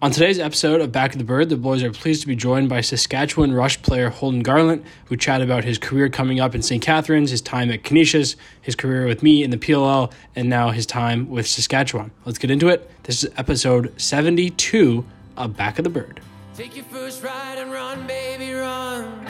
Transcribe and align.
On 0.00 0.12
today's 0.12 0.38
episode 0.38 0.80
of 0.80 0.92
Back 0.92 1.10
of 1.10 1.18
the 1.18 1.24
Bird, 1.24 1.48
the 1.48 1.56
boys 1.56 1.82
are 1.82 1.90
pleased 1.90 2.20
to 2.20 2.28
be 2.28 2.36
joined 2.36 2.68
by 2.68 2.80
Saskatchewan 2.80 3.52
Rush 3.52 3.82
player 3.82 4.10
Holden 4.10 4.44
Garlent, 4.44 4.84
who 5.06 5.16
chat 5.16 5.42
about 5.42 5.64
his 5.64 5.76
career 5.76 6.08
coming 6.08 6.38
up 6.38 6.54
in 6.54 6.62
St. 6.62 6.80
Catharines, 6.80 7.32
his 7.32 7.40
time 7.40 7.68
at 7.72 7.82
Canisius, 7.82 8.36
his 8.62 8.76
career 8.76 9.06
with 9.06 9.24
me 9.24 9.42
in 9.42 9.50
the 9.50 9.56
PLL, 9.56 10.12
and 10.36 10.48
now 10.48 10.70
his 10.70 10.86
time 10.86 11.28
with 11.28 11.48
Saskatchewan. 11.48 12.12
Let's 12.24 12.38
get 12.38 12.48
into 12.48 12.68
it. 12.68 12.88
This 13.02 13.24
is 13.24 13.30
episode 13.36 13.92
72 14.00 15.04
of 15.36 15.56
Back 15.56 15.80
of 15.80 15.82
the 15.82 15.90
Bird. 15.90 16.20
Take 16.54 16.76
your 16.76 16.84
first 16.84 17.24
ride 17.24 17.58
and 17.58 17.72
run, 17.72 18.06
baby, 18.06 18.52
run. 18.52 19.26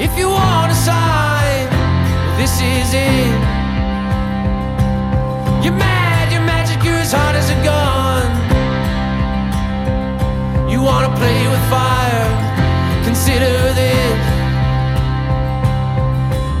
If 0.00 0.18
you 0.18 0.28
want 0.28 0.72
a 0.72 0.74
sign, 0.74 1.70
this 2.36 2.54
is 2.60 2.94
it. 2.94 3.40
You're 5.64 5.78
mad, 5.78 6.32
you're 6.32 6.42
magic, 6.42 6.82
you're 6.82 6.94
as 6.94 7.12
hard 7.12 7.36
as 7.36 7.48
a 7.48 7.54
gun 7.62 7.83
wanna 10.84 11.08
play 11.16 11.48
with 11.48 11.64
fire, 11.70 12.28
consider 13.04 13.72
this. 13.72 14.20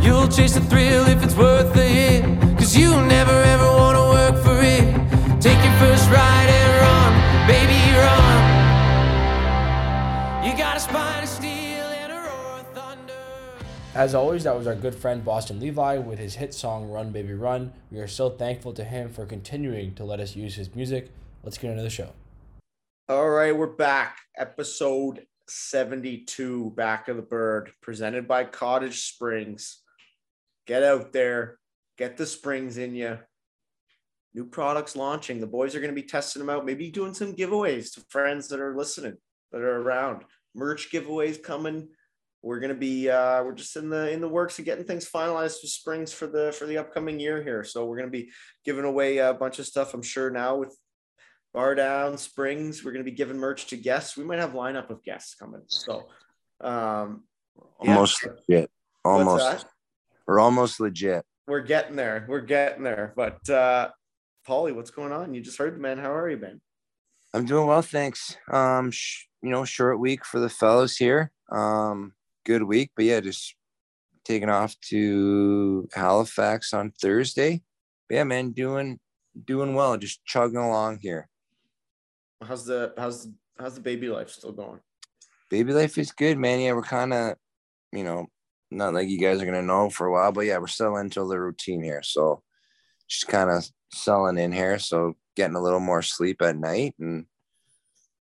You'll 0.02 0.28
chase 0.28 0.54
the 0.54 0.62
thrill 0.62 1.06
if 1.08 1.22
it's 1.22 1.36
worth 1.36 1.74
the 1.74 1.84
hit. 1.84 2.24
Cause 2.56 2.74
you 2.74 2.88
never 3.02 3.42
ever 3.54 3.66
wanna 3.66 4.04
work 4.18 4.42
for 4.42 4.58
it. 4.62 4.94
Take 5.42 5.62
your 5.62 5.74
first 5.74 6.08
ride 6.10 6.48
and 6.48 6.70
run, 6.84 7.12
baby, 7.46 7.80
run. 8.06 8.40
You 10.46 10.56
got 10.56 10.78
a 10.78 10.80
spine 10.80 11.22
of 11.22 11.28
steel 11.28 11.86
and 12.00 12.10
a 12.10 12.16
roar 12.16 12.60
of 12.60 12.66
thunder. 12.72 13.12
As 13.94 14.14
always, 14.14 14.44
that 14.44 14.56
was 14.56 14.66
our 14.66 14.74
good 14.74 14.94
friend 14.94 15.22
Boston 15.22 15.60
Levi 15.60 15.98
with 15.98 16.18
his 16.18 16.36
hit 16.36 16.54
song 16.54 16.90
Run 16.90 17.10
Baby 17.10 17.34
Run. 17.34 17.74
We 17.90 17.98
are 17.98 18.08
so 18.08 18.30
thankful 18.30 18.72
to 18.72 18.84
him 18.84 19.10
for 19.10 19.26
continuing 19.26 19.94
to 19.96 20.04
let 20.04 20.18
us 20.18 20.34
use 20.34 20.54
his 20.54 20.74
music. 20.74 21.10
Let's 21.42 21.58
get 21.58 21.72
into 21.72 21.82
the 21.82 21.90
show. 21.90 22.08
All 23.06 23.28
right, 23.28 23.54
we're 23.54 23.66
back. 23.66 24.16
Episode 24.34 25.26
72, 25.46 26.72
Back 26.74 27.08
of 27.08 27.16
the 27.16 27.22
Bird, 27.22 27.70
presented 27.82 28.26
by 28.26 28.44
Cottage 28.44 29.02
Springs. 29.02 29.82
Get 30.66 30.82
out 30.82 31.12
there, 31.12 31.58
get 31.98 32.16
the 32.16 32.24
springs 32.24 32.78
in 32.78 32.94
you. 32.94 33.18
New 34.32 34.46
products 34.46 34.96
launching. 34.96 35.38
The 35.38 35.46
boys 35.46 35.74
are 35.74 35.80
going 35.80 35.94
to 35.94 36.00
be 36.00 36.08
testing 36.08 36.40
them 36.40 36.48
out, 36.48 36.64
maybe 36.64 36.90
doing 36.90 37.12
some 37.12 37.36
giveaways 37.36 37.92
to 37.92 38.04
friends 38.08 38.48
that 38.48 38.60
are 38.60 38.74
listening, 38.74 39.18
that 39.52 39.60
are 39.60 39.82
around. 39.82 40.22
Merch 40.54 40.90
giveaways 40.90 41.42
coming. 41.42 41.88
We're 42.40 42.60
going 42.60 42.72
to 42.72 42.74
be 42.74 43.10
uh, 43.10 43.44
we're 43.44 43.54
just 43.54 43.76
in 43.76 43.90
the 43.90 44.10
in 44.12 44.22
the 44.22 44.28
works 44.28 44.58
of 44.58 44.64
getting 44.64 44.84
things 44.86 45.06
finalized 45.06 45.60
for 45.60 45.66
springs 45.66 46.10
for 46.10 46.26
the 46.26 46.56
for 46.58 46.64
the 46.64 46.78
upcoming 46.78 47.20
year 47.20 47.42
here. 47.42 47.64
So 47.64 47.84
we're 47.84 47.98
going 47.98 48.10
to 48.10 48.18
be 48.18 48.30
giving 48.64 48.86
away 48.86 49.18
a 49.18 49.34
bunch 49.34 49.58
of 49.58 49.66
stuff 49.66 49.92
I'm 49.92 50.00
sure 50.00 50.30
now 50.30 50.56
with 50.56 50.74
bar 51.54 51.76
down 51.76 52.18
springs 52.18 52.84
we're 52.84 52.90
going 52.90 53.04
to 53.04 53.10
be 53.10 53.16
giving 53.16 53.38
merch 53.38 53.68
to 53.68 53.76
guests. 53.76 54.16
We 54.16 54.24
might 54.24 54.40
have 54.40 54.52
lineup 54.52 54.90
of 54.90 55.02
guests 55.04 55.36
coming 55.36 55.62
so 55.68 56.08
um 56.60 57.22
almost 57.78 58.26
yeah. 58.26 58.32
legit 58.48 58.70
almost 59.04 59.66
we're 60.26 60.40
almost 60.40 60.80
legit. 60.80 61.24
We're 61.46 61.60
getting 61.60 61.96
there. 61.96 62.24
We're 62.28 62.40
getting 62.40 62.82
there. 62.82 63.12
But 63.16 63.48
uh 63.48 63.90
paulie 64.46 64.74
what's 64.74 64.90
going 64.90 65.12
on? 65.12 65.32
You 65.32 65.40
just 65.40 65.58
heard 65.58 65.74
the 65.76 65.78
man. 65.78 65.98
How 65.98 66.12
are 66.14 66.28
you 66.28 66.36
man? 66.36 66.60
I'm 67.32 67.46
doing 67.46 67.66
well 67.66 67.82
thanks. 67.82 68.36
Um 68.50 68.90
sh- 68.90 69.26
you 69.42 69.50
know 69.50 69.64
short 69.64 70.00
week 70.00 70.24
for 70.24 70.40
the 70.40 70.50
fellows 70.50 70.96
here. 70.96 71.30
Um 71.52 72.14
good 72.44 72.64
week. 72.64 72.90
But 72.96 73.04
yeah 73.04 73.20
just 73.20 73.54
taking 74.24 74.50
off 74.50 74.74
to 74.88 75.88
halifax 75.94 76.74
on 76.74 76.90
thursday. 77.00 77.62
But 78.08 78.16
yeah 78.16 78.24
man 78.24 78.50
doing 78.50 78.98
doing 79.44 79.74
well. 79.74 79.96
Just 79.96 80.24
chugging 80.24 80.56
along 80.56 80.98
here 81.00 81.28
How's 82.44 82.64
the 82.64 82.92
how's 82.96 83.28
how's 83.58 83.74
the 83.74 83.80
baby 83.80 84.08
life 84.08 84.30
still 84.30 84.52
going? 84.52 84.80
Baby 85.50 85.72
life 85.72 85.98
is 85.98 86.12
good, 86.12 86.38
man. 86.38 86.60
Yeah, 86.60 86.72
we're 86.72 86.82
kind 86.82 87.12
of, 87.12 87.36
you 87.92 88.04
know, 88.04 88.26
not 88.70 88.94
like 88.94 89.08
you 89.08 89.18
guys 89.18 89.40
are 89.40 89.46
gonna 89.46 89.62
know 89.62 89.90
for 89.90 90.06
a 90.06 90.12
while, 90.12 90.32
but 90.32 90.46
yeah, 90.46 90.58
we're 90.58 90.66
still 90.66 90.96
into 90.96 91.26
the 91.26 91.38
routine 91.38 91.82
here. 91.82 92.02
So 92.02 92.42
just 93.08 93.28
kind 93.28 93.50
of 93.50 93.68
selling 93.92 94.38
in 94.38 94.52
here. 94.52 94.78
So 94.78 95.14
getting 95.36 95.56
a 95.56 95.62
little 95.62 95.80
more 95.80 96.02
sleep 96.02 96.42
at 96.42 96.56
night 96.56 96.94
and 96.98 97.26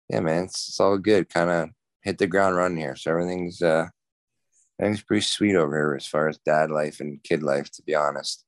yeah, 0.09 0.21
man, 0.21 0.45
it's, 0.45 0.69
it's 0.69 0.79
all 0.79 0.97
good. 0.97 1.29
Kind 1.29 1.49
of 1.49 1.69
hit 2.01 2.17
the 2.17 2.27
ground 2.27 2.55
running 2.55 2.77
here. 2.77 2.95
So 2.95 3.11
everything's 3.11 3.61
uh 3.61 3.87
everything's 4.79 5.03
pretty 5.03 5.21
sweet 5.21 5.55
over 5.55 5.75
here 5.75 5.95
as 5.95 6.07
far 6.07 6.27
as 6.27 6.39
dad 6.39 6.71
life 6.71 6.99
and 6.99 7.21
kid 7.23 7.43
life, 7.43 7.69
to 7.71 7.83
be 7.83 7.95
honest. 7.95 8.43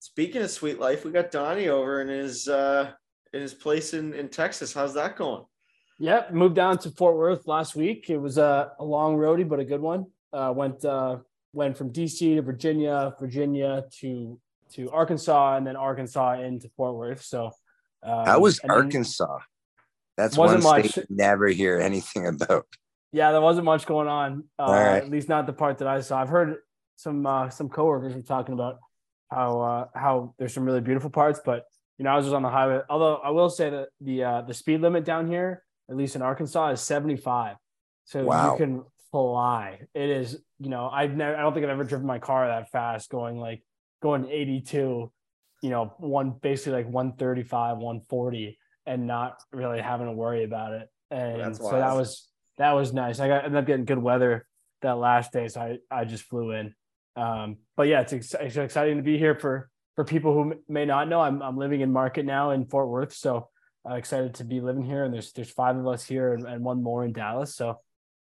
Speaking 0.00 0.42
of 0.42 0.50
sweet 0.50 0.80
life, 0.80 1.04
we 1.04 1.12
got 1.12 1.30
Donnie 1.30 1.68
over 1.68 2.00
in 2.00 2.08
his 2.08 2.48
uh 2.48 2.92
in 3.32 3.40
his 3.40 3.54
place 3.54 3.94
in, 3.94 4.12
in 4.14 4.28
Texas. 4.28 4.72
How's 4.72 4.94
that 4.94 5.16
going? 5.16 5.44
Yep, 5.98 6.32
moved 6.32 6.54
down 6.54 6.78
to 6.78 6.90
Fort 6.90 7.16
Worth 7.16 7.46
last 7.46 7.76
week. 7.76 8.08
It 8.08 8.16
was 8.16 8.38
a, 8.38 8.72
a 8.78 8.84
long 8.84 9.16
roadie, 9.16 9.46
but 9.46 9.60
a 9.60 9.64
good 9.64 9.80
one. 9.80 10.06
Uh, 10.32 10.52
went 10.54 10.84
uh, 10.84 11.18
went 11.52 11.76
from 11.76 11.92
DC 11.92 12.36
to 12.36 12.42
Virginia, 12.42 13.14
Virginia 13.20 13.84
to 14.00 14.40
to 14.72 14.90
Arkansas, 14.90 15.56
and 15.56 15.66
then 15.66 15.76
Arkansas 15.76 16.40
into 16.40 16.70
Fort 16.76 16.94
Worth. 16.94 17.22
So 17.22 17.50
um, 18.02 18.24
that 18.24 18.40
was 18.40 18.60
Arkansas. 18.60 19.38
That's 20.16 20.36
one 20.36 20.60
state 20.60 20.96
much. 20.96 20.98
never 21.10 21.48
hear 21.48 21.78
anything 21.78 22.26
about. 22.26 22.66
Yeah, 23.12 23.32
there 23.32 23.40
wasn't 23.40 23.64
much 23.64 23.86
going 23.86 24.08
on. 24.08 24.44
Uh, 24.58 24.72
right. 24.72 24.96
At 25.02 25.10
least 25.10 25.28
not 25.28 25.46
the 25.46 25.52
part 25.52 25.78
that 25.78 25.88
I 25.88 26.00
saw. 26.00 26.20
I've 26.20 26.28
heard 26.28 26.58
some 26.96 27.26
uh, 27.26 27.50
some 27.50 27.68
coworkers 27.68 28.14
were 28.14 28.22
talking 28.22 28.54
about 28.54 28.78
how 29.30 29.60
uh, 29.60 29.86
how 29.94 30.34
there's 30.38 30.54
some 30.54 30.64
really 30.64 30.80
beautiful 30.80 31.10
parts, 31.10 31.40
but 31.44 31.64
you 32.00 32.04
know, 32.04 32.12
I 32.12 32.16
was 32.16 32.24
just 32.24 32.34
on 32.34 32.40
the 32.40 32.48
highway. 32.48 32.80
Although 32.88 33.16
I 33.16 33.28
will 33.28 33.50
say 33.50 33.68
that 33.68 33.88
the 34.00 34.24
uh, 34.24 34.40
the 34.40 34.54
speed 34.54 34.80
limit 34.80 35.04
down 35.04 35.26
here, 35.26 35.62
at 35.90 35.98
least 35.98 36.16
in 36.16 36.22
Arkansas, 36.22 36.70
is 36.70 36.80
75. 36.80 37.56
So 38.06 38.24
wow. 38.24 38.52
you 38.52 38.56
can 38.56 38.84
fly. 39.12 39.80
It 39.92 40.08
is, 40.08 40.42
you 40.58 40.70
know, 40.70 40.88
I've 40.88 41.14
never 41.14 41.36
I 41.36 41.42
don't 41.42 41.52
think 41.52 41.64
I've 41.64 41.72
ever 41.72 41.84
driven 41.84 42.06
my 42.06 42.18
car 42.18 42.48
that 42.48 42.70
fast 42.70 43.10
going 43.10 43.38
like 43.38 43.62
going 44.00 44.30
82, 44.30 45.12
you 45.62 45.68
know, 45.68 45.92
one 45.98 46.30
basically 46.40 46.72
like 46.72 46.86
135, 46.86 47.76
140 47.76 48.58
and 48.86 49.06
not 49.06 49.42
really 49.52 49.82
having 49.82 50.06
to 50.06 50.12
worry 50.12 50.44
about 50.44 50.72
it. 50.72 50.88
And 51.10 51.54
so 51.54 51.72
that 51.72 51.92
was 51.92 52.30
that 52.56 52.72
was 52.72 52.94
nice. 52.94 53.20
I 53.20 53.28
got 53.28 53.44
ended 53.44 53.58
up 53.58 53.66
getting 53.66 53.84
good 53.84 53.98
weather 53.98 54.46
that 54.80 54.96
last 54.96 55.34
day, 55.34 55.48
so 55.48 55.60
I 55.60 55.78
I 55.90 56.06
just 56.06 56.24
flew 56.24 56.52
in. 56.52 56.74
Um, 57.14 57.58
but 57.76 57.88
yeah, 57.88 58.00
it's, 58.00 58.32
it's 58.32 58.56
exciting 58.56 58.96
to 58.96 59.02
be 59.02 59.18
here 59.18 59.34
for 59.34 59.68
for 60.00 60.04
people 60.04 60.32
who 60.32 60.54
may 60.66 60.86
not 60.86 61.08
know, 61.08 61.20
I'm 61.20 61.42
I'm 61.42 61.58
living 61.58 61.82
in 61.82 61.92
Market 61.92 62.24
now 62.24 62.52
in 62.52 62.64
Fort 62.64 62.88
Worth, 62.88 63.12
so 63.12 63.50
uh, 63.86 63.96
excited 63.96 64.32
to 64.36 64.44
be 64.44 64.62
living 64.62 64.82
here. 64.82 65.04
And 65.04 65.12
there's 65.12 65.30
there's 65.32 65.50
five 65.50 65.76
of 65.76 65.86
us 65.86 66.06
here 66.06 66.32
and, 66.32 66.46
and 66.46 66.64
one 66.64 66.82
more 66.82 67.04
in 67.04 67.12
Dallas. 67.12 67.54
So 67.54 67.80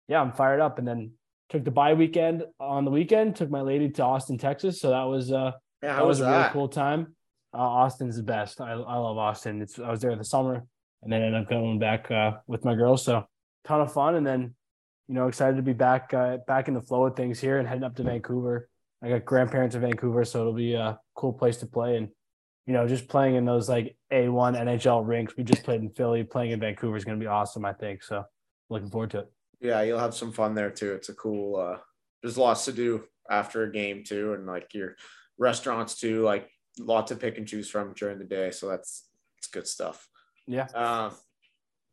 yeah, 0.08 0.22
I'm 0.22 0.34
fired 0.34 0.62
up. 0.62 0.78
And 0.78 0.88
then 0.88 1.14
took 1.50 1.64
the 1.64 1.72
bye 1.72 1.96
weekend 1.96 2.44
on 2.60 2.86
the 2.86 2.92
weekend. 2.92 3.36
Took 3.36 3.50
my 3.50 3.62
lady 3.62 3.90
to 3.90 4.04
Austin, 4.04 4.38
Texas. 4.38 4.82
So 4.82 4.92
that 4.92 5.06
was 5.06 5.32
uh 5.32 5.54
yeah, 5.82 5.96
that 5.96 6.06
was, 6.06 6.20
was 6.20 6.28
a 6.28 6.32
really 6.32 6.50
cool 6.52 6.68
time. 6.68 7.16
Uh, 7.52 7.58
Austin's 7.58 8.18
the 8.18 8.24
best. 8.24 8.62
I 8.62 8.74
I 8.74 8.98
love 8.98 9.18
Austin. 9.18 9.60
It's 9.60 9.80
I 9.80 9.90
was 9.90 10.02
there 10.02 10.12
in 10.12 10.20
the 10.20 10.26
summer 10.26 10.64
and 11.02 11.12
then 11.12 11.24
ended 11.24 11.42
up 11.42 11.50
going 11.50 11.80
back 11.80 12.12
uh, 12.12 12.34
with 12.46 12.64
my 12.66 12.76
girls. 12.76 13.04
So 13.04 13.26
ton 13.64 13.82
of 13.82 13.92
fun. 13.92 14.14
And 14.14 14.28
then 14.28 14.54
you 15.08 15.16
know 15.16 15.28
excited 15.28 15.56
to 15.56 15.64
be 15.64 15.74
back 15.74 16.14
uh, 16.14 16.38
back 16.46 16.68
in 16.68 16.76
the 16.76 16.82
flow 16.82 17.08
of 17.08 17.16
things 17.16 17.40
here 17.40 17.58
and 17.58 17.68
heading 17.68 17.84
up 17.84 17.96
to 17.96 18.04
Vancouver 18.04 18.70
I 19.04 19.10
got 19.10 19.26
grandparents 19.26 19.76
in 19.76 19.82
Vancouver, 19.82 20.24
so 20.24 20.40
it'll 20.40 20.54
be 20.54 20.76
a 20.76 20.98
cool 21.16 21.34
place 21.34 21.58
to 21.58 21.66
play. 21.66 21.98
And 21.98 22.10
you 22.66 22.74
know, 22.74 22.88
just 22.88 23.10
playing 23.10 23.36
in 23.36 23.44
those 23.44 23.68
like 23.68 23.98
A1 24.12 24.58
NHL 24.58 25.06
rinks. 25.06 25.36
We 25.36 25.44
just 25.44 25.64
played 25.64 25.82
in 25.82 25.90
Philly. 25.90 26.24
Playing 26.24 26.52
in 26.52 26.62
Vancouver 26.62 26.96
is 26.96 27.04
going 27.04 27.20
to 27.20 27.24
be 27.24 27.28
awesome. 27.28 27.66
I 27.66 27.74
think 27.74 28.02
so. 28.02 28.24
Looking 28.70 28.90
forward 28.90 29.12
to 29.12 29.20
it. 29.20 29.32
Yeah, 29.60 29.82
you'll 29.82 30.00
have 30.00 30.16
some 30.16 30.32
fun 30.32 30.56
there 30.56 30.70
too. 30.70 30.94
It's 30.94 31.10
a 31.10 31.14
cool. 31.14 31.58
uh 31.58 31.78
There's 32.22 32.38
lots 32.38 32.66
to 32.66 32.72
do 32.72 33.04
after 33.30 33.64
a 33.64 33.72
game 33.72 34.04
too, 34.06 34.34
and 34.34 34.46
like 34.46 34.74
your 34.74 34.96
restaurants 35.38 35.96
too. 35.96 36.22
Like 36.22 36.50
lots 36.80 37.10
to 37.10 37.18
pick 37.18 37.38
and 37.38 37.48
choose 37.48 37.70
from 37.70 37.94
during 37.94 38.20
the 38.20 38.26
day. 38.26 38.52
So 38.52 38.70
that's 38.70 39.10
it's 39.38 39.48
good 39.48 39.68
stuff. 39.68 40.08
Yeah. 40.48 40.68
Um, 40.74 41.14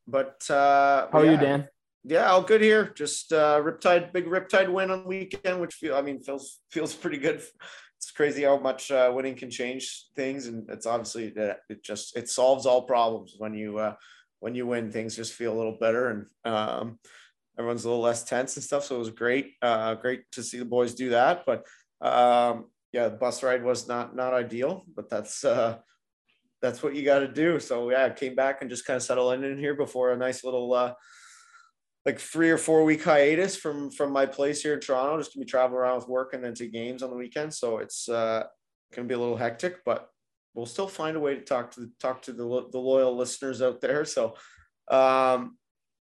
but 0.07 0.49
uh, 0.51 1.09
how 1.13 1.21
are 1.21 1.25
yeah. 1.25 1.33
you, 1.33 1.37
Dan? 1.37 1.69
Yeah, 2.05 2.31
all 2.31 2.43
good 2.43 2.61
here. 2.61 2.93
Just 2.97 3.33
uh, 3.33 3.61
Riptide, 3.61 4.13
big 4.13 4.27
Riptide 4.27 4.73
win 4.73 4.91
on 4.91 5.03
the 5.03 5.09
weekend, 5.09 5.61
which 5.61 5.75
feel 5.75 5.95
I 5.95 6.03
mean 6.03 6.21
feels 6.21 6.61
feels 6.71 6.95
pretty 6.95 7.19
good. 7.19 7.43
It's 7.99 8.11
crazy 8.13 8.45
how 8.45 8.59
much 8.59 8.91
uh, 8.91 9.13
winning 9.15 9.35
can 9.35 9.51
change 9.51 10.07
things, 10.17 10.47
and 10.47 10.69
it's 10.71 10.87
obviously 10.87 11.31
that 11.31 11.61
it 11.69 11.85
just 11.85 12.17
it 12.17 12.29
solves 12.31 12.65
all 12.65 12.83
problems 12.83 13.35
when 13.37 13.53
you 13.53 13.79
uh, 13.79 13.95
when 14.39 14.55
you 14.55 14.67
win. 14.67 14.91
Things 14.91 15.15
just 15.15 15.35
feel 15.35 15.53
a 15.53 15.59
little 15.59 15.77
better, 15.79 16.09
and 16.09 16.27
um, 16.55 16.99
everyone's 17.59 17.85
a 17.85 17.89
little 17.89 18.03
less 18.03 18.25
tense 18.25 18.57
and 18.57 18.65
stuff. 18.65 18.85
So 18.85 18.97
it 18.97 19.01
was 19.01 19.11
great, 19.11 19.53
uh, 19.61 19.95
great 19.97 20.31
to 20.33 20.43
see 20.43 20.59
the 20.59 20.65
boys 20.65 20.95
do 20.95 21.11
that. 21.11 21.45
But 21.45 21.67
um, 22.01 22.71
yeah, 22.93 23.09
the 23.09 23.17
bus 23.17 23.43
ride 23.43 23.63
was 23.63 23.87
not 23.87 24.17
not 24.17 24.33
ideal, 24.33 24.87
but 24.97 25.11
that's 25.11 25.45
uh, 25.45 25.77
that's 26.63 26.83
what 26.83 26.95
you 26.95 27.03
got 27.05 27.19
to 27.19 27.29
do. 27.29 27.61
So 27.61 27.91
yeah, 27.91 28.07
I 28.07 28.11
came 28.11 28.35
back 28.35 28.63
and 28.63 28.71
just 28.71 28.87
kind 28.87 28.97
of 28.97 29.03
settle 29.03 29.33
in 29.33 29.45
in 29.45 29.59
here 29.59 29.75
before 29.75 30.13
a 30.13 30.17
nice 30.17 30.43
little. 30.43 30.73
Uh, 30.73 30.95
like 32.11 32.19
three 32.19 32.51
or 32.51 32.59
four 32.59 32.83
week 32.83 33.05
hiatus 33.05 33.55
from 33.57 33.89
from 33.91 34.11
my 34.11 34.27
place 34.27 34.61
here 34.63 34.75
in 34.75 34.81
Toronto, 34.81 35.19
just 35.19 35.33
to 35.33 35.39
be 35.39 35.45
traveling 35.45 35.81
around 35.81 35.97
with 35.97 36.09
work 36.09 36.35
and 36.35 36.43
then 36.43 36.55
to 36.55 36.67
games 36.67 37.05
on 37.05 37.11
the 37.11 37.17
weekend. 37.17 37.55
So 37.55 37.79
it's 37.79 38.09
uh, 38.09 38.45
gonna 38.93 39.07
be 39.07 39.15
a 39.15 39.19
little 39.19 39.37
hectic, 39.37 39.85
but 39.85 40.09
we'll 40.55 40.67
still 40.67 40.89
find 40.89 41.17
a 41.17 41.21
way 41.21 41.37
to 41.37 41.41
talk 41.41 41.71
to 41.77 41.89
talk 42.01 42.23
to 42.23 42.33
the 42.33 42.67
the 42.73 42.79
loyal 42.79 43.17
listeners 43.17 43.63
out 43.63 43.81
there. 43.81 44.05
So, 44.05 44.35
um, 44.91 45.57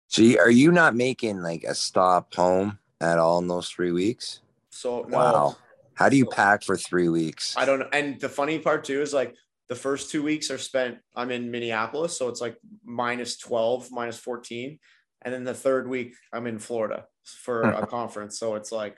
so 0.06 0.22
are 0.38 0.50
you 0.50 0.72
not 0.72 0.96
making 0.96 1.42
like 1.42 1.64
a 1.64 1.74
stop 1.74 2.34
home 2.34 2.78
at 3.02 3.18
all 3.18 3.38
in 3.40 3.46
those 3.46 3.68
three 3.68 3.92
weeks? 3.92 4.40
So 4.70 5.04
no. 5.08 5.18
wow, 5.18 5.56
how 5.92 6.08
do 6.08 6.16
you 6.16 6.24
pack 6.24 6.62
for 6.62 6.78
three 6.78 7.10
weeks? 7.10 7.54
I 7.54 7.66
don't 7.66 7.80
know. 7.80 7.88
And 7.92 8.18
the 8.18 8.30
funny 8.30 8.58
part 8.60 8.84
too 8.84 9.02
is 9.02 9.12
like 9.12 9.34
the 9.68 9.74
first 9.74 10.10
two 10.10 10.22
weeks 10.22 10.50
are 10.50 10.56
spent. 10.56 10.96
I'm 11.14 11.30
in 11.30 11.50
Minneapolis, 11.50 12.16
so 12.16 12.28
it's 12.28 12.40
like 12.40 12.56
minus 12.82 13.36
twelve, 13.36 13.90
minus 13.90 14.16
fourteen, 14.16 14.78
and 15.22 15.34
then 15.34 15.44
the 15.44 15.54
third 15.54 15.88
week 15.88 16.14
I'm 16.32 16.46
in 16.46 16.58
Florida 16.58 17.06
for 17.24 17.62
a 17.62 17.86
conference. 17.86 18.38
So 18.38 18.54
it's 18.54 18.72
like 18.72 18.96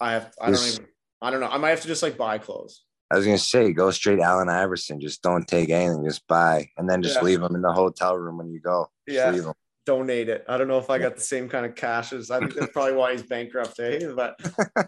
I 0.00 0.12
have 0.12 0.32
I 0.40 0.50
don't 0.50 0.66
even 0.66 0.86
I 1.20 1.30
don't 1.30 1.40
know. 1.40 1.48
I 1.48 1.58
might 1.58 1.70
have 1.70 1.82
to 1.82 1.88
just 1.88 2.02
like 2.02 2.16
buy 2.16 2.38
clothes. 2.38 2.82
I 3.10 3.16
was 3.16 3.26
gonna 3.26 3.38
say, 3.38 3.72
go 3.72 3.90
straight 3.90 4.20
Allen 4.20 4.48
Iverson. 4.48 5.00
Just 5.00 5.22
don't 5.22 5.46
take 5.46 5.68
anything. 5.68 6.04
Just 6.04 6.26
buy, 6.26 6.68
and 6.78 6.88
then 6.88 7.02
just 7.02 7.16
yeah. 7.16 7.22
leave 7.22 7.40
them 7.40 7.54
in 7.54 7.60
the 7.60 7.72
hotel 7.72 8.16
room 8.16 8.38
when 8.38 8.50
you 8.50 8.58
go. 8.58 8.90
Just 9.06 9.36
yeah, 9.36 9.52
donate 9.84 10.30
it. 10.30 10.44
I 10.48 10.56
don't 10.56 10.66
know 10.66 10.78
if 10.78 10.88
I 10.88 10.98
got 10.98 11.16
the 11.16 11.20
same 11.20 11.48
kind 11.48 11.66
of 11.66 11.74
cash 11.74 12.12
as 12.14 12.30
I 12.30 12.38
think 12.38 12.54
that's 12.54 12.72
probably 12.72 12.94
why 12.94 13.12
he's 13.12 13.22
bankrupt, 13.22 13.78
eh? 13.80 14.10
But 14.16 14.40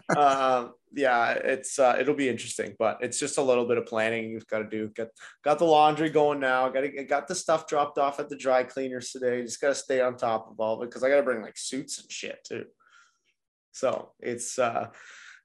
um, 0.17 0.73
yeah, 0.95 1.31
it's 1.31 1.77
uh, 1.77 1.97
it'll 1.99 2.15
be 2.15 2.29
interesting, 2.29 2.75
but 2.79 2.97
it's 3.01 3.19
just 3.19 3.37
a 3.37 3.41
little 3.41 3.67
bit 3.67 3.77
of 3.77 3.85
planning 3.85 4.29
you've 4.29 4.47
got 4.47 4.59
to 4.59 4.69
do. 4.69 4.89
Got 4.89 5.07
got 5.43 5.59
the 5.59 5.65
laundry 5.65 6.09
going 6.09 6.39
now. 6.39 6.69
Got 6.69 6.81
to 6.81 7.03
got 7.03 7.27
the 7.27 7.35
stuff 7.35 7.67
dropped 7.67 7.97
off 7.97 8.19
at 8.19 8.29
the 8.29 8.37
dry 8.37 8.63
cleaners 8.63 9.11
today. 9.11 9.41
Just 9.41 9.61
got 9.61 9.69
to 9.69 9.75
stay 9.75 10.01
on 10.01 10.17
top 10.17 10.49
of 10.49 10.59
all 10.59 10.75
of 10.75 10.81
it 10.81 10.89
because 10.89 11.03
I 11.03 11.09
got 11.09 11.17
to 11.17 11.23
bring 11.23 11.41
like 11.41 11.57
suits 11.57 11.99
and 11.99 12.11
shit 12.11 12.39
too. 12.47 12.65
So 13.71 14.13
it's 14.21 14.57
uh 14.57 14.87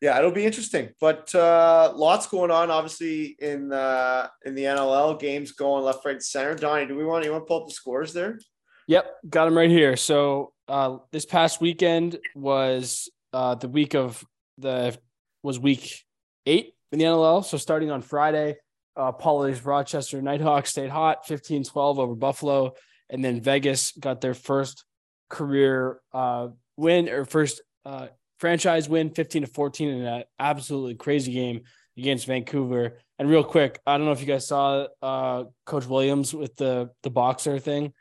yeah, 0.00 0.18
it'll 0.18 0.30
be 0.30 0.46
interesting. 0.46 0.90
But 0.98 1.34
uh, 1.34 1.92
lots 1.94 2.26
going 2.26 2.50
on, 2.50 2.70
obviously 2.70 3.36
in 3.38 3.70
uh, 3.70 4.28
in 4.44 4.54
the 4.54 4.64
NLL 4.64 5.20
games 5.20 5.52
going 5.52 5.84
left, 5.84 6.04
right, 6.04 6.22
center. 6.22 6.54
Donnie, 6.54 6.86
do 6.86 6.96
we 6.96 7.04
want 7.04 7.28
want 7.30 7.42
to 7.42 7.46
pull 7.46 7.62
up 7.62 7.68
the 7.68 7.74
scores 7.74 8.14
there? 8.14 8.38
Yep, 8.86 9.06
got 9.28 9.44
them 9.44 9.56
right 9.56 9.70
here. 9.70 9.96
So 9.96 10.52
uh, 10.68 10.98
this 11.12 11.26
past 11.26 11.60
weekend 11.60 12.18
was 12.34 13.10
uh, 13.32 13.56
the 13.56 13.68
week 13.68 13.94
of 13.94 14.24
the 14.56 14.98
was 15.42 15.58
week 15.58 16.04
eight 16.46 16.74
in 16.92 16.98
the 16.98 17.04
NLL. 17.04 17.44
So 17.44 17.56
starting 17.56 17.90
on 17.90 18.02
Friday, 18.02 18.56
uh, 18.96 19.12
Paulie's 19.12 19.64
Rochester 19.64 20.20
Nighthawks 20.20 20.70
stayed 20.70 20.90
hot, 20.90 21.26
15-12 21.26 21.98
over 21.98 22.14
Buffalo, 22.14 22.74
and 23.08 23.24
then 23.24 23.40
Vegas 23.40 23.92
got 23.92 24.20
their 24.20 24.34
first 24.34 24.84
career 25.28 26.00
uh, 26.12 26.48
win 26.76 27.08
or 27.08 27.24
first 27.24 27.62
uh, 27.84 28.08
franchise 28.38 28.88
win 28.88 29.10
15 29.10 29.42
to 29.42 29.48
14 29.48 29.88
in 29.88 30.04
an 30.04 30.24
absolutely 30.38 30.94
crazy 30.94 31.32
game 31.32 31.62
against 31.96 32.26
Vancouver. 32.26 32.98
And 33.18 33.28
real 33.28 33.44
quick, 33.44 33.80
I 33.86 33.96
don't 33.96 34.06
know 34.06 34.12
if 34.12 34.20
you 34.20 34.26
guys 34.26 34.48
saw 34.48 34.86
uh, 35.02 35.44
Coach 35.66 35.86
Williams 35.86 36.32
with 36.34 36.56
the 36.56 36.90
the 37.02 37.10
boxer 37.10 37.58
thing. 37.58 37.92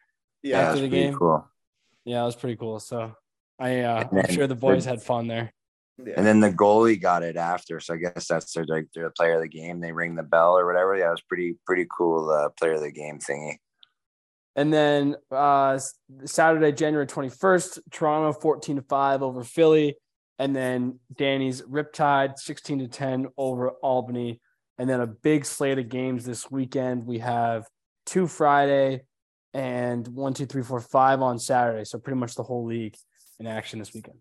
Yeah, 0.42 0.59
after 0.59 0.81
the 0.81 0.88
game. 0.88 1.13
Cool. 1.13 1.45
Yeah, 2.06 2.21
it 2.24 2.25
was 2.25 2.35
pretty 2.38 2.56
cool. 2.56 2.80
So 2.80 3.13
I 3.59 3.81
uh, 3.81 4.07
I'm 4.12 4.33
sure 4.33 4.47
the 4.47 4.56
boys 4.56 4.85
had 4.85 5.01
fun 5.01 5.27
there. 5.27 5.53
Yeah. 6.06 6.13
And 6.18 6.25
then 6.25 6.40
the 6.40 6.51
goalie 6.51 7.01
got 7.01 7.24
it 7.24 7.36
after, 7.36 7.80
so 7.80 7.94
I 7.94 7.98
guess 7.98 8.28
that's 8.28 8.54
their 8.54 8.66
like 8.66 8.88
their 8.94 9.10
player 9.10 9.36
of 9.36 9.42
the 9.42 9.48
game. 9.48 9.80
They 9.80 9.92
ring 9.92 10.16
the 10.16 10.24
bell 10.24 10.57
or 10.57 10.66
whatever. 10.66 10.96
Yeah, 10.96 11.07
it 11.07 11.12
was 11.12 11.22
pretty 11.22 11.57
pretty 11.66 11.88
cool. 11.90 12.30
Uh, 12.30 12.50
player 12.50 12.74
of 12.74 12.81
the 12.81 12.92
game 12.92 13.19
thingy. 13.19 13.57
And 14.56 14.74
then 14.74 15.16
uh, 15.31 15.80
Saturday, 16.25 16.72
January 16.72 17.07
21st, 17.07 17.80
Toronto 17.92 18.34
14 18.34 18.78
to 18.78 18.81
5 18.81 19.22
over 19.22 19.44
Philly 19.44 19.96
and 20.40 20.56
then 20.56 21.00
Danny's 21.16 21.62
Riptide 21.62 22.40
16 22.40 22.80
to 22.80 22.88
10 22.88 23.28
over 23.38 23.72
Albany. 23.84 24.40
And 24.78 24.90
then 24.90 25.02
a 25.02 25.07
big 25.07 25.44
slate 25.44 25.78
of 25.78 25.90
games 25.90 26.24
this 26.24 26.50
weekend. 26.50 27.06
We 27.06 27.19
have 27.19 27.68
two 28.06 28.25
Friday 28.25 29.02
and 29.54 30.07
one, 30.07 30.34
two, 30.34 30.45
three, 30.45 30.63
four, 30.63 30.80
five 30.80 31.22
on 31.22 31.38
Saturday. 31.38 31.84
So 31.84 32.00
pretty 32.00 32.18
much 32.18 32.36
the 32.36 32.44
whole 32.44 32.66
league 32.66 32.95
in 33.40 33.48
action 33.48 33.80
this 33.80 33.94
weekend. 33.94 34.19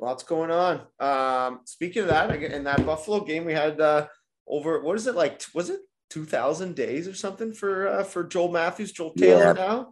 Lots 0.00 0.22
going 0.22 0.50
on. 0.50 0.82
Um, 1.00 1.60
speaking 1.64 2.02
of 2.02 2.08
that, 2.08 2.30
in 2.30 2.64
that 2.64 2.86
Buffalo 2.86 3.20
game, 3.24 3.44
we 3.44 3.52
had 3.52 3.80
uh, 3.80 4.06
over 4.46 4.80
what 4.80 4.96
is 4.96 5.06
it 5.06 5.16
like? 5.16 5.42
Was 5.54 5.70
it 5.70 5.80
two 6.08 6.24
thousand 6.24 6.76
days 6.76 7.08
or 7.08 7.14
something 7.14 7.52
for 7.52 7.88
uh, 7.88 8.04
for 8.04 8.22
Joel 8.24 8.52
Matthews, 8.52 8.92
Joel 8.92 9.12
Taylor 9.14 9.46
yeah. 9.46 9.52
now? 9.52 9.90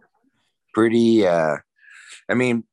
Pretty. 0.73 1.27
Uh, 1.27 1.57
I 2.29 2.35
mean, 2.35 2.63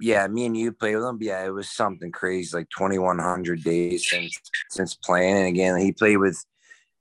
yeah, 0.00 0.26
me 0.26 0.46
and 0.46 0.56
you 0.56 0.72
played 0.72 0.96
with 0.96 1.04
him. 1.04 1.18
Yeah, 1.20 1.44
it 1.44 1.50
was 1.50 1.70
something 1.70 2.12
crazy, 2.12 2.56
like 2.56 2.68
2,100 2.76 3.62
days 3.62 4.08
since 4.08 4.38
since 4.70 4.94
playing. 4.94 5.36
And 5.36 5.46
again, 5.46 5.76
he 5.78 5.92
played 5.92 6.18
with 6.18 6.44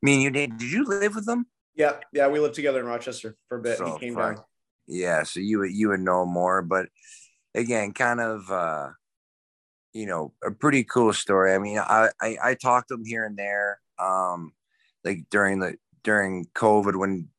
me 0.01 0.13
and 0.13 0.23
you. 0.23 0.31
Did 0.31 0.57
did 0.57 0.71
you 0.71 0.85
live 0.85 1.15
with 1.15 1.27
him? 1.27 1.45
Yeah, 1.75 1.93
yeah, 2.13 2.27
we 2.27 2.39
lived 2.39 2.55
together 2.55 2.79
in 2.79 2.85
Rochester 2.85 3.35
for 3.47 3.57
a 3.57 3.61
bit. 3.61 3.77
So, 3.77 3.93
he 3.93 3.99
came 3.99 4.15
down. 4.15 4.37
Yeah, 4.87 5.23
so 5.23 5.39
you 5.39 5.63
you 5.63 5.89
would 5.89 5.99
know 5.99 6.25
more, 6.25 6.61
but 6.61 6.87
again, 7.55 7.93
kind 7.93 8.19
of 8.19 8.49
uh, 8.51 8.89
you 9.93 10.05
know, 10.05 10.33
a 10.43 10.51
pretty 10.51 10.83
cool 10.83 11.13
story. 11.13 11.53
I 11.53 11.57
mean, 11.57 11.79
I 11.79 12.09
I, 12.21 12.37
I 12.43 12.53
talked 12.55 12.89
to 12.89 12.95
him 12.95 13.05
here 13.05 13.25
and 13.25 13.37
there, 13.37 13.79
um, 13.99 14.53
like 15.03 15.25
during 15.29 15.59
the 15.59 15.75
during 16.03 16.47
COVID 16.55 16.95
when 16.97 17.29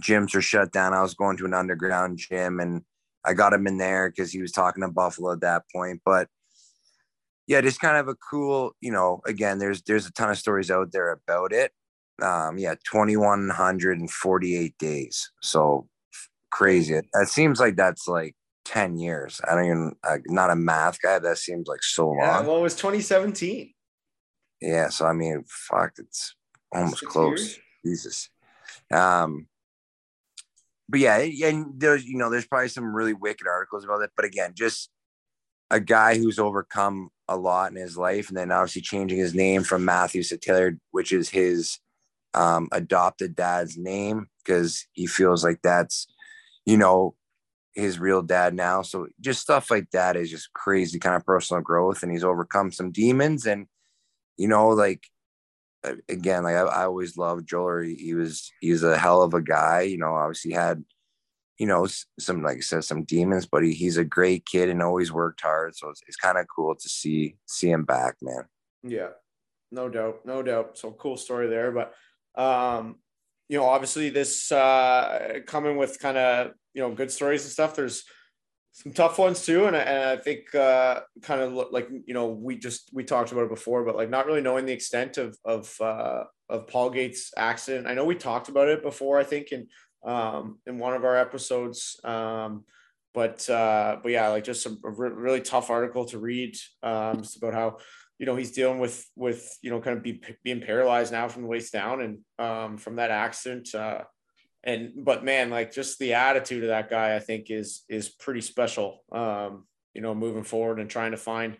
gyms 0.00 0.34
were 0.34 0.42
shut 0.42 0.72
down. 0.72 0.94
I 0.94 1.02
was 1.02 1.14
going 1.14 1.36
to 1.38 1.44
an 1.46 1.54
underground 1.54 2.18
gym 2.18 2.60
and 2.60 2.82
I 3.24 3.34
got 3.34 3.52
him 3.52 3.66
in 3.66 3.78
there 3.78 4.08
because 4.10 4.32
he 4.32 4.40
was 4.40 4.52
talking 4.52 4.82
to 4.82 4.88
Buffalo 4.88 5.32
at 5.32 5.40
that 5.40 5.64
point. 5.74 6.00
But 6.04 6.28
yeah, 7.46 7.60
just 7.60 7.80
kind 7.80 7.96
of 7.96 8.08
a 8.08 8.14
cool, 8.14 8.76
you 8.80 8.92
know, 8.92 9.20
again, 9.26 9.58
there's 9.58 9.82
there's 9.82 10.06
a 10.06 10.12
ton 10.12 10.30
of 10.30 10.38
stories 10.38 10.70
out 10.70 10.92
there 10.92 11.10
about 11.10 11.52
it. 11.52 11.72
Um, 12.22 12.58
yeah, 12.58 12.74
2148 12.84 14.78
days. 14.78 15.32
So 15.40 15.88
crazy. 16.50 16.94
It 16.94 17.28
seems 17.28 17.60
like 17.60 17.76
that's 17.76 18.06
like 18.06 18.34
10 18.70 18.98
years. 18.98 19.40
I 19.50 19.56
don't 19.56 19.64
even 19.64 19.92
uh, 20.04 20.18
not 20.26 20.50
a 20.50 20.54
math 20.54 21.00
guy. 21.02 21.18
That 21.18 21.38
seems 21.38 21.66
like 21.66 21.82
so 21.82 22.14
yeah, 22.14 22.36
long. 22.36 22.46
Well, 22.46 22.56
it 22.58 22.62
was 22.62 22.76
2017. 22.76 23.74
Yeah, 24.60 24.90
so 24.90 25.06
I 25.06 25.12
mean, 25.12 25.42
fuck, 25.48 25.94
it's 25.98 26.36
almost 26.72 27.00
Six 27.00 27.12
close. 27.12 27.40
Years. 27.40 27.58
Jesus. 27.84 28.30
Um, 28.92 29.48
but 30.88 31.00
yeah, 31.00 31.18
and 31.18 31.72
there's 31.78 32.04
you 32.04 32.16
know 32.16 32.30
there's 32.30 32.46
probably 32.46 32.68
some 32.68 32.94
really 32.94 33.12
wicked 33.14 33.48
articles 33.48 33.84
about 33.84 34.02
it. 34.02 34.10
But 34.14 34.24
again, 34.24 34.52
just 34.54 34.88
a 35.72 35.80
guy 35.80 36.16
who's 36.16 36.38
overcome 36.38 37.10
a 37.26 37.36
lot 37.36 37.72
in 37.72 37.76
his 37.76 37.96
life, 37.96 38.28
and 38.28 38.36
then 38.36 38.52
obviously 38.52 38.82
changing 38.82 39.18
his 39.18 39.34
name 39.34 39.64
from 39.64 39.84
Matthews 39.84 40.28
to 40.28 40.36
Taylor, 40.36 40.78
which 40.92 41.10
is 41.10 41.28
his 41.28 41.78
um, 42.34 42.68
adopted 42.70 43.34
dad's 43.34 43.76
name, 43.76 44.28
because 44.44 44.86
he 44.92 45.06
feels 45.06 45.42
like 45.42 45.58
that's 45.62 46.06
you 46.66 46.76
know 46.76 47.16
his 47.74 47.98
real 47.98 48.22
dad 48.22 48.54
now. 48.54 48.82
So 48.82 49.08
just 49.20 49.40
stuff 49.40 49.70
like 49.70 49.90
that 49.92 50.16
is 50.16 50.30
just 50.30 50.52
crazy 50.52 50.98
kind 50.98 51.16
of 51.16 51.24
personal 51.24 51.62
growth, 51.62 52.02
and 52.02 52.12
he's 52.12 52.24
overcome 52.24 52.72
some 52.72 52.90
demons, 52.90 53.46
and 53.46 53.66
you 54.36 54.48
know 54.48 54.68
like 54.68 55.04
again, 56.08 56.44
like 56.44 56.56
I, 56.56 56.62
I 56.62 56.84
always 56.84 57.16
loved 57.16 57.48
Joel. 57.48 57.82
He, 57.82 57.94
he, 57.94 58.14
was 58.14 58.52
he 58.60 58.70
was 58.70 58.82
a 58.82 58.98
hell 58.98 59.22
of 59.22 59.34
a 59.34 59.42
guy. 59.42 59.82
You 59.82 59.98
know, 59.98 60.14
obviously 60.14 60.52
had 60.52 60.84
you 61.58 61.66
know 61.66 61.86
some 62.18 62.42
like 62.42 62.58
I 62.58 62.60
said 62.60 62.84
some 62.84 63.04
demons, 63.04 63.46
but 63.46 63.62
he, 63.62 63.72
he's 63.72 63.96
a 63.96 64.04
great 64.04 64.46
kid 64.46 64.68
and 64.68 64.82
always 64.82 65.12
worked 65.12 65.42
hard. 65.42 65.76
So 65.76 65.90
it's, 65.90 66.02
it's 66.06 66.16
kind 66.16 66.38
of 66.38 66.46
cool 66.54 66.74
to 66.74 66.88
see 66.88 67.36
see 67.46 67.70
him 67.70 67.84
back, 67.84 68.16
man. 68.22 68.44
Yeah, 68.82 69.10
no 69.70 69.88
doubt, 69.88 70.20
no 70.24 70.42
doubt. 70.42 70.78
So 70.78 70.92
cool 70.92 71.16
story 71.16 71.48
there, 71.48 71.70
but 71.70 71.94
um, 72.40 72.96
you 73.48 73.58
know, 73.58 73.66
obviously 73.66 74.10
this 74.10 74.50
uh 74.52 75.40
coming 75.46 75.76
with 75.76 75.98
kind 75.98 76.16
of 76.16 76.52
you 76.74 76.82
know 76.82 76.94
good 76.94 77.10
stories 77.10 77.42
and 77.44 77.52
stuff. 77.52 77.74
There's 77.74 78.04
some 78.72 78.92
tough 78.92 79.18
ones 79.18 79.44
too. 79.44 79.66
And, 79.66 79.76
and 79.76 80.04
i 80.10 80.16
think 80.16 80.54
uh, 80.54 81.00
kind 81.22 81.40
of 81.40 81.52
like 81.70 81.88
you 82.06 82.14
know 82.14 82.28
we 82.28 82.56
just 82.56 82.90
we 82.92 83.04
talked 83.04 83.32
about 83.32 83.44
it 83.44 83.50
before 83.50 83.84
but 83.84 83.96
like 83.96 84.10
not 84.10 84.26
really 84.26 84.40
knowing 84.40 84.66
the 84.66 84.72
extent 84.72 85.18
of 85.18 85.36
of 85.44 85.74
uh, 85.80 86.24
of 86.48 86.66
paul 86.66 86.90
Gait's 86.90 87.32
accident. 87.36 87.86
I 87.86 87.94
know 87.94 88.04
we 88.04 88.14
talked 88.14 88.48
about 88.48 88.68
it 88.68 88.82
before 88.82 89.18
i 89.18 89.24
think 89.24 89.52
in 89.52 89.66
um 90.04 90.58
in 90.66 90.78
one 90.78 90.94
of 90.94 91.04
our 91.04 91.16
episodes. 91.16 92.00
Um 92.04 92.64
but 93.12 93.48
uh 93.50 93.96
but 94.02 94.12
yeah 94.12 94.28
like 94.28 94.44
just 94.44 94.66
a, 94.66 94.70
a 94.84 94.90
really 94.90 95.40
tough 95.40 95.68
article 95.68 96.04
to 96.06 96.18
read 96.18 96.56
um 96.82 97.18
just 97.22 97.36
about 97.36 97.54
how 97.54 97.76
you 98.18 98.26
know 98.26 98.36
he's 98.36 98.52
dealing 98.52 98.78
with 98.78 99.04
with 99.16 99.58
you 99.62 99.70
know 99.70 99.80
kind 99.80 99.96
of 99.96 100.02
be, 100.02 100.22
being 100.44 100.60
paralyzed 100.60 101.10
now 101.10 101.26
from 101.26 101.42
the 101.42 101.48
waist 101.48 101.72
down 101.72 102.00
and 102.02 102.18
um 102.38 102.78
from 102.78 102.96
that 102.96 103.10
accident. 103.10 103.74
Uh 103.74 104.02
and 104.62 104.92
but 104.96 105.24
man, 105.24 105.50
like 105.50 105.72
just 105.72 105.98
the 105.98 106.14
attitude 106.14 106.62
of 106.62 106.68
that 106.68 106.90
guy, 106.90 107.16
I 107.16 107.18
think 107.18 107.50
is 107.50 107.82
is 107.88 108.08
pretty 108.08 108.42
special. 108.42 109.02
Um, 109.10 109.66
you 109.94 110.02
know, 110.02 110.14
moving 110.14 110.44
forward 110.44 110.78
and 110.78 110.88
trying 110.88 111.10
to 111.12 111.16
find, 111.16 111.56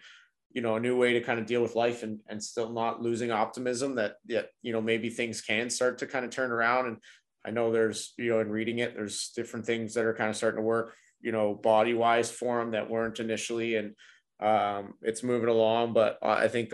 you 0.52 0.62
know, 0.62 0.76
a 0.76 0.80
new 0.80 0.96
way 0.96 1.14
to 1.14 1.20
kind 1.20 1.40
of 1.40 1.46
deal 1.46 1.62
with 1.62 1.74
life 1.74 2.02
and 2.02 2.20
and 2.28 2.42
still 2.42 2.70
not 2.70 3.02
losing 3.02 3.30
optimism 3.30 3.94
that 3.94 4.16
that 4.26 4.48
you 4.62 4.72
know 4.72 4.82
maybe 4.82 5.08
things 5.08 5.40
can 5.40 5.70
start 5.70 5.98
to 5.98 6.06
kind 6.06 6.24
of 6.24 6.30
turn 6.30 6.52
around. 6.52 6.86
And 6.88 6.96
I 7.44 7.50
know 7.50 7.72
there's 7.72 8.12
you 8.18 8.30
know 8.30 8.40
in 8.40 8.50
reading 8.50 8.80
it, 8.80 8.94
there's 8.94 9.30
different 9.34 9.64
things 9.64 9.94
that 9.94 10.04
are 10.04 10.14
kind 10.14 10.30
of 10.30 10.36
starting 10.36 10.58
to 10.58 10.62
work, 10.62 10.94
you 11.22 11.32
know, 11.32 11.54
body 11.54 11.94
wise 11.94 12.30
for 12.30 12.60
him 12.60 12.72
that 12.72 12.90
weren't 12.90 13.18
initially, 13.18 13.76
and 13.76 13.94
um, 14.40 14.94
it's 15.00 15.22
moving 15.22 15.48
along. 15.48 15.94
But 15.94 16.18
I 16.22 16.48
think 16.48 16.70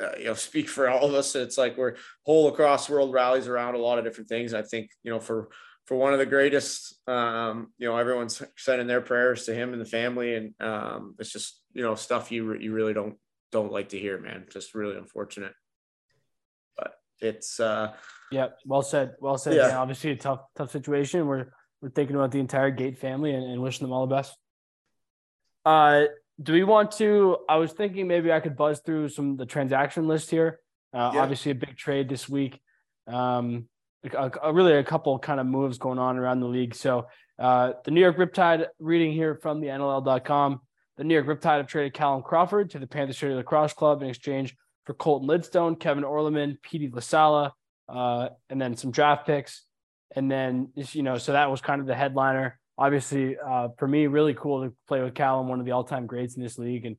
uh, 0.00 0.12
you 0.18 0.24
know 0.24 0.34
speak 0.34 0.68
for 0.68 0.88
all 0.88 1.06
of 1.06 1.14
us. 1.14 1.34
It's 1.34 1.58
like 1.58 1.76
we're 1.76 1.96
whole 2.24 2.44
lacrosse 2.44 2.88
world 2.88 3.12
rallies 3.12 3.48
around 3.48 3.74
a 3.74 3.78
lot 3.78 3.98
of 3.98 4.04
different 4.04 4.28
things. 4.28 4.54
I 4.54 4.62
think 4.62 4.90
you 5.02 5.10
know 5.10 5.20
for 5.20 5.50
for 5.86 5.96
one 5.96 6.12
of 6.12 6.18
the 6.18 6.26
greatest, 6.26 6.96
um, 7.08 7.72
you 7.78 7.88
know, 7.88 7.96
everyone's 7.96 8.40
sending 8.56 8.86
their 8.86 9.00
prayers 9.00 9.46
to 9.46 9.54
him 9.54 9.72
and 9.72 9.80
the 9.80 9.86
family, 9.86 10.36
and 10.36 10.54
um, 10.60 11.14
it's 11.18 11.32
just 11.32 11.60
you 11.72 11.82
know 11.82 11.94
stuff 11.94 12.30
you 12.30 12.54
you 12.54 12.72
really 12.72 12.94
don't 12.94 13.16
don't 13.50 13.72
like 13.72 13.90
to 13.90 13.98
hear, 13.98 14.18
man. 14.18 14.46
Just 14.50 14.74
really 14.74 14.96
unfortunate. 14.96 15.52
But 16.76 16.94
it's 17.20 17.58
uh, 17.58 17.94
yeah, 18.30 18.48
well 18.64 18.82
said, 18.82 19.16
well 19.20 19.38
said. 19.38 19.54
Yeah. 19.54 19.76
obviously 19.76 20.12
a 20.12 20.16
tough 20.16 20.40
tough 20.56 20.70
situation. 20.70 21.26
We're 21.26 21.52
we're 21.80 21.90
thinking 21.90 22.16
about 22.16 22.30
the 22.30 22.40
entire 22.40 22.70
Gait 22.70 22.98
family 22.98 23.34
and, 23.34 23.44
and 23.44 23.60
wishing 23.60 23.86
them 23.86 23.92
all 23.92 24.06
the 24.06 24.14
best. 24.14 24.36
Uh, 25.64 26.04
do 26.40 26.52
we 26.52 26.64
want 26.64 26.92
to? 26.92 27.38
I 27.48 27.56
was 27.56 27.72
thinking 27.72 28.06
maybe 28.06 28.32
I 28.32 28.40
could 28.40 28.56
buzz 28.56 28.80
through 28.80 29.08
some 29.08 29.36
the 29.36 29.46
transaction 29.46 30.06
list 30.06 30.30
here. 30.30 30.60
Uh, 30.94 31.12
yeah. 31.14 31.20
Obviously, 31.22 31.52
a 31.52 31.54
big 31.54 31.76
trade 31.76 32.08
this 32.08 32.28
week. 32.28 32.60
Um, 33.06 33.68
a, 34.04 34.30
a, 34.42 34.52
really 34.52 34.74
a 34.74 34.84
couple 34.84 35.18
kind 35.18 35.40
of 35.40 35.46
moves 35.46 35.78
going 35.78 35.98
on 35.98 36.18
around 36.18 36.40
the 36.40 36.46
league. 36.46 36.74
So 36.74 37.06
uh, 37.38 37.72
the 37.84 37.90
New 37.90 38.00
York 38.00 38.16
Riptide, 38.16 38.66
reading 38.78 39.12
here 39.12 39.38
from 39.40 39.60
the 39.60 39.68
NLL.com, 39.68 40.60
the 40.96 41.04
New 41.04 41.14
York 41.14 41.26
Riptide 41.26 41.58
have 41.58 41.66
traded 41.66 41.94
Callum 41.94 42.22
Crawford 42.22 42.70
to 42.70 42.78
the 42.78 42.86
Panthers 42.86 43.18
City 43.18 43.34
Lacrosse 43.34 43.72
Club 43.72 44.02
in 44.02 44.08
exchange 44.08 44.54
for 44.84 44.94
Colton 44.94 45.28
Lidstone, 45.28 45.78
Kevin 45.78 46.04
Orleman, 46.04 46.58
Petey 46.62 46.90
LaSalla, 46.90 47.52
uh, 47.88 48.28
and 48.50 48.60
then 48.60 48.76
some 48.76 48.90
draft 48.90 49.26
picks. 49.26 49.64
And 50.14 50.30
then, 50.30 50.70
you 50.74 51.02
know, 51.02 51.16
so 51.18 51.32
that 51.32 51.50
was 51.50 51.60
kind 51.60 51.80
of 51.80 51.86
the 51.86 51.94
headliner. 51.94 52.58
Obviously, 52.78 53.36
uh, 53.38 53.68
for 53.78 53.86
me, 53.86 54.06
really 54.06 54.34
cool 54.34 54.64
to 54.64 54.74
play 54.88 55.02
with 55.02 55.14
Callum, 55.14 55.48
one 55.48 55.60
of 55.60 55.66
the 55.66 55.72
all-time 55.72 56.06
greats 56.06 56.36
in 56.36 56.42
this 56.42 56.58
league. 56.58 56.86
And 56.86 56.96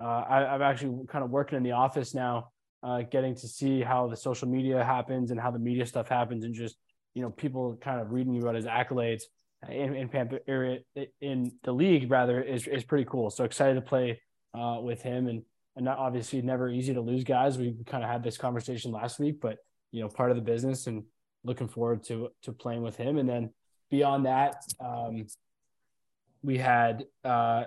uh, 0.00 0.24
I, 0.28 0.54
I'm 0.54 0.62
actually 0.62 1.06
kind 1.08 1.24
of 1.24 1.30
working 1.30 1.56
in 1.56 1.62
the 1.62 1.72
office 1.72 2.14
now 2.14 2.50
uh, 2.82 3.02
getting 3.02 3.34
to 3.34 3.48
see 3.48 3.80
how 3.80 4.06
the 4.06 4.16
social 4.16 4.48
media 4.48 4.84
happens 4.84 5.30
and 5.30 5.40
how 5.40 5.50
the 5.50 5.58
media 5.58 5.84
stuff 5.86 6.08
happens, 6.08 6.44
and 6.44 6.54
just 6.54 6.76
you 7.14 7.22
know 7.22 7.30
people 7.30 7.76
kind 7.80 8.00
of 8.00 8.12
reading 8.12 8.40
about 8.40 8.54
his 8.54 8.66
accolades 8.66 9.22
in 9.68 9.94
in, 9.96 10.08
Pampa, 10.08 10.38
in 11.20 11.52
the 11.64 11.72
league 11.72 12.10
rather 12.10 12.40
is 12.40 12.66
is 12.66 12.84
pretty 12.84 13.04
cool. 13.04 13.30
So 13.30 13.44
excited 13.44 13.74
to 13.74 13.80
play 13.80 14.20
uh, 14.54 14.78
with 14.80 15.02
him, 15.02 15.26
and 15.26 15.42
and 15.74 15.88
obviously 15.88 16.42
never 16.42 16.68
easy 16.68 16.94
to 16.94 17.00
lose 17.00 17.24
guys. 17.24 17.58
We 17.58 17.74
kind 17.86 18.04
of 18.04 18.10
had 18.10 18.22
this 18.22 18.36
conversation 18.36 18.92
last 18.92 19.18
week, 19.18 19.40
but 19.40 19.58
you 19.90 20.02
know 20.02 20.08
part 20.08 20.30
of 20.30 20.36
the 20.36 20.42
business, 20.42 20.86
and 20.86 21.04
looking 21.44 21.68
forward 21.68 22.04
to 22.04 22.28
to 22.42 22.52
playing 22.52 22.82
with 22.82 22.96
him. 22.96 23.18
And 23.18 23.28
then 23.28 23.50
beyond 23.90 24.26
that, 24.26 24.64
um, 24.80 25.26
we 26.42 26.58
had 26.58 27.04
uh, 27.24 27.64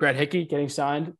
Hickey 0.00 0.44
getting 0.44 0.68
signed 0.68 1.14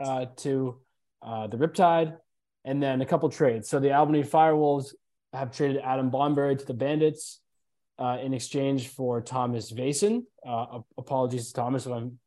uh, 0.00 0.26
to 0.36 0.80
uh, 1.22 1.46
the 1.46 1.56
Riptide 1.56 2.16
and 2.64 2.82
then 2.82 3.00
a 3.00 3.06
couple 3.06 3.28
trades. 3.28 3.68
So 3.68 3.80
the 3.80 3.92
Albany 3.92 4.22
Firewolves 4.22 4.94
have 5.32 5.54
traded 5.54 5.82
Adam 5.82 6.10
Bomberry 6.10 6.58
to 6.58 6.64
the 6.64 6.74
Bandits 6.74 7.40
uh, 7.98 8.18
in 8.22 8.34
exchange 8.34 8.88
for 8.88 9.20
Thomas 9.20 9.72
Vason. 9.72 10.24
Uh, 10.46 10.80
apologies 10.98 11.48
to 11.48 11.54
Thomas 11.54 11.86
if 11.86 11.92
I'm 11.92 12.18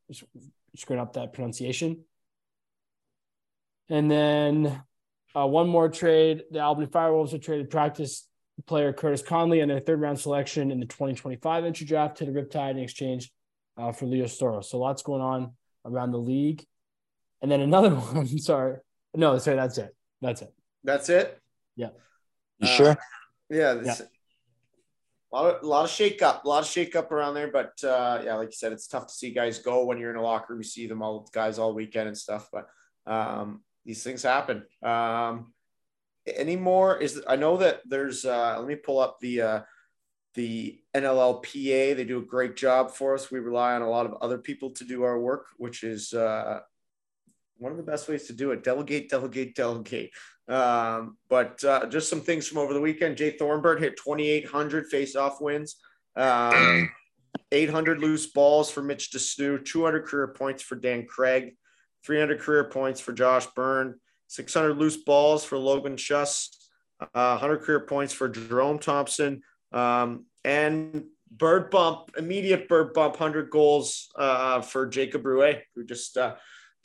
screwing 0.76 1.02
up 1.02 1.14
that 1.14 1.34
pronunciation. 1.34 2.04
And 3.90 4.10
then 4.10 4.82
uh, 5.36 5.46
one 5.46 5.68
more 5.68 5.90
trade. 5.90 6.44
The 6.52 6.60
Albany 6.62 6.88
Firewolves 6.88 7.32
have 7.32 7.42
traded 7.42 7.70
practice 7.70 8.28
player 8.64 8.94
Curtis 8.94 9.22
Conley 9.22 9.60
and 9.60 9.70
their 9.70 9.80
third 9.80 10.02
round 10.02 10.20
selection 10.20 10.72
in 10.72 10.80
the 10.80 10.86
2025 10.86 11.66
entry 11.66 11.86
draft 11.86 12.18
to 12.18 12.26
the 12.26 12.32
Riptide 12.32 12.72
in 12.72 12.80
exchange 12.80 13.32
uh, 13.78 13.92
for 13.92 14.06
Leo 14.06 14.26
Stouros. 14.26 14.66
So 14.66 14.80
lots 14.80 15.02
going 15.02 15.22
on 15.22 15.52
around 15.86 16.12
the 16.12 16.18
league. 16.18 16.66
And 17.42 17.52
then 17.52 17.62
another 17.62 17.90
one, 17.96 18.28
sorry. 18.40 18.78
No, 19.14 19.38
sorry, 19.38 19.58
that's 19.58 19.78
it. 19.78 19.96
That's 20.22 20.42
it. 20.42 20.54
That's 20.84 21.10
it. 21.10 21.40
Yeah. 21.76 21.90
You 22.60 22.68
uh, 22.68 22.72
sure? 22.72 22.98
Yeah. 23.50 23.74
This, 23.76 24.00
yeah. 24.00 24.06
A 25.32 25.36
lot 25.36 25.56
of 25.56 25.64
a 25.64 25.68
lot 25.68 25.84
of 25.84 25.92
shake 25.92 26.22
up, 26.22 26.46
a 26.46 26.48
lot 26.48 26.64
of 26.64 26.70
shake 26.70 26.96
up 26.96 27.12
around 27.12 27.34
there. 27.34 27.52
But 27.52 27.84
uh, 27.84 28.22
yeah, 28.24 28.36
like 28.36 28.50
you 28.50 28.54
said, 28.54 28.72
it's 28.72 28.88
tough 28.88 29.08
to 29.08 29.14
see 29.14 29.32
guys 29.32 29.60
go 29.60 29.84
when 29.84 29.98
you're 29.98 30.12
in 30.12 30.16
a 30.16 30.22
locker 30.22 30.54
room. 30.54 30.62
You 30.62 30.68
see 30.68 30.88
them 30.88 31.02
all 31.02 31.30
guys 31.34 31.60
all 31.60 31.74
weekend 31.74 32.08
and 32.08 32.18
stuff. 32.18 32.48
But 32.54 32.68
um, 33.06 33.62
these 33.86 34.02
things 34.02 34.24
happen. 34.24 34.64
Um, 34.82 35.54
any 36.28 36.56
more? 36.56 36.98
Is 36.98 37.22
I 37.28 37.36
know 37.36 37.58
that 37.58 37.82
there's. 37.86 38.26
Uh, 38.26 38.56
let 38.58 38.68
me 38.68 38.76
pull 38.76 39.00
up 39.00 39.20
the 39.20 39.42
uh, 39.42 39.62
the 40.34 40.80
NLLPA. 40.96 41.96
They 41.96 42.06
do 42.06 42.20
a 42.20 42.26
great 42.26 42.56
job 42.56 42.92
for 42.92 43.14
us. 43.14 43.32
We 43.32 43.40
rely 43.40 43.74
on 43.74 43.82
a 43.82 43.90
lot 43.90 44.06
of 44.06 44.16
other 44.22 44.38
people 44.38 44.72
to 44.72 44.84
do 44.84 45.04
our 45.04 45.20
work, 45.20 45.48
which 45.58 45.84
is 45.84 46.14
uh, 46.14 46.60
one 47.58 47.72
of 47.72 47.78
the 47.78 47.84
best 47.84 48.08
ways 48.10 48.28
to 48.28 48.34
do 48.34 48.52
it 48.52 48.64
delegate 48.64 49.10
delegate 49.10 49.56
delegate 49.56 50.12
um, 50.48 51.18
but 51.30 51.64
uh, 51.64 51.86
just 51.88 52.10
some 52.10 52.22
things 52.22 52.48
from 52.48 52.58
over 52.60 52.74
the 52.74 52.82
weekend 52.82 53.18
jay 53.18 53.36
Thorimbert 53.36 53.80
hit 53.80 53.98
2800 53.98 54.88
face-off 54.88 55.42
wins 55.42 55.78
um, 56.16 56.90
800 57.52 58.00
loose 58.00 58.28
balls 58.28 58.72
for 58.72 58.82
mitch 58.82 59.12
de 59.12 59.18
Snoo, 59.18 59.64
200 59.64 60.06
career 60.06 60.28
points 60.30 60.62
for 60.62 60.76
dan 60.76 61.06
craig 61.06 61.56
300 62.06 62.40
career 62.40 62.66
points 62.66 63.00
for 63.00 63.14
josh 63.14 63.46
byrne 63.48 64.00
600 64.28 64.78
loose 64.78 64.98
balls 64.98 65.44
for 65.44 65.58
logan 65.58 65.96
schuss 65.96 66.50
uh, 67.02 67.38
100 67.38 67.62
career 67.62 67.82
points 67.82 68.14
for 68.14 68.30
jerome 68.30 68.80
thompson 68.80 69.42
um, 69.72 70.26
and 70.44 71.04
bird 71.32 71.70
bump 71.70 72.12
immediate 72.18 72.68
bird 72.68 72.94
bump 72.94 73.20
100 73.20 73.50
goals 73.50 74.10
uh, 74.18 74.62
for 74.62 74.86
jacob 74.86 75.26
Ruest, 75.26 75.62
who 75.76 75.84
just 75.84 76.18
uh, 76.18 76.36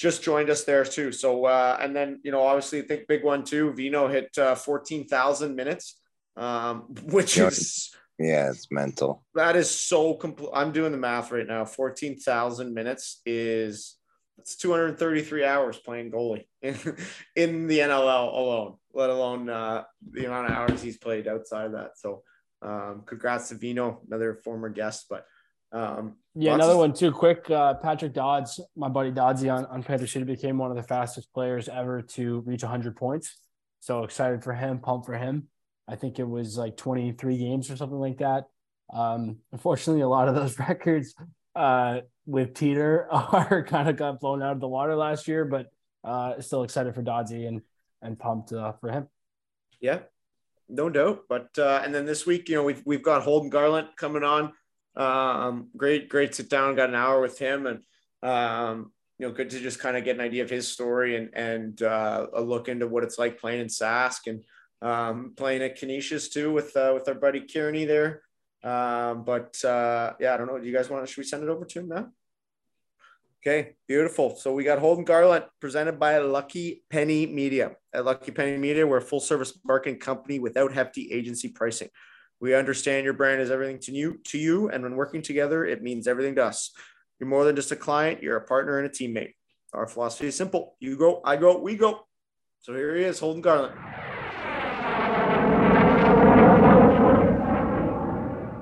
just 0.00 0.22
joined 0.22 0.48
us 0.48 0.64
there 0.64 0.82
too. 0.82 1.12
So, 1.12 1.44
uh, 1.44 1.76
and 1.78 1.94
then, 1.94 2.20
you 2.24 2.32
know, 2.32 2.40
obviously 2.40 2.78
I 2.80 2.86
think 2.86 3.06
big 3.06 3.22
one 3.22 3.44
too, 3.44 3.74
Vino 3.74 4.08
hit 4.08 4.30
uh, 4.38 4.54
14,000 4.54 5.54
minutes, 5.54 6.00
um, 6.38 6.86
which 7.04 7.36
is, 7.36 7.90
yeah, 8.18 8.48
it's 8.48 8.70
mental. 8.70 9.22
That 9.34 9.56
is 9.56 9.70
so 9.70 10.14
complete. 10.14 10.50
I'm 10.54 10.72
doing 10.72 10.92
the 10.92 10.98
math 10.98 11.30
right 11.30 11.46
now. 11.46 11.66
14,000 11.66 12.72
minutes 12.72 13.20
is, 13.26 13.96
it's 14.40 14.56
233 14.56 15.44
hours 15.44 15.76
playing 15.78 16.10
goalie 16.10 16.46
in, 16.62 16.76
in 17.36 17.66
the 17.66 17.80
NLL 17.80 18.32
alone, 18.34 18.76
let 18.94 19.10
alone 19.10 19.48
uh, 19.48 19.84
the 20.12 20.26
amount 20.26 20.50
of 20.50 20.56
hours 20.56 20.82
he's 20.82 20.98
played 20.98 21.28
outside 21.28 21.66
of 21.66 21.72
that. 21.72 21.92
So, 21.96 22.22
um, 22.62 23.02
congrats 23.06 23.48
to 23.50 23.54
Vino, 23.54 24.00
another 24.06 24.34
former 24.34 24.68
guest, 24.68 25.06
but 25.08 25.24
um, 25.72 26.16
yeah, 26.34 26.54
another 26.54 26.72
of- 26.72 26.78
one 26.78 26.92
too. 26.92 27.12
Quick, 27.12 27.50
uh, 27.50 27.74
Patrick 27.74 28.12
Dodds, 28.12 28.60
my 28.76 28.88
buddy 28.88 29.12
Doddsy 29.12 29.54
on, 29.54 29.66
on 29.66 29.82
Panther 29.82 30.06
City 30.06 30.24
became 30.24 30.58
one 30.58 30.70
of 30.70 30.76
the 30.76 30.82
fastest 30.82 31.32
players 31.32 31.68
ever 31.68 32.02
to 32.02 32.40
reach 32.40 32.62
100 32.62 32.96
points. 32.96 33.38
So 33.80 34.04
excited 34.04 34.42
for 34.42 34.52
him, 34.52 34.78
pumped 34.78 35.06
for 35.06 35.14
him. 35.14 35.48
I 35.88 35.96
think 35.96 36.18
it 36.18 36.28
was 36.28 36.56
like 36.56 36.76
23 36.76 37.38
games 37.38 37.70
or 37.70 37.76
something 37.76 37.98
like 37.98 38.18
that. 38.18 38.44
Um, 38.92 39.38
unfortunately, 39.52 40.02
a 40.02 40.08
lot 40.08 40.28
of 40.28 40.34
those 40.34 40.58
records 40.68 41.14
uh, 41.54 42.00
with 42.26 42.54
Teeter 42.54 43.08
are 43.10 43.64
kind 43.64 43.88
of 43.88 43.96
got 43.96 44.20
blown 44.20 44.42
out 44.42 44.52
of 44.52 44.60
the 44.60 44.68
water 44.68 44.96
last 44.96 45.28
year, 45.28 45.44
but 45.44 45.66
uh, 46.04 46.40
still 46.40 46.62
excited 46.62 46.94
for 46.94 47.02
Doddsy 47.02 47.46
and 47.46 47.62
and 48.02 48.18
pumped 48.18 48.52
uh, 48.52 48.72
for 48.80 48.90
him. 48.90 49.08
Yeah, 49.80 50.00
no 50.68 50.88
doubt. 50.88 51.24
But 51.28 51.50
uh, 51.58 51.82
and 51.84 51.94
then 51.94 52.06
this 52.06 52.26
week, 52.26 52.48
you 52.48 52.56
know, 52.56 52.64
we've 52.64 52.82
we've 52.84 53.02
got 53.02 53.22
Holden 53.22 53.50
Garlent 53.50 53.96
coming 53.96 54.24
on. 54.24 54.52
Um, 54.96 55.68
great, 55.76 56.08
great 56.08 56.34
sit 56.34 56.50
down, 56.50 56.74
got 56.74 56.88
an 56.88 56.94
hour 56.94 57.20
with 57.20 57.38
him 57.38 57.66
and, 57.66 57.82
um, 58.22 58.92
you 59.18 59.26
know, 59.26 59.32
good 59.32 59.50
to 59.50 59.60
just 59.60 59.78
kind 59.78 59.96
of 59.96 60.04
get 60.04 60.16
an 60.16 60.20
idea 60.20 60.42
of 60.42 60.50
his 60.50 60.68
story 60.68 61.16
and, 61.16 61.30
and, 61.34 61.82
uh, 61.82 62.26
a 62.34 62.40
look 62.40 62.68
into 62.68 62.88
what 62.88 63.04
it's 63.04 63.18
like 63.18 63.40
playing 63.40 63.60
in 63.60 63.68
Sask 63.68 64.26
and, 64.26 64.44
um, 64.82 65.34
playing 65.36 65.62
at 65.62 65.78
Canisius 65.78 66.28
too 66.28 66.52
with, 66.52 66.76
uh, 66.76 66.92
with 66.94 67.06
our 67.08 67.14
buddy 67.14 67.46
Kearney 67.46 67.84
there. 67.84 68.22
Um, 68.62 69.24
but, 69.24 69.62
uh, 69.64 70.14
yeah, 70.20 70.34
I 70.34 70.36
don't 70.36 70.46
know. 70.46 70.58
Do 70.58 70.66
you 70.66 70.74
guys 70.74 70.90
want 70.90 71.06
to, 71.06 71.12
should 71.12 71.20
we 71.20 71.26
send 71.26 71.42
it 71.42 71.48
over 71.48 71.64
to 71.64 71.78
him 71.80 71.88
now? 71.88 72.08
Okay, 73.42 73.76
beautiful. 73.88 74.36
So 74.36 74.52
we 74.52 74.64
got 74.64 74.78
Holden 74.78 75.04
Garlent 75.04 75.46
presented 75.60 75.98
by 75.98 76.18
Lucky 76.18 76.84
Penny 76.90 77.24
Media. 77.26 77.72
At 77.94 78.04
Lucky 78.04 78.32
Penny 78.32 78.58
Media, 78.58 78.86
we're 78.86 78.98
a 78.98 79.02
full 79.02 79.20
service 79.20 79.58
marketing 79.64 79.98
company 79.98 80.38
without 80.38 80.74
hefty 80.74 81.10
agency 81.10 81.48
pricing. 81.48 81.88
We 82.38 82.54
understand 82.54 83.04
your 83.04 83.14
brand 83.14 83.40
is 83.40 83.50
everything 83.50 83.78
to 83.80 83.92
you, 83.92 84.18
to 84.26 84.38
you, 84.38 84.68
and 84.68 84.82
when 84.82 84.94
working 84.94 85.22
together, 85.22 85.64
it 85.64 85.82
means 85.82 86.06
everything 86.06 86.34
to 86.34 86.44
us. 86.44 86.70
You're 87.18 87.30
more 87.30 87.44
than 87.44 87.56
just 87.56 87.72
a 87.72 87.76
client; 87.76 88.22
you're 88.22 88.36
a 88.36 88.46
partner 88.46 88.78
and 88.78 88.86
a 88.86 88.90
teammate. 88.90 89.34
Our 89.72 89.86
philosophy 89.86 90.26
is 90.26 90.36
simple: 90.36 90.76
you 90.78 90.98
go, 90.98 91.20
I 91.24 91.36
go, 91.36 91.58
we 91.58 91.76
go. 91.76 92.06
So 92.60 92.74
here 92.74 92.94
he 92.94 93.04
is, 93.04 93.18
Holden 93.18 93.42
Garlent. 93.42 93.74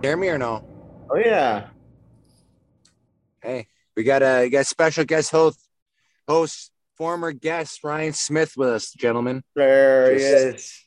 Hear 0.03 0.17
me 0.17 0.29
or 0.29 0.39
no? 0.39 0.65
Oh 1.11 1.17
yeah. 1.17 1.69
Hey, 3.43 3.67
we 3.97 4.05
got 4.05 4.23
a 4.23 4.49
got 4.49 4.67
special 4.67 5.05
guest 5.05 5.33
host, 5.33 5.59
host, 6.29 6.71
former 6.97 7.33
guest 7.33 7.83
Ryan 7.83 8.13
Smith 8.13 8.55
with 8.57 8.69
us, 8.69 8.93
gentlemen. 8.93 9.43
There 9.57 10.17
Just, 10.17 10.25
he 10.25 10.31
is. 10.31 10.85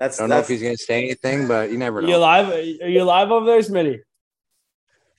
That's 0.00 0.18
I 0.18 0.22
don't 0.22 0.30
that's, 0.30 0.36
know 0.38 0.42
if 0.42 0.48
he's 0.48 0.62
going 0.62 0.76
to 0.76 0.82
say 0.82 1.04
anything, 1.04 1.48
but 1.48 1.70
you 1.70 1.76
never 1.76 2.00
know. 2.00 2.08
You 2.08 2.16
live? 2.16 2.48
Are 2.48 2.88
you 2.88 3.04
live 3.04 3.30
over 3.30 3.44
there, 3.44 3.60
Smitty? 3.60 4.00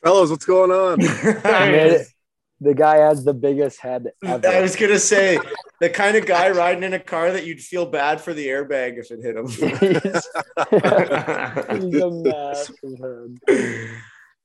Fellows, 0.03 0.31
what's 0.31 0.45
going 0.45 0.71
on? 0.71 0.99
the 2.61 2.73
guy 2.73 2.97
has 2.97 3.23
the 3.23 3.33
biggest 3.33 3.81
head 3.81 4.07
ever. 4.23 4.47
I 4.47 4.61
was 4.61 4.75
going 4.75 4.91
to 4.93 4.99
say, 4.99 5.37
the 5.79 5.89
kind 5.89 6.17
of 6.17 6.25
guy 6.25 6.49
riding 6.51 6.83
in 6.83 6.93
a 6.93 6.99
car 6.99 7.31
that 7.31 7.45
you'd 7.45 7.61
feel 7.61 7.85
bad 7.85 8.19
for 8.21 8.33
the 8.33 8.47
airbag 8.47 8.97
if 8.97 9.11
it 9.11 9.21
hit 9.21 9.35
him. 9.35 9.47
He's 11.91 12.01
a 12.01 12.11
massive 12.11 12.75
head. 12.99 13.37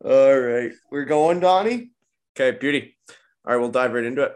All 0.04 0.38
right. 0.38 0.72
We're 0.90 1.04
going, 1.04 1.40
Donnie. 1.40 1.90
Okay, 2.36 2.56
beauty. 2.56 2.96
All 3.46 3.52
right, 3.52 3.60
we'll 3.60 3.70
dive 3.70 3.92
right 3.92 4.04
into 4.04 4.22
it. 4.22 4.32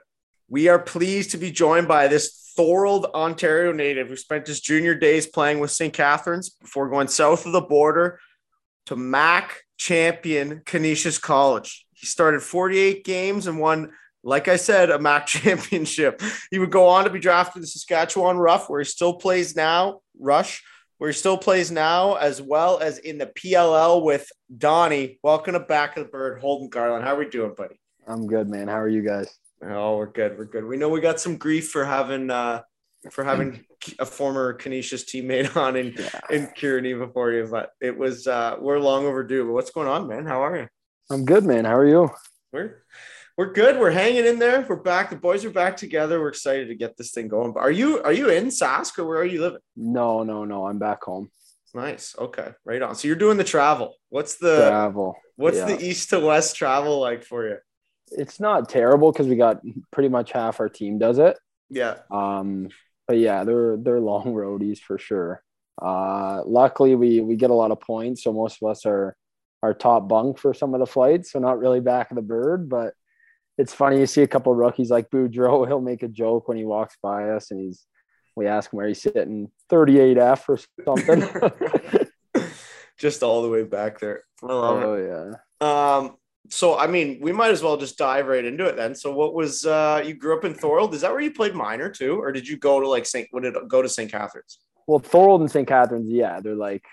We 0.48 0.68
are 0.68 0.78
pleased 0.78 1.32
to 1.32 1.38
be 1.38 1.50
joined 1.50 1.88
by 1.88 2.08
this 2.08 2.52
Thorold, 2.56 3.06
Ontario 3.14 3.72
native 3.72 4.08
who 4.08 4.16
spent 4.16 4.46
his 4.46 4.60
junior 4.60 4.94
days 4.94 5.26
playing 5.26 5.60
with 5.60 5.70
St. 5.70 5.92
Catharines 5.92 6.50
before 6.50 6.88
going 6.88 7.08
south 7.08 7.44
of 7.46 7.52
the 7.52 7.60
border 7.60 8.18
to 8.86 8.96
MAAC 8.96 9.50
champion 9.76 10.62
Canisius 10.64 11.18
College. 11.18 11.86
He 11.92 12.06
started 12.06 12.42
48 12.42 13.04
games 13.04 13.46
and 13.46 13.60
won, 13.60 13.92
like 14.22 14.48
I 14.48 14.56
said, 14.56 14.90
a 14.90 14.98
MAAC 14.98 15.26
championship. 15.26 16.22
He 16.50 16.58
would 16.58 16.70
go 16.70 16.88
on 16.88 17.04
to 17.04 17.10
be 17.10 17.20
drafted 17.20 17.62
to 17.62 17.68
Saskatchewan 17.68 18.38
Rough, 18.38 18.68
where 18.68 18.80
he 18.80 18.84
still 18.84 19.14
plays 19.14 19.56
now, 19.56 20.00
Rush, 20.18 20.62
where 20.98 21.10
he 21.10 21.14
still 21.14 21.38
plays 21.38 21.70
now, 21.70 22.14
as 22.14 22.42
well 22.42 22.78
as 22.78 22.98
in 22.98 23.18
the 23.18 23.26
PLL 23.26 24.02
with 24.02 24.28
Donnie. 24.56 25.18
Welcome 25.22 25.54
to 25.54 25.60
Back 25.60 25.96
of 25.96 26.04
the 26.04 26.10
Bird, 26.10 26.40
Holden 26.40 26.68
Garlent. 26.68 27.04
How 27.04 27.14
are 27.14 27.18
we 27.18 27.28
doing, 27.28 27.54
buddy? 27.56 27.80
I'm 28.06 28.26
good, 28.26 28.48
man. 28.48 28.68
How 28.68 28.80
are 28.80 28.88
you 28.88 29.02
guys? 29.02 29.28
Oh, 29.62 29.96
we're 29.96 30.06
good. 30.06 30.38
We're 30.38 30.44
good. 30.44 30.64
We 30.64 30.76
know 30.76 30.88
we 30.88 31.00
got 31.00 31.20
some 31.20 31.36
grief 31.36 31.70
for 31.70 31.84
having 31.84 32.30
uh 32.30 32.62
for 33.10 33.24
having 33.24 33.64
a 33.98 34.06
former 34.06 34.54
Canisius 34.54 35.04
teammate 35.04 35.56
on 35.56 35.76
in 35.76 35.94
yeah. 35.96 36.20
in 36.30 36.46
Kearney 36.58 36.94
before 36.94 37.32
you, 37.32 37.46
but 37.50 37.70
it 37.80 37.96
was 37.96 38.26
uh 38.26 38.56
we're 38.60 38.78
long 38.78 39.04
overdue. 39.06 39.44
But 39.44 39.52
what's 39.52 39.70
going 39.70 39.88
on, 39.88 40.08
man? 40.08 40.26
How 40.26 40.44
are 40.44 40.56
you? 40.56 40.68
I'm 41.10 41.24
good, 41.24 41.44
man. 41.44 41.64
How 41.64 41.76
are 41.76 41.86
you? 41.86 42.10
We're 42.52 42.82
we're 43.38 43.52
good. 43.52 43.78
We're 43.78 43.90
hanging 43.90 44.26
in 44.26 44.38
there. 44.38 44.66
We're 44.68 44.76
back. 44.76 45.08
The 45.08 45.16
boys 45.16 45.44
are 45.46 45.50
back 45.50 45.76
together. 45.76 46.20
We're 46.20 46.28
excited 46.28 46.68
to 46.68 46.74
get 46.74 46.98
this 46.98 47.12
thing 47.12 47.28
going. 47.28 47.52
But 47.52 47.60
are 47.60 47.70
you 47.70 48.02
are 48.02 48.12
you 48.12 48.28
in 48.28 48.48
Sask 48.48 48.98
or 48.98 49.06
where 49.06 49.18
are 49.18 49.24
you 49.24 49.40
living? 49.40 49.60
No, 49.76 50.24
no, 50.24 50.44
no. 50.44 50.66
I'm 50.66 50.78
back 50.78 51.02
home. 51.04 51.30
Nice. 51.72 52.14
Okay. 52.18 52.50
Right 52.66 52.82
on. 52.82 52.94
So 52.94 53.08
you're 53.08 53.16
doing 53.16 53.38
the 53.38 53.44
travel. 53.44 53.94
What's 54.10 54.36
the 54.36 54.68
travel? 54.68 55.16
What's 55.36 55.58
yeah. 55.58 55.66
the 55.66 55.82
east 55.82 56.10
to 56.10 56.20
west 56.20 56.56
travel 56.56 57.00
like 57.00 57.24
for 57.24 57.48
you? 57.48 57.56
it's 58.12 58.40
not 58.40 58.68
terrible 58.68 59.12
because 59.12 59.26
we 59.26 59.36
got 59.36 59.60
pretty 59.90 60.08
much 60.08 60.32
half 60.32 60.60
our 60.60 60.68
team 60.68 60.98
does 60.98 61.18
it. 61.18 61.38
Yeah. 61.70 61.96
Um, 62.10 62.68
but 63.06 63.18
yeah, 63.18 63.44
they're 63.44 63.76
they're 63.76 64.00
long 64.14 64.34
roadies 64.34 64.78
for 64.78 64.98
sure. 64.98 65.42
Uh, 65.80 66.42
luckily 66.44 66.94
we 66.94 67.20
we 67.20 67.36
get 67.36 67.50
a 67.50 67.54
lot 67.54 67.70
of 67.70 67.80
points, 67.80 68.24
so 68.24 68.32
most 68.32 68.62
of 68.62 68.68
us 68.68 68.84
are 68.86 69.16
our 69.62 69.74
top 69.74 70.08
bunk 70.08 70.38
for 70.38 70.54
some 70.54 70.74
of 70.74 70.80
the 70.80 70.86
flights, 70.86 71.32
so 71.32 71.38
not 71.38 71.58
really 71.58 71.80
back 71.80 72.10
of 72.10 72.16
the 72.16 72.22
bird, 72.22 72.68
but 72.68 72.94
it's 73.58 73.74
funny 73.74 73.98
you 73.98 74.06
see 74.06 74.22
a 74.22 74.28
couple 74.28 74.52
of 74.52 74.58
rookies 74.58 74.90
like 74.90 75.10
Boudreau, 75.10 75.66
he'll 75.66 75.80
make 75.80 76.02
a 76.02 76.08
joke 76.08 76.48
when 76.48 76.56
he 76.56 76.64
walks 76.64 76.96
by 77.02 77.30
us 77.30 77.50
and 77.50 77.60
he's 77.60 77.84
we 78.36 78.46
ask 78.46 78.72
him 78.72 78.76
where 78.76 78.86
he's 78.86 79.02
sitting 79.02 79.50
38F 79.68 80.48
or 80.48 80.58
something. 80.84 82.06
Just 82.98 83.24
all 83.24 83.42
the 83.42 83.48
way 83.48 83.64
back 83.64 83.98
there. 83.98 84.22
oh 84.42 84.96
yeah. 84.96 85.34
Um 85.60 86.16
so 86.48 86.78
I 86.78 86.86
mean, 86.86 87.18
we 87.20 87.32
might 87.32 87.50
as 87.50 87.62
well 87.62 87.76
just 87.76 87.98
dive 87.98 88.26
right 88.26 88.44
into 88.44 88.64
it 88.64 88.76
then. 88.76 88.94
So, 88.94 89.12
what 89.12 89.34
was 89.34 89.66
uh 89.66 90.02
you 90.04 90.14
grew 90.14 90.36
up 90.36 90.44
in 90.44 90.54
Thorold? 90.54 90.94
Is 90.94 91.02
that 91.02 91.10
where 91.10 91.20
you 91.20 91.32
played 91.32 91.54
minor 91.54 91.90
too, 91.90 92.18
or 92.20 92.32
did 92.32 92.48
you 92.48 92.56
go 92.56 92.80
to 92.80 92.88
like 92.88 93.06
St. 93.06 93.28
Would 93.32 93.44
it 93.44 93.54
go 93.68 93.82
to 93.82 93.88
St. 93.88 94.10
Catharines? 94.10 94.58
Well, 94.86 94.98
Thorold 94.98 95.42
and 95.42 95.50
St. 95.50 95.68
Catharines, 95.68 96.10
yeah, 96.10 96.40
they're 96.40 96.54
like 96.54 96.84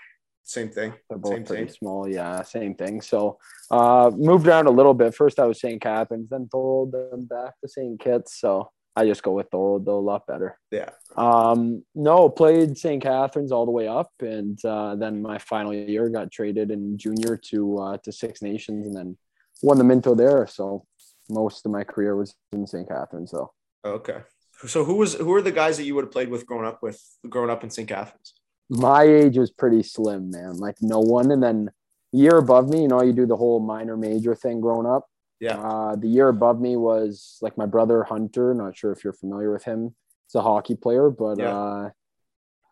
same 0.46 0.70
thing. 0.70 0.94
They're 1.08 1.18
both 1.18 1.32
same 1.32 1.44
pretty 1.44 1.64
thing. 1.64 1.74
small, 1.74 2.08
yeah, 2.08 2.42
same 2.42 2.74
thing. 2.74 3.00
So, 3.00 3.38
uh, 3.70 4.10
moved 4.14 4.46
around 4.46 4.66
a 4.66 4.70
little 4.70 4.94
bit. 4.94 5.14
First, 5.14 5.40
I 5.40 5.46
was 5.46 5.60
St. 5.60 5.80
Catharines, 5.80 6.30
then 6.30 6.48
Thorold, 6.48 6.92
then 6.92 7.24
back 7.24 7.54
to 7.60 7.68
St. 7.68 7.98
Kitts. 7.98 8.40
So, 8.40 8.70
I 8.94 9.04
just 9.04 9.22
go 9.22 9.32
with 9.32 9.50
Thorold 9.50 9.84
though, 9.84 9.98
a 9.98 10.00
lot 10.00 10.26
better. 10.26 10.58
Yeah. 10.70 10.88
Um, 11.16 11.84
no, 11.94 12.30
played 12.30 12.78
St. 12.78 13.02
Catharines 13.02 13.52
all 13.52 13.66
the 13.66 13.72
way 13.72 13.86
up, 13.86 14.10
and 14.20 14.58
uh, 14.64 14.96
then 14.96 15.20
my 15.20 15.36
final 15.38 15.74
year 15.74 16.08
got 16.08 16.30
traded 16.30 16.70
in 16.70 16.96
junior 16.96 17.36
to 17.48 17.78
uh, 17.78 17.96
to 18.04 18.12
Six 18.12 18.40
Nations, 18.40 18.86
and 18.86 18.96
then 18.96 19.18
won 19.62 19.76
the 19.76 19.84
Minto 19.84 20.14
there. 20.14 20.46
So 20.46 20.86
most 21.28 21.66
of 21.66 21.72
my 21.72 21.84
career 21.84 22.16
was 22.16 22.34
in 22.52 22.66
St. 22.66 22.88
Catharines. 22.88 23.32
though. 23.32 23.52
okay. 23.84 24.20
So 24.66 24.84
who 24.84 24.94
was 24.94 25.14
who 25.14 25.34
are 25.34 25.42
the 25.42 25.52
guys 25.52 25.76
that 25.76 25.84
you 25.84 25.94
would 25.94 26.04
have 26.04 26.12
played 26.12 26.30
with 26.30 26.46
growing 26.46 26.66
up 26.66 26.82
with 26.82 26.98
growing 27.28 27.50
up 27.50 27.62
in 27.62 27.68
St. 27.68 27.86
Catharines? 27.86 28.32
My 28.68 29.02
age 29.02 29.38
was 29.38 29.50
pretty 29.50 29.82
slim, 29.82 30.30
man. 30.30 30.56
Like 30.56 30.76
no 30.80 31.00
one. 31.00 31.30
And 31.30 31.42
then 31.42 31.70
year 32.12 32.38
above 32.38 32.68
me, 32.68 32.82
you 32.82 32.88
know, 32.88 33.02
you 33.02 33.12
do 33.12 33.26
the 33.26 33.36
whole 33.36 33.60
minor 33.60 33.96
major 33.96 34.34
thing 34.34 34.60
growing 34.60 34.86
up. 34.86 35.08
Yeah. 35.40 35.58
Uh, 35.58 35.96
the 35.96 36.08
year 36.08 36.28
above 36.28 36.60
me 36.60 36.76
was 36.76 37.38
like 37.42 37.58
my 37.58 37.66
brother 37.66 38.02
Hunter. 38.04 38.54
Not 38.54 38.76
sure 38.76 38.92
if 38.92 39.04
you're 39.04 39.12
familiar 39.12 39.52
with 39.52 39.64
him. 39.64 39.94
He's 40.26 40.34
a 40.34 40.42
hockey 40.42 40.74
player, 40.74 41.10
but 41.10 41.38
yeah. 41.38 41.56
uh, 41.56 41.90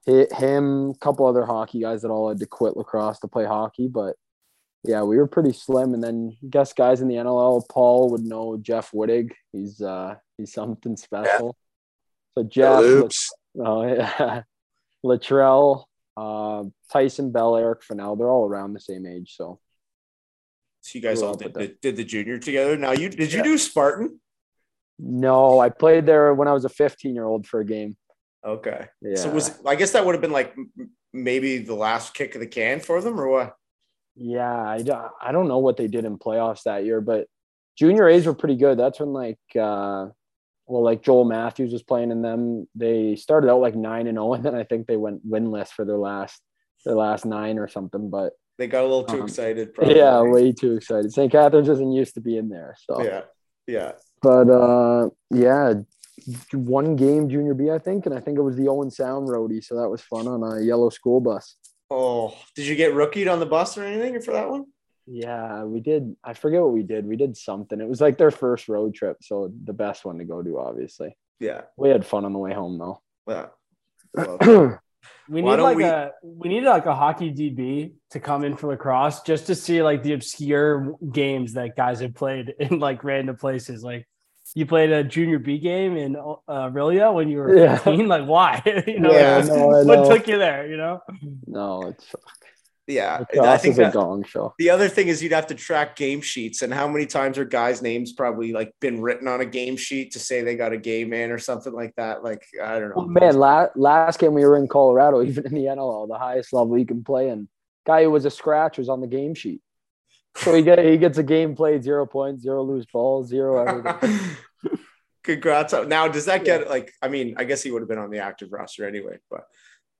him, 0.07 0.90
a 0.90 0.98
couple 1.00 1.26
other 1.26 1.44
hockey 1.44 1.80
guys 1.80 2.02
that 2.02 2.11
all 2.11 2.28
had 2.28 2.40
to 2.40 2.46
quit 2.46 2.76
lacrosse 2.76 3.20
to 3.20 3.28
play 3.28 3.44
hockey, 3.44 3.88
but 3.88 4.16
yeah, 4.85 5.02
we 5.02 5.16
were 5.16 5.26
pretty 5.26 5.52
slim. 5.52 5.94
And 5.94 6.02
then 6.02 6.37
I 6.42 6.46
guess 6.48 6.72
guys 6.72 7.00
in 7.00 7.09
the 7.09 7.14
NLL, 7.14 7.66
Paul 7.68 8.11
would 8.11 8.22
know 8.22 8.59
Jeff 8.61 8.90
Wittig. 8.92 9.33
He's 9.50 9.80
uh 9.80 10.16
he's 10.37 10.52
something 10.52 10.96
special. 10.96 11.57
Yeah. 12.37 12.42
So 12.42 12.48
Jeff, 12.48 12.83
Oops. 12.83 13.33
oh 13.64 13.87
yeah, 13.87 14.42
Latrell, 15.04 15.84
uh, 16.16 16.64
Tyson 16.90 17.30
Bell, 17.30 17.56
Eric 17.56 17.82
Fannell, 17.82 18.16
they're 18.16 18.30
all 18.30 18.46
around 18.46 18.72
the 18.72 18.80
same 18.80 19.06
age. 19.06 19.34
So, 19.36 19.60
so 20.80 20.98
you 20.98 21.02
guys 21.02 21.22
all 21.22 21.34
did 21.34 21.54
the, 21.54 21.76
did 21.80 21.96
the 21.96 22.04
junior 22.04 22.38
together. 22.38 22.76
Now 22.76 22.92
you 22.92 23.08
did 23.08 23.32
you 23.32 23.38
yeah. 23.38 23.44
do 23.44 23.58
Spartan? 23.58 24.20
No, 24.98 25.58
I 25.58 25.70
played 25.70 26.06
there 26.06 26.32
when 26.34 26.48
I 26.48 26.52
was 26.52 26.64
a 26.64 26.68
15 26.68 27.14
year 27.14 27.24
old 27.24 27.46
for 27.46 27.60
a 27.60 27.64
game. 27.64 27.96
Okay. 28.44 28.86
Yeah. 29.00 29.16
So 29.16 29.30
was 29.30 29.58
I 29.66 29.74
guess 29.74 29.92
that 29.92 30.04
would 30.04 30.14
have 30.14 30.22
been 30.22 30.32
like 30.32 30.54
maybe 31.12 31.58
the 31.58 31.74
last 31.74 32.14
kick 32.14 32.34
of 32.34 32.40
the 32.40 32.46
can 32.46 32.80
for 32.80 33.00
them 33.00 33.18
or 33.18 33.28
what? 33.28 33.54
Yeah, 34.16 34.54
I 34.54 34.82
don't, 34.82 35.10
I 35.20 35.32
don't 35.32 35.48
know 35.48 35.58
what 35.58 35.76
they 35.76 35.88
did 35.88 36.04
in 36.04 36.18
playoffs 36.18 36.62
that 36.64 36.84
year, 36.84 37.00
but 37.00 37.26
junior 37.76 38.08
A's 38.08 38.26
were 38.26 38.34
pretty 38.34 38.56
good. 38.56 38.78
That's 38.78 39.00
when 39.00 39.12
like 39.12 39.38
uh 39.58 40.08
well, 40.66 40.83
like 40.83 41.03
Joel 41.03 41.24
Matthews 41.24 41.72
was 41.72 41.83
playing 41.83 42.11
in 42.11 42.22
them. 42.22 42.68
They 42.74 43.16
started 43.16 43.50
out 43.50 43.61
like 43.61 43.74
nine 43.74 44.07
and 44.07 44.16
zero, 44.16 44.35
and 44.35 44.44
then 44.44 44.55
I 44.55 44.64
think 44.64 44.87
they 44.87 44.96
went 44.96 45.29
winless 45.29 45.68
for 45.68 45.85
their 45.85 45.98
last 45.98 46.40
their 46.85 46.94
last 46.94 47.24
nine 47.24 47.59
or 47.59 47.68
something. 47.68 48.11
But 48.11 48.33
they 48.59 48.66
got 48.66 48.83
a 48.83 48.88
little 48.88 49.05
too 49.05 49.20
um, 49.20 49.24
excited. 49.24 49.74
Probably. 49.74 49.96
Yeah, 49.96 50.22
way 50.22 50.53
too 50.53 50.74
excited. 50.74 51.12
St. 51.12 51.31
Catharines 51.31 51.68
isn't 51.68 51.92
used 51.92 52.14
to 52.14 52.20
be 52.20 52.37
in 52.37 52.48
there, 52.48 52.77
so 52.79 53.03
yeah, 53.03 53.22
yeah. 53.66 53.92
But 54.22 54.48
uh, 54.48 55.11
yeah, 55.31 55.74
one 56.53 56.96
game 56.96 57.29
junior 57.29 57.55
B, 57.55 57.70
I 57.70 57.79
think, 57.79 58.07
and 58.07 58.14
I 58.14 58.20
think 58.20 58.38
it 58.38 58.42
was 58.42 58.57
the 58.57 58.68
Owen 58.68 58.90
Sound 58.90 59.29
roadie, 59.29 59.62
so 59.62 59.77
that 59.81 59.88
was 59.88 60.00
fun 60.03 60.27
on 60.27 60.42
a 60.42 60.62
yellow 60.62 60.88
school 60.90 61.20
bus. 61.20 61.57
Oh, 61.90 62.35
did 62.57 62.66
you 62.66 62.74
get 62.74 62.94
rookied 62.94 63.29
on 63.29 63.40
the 63.40 63.46
bus 63.46 63.77
or 63.77 63.85
anything 63.85 64.20
for 64.22 64.33
that 64.33 64.50
one? 64.50 64.64
Yeah, 65.06 65.64
we 65.64 65.80
did. 65.80 66.16
I 66.24 66.32
forget 66.34 66.62
what 66.62 66.72
we 66.72 66.82
did. 66.82 67.06
We 67.06 67.16
did 67.16 67.36
something. 67.36 67.80
It 67.80 67.88
was 67.88 68.00
like 68.00 68.18
their 68.18 68.30
first 68.30 68.68
road 68.68 68.94
trip, 68.94 69.18
so 69.22 69.52
the 69.64 69.72
best 69.72 70.04
one 70.04 70.18
to 70.18 70.24
go 70.24 70.42
to, 70.42 70.58
obviously. 70.58 71.16
Yeah, 71.40 71.62
we 71.76 71.90
had 71.90 72.06
fun 72.06 72.24
on 72.24 72.32
the 72.32 72.38
way 72.38 72.54
home 72.54 72.78
though. 72.78 73.02
Yeah. 73.26 73.48
we 75.28 75.42
need 75.42 75.56
like 75.56 75.76
we... 75.76 75.84
a 75.84 76.12
we 76.22 76.48
need 76.48 76.64
like 76.64 76.86
a 76.86 76.94
hockey 76.94 77.32
DB 77.32 77.92
to 78.10 78.20
come 78.20 78.44
in 78.44 78.56
for 78.56 78.68
lacrosse 78.68 79.22
just 79.22 79.46
to 79.48 79.54
see 79.54 79.82
like 79.82 80.02
the 80.02 80.12
obscure 80.12 80.96
games 81.12 81.54
that 81.54 81.76
guys 81.76 82.00
have 82.00 82.14
played 82.14 82.54
in 82.60 82.78
like 82.78 83.04
random 83.04 83.36
places. 83.36 83.82
Like 83.82 84.06
you 84.54 84.66
played 84.66 84.90
a 84.90 85.02
junior 85.02 85.38
B 85.38 85.58
game 85.58 85.96
in 85.96 86.16
uh, 86.16 86.36
Orillia 86.48 87.12
when 87.12 87.28
you 87.28 87.38
were 87.38 87.56
yeah. 87.56 87.76
15. 87.76 88.06
Like, 88.08 88.26
why? 88.26 88.62
you 88.86 89.00
know, 89.00 89.10
yeah, 89.10 89.42
no, 89.46 89.66
what 89.84 90.08
took 90.08 90.28
you 90.28 90.38
there? 90.38 90.68
You 90.68 90.76
know? 90.76 91.00
No, 91.46 91.88
it's 91.88 92.14
yeah. 92.86 93.24
I 93.40 93.56
think 93.56 93.76
that, 93.76 93.90
a 93.90 93.92
gong 93.92 94.24
show. 94.24 94.54
The 94.58 94.70
other 94.70 94.88
thing 94.88 95.08
is 95.08 95.22
you'd 95.22 95.32
have 95.32 95.46
to 95.48 95.54
track 95.54 95.96
game 95.96 96.20
sheets 96.20 96.62
and 96.62 96.72
how 96.72 96.86
many 96.86 97.06
times 97.06 97.38
are 97.38 97.44
guys' 97.44 97.82
names 97.82 98.12
probably 98.12 98.52
like 98.52 98.72
been 98.80 99.00
written 99.00 99.28
on 99.28 99.40
a 99.40 99.46
game 99.46 99.76
sheet 99.76 100.12
to 100.12 100.18
say 100.18 100.42
they 100.42 100.56
got 100.56 100.72
a 100.72 100.78
game 100.78 101.12
in 101.12 101.30
or 101.30 101.38
something 101.38 101.72
like 101.72 101.94
that. 101.96 102.22
Like, 102.22 102.44
I 102.62 102.78
don't 102.78 102.90
know. 102.90 102.94
Oh, 102.96 103.06
man, 103.06 103.38
last, 103.38 103.76
last 103.76 104.18
game 104.18 104.34
we 104.34 104.44
were 104.44 104.56
in 104.56 104.68
Colorado, 104.68 105.22
even 105.26 105.46
in 105.46 105.54
the 105.54 105.64
NLL, 105.64 106.08
the 106.08 106.18
highest 106.18 106.52
level 106.52 106.78
you 106.78 106.86
can 106.86 107.04
play 107.04 107.28
in, 107.28 107.48
guy 107.86 108.02
who 108.02 108.10
was 108.10 108.24
a 108.24 108.30
scratch 108.30 108.78
was 108.78 108.88
on 108.88 109.00
the 109.00 109.06
game 109.06 109.34
sheet. 109.34 109.60
So 110.36 110.52
he 110.52 110.62
get 110.62 110.80
he 110.80 110.96
gets 110.96 111.16
a 111.18 111.22
game 111.22 111.54
played, 111.54 111.84
zero 111.84 112.06
points, 112.06 112.42
zero 112.42 112.64
loose 112.64 112.86
balls, 112.86 113.28
zero 113.28 113.64
everything. 113.64 114.36
Congrats. 115.22 115.72
Now, 115.86 116.08
does 116.08 116.26
that 116.26 116.44
get 116.44 116.68
like? 116.68 116.92
I 117.00 117.08
mean, 117.08 117.36
I 117.38 117.44
guess 117.44 117.62
he 117.62 117.70
would 117.70 117.82
have 117.82 117.88
been 117.88 117.98
on 117.98 118.10
the 118.10 118.18
active 118.18 118.52
roster 118.52 118.86
anyway. 118.86 119.18
But 119.30 119.46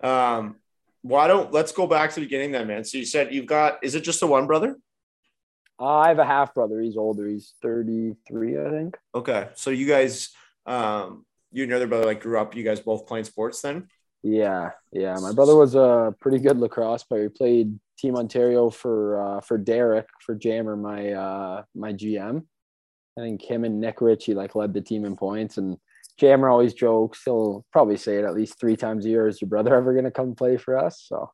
um, 0.07 0.57
why 1.05 1.29
don't 1.29 1.53
let's 1.53 1.71
go 1.71 1.87
back 1.87 2.09
to 2.09 2.15
the 2.17 2.25
beginning 2.25 2.53
then, 2.53 2.67
man. 2.67 2.83
So 2.83 2.97
you 2.97 3.05
said 3.05 3.33
you've 3.33 3.47
got 3.47 3.85
is 3.85 3.95
it 3.95 4.01
just 4.01 4.21
the 4.21 4.27
one 4.27 4.47
brother? 4.47 4.77
Uh, 5.79 5.99
I 5.99 6.09
have 6.09 6.19
a 6.19 6.25
half 6.25 6.55
brother. 6.55 6.81
He's 6.81 6.97
older. 6.97 7.29
He's 7.29 7.53
thirty 7.61 8.15
three, 8.27 8.59
I 8.59 8.71
think. 8.71 8.97
Okay, 9.15 9.49
so 9.55 9.69
you 9.69 9.87
guys, 9.87 10.31
um, 10.65 11.27
you 11.53 11.63
and 11.63 11.69
your 11.69 11.77
other 11.77 11.87
brother 11.87 12.07
like 12.07 12.23
grew 12.23 12.39
up. 12.39 12.57
You 12.57 12.65
guys 12.65 12.81
both 12.81 13.07
playing 13.07 13.27
sports 13.27 13.61
then? 13.61 13.89
Yeah, 14.23 14.71
yeah. 14.93 15.17
My 15.21 15.33
brother 15.33 15.55
was 15.55 15.75
a 15.75 16.15
pretty 16.21 16.39
good 16.39 16.59
lacrosse 16.59 17.05
player. 17.05 17.25
He 17.25 17.29
played 17.29 17.79
Team 17.99 18.17
Ontario 18.17 18.71
for 18.71 19.21
uh, 19.21 19.41
for 19.43 19.59
Derek 19.59 20.09
for 20.25 20.35
Jammer, 20.35 20.75
my 20.75 21.13
uh, 21.13 21.63
my 21.75 21.93
GM. 21.93 22.45
I 23.19 23.21
think 23.21 23.43
him 23.43 23.65
and 23.65 23.79
Nick 23.79 24.01
Ritchie 24.01 24.35
like 24.35 24.55
led 24.55 24.73
the 24.73 24.81
team 24.81 25.05
in 25.05 25.17
points, 25.17 25.59
and 25.59 25.77
Jammer 26.19 26.49
always 26.49 26.75
jokes. 26.75 27.23
He'll 27.25 27.65
probably 27.73 27.97
say 27.97 28.17
it 28.19 28.25
at 28.25 28.35
least 28.35 28.59
three 28.59 28.77
times 28.77 29.05
a 29.05 29.09
year. 29.09 29.27
Is 29.27 29.41
your 29.41 29.49
brother 29.49 29.75
ever 29.75 29.93
going 29.93 30.05
to 30.05 30.11
come 30.11 30.35
play 30.35 30.57
for 30.57 30.79
us? 30.79 31.05
So 31.07 31.31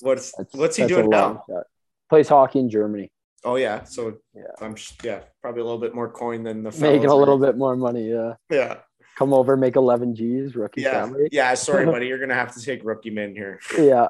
what's 0.00 0.32
what's 0.52 0.76
he 0.76 0.86
doing 0.86 1.10
now? 1.10 1.42
Shot. 1.48 1.64
Plays 2.08 2.28
hockey 2.28 2.60
in 2.60 2.70
Germany. 2.70 3.10
Oh 3.44 3.56
yeah, 3.56 3.84
so 3.84 4.16
yeah, 4.34 4.42
I'm 4.60 4.74
yeah 5.04 5.20
probably 5.42 5.60
a 5.60 5.64
little 5.64 5.80
bit 5.80 5.94
more 5.94 6.10
coin 6.10 6.42
than 6.42 6.62
the 6.62 6.70
making 6.80 7.06
a 7.08 7.14
little 7.14 7.38
bit 7.38 7.56
more 7.56 7.76
money. 7.76 8.10
Yeah, 8.10 8.34
yeah. 8.50 8.78
Come 9.16 9.32
over, 9.32 9.56
make 9.56 9.74
11 9.74 10.14
G's, 10.14 10.54
rookie 10.54 10.82
yeah. 10.82 11.04
salary. 11.04 11.28
Yeah, 11.32 11.54
sorry, 11.54 11.86
buddy, 11.92 12.06
you're 12.06 12.18
gonna 12.18 12.34
have 12.34 12.54
to 12.54 12.64
take 12.64 12.84
rookie 12.84 13.10
min 13.10 13.34
here. 13.34 13.60
Yeah. 13.78 14.08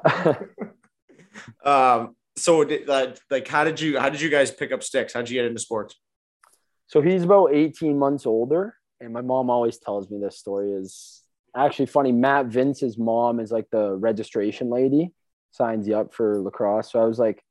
um. 1.63 2.15
So, 2.37 2.63
uh, 2.63 3.15
like, 3.29 3.47
how 3.47 3.65
did 3.65 3.81
you 3.81 3.99
how 3.99 4.09
did 4.09 4.21
you 4.21 4.29
guys 4.29 4.49
pick 4.49 4.71
up 4.71 4.81
sticks? 4.81 5.13
How 5.13 5.21
did 5.21 5.29
you 5.29 5.37
get 5.37 5.45
into 5.45 5.59
sports? 5.59 5.95
So 6.87 7.01
he's 7.01 7.23
about 7.23 7.53
18 7.53 7.99
months 7.99 8.25
older, 8.25 8.75
and 9.01 9.13
my 9.13 9.21
mom 9.21 9.49
always 9.49 9.77
tells 9.77 10.09
me 10.09 10.19
this 10.19 10.37
story 10.37 10.71
is 10.71 11.23
actually 11.55 11.87
funny. 11.87 12.11
Matt 12.11 12.47
Vince's 12.47 12.97
mom 12.97 13.39
is 13.39 13.51
like 13.51 13.69
the 13.71 13.95
registration 13.95 14.69
lady, 14.69 15.11
signs 15.51 15.87
you 15.87 15.95
up 15.95 16.13
for 16.13 16.39
lacrosse. 16.41 16.91
So 16.91 17.01
I 17.01 17.05
was 17.05 17.19
like 17.19 17.43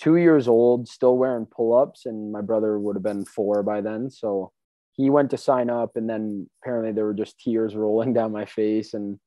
two 0.00 0.16
years 0.16 0.48
old, 0.48 0.88
still 0.88 1.16
wearing 1.16 1.46
pull 1.46 1.76
ups, 1.76 2.06
and 2.06 2.32
my 2.32 2.40
brother 2.40 2.78
would 2.78 2.96
have 2.96 3.02
been 3.02 3.24
four 3.24 3.62
by 3.62 3.80
then. 3.80 4.10
So 4.10 4.52
he 4.92 5.10
went 5.10 5.30
to 5.30 5.38
sign 5.38 5.70
up, 5.70 5.96
and 5.96 6.08
then 6.08 6.48
apparently 6.62 6.92
there 6.92 7.04
were 7.04 7.14
just 7.14 7.38
tears 7.38 7.74
rolling 7.76 8.12
down 8.12 8.32
my 8.32 8.44
face. 8.44 8.94
And 8.94 9.18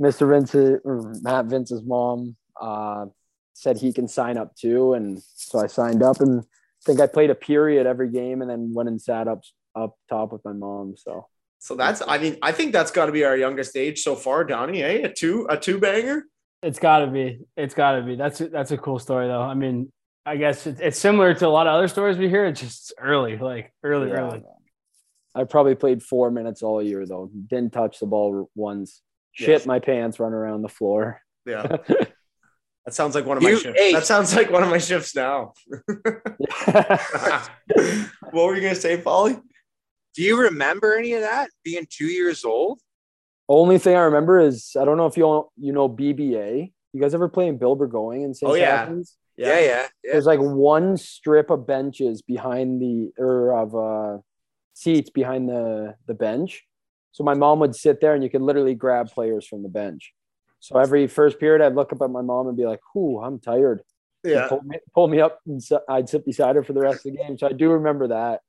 Mr. 0.00 0.28
Vince, 0.28 1.22
Matt 1.22 1.46
Vince's 1.46 1.82
mom, 1.82 2.36
uh, 2.60 3.06
said 3.54 3.78
he 3.78 3.92
can 3.92 4.06
sign 4.06 4.36
up 4.36 4.54
too, 4.54 4.92
and 4.92 5.22
so 5.34 5.58
I 5.58 5.66
signed 5.66 6.02
up, 6.02 6.20
and 6.20 6.40
I 6.40 6.44
think 6.84 7.00
I 7.00 7.06
played 7.06 7.30
a 7.30 7.34
period 7.34 7.86
every 7.86 8.10
game, 8.10 8.42
and 8.42 8.50
then 8.50 8.74
went 8.74 8.90
and 8.90 9.00
sat 9.00 9.28
up 9.28 9.42
up 9.76 9.96
top 10.08 10.32
with 10.32 10.44
my 10.44 10.52
mom. 10.52 10.94
So. 10.96 11.26
So 11.58 11.74
that's, 11.74 12.02
I 12.06 12.18
mean, 12.18 12.36
I 12.42 12.52
think 12.52 12.72
that's 12.72 12.90
got 12.90 13.06
to 13.06 13.12
be 13.12 13.24
our 13.24 13.36
youngest 13.36 13.76
age 13.76 14.02
so 14.02 14.14
far, 14.14 14.44
Donnie. 14.44 14.82
Eh? 14.82 15.06
A 15.06 15.12
two, 15.12 15.46
a 15.48 15.56
two 15.56 15.78
banger. 15.78 16.24
It's 16.62 16.78
got 16.78 16.98
to 16.98 17.06
be. 17.06 17.40
It's 17.56 17.74
got 17.74 17.92
to 17.92 18.02
be. 18.02 18.14
That's 18.14 18.38
that's 18.38 18.72
a 18.72 18.76
cool 18.76 18.98
story, 18.98 19.26
though. 19.26 19.40
I 19.40 19.54
mean, 19.54 19.90
I 20.26 20.36
guess 20.36 20.66
it's, 20.66 20.80
it's 20.80 20.98
similar 20.98 21.32
to 21.34 21.46
a 21.46 21.48
lot 21.48 21.68
of 21.68 21.74
other 21.74 21.86
stories 21.86 22.18
we 22.18 22.28
hear. 22.28 22.46
It's 22.46 22.60
just 22.60 22.92
early, 23.00 23.38
like 23.38 23.72
early, 23.84 24.08
yeah. 24.08 24.16
early. 24.16 24.42
I 25.36 25.44
probably 25.44 25.76
played 25.76 26.02
four 26.02 26.32
minutes 26.32 26.62
all 26.62 26.82
year 26.82 27.06
though. 27.06 27.30
Didn't 27.46 27.72
touch 27.72 28.00
the 28.00 28.06
ball 28.06 28.50
once. 28.56 29.02
Shit 29.32 29.48
yes. 29.48 29.66
my 29.66 29.78
pants, 29.78 30.18
run 30.18 30.32
around 30.32 30.62
the 30.62 30.68
floor. 30.68 31.20
Yeah. 31.44 31.62
that 31.88 32.14
sounds 32.90 33.14
like 33.14 33.24
one 33.24 33.36
of 33.36 33.44
my 33.44 33.50
you, 33.50 33.58
shifts. 33.58 33.80
Hey. 33.80 33.92
That 33.92 34.06
sounds 34.06 34.34
like 34.34 34.50
one 34.50 34.64
of 34.64 34.70
my 34.70 34.78
shifts 34.78 35.14
now. 35.14 35.52
what 36.66 38.32
were 38.32 38.56
you 38.56 38.62
gonna 38.62 38.74
say, 38.74 39.00
Polly? 39.00 39.36
Do 40.16 40.22
you 40.22 40.40
remember 40.40 40.96
any 40.96 41.12
of 41.12 41.20
that? 41.20 41.50
Being 41.62 41.86
two 41.88 42.06
years 42.06 42.44
old? 42.44 42.80
Only 43.48 43.78
thing 43.78 43.94
I 43.96 44.00
remember 44.00 44.40
is 44.40 44.74
I 44.80 44.84
don't 44.84 44.96
know 44.96 45.06
if 45.06 45.16
you 45.16 45.24
all, 45.24 45.52
you 45.56 45.72
know 45.72 45.88
BBA. 45.88 46.72
You 46.92 47.00
guys 47.00 47.14
ever 47.14 47.28
play 47.28 47.46
in 47.46 47.58
Bill 47.58 47.76
Burgoyne 47.76 48.22
in 48.22 48.34
St. 48.34 48.50
Oh 48.50 48.54
yeah. 48.54 48.90
Yeah, 49.36 49.58
yeah, 49.58 49.86
yeah. 50.02 50.12
There's 50.12 50.24
like 50.24 50.40
one 50.40 50.96
strip 50.96 51.50
of 51.50 51.66
benches 51.66 52.22
behind 52.22 52.80
the 52.80 53.12
or 53.18 53.56
of 53.56 53.76
uh, 53.76 54.22
seats 54.72 55.10
behind 55.10 55.48
the 55.48 55.94
the 56.06 56.14
bench. 56.14 56.64
So 57.12 57.22
my 57.22 57.34
mom 57.34 57.60
would 57.60 57.76
sit 57.76 58.00
there, 58.00 58.14
and 58.14 58.24
you 58.24 58.30
could 58.30 58.40
literally 58.40 58.74
grab 58.74 59.10
players 59.10 59.46
from 59.46 59.62
the 59.62 59.68
bench. 59.68 60.12
So 60.60 60.78
every 60.78 61.06
first 61.06 61.38
period, 61.38 61.62
I'd 61.62 61.74
look 61.74 61.92
up 61.92 62.00
at 62.00 62.10
my 62.10 62.22
mom 62.22 62.48
and 62.48 62.56
be 62.56 62.64
like, 62.64 62.80
"Whoo, 62.94 63.20
I'm 63.20 63.38
tired." 63.38 63.82
Yeah, 64.24 64.48
pull 64.48 64.62
me, 64.62 64.78
pull 64.94 65.08
me, 65.08 65.20
up, 65.20 65.40
and 65.46 65.60
I'd 65.88 66.08
sit 66.08 66.24
beside 66.24 66.56
her 66.56 66.64
for 66.64 66.72
the 66.72 66.80
rest 66.80 67.04
of 67.06 67.12
the 67.12 67.18
game. 67.18 67.36
So 67.36 67.46
I 67.46 67.52
do 67.52 67.70
remember 67.70 68.08
that, 68.08 68.40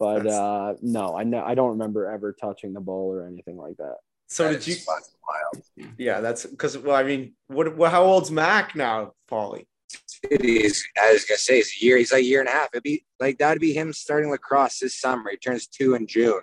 but 0.00 0.26
uh, 0.26 0.74
no, 0.80 1.14
I 1.14 1.24
know 1.24 1.44
I 1.44 1.54
don't 1.54 1.72
remember 1.72 2.10
ever 2.10 2.32
touching 2.32 2.72
the 2.72 2.80
ball 2.80 3.12
or 3.12 3.26
anything 3.26 3.58
like 3.58 3.76
that. 3.76 3.96
So 4.28 4.44
that 4.44 4.64
did 4.64 4.66
you? 4.66 4.76
Wild. 4.88 5.92
Yeah, 5.98 6.20
that's 6.20 6.46
because 6.46 6.78
well, 6.78 6.96
I 6.96 7.02
mean, 7.02 7.34
what? 7.48 7.76
Well, 7.76 7.90
how 7.90 8.02
old's 8.02 8.30
Mac 8.30 8.74
now, 8.74 9.12
Paulie? 9.30 9.66
He's, 10.40 10.86
I 11.00 11.12
was 11.12 11.24
gonna 11.24 11.38
say, 11.38 11.58
it's 11.58 11.80
a 11.80 11.84
year. 11.84 11.98
He's 11.98 12.12
like 12.12 12.22
a 12.22 12.24
year 12.24 12.40
and 12.40 12.48
a 12.48 12.52
half. 12.52 12.70
It'd 12.72 12.82
be 12.82 13.04
like 13.20 13.36
that'd 13.38 13.60
be 13.60 13.74
him 13.74 13.92
starting 13.92 14.30
lacrosse 14.30 14.78
this 14.78 14.98
summer. 14.98 15.30
He 15.30 15.36
turns 15.36 15.66
two 15.66 15.94
in 15.94 16.06
June, 16.06 16.40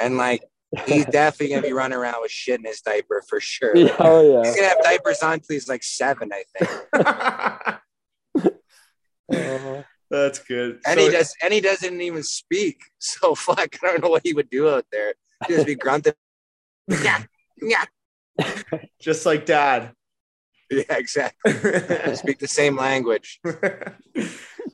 and 0.00 0.16
like 0.16 0.44
he's 0.86 1.04
definitely 1.10 1.56
gonna 1.56 1.66
be 1.66 1.72
running 1.72 1.98
around 1.98 2.22
with 2.22 2.30
shit 2.30 2.60
in 2.60 2.66
his 2.66 2.82
diaper 2.82 3.24
for 3.28 3.40
sure. 3.40 3.74
Oh 3.98 4.32
yeah, 4.32 4.44
he's 4.44 4.54
gonna 4.54 4.68
have 4.68 4.82
diapers 4.82 5.22
on 5.22 5.40
till 5.40 5.54
he's 5.54 5.68
like 5.68 5.82
seven, 5.82 6.30
I 6.32 6.44
think. 6.56 7.80
uh, 9.34 9.82
That's 10.12 10.40
good. 10.40 10.78
And 10.86 11.00
so, 11.00 11.06
he 11.06 11.10
does, 11.10 11.34
and 11.42 11.54
he 11.54 11.62
doesn't 11.62 12.00
even 12.00 12.22
speak. 12.22 12.80
So 13.04 13.34
fuck, 13.34 13.58
I 13.82 13.86
don't 13.88 14.00
know 14.00 14.10
what 14.10 14.22
he 14.24 14.32
would 14.32 14.48
do 14.48 14.68
out 14.68 14.86
there. 14.92 15.14
He'd 15.48 15.54
just 15.54 15.66
be 15.66 15.74
grunting. 15.74 16.12
yeah, 16.88 17.24
yeah. 17.60 17.84
Just 19.00 19.26
like 19.26 19.44
dad. 19.44 19.90
Yeah, 20.70 20.84
exactly. 20.90 21.52
Speak 22.14 22.38
the 22.38 22.46
same 22.46 22.76
language. 22.76 23.40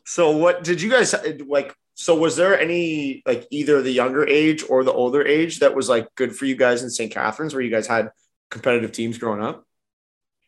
so, 0.04 0.30
what 0.32 0.62
did 0.62 0.82
you 0.82 0.90
guys 0.90 1.14
like? 1.46 1.74
So, 1.94 2.16
was 2.16 2.36
there 2.36 2.60
any 2.60 3.22
like 3.24 3.46
either 3.50 3.80
the 3.80 3.92
younger 3.92 4.26
age 4.26 4.62
or 4.68 4.84
the 4.84 4.92
older 4.92 5.26
age 5.26 5.60
that 5.60 5.74
was 5.74 5.88
like 5.88 6.14
good 6.14 6.36
for 6.36 6.44
you 6.44 6.54
guys 6.54 6.82
in 6.82 6.90
St. 6.90 7.10
Catharines, 7.10 7.54
where 7.54 7.62
you 7.62 7.70
guys 7.70 7.86
had 7.86 8.10
competitive 8.50 8.92
teams 8.92 9.16
growing 9.16 9.42
up? 9.42 9.64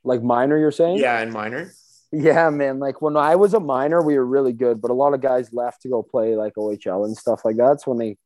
Like 0.04 0.22
minor, 0.22 0.58
you're 0.58 0.70
saying? 0.70 0.98
Yeah, 0.98 1.18
in 1.22 1.32
minor. 1.32 1.72
Yeah, 2.12 2.50
man. 2.50 2.78
Like 2.80 3.00
when 3.00 3.16
I 3.16 3.36
was 3.36 3.54
a 3.54 3.60
minor, 3.60 4.02
we 4.02 4.16
were 4.16 4.26
really 4.26 4.52
good, 4.52 4.80
but 4.80 4.90
a 4.90 4.94
lot 4.94 5.14
of 5.14 5.20
guys 5.20 5.52
left 5.52 5.82
to 5.82 5.88
go 5.88 6.02
play 6.02 6.34
like 6.34 6.54
OHL 6.54 7.04
and 7.04 7.16
stuff 7.16 7.44
like 7.44 7.56
that. 7.56 7.80
So 7.80 7.92
when 7.92 7.98
they 7.98 8.16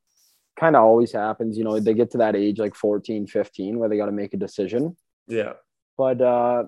kind 0.59 0.75
of 0.75 0.83
always 0.83 1.13
happens, 1.13 1.59
you 1.59 1.65
know, 1.65 1.79
they 1.79 1.95
get 1.95 2.11
to 2.13 2.19
that 2.19 2.35
age 2.35 2.59
like 2.59 2.75
14, 2.75 3.27
15 3.27 3.79
where 3.79 3.89
they 3.89 3.97
got 3.97 4.07
to 4.07 4.13
make 4.13 4.33
a 4.33 4.39
decision. 4.39 4.97
Yeah. 5.27 5.55
But 5.99 6.21
uh 6.21 6.65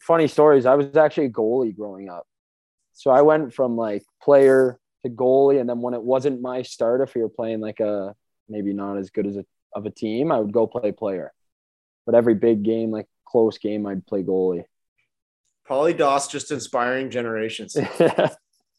funny 0.00 0.28
stories. 0.28 0.66
I 0.66 0.74
was 0.74 0.96
actually 0.96 1.26
a 1.26 1.30
goalie 1.30 1.74
growing 1.74 2.08
up. 2.08 2.26
So 2.92 3.10
I 3.10 3.22
went 3.22 3.54
from 3.54 3.76
like 3.76 4.04
player 4.22 4.78
to 5.04 5.10
goalie. 5.10 5.60
And 5.60 5.68
then 5.68 5.80
when 5.80 5.94
it 5.94 6.02
wasn't 6.02 6.40
my 6.40 6.62
start, 6.62 7.00
if 7.00 7.14
we 7.14 7.22
were 7.22 7.28
playing 7.28 7.60
like 7.60 7.80
a 7.80 8.14
maybe 8.48 8.72
not 8.72 8.98
as 8.98 9.10
good 9.10 9.26
as 9.26 9.36
a 9.36 9.44
of 9.74 9.86
a 9.86 9.90
team, 9.90 10.32
I 10.32 10.38
would 10.38 10.52
go 10.52 10.66
play 10.66 10.92
player. 10.92 11.32
But 12.06 12.14
every 12.14 12.34
big 12.34 12.62
game, 12.62 12.90
like 12.90 13.06
close 13.26 13.58
game, 13.58 13.86
I'd 13.86 14.06
play 14.06 14.22
goalie. 14.22 14.64
Polly 15.68 15.92
Doss 15.92 16.28
just 16.28 16.50
inspiring 16.50 17.10
generations. 17.10 17.76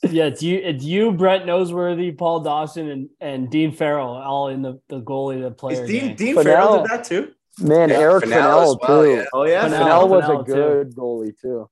yeah, 0.10 0.30
do 0.30 0.48
you 0.48 0.58
it's 0.58 0.84
you, 0.84 1.12
Brett 1.12 1.44
Noseworthy, 1.44 2.18
Paul 2.18 2.40
Dawson, 2.40 2.90
and, 2.90 3.10
and 3.22 3.50
Dean 3.52 3.72
Fairall 3.72 4.20
all 4.26 4.50
in 4.50 4.64
the, 4.64 4.82
the 4.90 5.00
goalie, 5.00 5.42
the 5.42 5.52
player. 5.52 5.84
Is 5.84 5.90
Dean, 5.90 6.16
Dean 6.16 6.36
Fairall 6.36 6.82
did 6.82 6.92
that 6.92 7.04
too? 7.04 7.32
Man, 7.60 7.90
yeah, 7.90 8.00
Eric 8.00 8.26
Fannell, 8.26 8.80
well, 8.82 9.04
too. 9.04 9.10
Yeah. 9.12 9.26
Oh 9.34 9.44
yeah, 9.44 9.68
Fannell, 9.68 9.86
Fannell 9.86 10.10
was 10.10 10.24
Fannell 10.24 10.42
a 10.42 10.44
good 10.44 10.92
too. 10.92 11.00
goalie 11.00 11.40
too. 11.40 11.70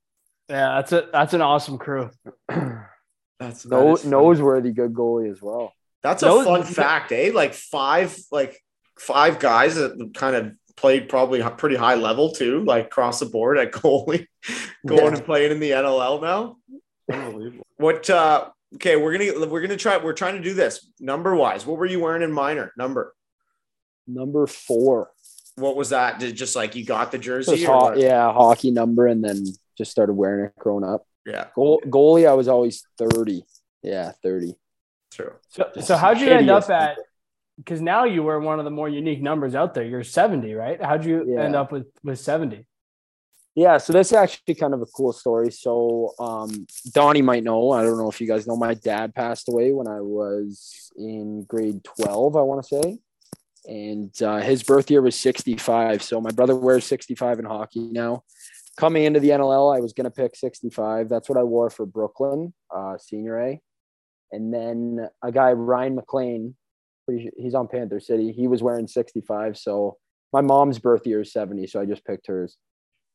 Yeah, 0.49 0.75
that's 0.75 0.91
a 0.91 1.09
that's 1.11 1.33
an 1.33 1.41
awesome 1.41 1.77
crew. 1.77 2.11
that's 2.47 3.65
no, 3.65 3.97
that 3.97 4.07
noseworthy 4.07 4.73
good 4.73 4.93
goalie 4.93 5.31
as 5.31 5.41
well. 5.41 5.73
That's 6.03 6.21
a 6.21 6.27
Nose, 6.27 6.45
fun 6.45 6.63
fact, 6.63 7.11
eh? 7.11 7.31
Like 7.33 7.53
five, 7.53 8.15
like 8.31 8.61
five 8.99 9.39
guys 9.39 9.75
that 9.75 10.11
kind 10.15 10.35
of 10.35 10.51
played 10.77 11.09
probably 11.09 11.43
pretty 11.57 11.75
high 11.75 11.95
level 11.95 12.31
too, 12.31 12.63
like 12.63 12.85
across 12.85 13.19
the 13.19 13.25
board 13.25 13.57
at 13.57 13.71
goalie, 13.73 14.27
going 14.85 15.05
yeah. 15.05 15.17
and 15.17 15.25
playing 15.25 15.51
in 15.51 15.59
the 15.59 15.71
NLL 15.71 16.21
now. 16.21 16.57
Unbelievable. 17.11 17.65
What? 17.77 18.09
uh 18.09 18.49
Okay, 18.75 18.97
we're 18.97 19.17
gonna 19.17 19.47
we're 19.47 19.61
gonna 19.61 19.77
try. 19.77 19.95
We're 19.97 20.11
trying 20.11 20.35
to 20.35 20.41
do 20.41 20.53
this 20.53 20.91
number 20.99 21.33
wise. 21.35 21.65
What 21.65 21.77
were 21.77 21.85
you 21.85 22.01
wearing 22.01 22.21
in 22.21 22.33
minor 22.33 22.73
number? 22.77 23.15
Number 24.05 24.45
four 24.45 25.11
what 25.57 25.75
was 25.75 25.89
that? 25.89 26.19
Did 26.19 26.35
just 26.35 26.55
like 26.55 26.75
you 26.75 26.85
got 26.85 27.11
the 27.11 27.17
jersey? 27.17 27.63
Ho- 27.63 27.93
yeah, 27.95 28.31
hockey 28.31 28.71
number, 28.71 29.07
and 29.07 29.23
then 29.23 29.45
just 29.77 29.91
started 29.91 30.13
wearing 30.13 30.45
it 30.45 30.55
growing 30.57 30.83
up. 30.83 31.05
Yeah. 31.25 31.47
Goal, 31.55 31.81
goalie, 31.85 32.27
I 32.27 32.33
was 32.33 32.47
always 32.47 32.85
thirty. 32.97 33.43
Yeah, 33.81 34.11
thirty. 34.23 34.55
True. 35.11 35.33
So, 35.49 35.71
so 35.81 35.97
how'd 35.97 36.19
you 36.19 36.29
end 36.29 36.49
up 36.49 36.69
at? 36.69 36.99
Because 37.57 37.81
now 37.81 38.03
you 38.03 38.23
were 38.23 38.39
one 38.39 38.59
of 38.59 38.65
the 38.65 38.71
more 38.71 38.87
unique 38.87 39.21
numbers 39.21 39.55
out 39.55 39.73
there. 39.73 39.83
You're 39.83 40.03
seventy, 40.03 40.53
right? 40.53 40.81
How'd 40.81 41.05
you 41.05 41.25
yeah. 41.27 41.43
end 41.43 41.55
up 41.55 41.71
with 41.71 41.87
with 42.03 42.19
seventy? 42.19 42.67
Yeah, 43.55 43.79
so 43.79 43.91
this 43.91 44.07
is 44.07 44.13
actually 44.13 44.53
kind 44.53 44.75
of 44.75 44.81
a 44.83 44.85
cool 44.85 45.11
story. 45.11 45.49
So 45.51 46.13
um, 46.19 46.67
Donnie 46.91 47.23
might 47.23 47.43
know. 47.43 47.71
I 47.71 47.81
don't 47.81 47.97
know 47.97 48.09
if 48.09 48.21
you 48.21 48.27
guys 48.27 48.45
know. 48.45 48.55
My 48.55 48.75
dad 48.75 49.15
passed 49.15 49.49
away 49.49 49.73
when 49.73 49.87
I 49.87 50.01
was 50.01 50.91
in 50.95 51.43
grade 51.45 51.83
twelve. 51.83 52.35
I 52.35 52.41
want 52.41 52.63
to 52.63 52.67
say 52.67 52.99
and 53.67 54.13
uh, 54.21 54.37
his 54.37 54.63
birth 54.63 54.89
year 54.89 55.01
was 55.01 55.15
65. 55.15 56.01
So 56.01 56.21
my 56.21 56.31
brother 56.31 56.55
wears 56.55 56.85
65 56.85 57.39
in 57.39 57.45
hockey 57.45 57.81
now. 57.91 58.23
Coming 58.77 59.03
into 59.03 59.19
the 59.19 59.29
NLL, 59.29 59.75
I 59.75 59.81
was 59.81 59.93
going 59.93 60.05
to 60.05 60.11
pick 60.11 60.35
65. 60.35 61.09
That's 61.09 61.27
what 61.27 61.37
I 61.37 61.43
wore 61.43 61.69
for 61.69 61.85
Brooklyn, 61.85 62.53
uh, 62.73 62.97
senior 62.97 63.39
A. 63.39 63.61
And 64.31 64.53
then 64.53 65.09
a 65.23 65.31
guy, 65.31 65.51
Ryan 65.51 65.95
McLean, 65.95 66.55
he's 67.07 67.53
on 67.53 67.67
Panther 67.67 67.99
City. 67.99 68.31
He 68.31 68.47
was 68.47 68.61
wearing 68.61 68.87
65. 68.87 69.57
So 69.57 69.97
my 70.33 70.41
mom's 70.41 70.79
birth 70.79 71.05
year 71.05 71.21
is 71.21 71.31
70. 71.31 71.67
So 71.67 71.81
I 71.81 71.85
just 71.85 72.05
picked 72.05 72.27
hers. 72.27 72.57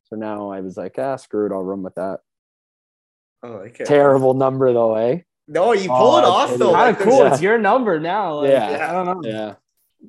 So 0.05 0.15
now 0.15 0.51
I 0.51 0.61
was 0.61 0.77
like, 0.77 0.95
ah, 0.97 1.15
screw 1.15 1.45
it. 1.45 1.51
I'll 1.51 1.63
run 1.63 1.83
with 1.83 1.95
that. 1.95 2.19
Oh, 3.41 3.53
okay. 3.53 3.83
Terrible 3.83 4.33
number 4.33 4.71
though, 4.73 4.95
eh? 4.95 5.19
No, 5.47 5.73
you 5.73 5.89
pull 5.89 6.15
oh, 6.15 6.17
it 6.19 6.23
off 6.23 6.57
though. 6.57 6.73
Kind 6.73 6.95
of 6.95 7.01
cool. 7.01 7.19
Yeah. 7.19 7.33
It's 7.33 7.41
your 7.41 7.57
number 7.57 7.99
now. 7.99 8.35
Like, 8.41 8.51
yeah. 8.51 8.89
I 8.89 8.93
don't 8.93 9.21
know. 9.21 9.29
Yeah. 9.29 9.55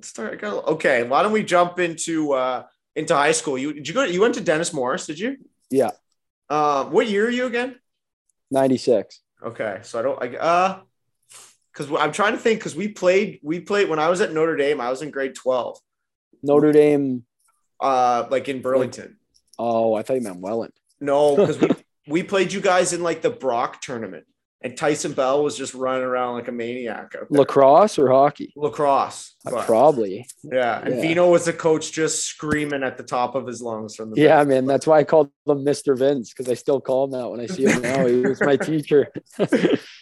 start. 0.03 0.43
Okay, 0.43 1.03
why 1.03 1.23
don't 1.23 1.33
we 1.33 1.43
jump 1.43 1.81
into 1.81 2.33
uh 2.33 2.65
into 2.95 3.15
high 3.15 3.33
school? 3.33 3.59
You 3.59 3.73
did 3.73 3.89
you 3.89 3.95
go? 3.95 4.07
To, 4.07 4.13
You 4.13 4.21
went 4.21 4.35
to 4.35 4.41
Denis 4.41 4.73
Morris? 4.73 5.07
Did 5.07 5.19
you? 5.19 5.39
Yeah. 5.71 5.91
Uh, 6.49 6.85
what 6.85 7.09
year 7.09 7.27
are 7.27 7.31
you 7.31 7.47
again? 7.47 7.81
Ninety 8.51 8.77
six. 8.77 9.21
Okay, 9.43 9.81
so 9.83 9.99
I 9.99 10.03
don't. 10.03 10.23
I 10.23 10.37
uh, 10.37 10.81
because 11.77 11.91
I'm 11.99 12.13
trying 12.13 12.33
to 12.33 12.39
think 12.39 12.61
because 12.61 12.77
we 12.77 12.89
played 12.89 13.41
we 13.43 13.61
played 13.61 13.89
when 13.89 13.99
I 13.99 14.09
was 14.09 14.21
at 14.21 14.33
Notre 14.33 14.57
Dame. 14.57 14.81
I 14.81 14.91
was 14.91 15.03
in 15.03 15.11
grade 15.11 15.35
twelve. 15.35 15.79
Notre 16.43 16.73
Dame. 16.73 17.25
Uh, 17.81 18.27
like 18.31 18.49
in 18.49 18.63
Burlington. 18.63 19.19
Oh, 19.59 19.95
I 19.95 20.03
thought 20.03 20.15
you 20.15 20.23
meant 20.23 20.41
Welland. 20.41 20.73
No, 21.01 21.37
because 21.37 21.61
we 21.61 21.69
we 22.09 22.23
played 22.23 22.53
you 22.53 22.61
guys 22.61 22.93
in 22.93 23.03
like 23.03 23.23
the 23.23 23.31
Brock 23.31 23.81
tournament 23.81 24.25
and 24.65 24.75
Tyson 24.75 25.13
Bell 25.13 25.45
was 25.45 25.59
just 25.59 25.75
running 25.75 26.03
around 26.05 26.35
like 26.37 26.49
a 26.49 26.53
maniac. 26.53 27.15
Lacrosse 27.29 27.99
or 27.99 28.11
hockey? 28.11 28.51
Lacrosse. 28.57 29.35
Uh, 29.45 29.63
probably. 29.63 30.27
Yeah. 30.43 30.81
And 30.83 30.95
yeah. 30.95 31.01
Vino 31.03 31.31
was 31.31 31.45
the 31.45 31.53
coach 31.53 31.93
just 31.93 32.25
screaming 32.25 32.83
at 32.83 32.97
the 32.97 33.03
top 33.03 33.35
of 33.35 33.47
his 33.47 33.61
lungs 33.61 33.95
from 33.95 34.11
the 34.11 34.21
Yeah, 34.21 34.39
bench. 34.39 34.49
man. 34.49 34.67
That's 34.67 34.87
why 34.87 35.01
I 35.01 35.05
called 35.05 35.31
him 35.47 35.67
Mr. 35.67 35.97
Vince 35.99 36.33
because 36.33 36.51
I 36.51 36.55
still 36.55 36.81
call 36.81 37.05
him 37.05 37.11
that 37.11 37.29
when 37.31 37.41
I 37.41 37.47
see 37.47 37.65
him 37.67 37.83
now. 37.83 38.07
he 38.07 38.21
was 38.21 38.41
my 38.41 38.57
teacher. 38.71 39.09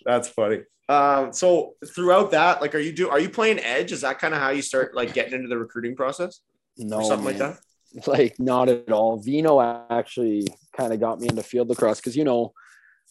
That's 0.07 0.29
funny. 0.29 0.61
Um, 0.93 1.33
so 1.33 1.75
throughout 1.95 2.33
that, 2.33 2.61
like 2.61 2.75
are 2.75 2.79
you 2.79 2.93
do 2.93 3.09
are 3.09 3.21
you 3.21 3.31
playing 3.31 3.59
edge? 3.61 3.93
Is 3.93 4.03
that 4.03 4.19
kind 4.19 4.35
of 4.35 4.41
how 4.41 4.51
you 4.51 4.63
start 4.63 4.95
like 4.95 5.15
getting 5.15 5.33
into 5.33 5.49
the 5.49 5.57
recruiting 5.57 5.97
process? 5.97 6.41
No, 6.77 6.99
or 6.99 7.05
something 7.05 7.39
man. 7.39 7.39
like 7.39 7.55
that? 7.55 7.61
Like 8.07 8.41
not 8.41 8.71
at 8.71 8.91
all. 8.91 9.19
Vino 9.19 9.61
actually 9.91 10.47
kind 10.75 10.95
of 10.95 11.01
got 11.01 11.21
me 11.21 11.29
into 11.29 11.43
field 11.43 11.69
lacrosse 11.69 12.01
because 12.01 12.17
you 12.17 12.25
know 12.25 12.55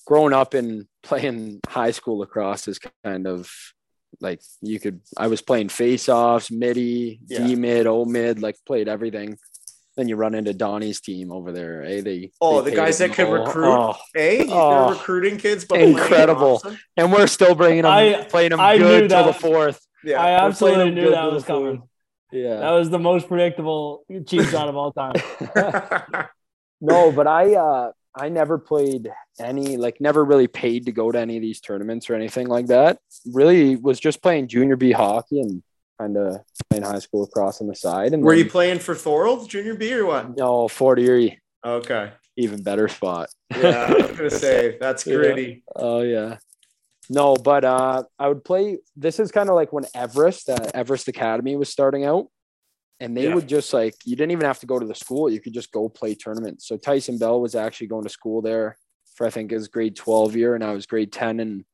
growing 0.07 0.33
up 0.33 0.55
and 0.55 0.87
playing 1.03 1.59
high 1.67 1.91
school 1.91 2.17
lacrosse 2.17 2.67
is 2.67 2.79
kind 3.03 3.27
of 3.27 3.47
like 4.21 4.41
you 4.61 4.79
could 4.79 5.01
I 5.15 5.27
was 5.27 5.41
playing 5.41 5.69
face 5.69 6.09
offs, 6.09 6.49
midi, 6.49 7.19
yeah. 7.27 7.45
D 7.45 7.55
mid, 7.55 7.85
O 7.85 8.05
mid, 8.05 8.41
like 8.41 8.55
played 8.65 8.87
everything. 8.87 9.37
Then 9.97 10.07
you 10.07 10.15
run 10.15 10.35
into 10.35 10.53
Donnie's 10.53 11.01
team 11.01 11.31
over 11.31 11.51
there. 11.51 11.83
Eh? 11.83 12.01
They 12.01 12.31
oh 12.39 12.61
they 12.61 12.71
the 12.71 12.75
guys 12.75 12.97
that 12.99 13.11
can 13.13 13.29
recruit. 13.29 13.65
Oh, 13.67 13.95
eh? 14.15 14.45
Oh, 14.49 14.85
They're 14.85 14.93
recruiting 14.93 15.37
kids, 15.37 15.65
but 15.65 15.81
incredible. 15.81 16.55
Awesome. 16.55 16.77
And 16.95 17.11
we're 17.11 17.27
still 17.27 17.55
bringing 17.55 17.83
them, 17.83 17.91
I, 17.91 18.25
playing 18.29 18.51
them 18.51 18.59
I 18.59 18.77
good 18.77 19.09
till 19.09 19.25
the 19.25 19.33
fourth. 19.33 19.85
Yeah, 20.03 20.21
I 20.21 20.45
absolutely 20.45 20.91
knew 20.91 21.11
that 21.11 21.31
was 21.31 21.43
coming. 21.43 21.83
Yeah, 22.31 22.57
that 22.57 22.71
was 22.71 22.89
the 22.89 22.99
most 22.99 23.27
predictable 23.27 24.05
cheap 24.25 24.47
shot 24.47 24.69
of 24.69 24.77
all 24.77 24.93
time. 24.93 25.13
no, 26.81 27.11
but 27.11 27.27
I 27.27 27.55
uh 27.55 27.91
I 28.13 28.29
never 28.29 28.57
played 28.57 29.09
any, 29.39 29.77
like, 29.77 30.01
never 30.01 30.23
really 30.23 30.47
paid 30.47 30.85
to 30.85 30.91
go 30.91 31.11
to 31.11 31.19
any 31.19 31.37
of 31.37 31.41
these 31.41 31.61
tournaments 31.61 32.09
or 32.09 32.15
anything 32.15 32.47
like 32.47 32.67
that. 32.67 32.99
Really 33.25 33.75
was 33.75 33.99
just 33.99 34.21
playing 34.21 34.49
junior 34.49 34.75
B 34.75 34.91
hockey 34.91 35.39
and 35.39 35.63
kind 36.01 36.17
of 36.17 36.41
playing 36.69 36.83
high 36.83 36.99
school 36.99 37.21
lacrosse 37.21 37.61
on 37.61 37.67
the 37.67 37.75
side. 37.75 38.13
And 38.13 38.23
were 38.23 38.35
then, 38.35 38.45
you 38.45 38.49
playing 38.49 38.79
for 38.79 38.95
Thorold 38.95 39.47
junior 39.47 39.75
B 39.75 39.93
or 39.93 40.05
what? 40.05 40.37
No, 40.37 40.67
Fort 40.67 40.99
Erie. 40.99 41.39
Okay. 41.65 42.11
Even 42.37 42.63
better 42.63 42.87
spot. 42.87 43.29
Yeah, 43.55 43.87
I 43.89 43.93
was 43.93 44.17
gonna 44.17 44.29
say 44.47 44.77
that's 44.79 45.03
gritty. 45.03 45.63
Yeah. 45.75 45.81
Oh 45.81 46.01
yeah. 46.01 46.37
No, 47.09 47.35
but 47.35 47.65
uh, 47.65 48.03
I 48.17 48.27
would 48.29 48.43
play. 48.43 48.77
This 48.95 49.19
is 49.19 49.31
kind 49.31 49.49
of 49.49 49.55
like 49.55 49.73
when 49.73 49.85
Everest, 49.93 50.49
uh, 50.49 50.69
Everest 50.73 51.07
Academy 51.07 51.55
was 51.55 51.69
starting 51.69 52.05
out 52.05 52.27
and 53.01 53.17
they 53.17 53.27
yeah. 53.27 53.35
would 53.35 53.47
just 53.47 53.73
like 53.73 53.95
you 54.05 54.15
didn't 54.15 54.31
even 54.31 54.45
have 54.45 54.59
to 54.59 54.67
go 54.67 54.79
to 54.79 54.85
the 54.85 54.95
school 54.95 55.29
you 55.29 55.41
could 55.41 55.53
just 55.53 55.71
go 55.71 55.89
play 55.89 56.13
tournaments 56.13 56.67
so 56.67 56.77
tyson 56.77 57.17
bell 57.17 57.41
was 57.41 57.55
actually 57.55 57.87
going 57.87 58.03
to 58.03 58.09
school 58.09 58.41
there 58.41 58.77
for 59.15 59.25
i 59.25 59.29
think 59.29 59.49
his 59.49 59.67
grade 59.67 59.95
12 59.95 60.35
year 60.35 60.53
and 60.53 60.63
i 60.63 60.71
was 60.71 60.85
grade 60.85 61.11
10 61.11 61.39
and 61.39 61.65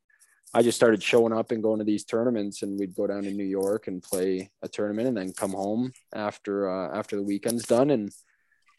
i 0.57 0.61
just 0.63 0.77
started 0.77 1.01
showing 1.03 1.31
up 1.31 1.51
and 1.51 1.61
going 1.61 1.77
to 1.77 1.85
these 1.85 2.03
tournaments 2.03 2.63
and 2.63 2.79
we'd 2.79 2.95
go 2.95 3.05
down 3.05 3.23
to 3.23 3.31
new 3.31 3.45
york 3.45 3.87
and 3.87 4.01
play 4.01 4.49
a 4.63 4.67
tournament 4.67 5.07
and 5.07 5.15
then 5.15 5.31
come 5.31 5.51
home 5.51 5.91
after 6.13 6.69
uh, 6.69 6.97
after 6.97 7.15
the 7.15 7.23
weekend's 7.23 7.65
done 7.65 7.91
and 7.91 8.11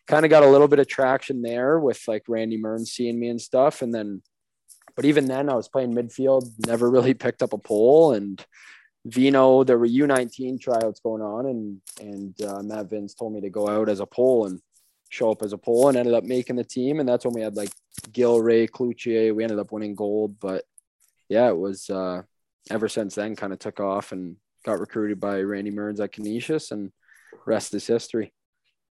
kind 0.07 0.25
of 0.25 0.31
got 0.31 0.43
a 0.43 0.49
little 0.49 0.69
bit 0.69 0.79
of 0.79 0.89
traction 0.89 1.43
there 1.43 1.79
with 1.79 2.01
like 2.09 2.25
randy 2.29 2.57
Mearns 2.57 2.91
seeing 2.91 3.19
me 3.19 3.29
and 3.29 3.41
stuff 3.41 3.83
and 3.83 3.95
then 3.95 4.23
but 4.97 5.05
even 5.05 5.27
then 5.27 5.49
i 5.49 5.55
was 5.55 5.69
playing 5.69 5.95
midfield 5.95 6.51
never 6.67 6.91
really 6.91 7.15
picked 7.15 7.43
up 7.43 7.53
a 7.53 7.59
pole 7.59 8.13
and 8.13 8.45
Vino, 9.05 9.65
there 9.65 9.79
were 9.79 9.87
U19 9.87 10.61
tryouts 10.61 11.01
going 11.01 11.23
on, 11.23 11.47
and 11.47 11.81
and 12.01 12.43
uh, 12.43 12.63
Matt 12.63 12.91
Vince 12.91 13.15
told 13.15 13.33
me 13.33 13.41
to 13.41 13.51
go 13.51 13.69
out 13.69 13.89
as 13.89 14.01
a 14.01 14.07
pole 14.07 14.47
and 14.47 14.61
show 15.09 15.31
up 15.31 15.43
as 15.43 15.53
a 15.53 15.59
pole, 15.59 15.89
and 15.89 15.97
ended 15.97 16.15
up 16.15 16.25
making 16.25 16.57
the 16.57 16.65
team. 16.65 17.01
And 17.01 17.09
that's 17.09 17.25
when 17.25 17.35
we 17.35 17.41
had 17.41 17.57
like 17.57 17.71
Gil 18.13 18.41
Ray, 18.41 18.67
Cloutier. 18.67 19.35
We 19.35 19.45
ended 19.45 19.59
up 19.59 19.73
winning 19.73 19.95
gold, 19.95 20.39
but 20.41 20.65
yeah, 21.29 21.49
it 21.49 21.57
was 21.57 21.91
uh, 21.91 22.23
ever 22.71 22.89
since 22.89 23.15
then 23.15 23.37
kind 23.37 23.53
of 23.53 23.59
took 23.59 23.81
off 23.81 24.13
and 24.13 24.37
got 24.65 24.81
recruited 24.81 25.21
by 25.21 25.41
Randy 25.41 25.71
Mearns 25.71 26.01
at 26.01 26.13
Canisius, 26.13 26.71
and 26.71 26.93
rest 27.47 27.75
is 27.75 27.87
history. 27.87 28.33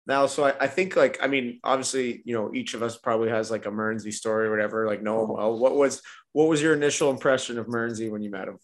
Now, 0.08 0.28
so 0.28 0.46
I, 0.46 0.54
I, 0.62 0.68
think 0.68 0.96
like 0.96 1.18
I 1.22 1.28
mean, 1.28 1.60
obviously, 1.64 2.22
you 2.26 2.36
know, 2.36 2.54
each 2.54 2.76
of 2.76 2.84
us 2.84 2.96
probably 2.96 3.30
has 3.30 3.50
like 3.50 3.66
a 3.66 3.72
Mearnsy 3.72 4.14
story 4.14 4.48
or 4.48 4.52
whatever. 4.52 4.86
Like, 4.86 5.02
no, 5.02 5.24
well, 5.24 5.58
what 5.58 5.76
was 5.76 6.02
what 6.32 6.48
was 6.48 6.62
your 6.62 6.74
initial 6.74 7.10
impression 7.10 7.58
of 7.58 7.68
Mearnsy 7.68 8.10
when 8.10 8.22
you 8.22 8.30
met 8.30 8.48
him? 8.48 8.60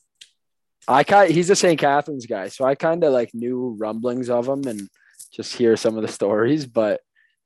I 0.88 1.03
kind 1.03 1.31
he's 1.31 1.49
a 1.49 1.55
St. 1.55 1.79
Catharines 1.79 2.25
guy, 2.27 2.49
so 2.49 2.65
I 2.65 2.75
kind 2.75 3.03
of 3.03 3.12
like 3.13 3.31
knew 3.34 3.75
rumblings 3.79 4.29
of 4.29 4.47
him 4.47 4.67
and 4.67 4.88
just 5.34 5.55
hear 5.55 5.75
some 5.77 5.95
of 5.95 6.03
the 6.03 6.07
stories. 6.07 6.65
But 6.67 7.01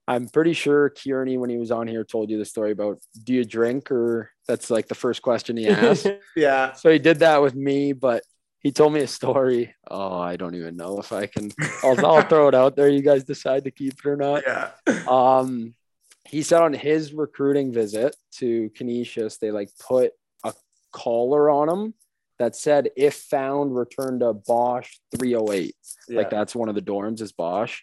I'm 0.08 0.28
pretty 0.28 0.54
sure 0.54 0.92
Kearney, 0.92 1.38
when 1.38 1.50
he 1.50 1.58
was 1.58 1.72
on 1.72 1.88
here, 1.88 2.04
told 2.04 2.30
you 2.30 2.38
the 2.38 2.46
story 2.46 2.72
about 2.72 3.00
do 3.24 3.34
you 3.34 3.44
drink 3.44 3.92
or 3.92 4.32
that's 4.48 4.70
like 4.70 4.88
the 4.88 4.96
first 4.96 5.22
question 5.22 5.58
he 5.58 5.68
asked. 5.68 6.08
yeah. 6.36 6.74
So 6.74 6.92
he 6.92 7.00
did 7.00 7.20
that 7.20 7.42
with 7.42 7.56
me, 7.56 7.94
but 7.94 8.24
he 8.60 8.72
told 8.72 8.94
me 8.94 9.02
a 9.02 9.08
story. 9.08 9.74
Oh, 9.90 10.18
I 10.20 10.36
don't 10.36 10.56
even 10.56 10.76
know 10.76 11.00
if 11.00 11.12
I 11.12 11.26
can. 11.26 11.52
I'll, 11.84 12.06
I'll 12.06 12.22
throw 12.30 12.48
it 12.48 12.56
out 12.56 12.76
there. 12.76 12.90
You 12.90 13.02
guys 13.02 13.24
decide 13.24 13.64
to 13.64 13.72
keep 13.72 13.94
it 13.94 14.06
or 14.06 14.16
not. 14.16 14.44
Yeah. 14.46 14.72
Um, 15.08 15.74
he 16.28 16.42
said 16.44 16.62
on 16.62 16.74
his 16.74 17.14
recruiting 17.14 17.72
visit 17.72 18.16
to 18.38 18.70
Canisius, 18.76 19.38
they 19.38 19.52
like 19.52 19.70
put 19.80 20.12
a 20.44 20.54
collar 20.92 21.50
on 21.50 21.70
him 21.70 21.94
that 22.40 22.56
said, 22.56 22.90
if 22.98 23.16
found, 23.16 23.76
return 23.76 24.20
to 24.20 24.34
Bosch 24.34 24.98
308. 25.16 25.76
Yeah. 26.10 26.18
Like 26.18 26.30
that's 26.30 26.56
one 26.56 26.70
of 26.70 26.76
the 26.76 26.82
dorms 26.82 27.22
is 27.22 27.32
Bosch. 27.32 27.82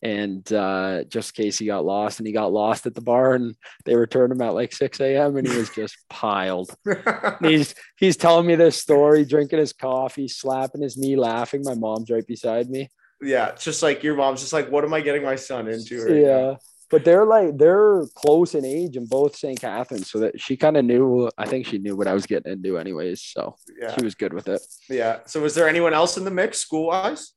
And 0.00 0.50
uh, 0.52 1.04
just 1.04 1.36
in 1.36 1.44
case 1.44 1.58
he 1.58 1.66
got 1.66 1.84
lost 1.84 2.20
and 2.20 2.26
he 2.26 2.32
got 2.32 2.52
lost 2.52 2.86
at 2.86 2.94
the 2.94 3.00
bar 3.00 3.34
and 3.34 3.56
they 3.84 3.96
returned 3.96 4.32
him 4.32 4.42
at 4.42 4.54
like 4.54 4.72
6 4.72 5.00
a.m. 5.00 5.36
and 5.36 5.46
he 5.46 5.56
was 5.56 5.70
just 5.70 5.96
piled. 6.08 6.74
he's 7.42 7.74
he's 7.98 8.16
telling 8.16 8.46
me 8.46 8.54
this 8.54 8.76
story, 8.76 9.24
drinking 9.24 9.58
his 9.58 9.72
coffee, 9.72 10.28
slapping 10.28 10.82
his 10.82 10.96
knee, 10.96 11.16
laughing. 11.16 11.62
My 11.64 11.74
mom's 11.74 12.10
right 12.10 12.26
beside 12.26 12.68
me. 12.68 12.88
Yeah, 13.20 13.52
just 13.56 13.82
like 13.82 14.04
your 14.04 14.14
mom's 14.14 14.40
just 14.40 14.52
like, 14.52 14.70
what 14.70 14.84
am 14.84 14.94
I 14.94 15.00
getting 15.00 15.24
my 15.24 15.34
son 15.34 15.66
into? 15.66 16.04
Right 16.04 16.22
yeah. 16.22 16.40
Now? 16.40 16.58
but 16.90 17.04
they're 17.04 17.24
like 17.24 17.56
they're 17.58 18.04
close 18.14 18.54
in 18.54 18.64
age 18.64 18.96
and 18.96 19.08
both 19.08 19.36
St. 19.36 19.60
Catharines, 19.60 20.10
so 20.10 20.20
that 20.20 20.40
she 20.40 20.56
kind 20.56 20.76
of 20.76 20.84
knew. 20.84 21.30
I 21.36 21.46
think 21.46 21.66
she 21.66 21.78
knew 21.78 21.96
what 21.96 22.06
I 22.06 22.14
was 22.14 22.26
getting 22.26 22.52
into, 22.52 22.78
anyways. 22.78 23.22
So 23.22 23.56
yeah. 23.80 23.94
she 23.94 24.04
was 24.04 24.14
good 24.14 24.32
with 24.32 24.48
it. 24.48 24.62
Yeah. 24.88 25.20
So 25.26 25.40
was 25.40 25.54
there 25.54 25.68
anyone 25.68 25.94
else 25.94 26.16
in 26.16 26.24
the 26.24 26.30
mix, 26.30 26.58
school 26.58 26.86
wise? 26.86 27.32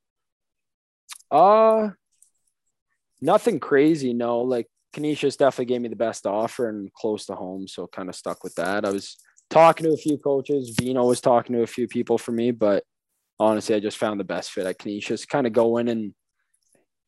Uh, 1.29 1.89
nothing 3.21 3.59
crazy. 3.59 4.13
No, 4.13 4.41
like 4.41 4.67
Canisius 4.93 5.37
definitely 5.37 5.65
gave 5.65 5.81
me 5.81 5.89
the 5.89 5.95
best 5.95 6.25
offer 6.25 6.69
and 6.69 6.91
close 6.93 7.25
to 7.25 7.35
home, 7.35 7.67
so 7.67 7.87
kind 7.87 8.09
of 8.09 8.15
stuck 8.15 8.43
with 8.43 8.55
that. 8.55 8.85
I 8.85 8.89
was 8.89 9.17
talking 9.49 9.85
to 9.85 9.93
a 9.93 9.97
few 9.97 10.17
coaches. 10.17 10.75
Vino 10.79 11.05
was 11.05 11.21
talking 11.21 11.55
to 11.55 11.63
a 11.63 11.67
few 11.67 11.87
people 11.87 12.17
for 12.17 12.31
me, 12.31 12.51
but 12.51 12.83
honestly, 13.39 13.75
I 13.75 13.79
just 13.79 13.97
found 13.97 14.19
the 14.19 14.25
best 14.25 14.51
fit 14.51 14.65
at 14.65 14.79
Canisius. 14.79 15.25
Kind 15.25 15.47
of 15.47 15.53
go 15.53 15.77
in 15.77 15.87
and 15.87 16.13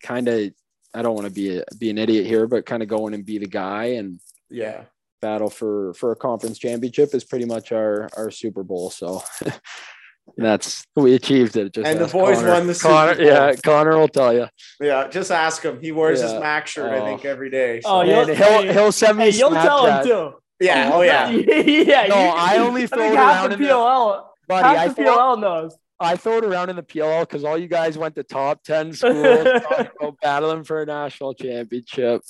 kind 0.01 0.27
of 0.27 0.51
I 0.93 1.01
don't 1.01 1.15
want 1.15 1.27
to 1.27 1.33
be 1.33 1.57
a, 1.57 1.63
be 1.79 1.89
an 1.89 1.97
idiot 1.97 2.25
here, 2.25 2.47
but 2.47 2.65
kind 2.65 2.83
of 2.83 2.89
go 2.89 3.07
in 3.07 3.13
and 3.13 3.25
be 3.25 3.39
the 3.39 3.47
guy 3.47 3.85
and 3.85 4.19
yeah, 4.49 4.83
battle 5.21 5.49
for 5.49 5.93
for 5.95 6.11
a 6.11 6.15
conference 6.15 6.59
championship 6.59 7.15
is 7.15 7.23
pretty 7.23 7.45
much 7.45 7.71
our 7.71 8.09
our 8.15 8.29
Super 8.29 8.63
Bowl. 8.63 8.89
So 8.91 9.23
that's 10.37 10.85
we 10.95 11.15
achieved 11.15 11.57
it. 11.57 11.73
Just 11.73 11.87
and 11.87 11.99
the 11.99 12.07
boys 12.07 12.37
Connor. 12.37 12.49
won 12.49 12.67
the 12.67 12.73
Super 12.73 12.93
Connor, 12.93 13.15
Bowl. 13.15 13.25
Yeah, 13.25 13.55
Connor 13.63 13.97
will 13.97 14.07
tell 14.07 14.33
you. 14.33 14.47
Yeah, 14.79 15.07
just 15.07 15.31
ask 15.31 15.63
him. 15.63 15.79
He 15.81 15.91
wears 15.91 16.21
yeah. 16.21 16.33
his 16.33 16.41
MAAC 16.41 16.65
shirt, 16.65 16.91
oh. 16.91 17.01
I 17.01 17.05
think, 17.05 17.25
oh. 17.25 17.29
every 17.29 17.49
day. 17.49 17.81
So. 17.81 17.89
Oh, 17.89 18.01
he'll, 18.01 18.35
he'll 18.35 18.73
he'll 18.73 18.91
send 18.91 19.17
me. 19.17 19.31
Hey, 19.31 19.37
you'll 19.37 19.51
tell 19.51 19.85
him 19.85 20.05
too. 20.05 20.33
Yeah. 20.59 20.91
Oh 20.93 21.01
yeah. 21.01 21.29
yeah. 21.29 22.07
No, 22.07 22.15
I 22.37 22.57
only 22.57 22.87
throw 22.87 23.11
it 23.11 23.15
around 23.15 23.51
in 23.51 23.59
the 23.59 23.65
PLL. 23.65 24.25
Buddy, 24.47 24.77
half 24.77 24.95
the 24.95 25.03
PLL 25.03 25.39
knows. 25.39 25.77
I 25.99 26.17
throw 26.17 26.37
it 26.37 26.45
around 26.45 26.69
in 26.69 26.75
the 26.75 26.83
PLL 26.83 27.21
because 27.21 27.43
all 27.43 27.57
you 27.57 27.67
guys 27.67 27.97
went 27.97 28.15
to 28.15 28.23
top 28.23 28.63
10 28.63 28.93
schools 28.93 29.47
battling 30.21 30.63
for 30.63 30.81
a 30.81 30.85
national 30.85 31.33
championship. 31.33 32.21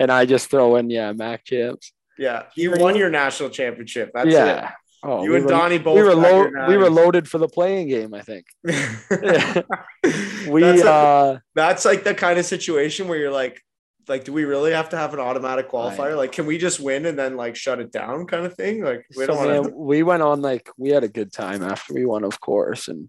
And 0.00 0.10
I 0.10 0.24
just 0.24 0.50
throw 0.50 0.76
in, 0.76 0.88
yeah, 0.88 1.12
MAAC 1.12 1.44
champs. 1.44 1.92
Yeah. 2.16 2.44
You 2.54 2.72
won 2.76 2.96
your 2.96 3.10
national 3.10 3.50
championship. 3.50 4.12
That's 4.14 4.30
yeah. 4.30 4.68
It. 4.68 4.72
Oh, 5.02 5.22
you 5.22 5.30
we 5.30 5.36
and 5.36 5.44
were, 5.44 5.50
Donnie 5.50 5.78
both. 5.78 5.96
We 5.96 6.02
were, 6.02 6.14
lo- 6.14 6.50
we 6.66 6.76
were 6.76 6.90
loaded 6.90 7.28
for 7.28 7.38
the 7.38 7.48
playing 7.48 7.88
game, 7.88 8.14
I 8.14 8.22
think. 8.22 8.46
we 8.64 10.62
that's, 10.62 10.82
a, 10.82 10.90
uh, 10.90 11.38
that's 11.54 11.84
like 11.84 12.04
the 12.04 12.14
kind 12.14 12.38
of 12.38 12.44
situation 12.44 13.06
where 13.06 13.18
you're 13.18 13.30
like, 13.30 13.62
like, 14.08 14.24
do 14.24 14.32
we 14.32 14.44
really 14.44 14.72
have 14.72 14.88
to 14.90 14.96
have 14.96 15.14
an 15.14 15.20
automatic 15.20 15.70
qualifier? 15.70 16.16
Like, 16.16 16.32
can 16.32 16.46
we 16.46 16.58
just 16.58 16.80
win 16.80 17.06
and 17.06 17.18
then 17.18 17.36
like 17.36 17.56
shut 17.56 17.78
it 17.78 17.92
down, 17.92 18.26
kind 18.26 18.46
of 18.46 18.54
thing? 18.54 18.82
Like, 18.82 19.06
we 19.16 19.26
so, 19.26 19.34
don't 19.34 19.46
want 19.46 19.66
to. 19.66 19.76
We 19.76 20.02
went 20.02 20.22
on 20.22 20.40
like 20.42 20.70
we 20.76 20.90
had 20.90 21.04
a 21.04 21.08
good 21.08 21.32
time 21.32 21.62
after 21.62 21.94
we 21.94 22.06
won, 22.06 22.24
of 22.24 22.40
course, 22.40 22.88
and 22.88 23.08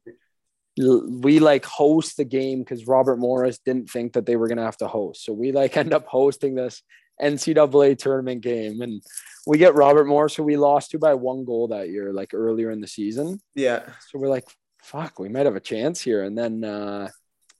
we 0.77 1.39
like 1.39 1.65
host 1.65 2.17
the 2.17 2.25
game 2.25 2.59
because 2.59 2.87
Robert 2.87 3.17
Morris 3.17 3.59
didn't 3.59 3.89
think 3.89 4.13
that 4.13 4.25
they 4.25 4.35
were 4.35 4.47
gonna 4.47 4.63
have 4.63 4.77
to 4.77 4.87
host. 4.87 5.25
So 5.25 5.33
we 5.33 5.51
like 5.51 5.75
end 5.77 5.93
up 5.93 6.05
hosting 6.05 6.55
this 6.55 6.83
NCAA 7.21 7.97
tournament 7.97 8.41
game, 8.41 8.81
and 8.81 9.01
we 9.45 9.57
get 9.57 9.75
Robert 9.75 10.05
Morris, 10.05 10.35
who 10.35 10.43
we 10.43 10.57
lost 10.57 10.91
to 10.91 10.99
by 10.99 11.13
one 11.13 11.45
goal 11.45 11.69
that 11.69 11.89
year, 11.89 12.13
like 12.13 12.33
earlier 12.33 12.71
in 12.71 12.81
the 12.81 12.87
season. 12.87 13.39
Yeah. 13.55 13.83
So 14.07 14.19
we're 14.19 14.29
like, 14.29 14.47
fuck, 14.81 15.19
we 15.19 15.29
might 15.29 15.45
have 15.45 15.55
a 15.55 15.61
chance 15.61 16.01
here. 16.01 16.23
And 16.23 16.37
then 16.37 16.63
uh, 16.63 17.09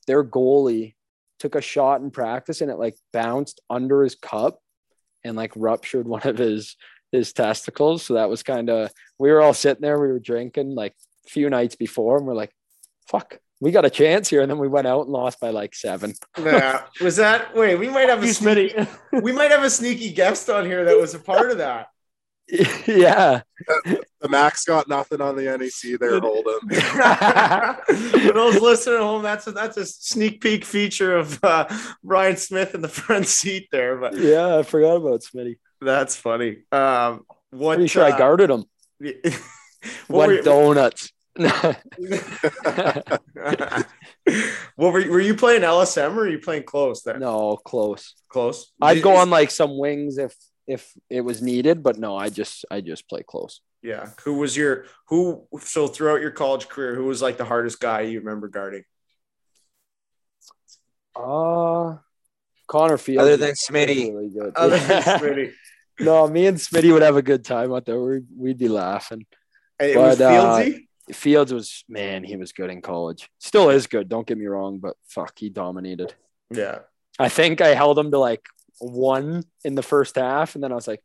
their 0.08 0.24
goalie 0.24 0.96
took 1.40 1.56
a 1.56 1.62
shot 1.62 2.02
in 2.02 2.12
practice, 2.12 2.62
and 2.62 2.72
it 2.72 2.78
like 2.78 2.96
bounced 3.14 3.62
under 3.70 4.04
his 4.04 4.16
cup 4.16 4.60
and 5.24 5.36
like 5.36 5.52
ruptured 5.56 6.08
one 6.08 6.24
of 6.24 6.38
his 6.38 6.76
his 7.12 7.34
testicles. 7.34 8.04
So 8.06 8.16
that 8.16 8.30
was 8.30 8.44
kind 8.44 8.70
of 8.70 8.92
we 9.18 9.32
were 9.32 9.42
all 9.42 9.54
sitting 9.54 9.82
there, 9.82 10.00
we 10.00 10.10
were 10.10 10.20
drinking 10.20 10.76
like 10.76 10.96
a 11.26 11.30
few 11.30 11.50
nights 11.50 11.76
before, 11.76 12.18
and 12.18 12.26
we're 12.26 12.36
like, 12.36 12.54
fuck, 13.08 13.40
we 13.60 13.72
got 13.72 13.86
a 13.86 13.90
chance 13.90 14.30
here. 14.30 14.42
And 14.42 14.50
then 14.50 14.58
we 14.58 14.68
went 14.68 14.88
out 14.88 15.02
and 15.02 15.10
lost 15.10 15.40
by 15.40 15.50
like 15.50 15.76
seven. 15.76 16.14
Yeah. 16.38 16.84
Was 17.02 17.18
that 17.18 17.56
wait, 17.56 17.76
we 17.76 17.90
might 17.90 18.10
have 18.10 18.24
a 18.24 18.28
sneaky, 18.28 18.88
we 19.22 19.32
might 19.32 19.52
have 19.52 19.64
a 19.64 19.70
sneaky 19.70 20.12
guest 20.12 20.50
on 20.50 20.66
here 20.66 20.86
that 20.86 20.98
was 20.98 21.14
a 21.14 21.20
part 21.20 21.52
of 21.52 21.58
that. 21.58 21.88
yeah. 22.88 23.42
The 24.22 24.28
MAAC 24.28 24.66
got 24.66 24.88
nothing 24.88 25.22
on 25.22 25.36
the 25.36 25.44
NEC 25.44 26.00
there, 26.00 26.20
Holden. 26.20 26.60
For 26.68 28.34
those 28.34 28.60
listening 28.60 28.96
at 28.96 29.02
home, 29.02 29.22
that's 29.22 29.46
a, 29.46 29.52
that's 29.52 29.78
a 29.78 29.86
sneak 29.86 30.42
peek 30.42 30.66
feature 30.66 31.16
of 31.16 31.44
uh, 31.44 31.68
Ryan 32.02 32.38
Smith 32.38 32.74
in 32.74 32.82
the 32.82 32.88
front 32.88 33.28
seat 33.28 33.68
there. 33.72 33.98
But 33.98 34.18
yeah, 34.18 34.58
I 34.58 34.64
forgot 34.64 34.96
about 34.96 35.22
Smitty. 35.22 35.58
That's 35.80 36.16
funny. 36.16 36.64
Um, 36.72 37.26
what? 37.52 37.76
Pretty 37.76 37.88
sure 37.88 38.04
uh, 38.04 38.14
I 38.14 38.18
guarded 38.18 38.50
him. 38.50 38.66
what 40.08 40.30
Went 40.30 40.44
donuts. 40.44 41.12
what 44.76 44.94
were 44.94 45.00
you, 45.00 45.10
were 45.10 45.22
you 45.22 45.36
playing 45.36 45.62
LSM 45.62 46.16
or 46.16 46.24
are 46.24 46.28
you 46.28 46.40
playing 46.40 46.64
close 46.64 47.02
there? 47.04 47.18
No, 47.18 47.56
close. 47.58 48.16
Close. 48.28 48.74
I'd 48.82 49.02
go 49.02 49.16
on 49.16 49.30
like 49.30 49.50
some 49.50 49.78
wings 49.78 50.18
if 50.18 50.36
if 50.68 50.92
it 51.10 51.22
was 51.22 51.42
needed, 51.42 51.82
but 51.82 51.98
no, 51.98 52.18
I 52.18 52.30
just 52.30 52.66
I 52.70 52.82
just 52.82 53.08
play 53.08 53.24
close. 53.26 53.62
Yeah. 53.82 54.10
Who 54.26 54.34
was 54.34 54.58
your 54.58 54.86
who 55.08 55.48
so 55.62 55.88
throughout 55.88 56.20
your 56.20 56.32
college 56.32 56.68
career, 56.68 56.94
who 56.96 57.06
was 57.06 57.22
like 57.22 57.38
the 57.38 57.46
hardest 57.46 57.80
guy 57.80 58.02
you 58.02 58.20
remember 58.20 58.50
guarding? 58.50 58.84
Uh 61.16 62.00
Connor 62.68 62.98
Field. 62.98 63.22
Other 63.22 63.38
than 63.38 63.54
Smitty. 63.54 64.14
Really 64.14 64.30
good. 64.30 64.54
Other 64.58 64.78
than 64.78 65.02
Smitty. 65.04 65.54
no, 66.02 66.28
me 66.28 66.48
and 66.48 66.58
Smitty 66.58 66.92
would 66.92 67.02
have 67.02 67.16
a 67.16 67.22
good 67.22 67.46
time 67.46 67.74
out 67.74 67.86
there. 67.86 68.00
We'd, 68.00 68.26
we'd 68.36 68.58
be 68.58 68.68
laughing. 68.68 69.26
And 69.80 69.92
it 69.92 69.96
but, 69.96 70.02
was 70.02 70.20
Fieldsy? 70.20 70.76
Uh, 70.76 70.80
Fields 71.14 71.54
was 71.54 71.84
man, 71.90 72.24
he 72.24 72.36
was 72.36 72.52
good 72.52 72.70
in 72.70 72.82
college. 72.82 73.30
Still 73.40 73.70
is 73.70 73.88
good. 73.88 74.10
Don't 74.10 74.28
get 74.28 74.38
me 74.38 74.46
wrong, 74.48 74.80
but 74.80 74.96
fuck, 75.08 75.34
he 75.38 75.50
dominated. 75.50 76.14
Yeah, 76.52 76.80
I 77.18 77.30
think 77.30 77.62
I 77.62 77.70
held 77.70 77.98
him 77.98 78.12
to 78.12 78.20
like 78.20 78.46
one 78.80 79.44
in 79.64 79.76
the 79.76 79.84
first 79.84 80.16
half, 80.16 80.56
and 80.56 80.64
then 80.64 80.72
I 80.72 80.76
was 80.76 80.88
like, 80.88 81.02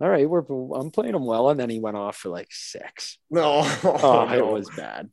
"All 0.00 0.08
right, 0.08 0.28
we're 0.28 0.44
I'm 0.74 0.90
playing 0.90 1.14
him 1.14 1.24
well," 1.24 1.50
and 1.50 1.58
then 1.58 1.70
he 1.70 1.80
went 1.80 1.96
off 1.96 2.16
for 2.16 2.28
like 2.28 2.48
six. 2.50 3.18
No, 3.30 3.62
oh, 3.84 4.26
no. 4.28 4.34
it 4.34 4.46
was 4.46 4.68
bad. 4.70 5.10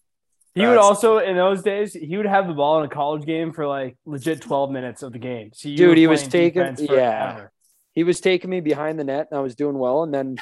He 0.55 0.61
That's... 0.61 0.69
would 0.69 0.77
also 0.79 1.19
in 1.19 1.35
those 1.35 1.61
days 1.61 1.93
he 1.93 2.17
would 2.17 2.25
have 2.25 2.47
the 2.47 2.53
ball 2.53 2.79
in 2.79 2.85
a 2.85 2.89
college 2.89 3.25
game 3.25 3.53
for 3.53 3.67
like 3.67 3.97
legit 4.05 4.41
twelve 4.41 4.71
minutes 4.71 5.03
of 5.03 5.13
the 5.13 5.19
game. 5.19 5.51
So 5.53 5.69
dude, 5.69 5.97
he 5.97 6.07
was 6.07 6.27
taking 6.27 6.75
yeah, 6.79 7.47
he 7.93 8.03
was 8.03 8.19
taking 8.19 8.49
me 8.49 8.59
behind 8.59 8.99
the 8.99 9.03
net, 9.03 9.27
and 9.31 9.37
I 9.37 9.41
was 9.41 9.55
doing 9.55 9.77
well, 9.77 10.03
and 10.03 10.13
then 10.13 10.37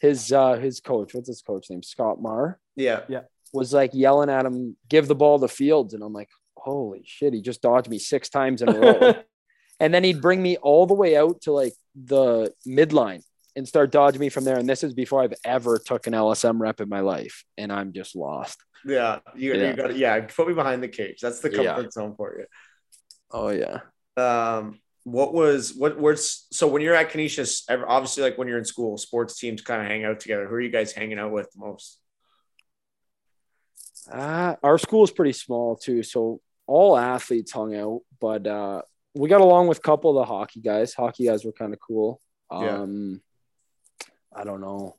his 0.00 0.32
uh 0.32 0.54
his 0.54 0.80
coach, 0.80 1.14
what's 1.14 1.28
his 1.28 1.42
coach 1.42 1.70
name? 1.70 1.82
Scott 1.82 2.20
Marr. 2.20 2.58
Yeah. 2.76 3.00
Yeah. 3.08 3.22
Was 3.52 3.72
like 3.72 3.90
yelling 3.94 4.30
at 4.30 4.46
him, 4.46 4.76
give 4.88 5.06
the 5.06 5.14
ball 5.14 5.38
to 5.38 5.48
Fields. 5.48 5.94
And 5.94 6.02
I'm 6.02 6.12
like, 6.12 6.30
holy 6.56 7.02
shit, 7.04 7.34
he 7.34 7.40
just 7.40 7.62
dodged 7.62 7.88
me 7.88 7.98
six 7.98 8.28
times 8.28 8.62
in 8.62 8.68
a 8.68 8.78
row. 8.78 9.14
and 9.80 9.92
then 9.92 10.02
he'd 10.02 10.20
bring 10.20 10.42
me 10.42 10.56
all 10.56 10.86
the 10.86 10.94
way 10.94 11.16
out 11.16 11.42
to 11.42 11.52
like 11.52 11.74
the 11.94 12.52
midline 12.66 13.22
and 13.56 13.68
start 13.68 13.92
dodging 13.92 14.20
me 14.20 14.28
from 14.28 14.44
there. 14.44 14.58
And 14.58 14.68
this 14.68 14.82
is 14.82 14.94
before 14.94 15.22
I've 15.22 15.34
ever 15.44 15.78
took 15.78 16.06
an 16.06 16.12
LSM 16.12 16.60
rep 16.60 16.80
in 16.80 16.88
my 16.88 17.00
life. 17.00 17.44
And 17.56 17.72
I'm 17.72 17.92
just 17.92 18.16
lost. 18.16 18.58
Yeah. 18.84 19.20
You, 19.36 19.54
yeah. 19.54 19.70
you 19.70 19.76
got 19.76 19.96
yeah, 19.96 20.20
put 20.20 20.48
me 20.48 20.54
behind 20.54 20.82
the 20.82 20.88
cage. 20.88 21.20
That's 21.20 21.40
the 21.40 21.50
comfort 21.50 21.82
yeah. 21.82 21.90
zone 21.90 22.14
for 22.16 22.38
you. 22.38 22.46
Oh 23.30 23.48
yeah. 23.48 23.80
Um 24.16 24.80
what 25.04 25.34
was 25.34 25.74
what 25.74 25.98
was 25.98 26.46
so 26.50 26.66
when 26.66 26.80
you're 26.80 26.94
at 26.94 27.10
Canisius, 27.10 27.64
obviously 27.68 28.22
like 28.22 28.38
when 28.38 28.48
you're 28.48 28.58
in 28.58 28.64
school, 28.64 28.96
sports 28.96 29.38
teams 29.38 29.60
kind 29.60 29.82
of 29.82 29.88
hang 29.88 30.04
out 30.04 30.20
together. 30.20 30.46
Who 30.48 30.54
are 30.54 30.60
you 30.60 30.70
guys 30.70 30.92
hanging 30.92 31.18
out 31.18 31.30
with 31.30 31.50
most? 31.56 31.98
Uh, 34.10 34.56
our 34.62 34.78
school 34.78 35.04
is 35.04 35.10
pretty 35.10 35.32
small 35.32 35.76
too, 35.76 36.02
so 36.02 36.40
all 36.66 36.96
athletes 36.96 37.52
hung 37.52 37.74
out, 37.74 38.00
but 38.20 38.46
uh, 38.46 38.82
we 39.14 39.28
got 39.28 39.40
along 39.40 39.68
with 39.68 39.78
a 39.78 39.82
couple 39.82 40.10
of 40.10 40.16
the 40.16 40.24
hockey 40.24 40.60
guys. 40.60 40.94
Hockey 40.94 41.26
guys 41.26 41.44
were 41.44 41.52
kind 41.52 41.72
of 41.72 41.80
cool. 41.80 42.20
Um, 42.50 43.20
yeah. 44.00 44.40
I 44.40 44.44
don't 44.44 44.60
know. 44.60 44.96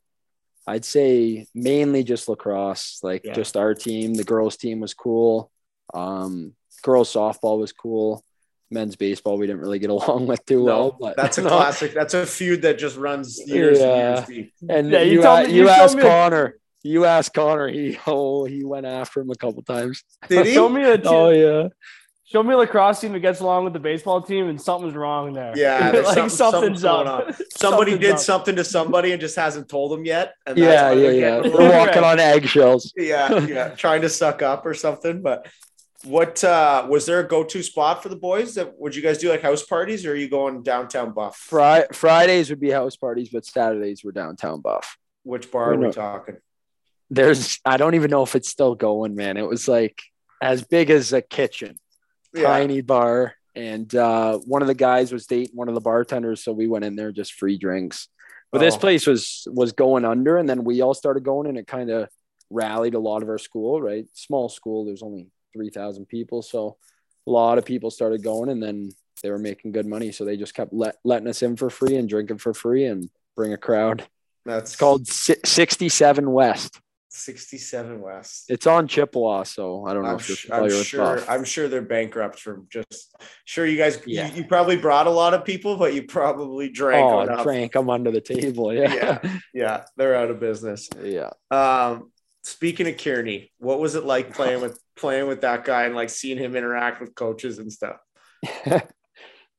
I'd 0.68 0.86
say 0.86 1.46
mainly 1.54 2.04
just 2.04 2.28
lacrosse, 2.28 3.00
like 3.04 3.24
yeah. 3.26 3.34
just 3.34 3.58
our 3.58 3.74
team. 3.74 4.14
The 4.14 4.24
girls' 4.24 4.58
team 4.58 4.80
was 4.80 4.94
cool. 4.94 5.52
Um, 5.94 6.54
girls' 6.82 7.14
softball 7.14 7.60
was 7.60 7.72
cool 7.72 8.24
men's 8.72 8.96
baseball 8.96 9.38
we 9.38 9.48
didn't 9.48 9.62
really 9.62 9.80
get 9.80 9.90
along 9.98 10.28
with 10.28 10.46
too 10.46 10.60
no, 10.60 10.66
well. 10.66 10.98
But 11.00 11.18
that's 11.18 11.38
a 11.38 11.42
classic. 11.48 11.94
That's 11.94 12.14
a 12.14 12.26
feud 12.26 12.62
that 12.64 12.78
just 12.78 12.98
runs 12.98 13.42
years 13.46 13.80
yeah. 13.80 13.86
and 13.86 14.16
years 14.16 14.28
deep. 14.28 14.54
And 14.70 14.92
yeah, 14.92 15.02
you, 15.02 15.22
you, 15.22 15.48
me, 15.48 15.54
you, 15.54 15.64
you 15.64 15.70
asked 15.70 16.00
Connor. 16.00 16.58
You 16.86 17.06
asked 17.06 17.34
Connor. 17.34 17.68
He 17.68 17.98
oh 18.08 18.46
he 18.46 18.64
went 18.64 18.86
after 18.86 19.22
him 19.22 19.32
a 19.32 19.36
couple 19.36 19.64
times. 19.64 20.04
Did 20.30 20.46
he? 20.46 20.54
Show 20.54 20.70
me 20.70 20.84
a 20.84 20.98
t- 21.00 21.04
oh 21.06 21.30
yeah. 21.30 21.70
Show 22.28 22.42
me 22.42 22.54
a 22.54 22.58
lacrosse 22.58 23.02
team 23.02 23.14
that 23.14 23.20
gets 23.20 23.40
along 23.40 23.66
with 23.66 23.74
the 23.74 23.80
baseball 23.80 24.22
team, 24.22 24.50
and 24.50 24.60
something's 24.60 24.96
wrong 24.96 25.34
there. 25.34 25.54
Yeah, 25.56 25.92
like 25.94 26.06
something, 26.06 26.30
something's, 26.30 26.82
something's 26.82 26.82
going 26.82 27.08
on. 27.08 27.34
Somebody 27.56 27.92
something's 27.92 28.00
did 28.00 28.12
up. 28.14 28.20
something 28.20 28.56
to 28.56 28.64
somebody 28.64 29.12
and 29.12 29.22
just 29.22 29.36
hasn't 29.36 29.70
told 29.70 29.92
them 29.92 30.06
yet. 30.06 30.34
And 30.46 30.58
yeah, 30.58 30.92
yeah, 30.92 31.10
yeah. 31.10 31.40
They're 31.42 31.86
walking 31.86 32.04
on 32.04 32.20
eggshells. 32.20 32.94
Yeah, 32.96 33.46
yeah, 33.46 33.70
trying 33.70 34.02
to 34.02 34.10
suck 34.10 34.42
up 34.42 34.66
or 34.66 34.74
something. 34.74 35.22
But 35.22 35.48
what 36.04 36.44
uh, 36.44 36.88
was 36.90 37.06
there 37.06 37.20
a 37.20 37.28
go-to 37.28 37.62
spot 37.62 38.02
for 38.02 38.10
the 38.10 38.16
boys? 38.16 38.56
That 38.56 38.78
would 38.80 38.96
you 38.96 39.04
guys 39.04 39.20
do 39.20 39.30
like 39.30 39.42
house 39.42 39.64
parties, 39.64 40.06
or 40.06 40.14
are 40.14 40.16
you 40.16 40.28
going 40.28 40.64
downtown 40.64 41.14
Buff? 41.14 41.36
Fri- 41.36 41.88
Fridays 41.94 42.50
would 42.50 42.60
be 42.60 42.72
house 42.72 42.96
parties, 42.96 43.30
but 43.32 43.46
Saturdays 43.46 44.04
were 44.04 44.12
downtown 44.12 44.62
Buff. 44.62 44.98
Which 45.24 45.52
bar 45.52 45.74
are 45.74 45.78
we 45.78 45.92
talking? 45.92 46.38
There's 47.10 47.60
I 47.66 47.78
don't 47.78 47.96
even 47.96 48.12
know 48.12 48.24
if 48.24 48.36
it's 48.36 48.50
still 48.50 48.76
going, 48.76 49.16
man. 49.16 49.38
It 49.38 49.48
was 49.48 49.68
like 49.68 50.02
as 50.42 50.64
big 50.64 50.90
as 50.90 51.14
a 51.14 51.22
kitchen, 51.22 51.78
yeah. 52.34 52.44
tiny 52.44 52.82
bar, 52.82 53.36
and 53.56 53.94
uh, 53.94 54.40
one 54.40 54.62
of 54.62 54.68
the 54.68 54.74
guys 54.74 55.12
was 55.12 55.28
dating 55.28 55.56
one 55.56 55.70
of 55.70 55.76
the 55.76 55.82
bartenders, 55.82 56.44
so 56.44 56.52
we 56.52 56.68
went 56.68 56.86
in 56.86 56.96
there 56.96 57.12
just 57.12 57.34
free 57.34 57.58
drinks. 57.58 58.08
But 58.52 58.62
oh. 58.62 58.66
this 58.66 58.78
place 58.78 59.06
was 59.06 59.48
was 59.52 59.72
going 59.72 60.06
under, 60.06 60.38
and 60.38 60.50
then 60.50 60.64
we 60.64 60.82
all 60.82 60.94
started 60.94 61.24
going, 61.24 61.48
and 61.48 61.58
it 61.58 61.68
kind 61.68 61.90
of 61.90 62.10
rallied 62.50 62.96
a 62.96 63.00
lot 63.00 63.24
of 63.24 63.30
our 63.30 63.38
school. 63.38 63.82
Right, 63.82 64.06
small 64.14 64.50
school. 64.50 64.86
There's 64.86 65.04
only 65.04 65.30
3,000 65.56 66.06
people. 66.06 66.42
So 66.42 66.78
a 67.26 67.32
lot 67.32 67.58
of 67.58 67.66
people 67.66 67.90
started 67.90 68.24
going 68.24 68.50
and 68.50 68.62
then 68.62 68.92
they 69.24 69.32
were 69.32 69.40
making 69.40 69.72
good 69.72 69.86
money. 69.86 70.12
So 70.12 70.26
they 70.26 70.38
just 70.38 70.54
kept 70.54 70.74
let, 70.74 70.98
letting 71.04 71.28
us 71.28 71.42
in 71.42 71.56
for 71.56 71.70
free 71.70 71.96
and 71.96 72.08
drinking 72.08 72.38
for 72.38 72.54
free 72.54 72.86
and 72.86 73.10
bring 73.36 73.54
a 73.54 73.58
crowd. 73.58 74.06
That's 74.46 74.72
it's 74.72 74.80
called 74.80 75.08
67 75.08 76.32
West. 76.32 76.80
67 77.16 78.02
West. 78.02 78.46
It's 78.50 78.68
on 78.68 78.88
Chippewa, 78.88 79.44
so 79.44 79.86
I 79.86 79.94
don't 79.94 80.04
know 80.04 80.10
I'm 80.10 80.16
if 80.18 80.28
you're 80.28 80.36
familiar 80.36 80.76
I'm 80.76 80.84
sure, 80.84 81.24
I'm 81.30 81.44
sure 81.44 81.68
they're 81.68 81.82
bankrupt 81.82 82.40
from 82.40 82.68
just 82.70 83.16
sure 83.46 83.66
you 83.66 83.78
guys 83.78 84.00
yeah. 84.06 84.28
you, 84.28 84.42
you, 84.42 84.44
probably 84.46 84.76
brought 84.76 85.08
a 85.08 85.12
lot 85.12 85.34
of 85.34 85.46
people, 85.46 85.78
but 85.78 85.94
you 85.94 86.04
probably 86.04 86.70
drank 86.70 87.06
oh, 87.06 87.22
enough. 87.22 87.44
drank 87.44 87.72
them 87.72 87.90
under 87.90 88.12
the 88.12 88.22
table. 88.22 88.74
Yeah. 88.74 88.94
yeah. 88.94 89.40
Yeah. 89.54 89.86
They're 89.96 90.16
out 90.16 90.30
of 90.30 90.40
business. 90.40 90.90
Yeah. 91.02 91.30
Um 91.52 92.12
speaking 92.44 92.88
of 92.88 92.98
Kearney, 92.98 93.52
what 93.58 93.80
was 93.80 93.96
it 93.96 94.04
like 94.04 94.34
playing 94.34 94.62
with 94.62 94.80
playing 94.96 95.28
with 95.28 95.42
that 95.42 95.64
guy 95.64 95.86
and 95.86 95.96
like 95.96 96.10
seeing 96.10 96.38
him 96.38 96.56
interact 96.56 97.00
with 97.00 97.16
coaches 97.16 97.60
and 97.60 97.72
stuff? 97.72 97.98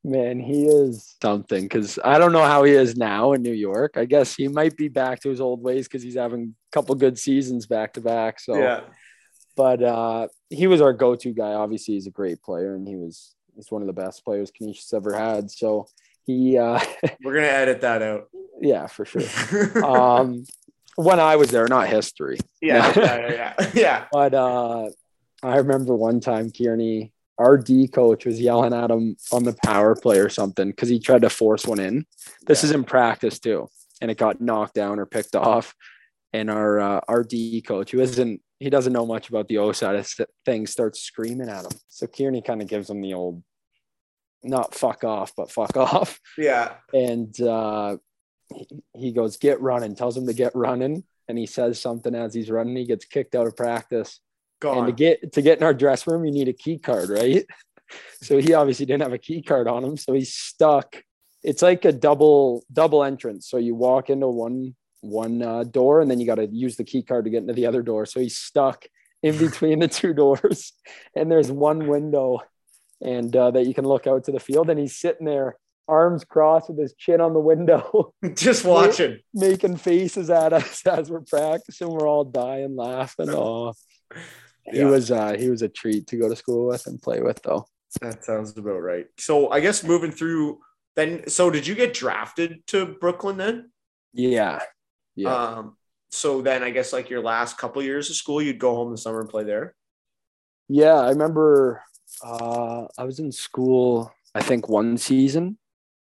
Man, 0.04 0.38
he 0.38 0.66
is 0.66 1.16
something 1.20 1.64
because 1.64 1.98
I 2.04 2.18
don't 2.18 2.32
know 2.32 2.44
how 2.44 2.62
he 2.62 2.72
is 2.72 2.96
now 2.96 3.32
in 3.32 3.42
New 3.42 3.52
York. 3.52 3.96
I 3.96 4.04
guess 4.04 4.36
he 4.36 4.46
might 4.46 4.76
be 4.76 4.86
back 4.86 5.18
to 5.22 5.28
his 5.28 5.40
old 5.40 5.60
ways 5.60 5.88
because 5.88 6.00
he's 6.00 6.14
having 6.14 6.54
couple 6.76 6.94
good 6.94 7.18
seasons 7.18 7.66
back 7.66 7.94
to 7.94 8.02
back. 8.02 8.38
So 8.38 8.56
yeah. 8.56 8.80
But 9.56 9.82
uh, 9.82 10.28
he 10.50 10.66
was 10.66 10.82
our 10.82 10.92
go-to 10.92 11.32
guy. 11.32 11.54
Obviously, 11.54 11.94
he's 11.94 12.06
a 12.06 12.10
great 12.10 12.42
player, 12.42 12.74
and 12.74 12.86
he 12.86 12.96
was 12.96 13.34
he's 13.54 13.70
one 13.70 13.80
of 13.80 13.86
the 13.86 13.94
best 13.94 14.22
players 14.22 14.50
Canisius 14.50 14.92
ever 14.92 15.16
had. 15.16 15.50
So 15.50 15.86
he 16.26 16.58
uh, 16.58 16.78
we're 17.24 17.34
gonna 17.34 17.46
edit 17.46 17.80
that 17.80 18.02
out. 18.02 18.28
Yeah, 18.60 18.86
for 18.86 19.06
sure. 19.06 19.84
um, 19.84 20.44
when 20.96 21.18
I 21.18 21.36
was 21.36 21.50
there, 21.50 21.66
not 21.68 21.88
history. 21.88 22.38
Yeah, 22.60 22.92
yeah, 22.96 23.32
yeah, 23.32 23.70
yeah. 23.74 24.04
But 24.12 24.34
uh, 24.34 24.90
I 25.42 25.56
remember 25.56 25.94
one 25.94 26.20
time 26.20 26.50
Kearney, 26.50 27.14
our 27.38 27.56
D 27.56 27.88
coach, 27.88 28.26
was 28.26 28.38
yelling 28.38 28.74
at 28.74 28.90
him 28.90 29.16
on 29.32 29.44
the 29.44 29.56
power 29.64 29.94
play 29.94 30.18
or 30.18 30.28
something 30.28 30.68
because 30.68 30.90
he 30.90 31.00
tried 31.00 31.22
to 31.22 31.30
force 31.30 31.66
one 31.66 31.80
in. 31.80 32.04
This 32.46 32.62
yeah. 32.62 32.68
is 32.68 32.74
in 32.74 32.84
practice 32.84 33.38
too, 33.38 33.68
and 34.02 34.10
it 34.10 34.18
got 34.18 34.42
knocked 34.42 34.74
down 34.74 34.98
or 34.98 35.06
picked 35.06 35.34
off. 35.34 35.74
And 36.36 36.50
our 36.50 36.78
uh, 36.78 37.00
our 37.08 37.24
D 37.24 37.62
coach, 37.62 37.92
who 37.92 38.00
isn't 38.00 38.42
he 38.58 38.68
doesn't 38.68 38.92
know 38.92 39.06
much 39.06 39.28
about 39.28 39.48
the 39.48 39.58
O 39.58 39.72
side 39.72 39.96
of 39.96 40.10
things. 40.44 40.70
Starts 40.70 41.00
screaming 41.00 41.48
at 41.48 41.64
him. 41.64 41.72
So 41.88 42.06
Kearney 42.06 42.42
kind 42.42 42.60
of 42.60 42.68
gives 42.68 42.90
him 42.90 43.00
the 43.00 43.14
old, 43.14 43.42
not 44.42 44.74
fuck 44.74 45.02
off, 45.02 45.32
but 45.34 45.50
fuck 45.50 45.76
off. 45.76 46.20
Yeah. 46.36 46.74
And 46.92 47.38
uh, 47.40 47.96
he, 48.54 48.68
he 48.94 49.12
goes 49.12 49.38
get 49.38 49.60
running. 49.62 49.94
Tells 49.94 50.16
him 50.16 50.26
to 50.26 50.34
get 50.34 50.54
running, 50.54 51.04
and 51.26 51.38
he 51.38 51.46
says 51.46 51.80
something 51.80 52.14
as 52.14 52.34
he's 52.34 52.50
running. 52.50 52.76
He 52.76 52.84
gets 52.84 53.06
kicked 53.06 53.34
out 53.34 53.46
of 53.46 53.56
practice. 53.56 54.20
Gone. 54.60 54.78
And 54.78 54.86
to 54.88 54.92
get 54.92 55.32
to 55.32 55.42
get 55.42 55.58
in 55.58 55.64
our 55.64 55.74
dress 55.74 56.06
room, 56.06 56.26
you 56.26 56.32
need 56.32 56.48
a 56.48 56.52
key 56.52 56.78
card, 56.78 57.08
right? 57.08 57.46
So 58.20 58.38
he 58.38 58.52
obviously 58.52 58.84
didn't 58.84 59.04
have 59.04 59.12
a 59.12 59.18
key 59.18 59.42
card 59.42 59.68
on 59.68 59.84
him, 59.84 59.96
so 59.96 60.12
he's 60.12 60.34
stuck. 60.34 60.96
It's 61.44 61.62
like 61.62 61.84
a 61.84 61.92
double 61.92 62.64
double 62.72 63.04
entrance. 63.04 63.48
So 63.48 63.58
you 63.58 63.76
walk 63.76 64.10
into 64.10 64.26
one 64.26 64.74
one 65.06 65.42
uh, 65.42 65.64
door, 65.64 66.00
and 66.00 66.10
then 66.10 66.20
you 66.20 66.26
got 66.26 66.36
to 66.36 66.46
use 66.46 66.76
the 66.76 66.84
key 66.84 67.02
card 67.02 67.24
to 67.24 67.30
get 67.30 67.42
into 67.42 67.54
the 67.54 67.66
other 67.66 67.82
door. 67.82 68.06
So 68.06 68.20
he's 68.20 68.36
stuck 68.36 68.84
in 69.22 69.36
between 69.46 69.78
the 69.80 69.88
two 69.88 70.12
doors, 70.14 70.72
and 71.14 71.30
there's 71.30 71.50
one 71.50 71.86
window, 71.88 72.40
and 73.00 73.34
uh, 73.34 73.50
that 73.52 73.66
you 73.66 73.74
can 73.74 73.84
look 73.84 74.06
out 74.06 74.24
to 74.24 74.32
the 74.32 74.40
field, 74.40 74.70
and 74.70 74.78
he's 74.78 74.96
sitting 74.96 75.26
there, 75.26 75.56
arms 75.88 76.24
crossed 76.24 76.68
with 76.68 76.78
his 76.78 76.94
chin 76.94 77.20
on 77.20 77.32
the 77.32 77.40
window, 77.40 78.12
Just 78.34 78.64
watching. 78.64 79.18
making 79.34 79.76
faces 79.76 80.30
at 80.30 80.52
us 80.52 80.84
as 80.86 81.10
we're 81.10 81.20
practicing. 81.20 81.88
We're 81.88 82.08
all 82.08 82.24
dying 82.24 82.74
laughing. 82.76 83.30
Oh, 83.30 83.72
he 84.64 84.78
Yeah. 84.78 84.86
was 84.86 85.10
uh, 85.10 85.36
he 85.38 85.48
was 85.48 85.62
a 85.62 85.68
treat 85.68 86.06
to 86.08 86.16
go 86.16 86.28
to 86.28 86.34
school 86.36 86.66
with 86.66 86.86
and 86.86 87.00
play 87.00 87.20
with, 87.22 87.40
though. 87.42 87.66
That 88.00 88.24
sounds 88.24 88.56
about 88.58 88.80
right. 88.82 89.06
So 89.18 89.48
I 89.50 89.60
guess 89.60 89.82
moving 89.84 90.10
through 90.10 90.58
then 90.96 91.28
so 91.28 91.50
did 91.50 91.66
you 91.66 91.74
get 91.74 91.94
drafted 91.94 92.66
to 92.68 92.86
Brooklyn 93.00 93.36
then? 93.36 93.70
Yeah, 94.12 94.60
yeah. 95.16 95.34
Um 95.34 95.76
so 96.10 96.40
then 96.40 96.62
I 96.62 96.70
guess 96.70 96.92
like 96.92 97.10
your 97.10 97.22
last 97.22 97.58
couple 97.58 97.82
years 97.82 98.08
of 98.10 98.16
school, 98.16 98.40
you'd 98.40 98.58
go 98.58 98.74
home 98.74 98.88
in 98.88 98.92
the 98.92 98.98
summer 98.98 99.20
and 99.20 99.28
play 99.28 99.44
there. 99.44 99.74
Yeah, 100.68 100.94
I 100.94 101.10
remember 101.10 101.82
uh, 102.24 102.86
I 102.96 103.04
was 103.04 103.18
in 103.18 103.32
school, 103.32 104.12
I 104.34 104.42
think 104.42 104.68
one 104.68 104.96
season. 104.96 105.58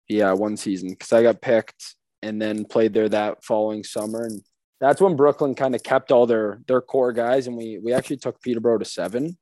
Yeah, 0.08 0.32
one 0.32 0.56
season 0.56 0.90
because 0.90 1.12
I 1.12 1.22
got 1.22 1.40
picked 1.40 1.94
and 2.22 2.40
then 2.40 2.64
played 2.64 2.92
there 2.92 3.08
that 3.08 3.44
following 3.44 3.84
summer. 3.84 4.24
And 4.24 4.42
that's 4.80 5.00
when 5.00 5.16
Brooklyn 5.16 5.54
kind 5.54 5.74
of 5.74 5.82
kept 5.82 6.12
all 6.12 6.26
their 6.26 6.60
their 6.66 6.80
core 6.80 7.12
guys. 7.12 7.46
And 7.46 7.56
we 7.56 7.78
we 7.78 7.92
actually 7.92 8.18
took 8.18 8.40
Peterborough 8.42 8.78
to 8.78 8.84
seven. 8.84 9.38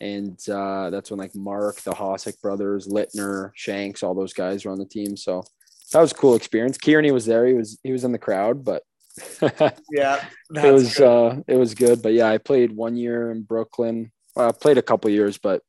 And 0.00 0.38
uh, 0.48 0.90
that's 0.90 1.10
when 1.10 1.18
like 1.18 1.34
Mark, 1.34 1.80
the 1.82 1.90
Hosick 1.90 2.40
brothers, 2.40 2.86
Littner, 2.86 3.50
Shanks, 3.54 4.02
all 4.02 4.14
those 4.14 4.32
guys 4.32 4.64
were 4.64 4.70
on 4.70 4.78
the 4.78 4.86
team. 4.86 5.16
So 5.16 5.42
that 5.92 6.00
was 6.00 6.12
a 6.12 6.14
cool 6.14 6.34
experience. 6.34 6.78
Kearney 6.78 7.10
was 7.10 7.26
there. 7.26 7.46
He 7.46 7.54
was 7.54 7.78
he 7.82 7.92
was 7.92 8.04
in 8.04 8.12
the 8.12 8.18
crowd, 8.18 8.64
but 8.64 8.82
Yeah. 9.90 10.24
it 10.54 10.72
was 10.72 11.00
uh 11.00 11.40
it 11.48 11.56
was 11.56 11.74
good 11.74 12.02
but 12.02 12.12
yeah 12.12 12.28
i 12.28 12.38
played 12.38 12.70
one 12.70 12.96
year 12.96 13.32
in 13.32 13.42
brooklyn 13.42 14.12
well, 14.36 14.48
i 14.48 14.52
played 14.52 14.78
a 14.78 14.82
couple 14.82 15.10
years 15.10 15.38
but 15.38 15.60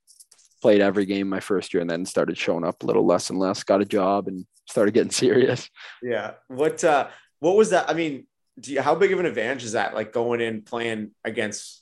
played 0.62 0.82
every 0.82 1.06
game 1.08 1.28
my 1.28 1.40
first 1.40 1.74
year 1.74 1.82
and 1.82 1.90
then 1.90 2.06
started 2.06 2.38
showing 2.38 2.64
up 2.64 2.84
a 2.84 2.86
little 2.86 3.08
less 3.08 3.32
and 3.32 3.40
less 3.40 3.64
got 3.64 3.82
a 3.82 3.86
job 3.86 4.28
and 4.28 4.46
started 4.68 4.94
getting 4.94 5.10
serious 5.26 5.68
Yeah. 6.04 6.34
What 6.48 6.84
uh 6.84 7.08
what 7.40 7.56
was 7.56 7.70
that? 7.72 7.90
I 7.90 7.94
mean, 7.94 8.28
do 8.60 8.74
you, 8.74 8.82
how 8.82 8.94
big 8.96 9.14
of 9.14 9.20
an 9.20 9.26
advantage 9.26 9.64
is 9.64 9.72
that 9.72 9.96
like 9.96 10.12
going 10.12 10.42
in 10.42 10.62
playing 10.62 11.12
against 11.24 11.82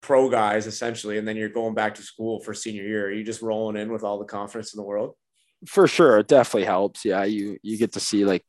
pro 0.00 0.30
guys 0.30 0.66
essentially 0.66 1.18
and 1.18 1.26
then 1.28 1.36
you're 1.36 1.48
going 1.48 1.74
back 1.74 1.96
to 1.96 2.02
school 2.02 2.40
for 2.40 2.54
senior 2.54 2.84
year? 2.84 3.06
Are 3.08 3.12
you 3.12 3.24
just 3.24 3.42
rolling 3.42 3.76
in 3.76 3.92
with 3.92 4.04
all 4.04 4.18
the 4.18 4.24
confidence 4.24 4.72
in 4.72 4.78
the 4.78 4.84
world? 4.84 5.16
For 5.66 5.86
sure 5.86 6.18
it 6.18 6.28
definitely 6.28 6.64
helps. 6.66 7.04
Yeah 7.04 7.24
you 7.24 7.58
you 7.62 7.78
get 7.78 7.92
to 7.92 8.00
see 8.00 8.24
like 8.24 8.44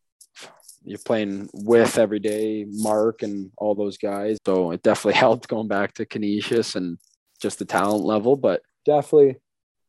you're 0.86 0.99
playing 1.05 1.49
with 1.53 1.97
every 1.97 2.20
day 2.20 2.66
mark 2.68 3.24
and 3.24 3.51
all 3.57 3.74
those 3.76 3.97
guys. 3.97 4.38
So 4.45 4.72
it 4.72 4.84
definitely 4.84 5.14
helped 5.20 5.47
going 5.47 5.68
back 5.68 5.93
to 5.95 6.05
canisius 6.05 6.76
and 6.76 6.97
just 7.41 7.59
the 7.59 7.66
talent 7.66 8.03
level 8.03 8.36
but 8.36 8.61
definitely 8.86 9.38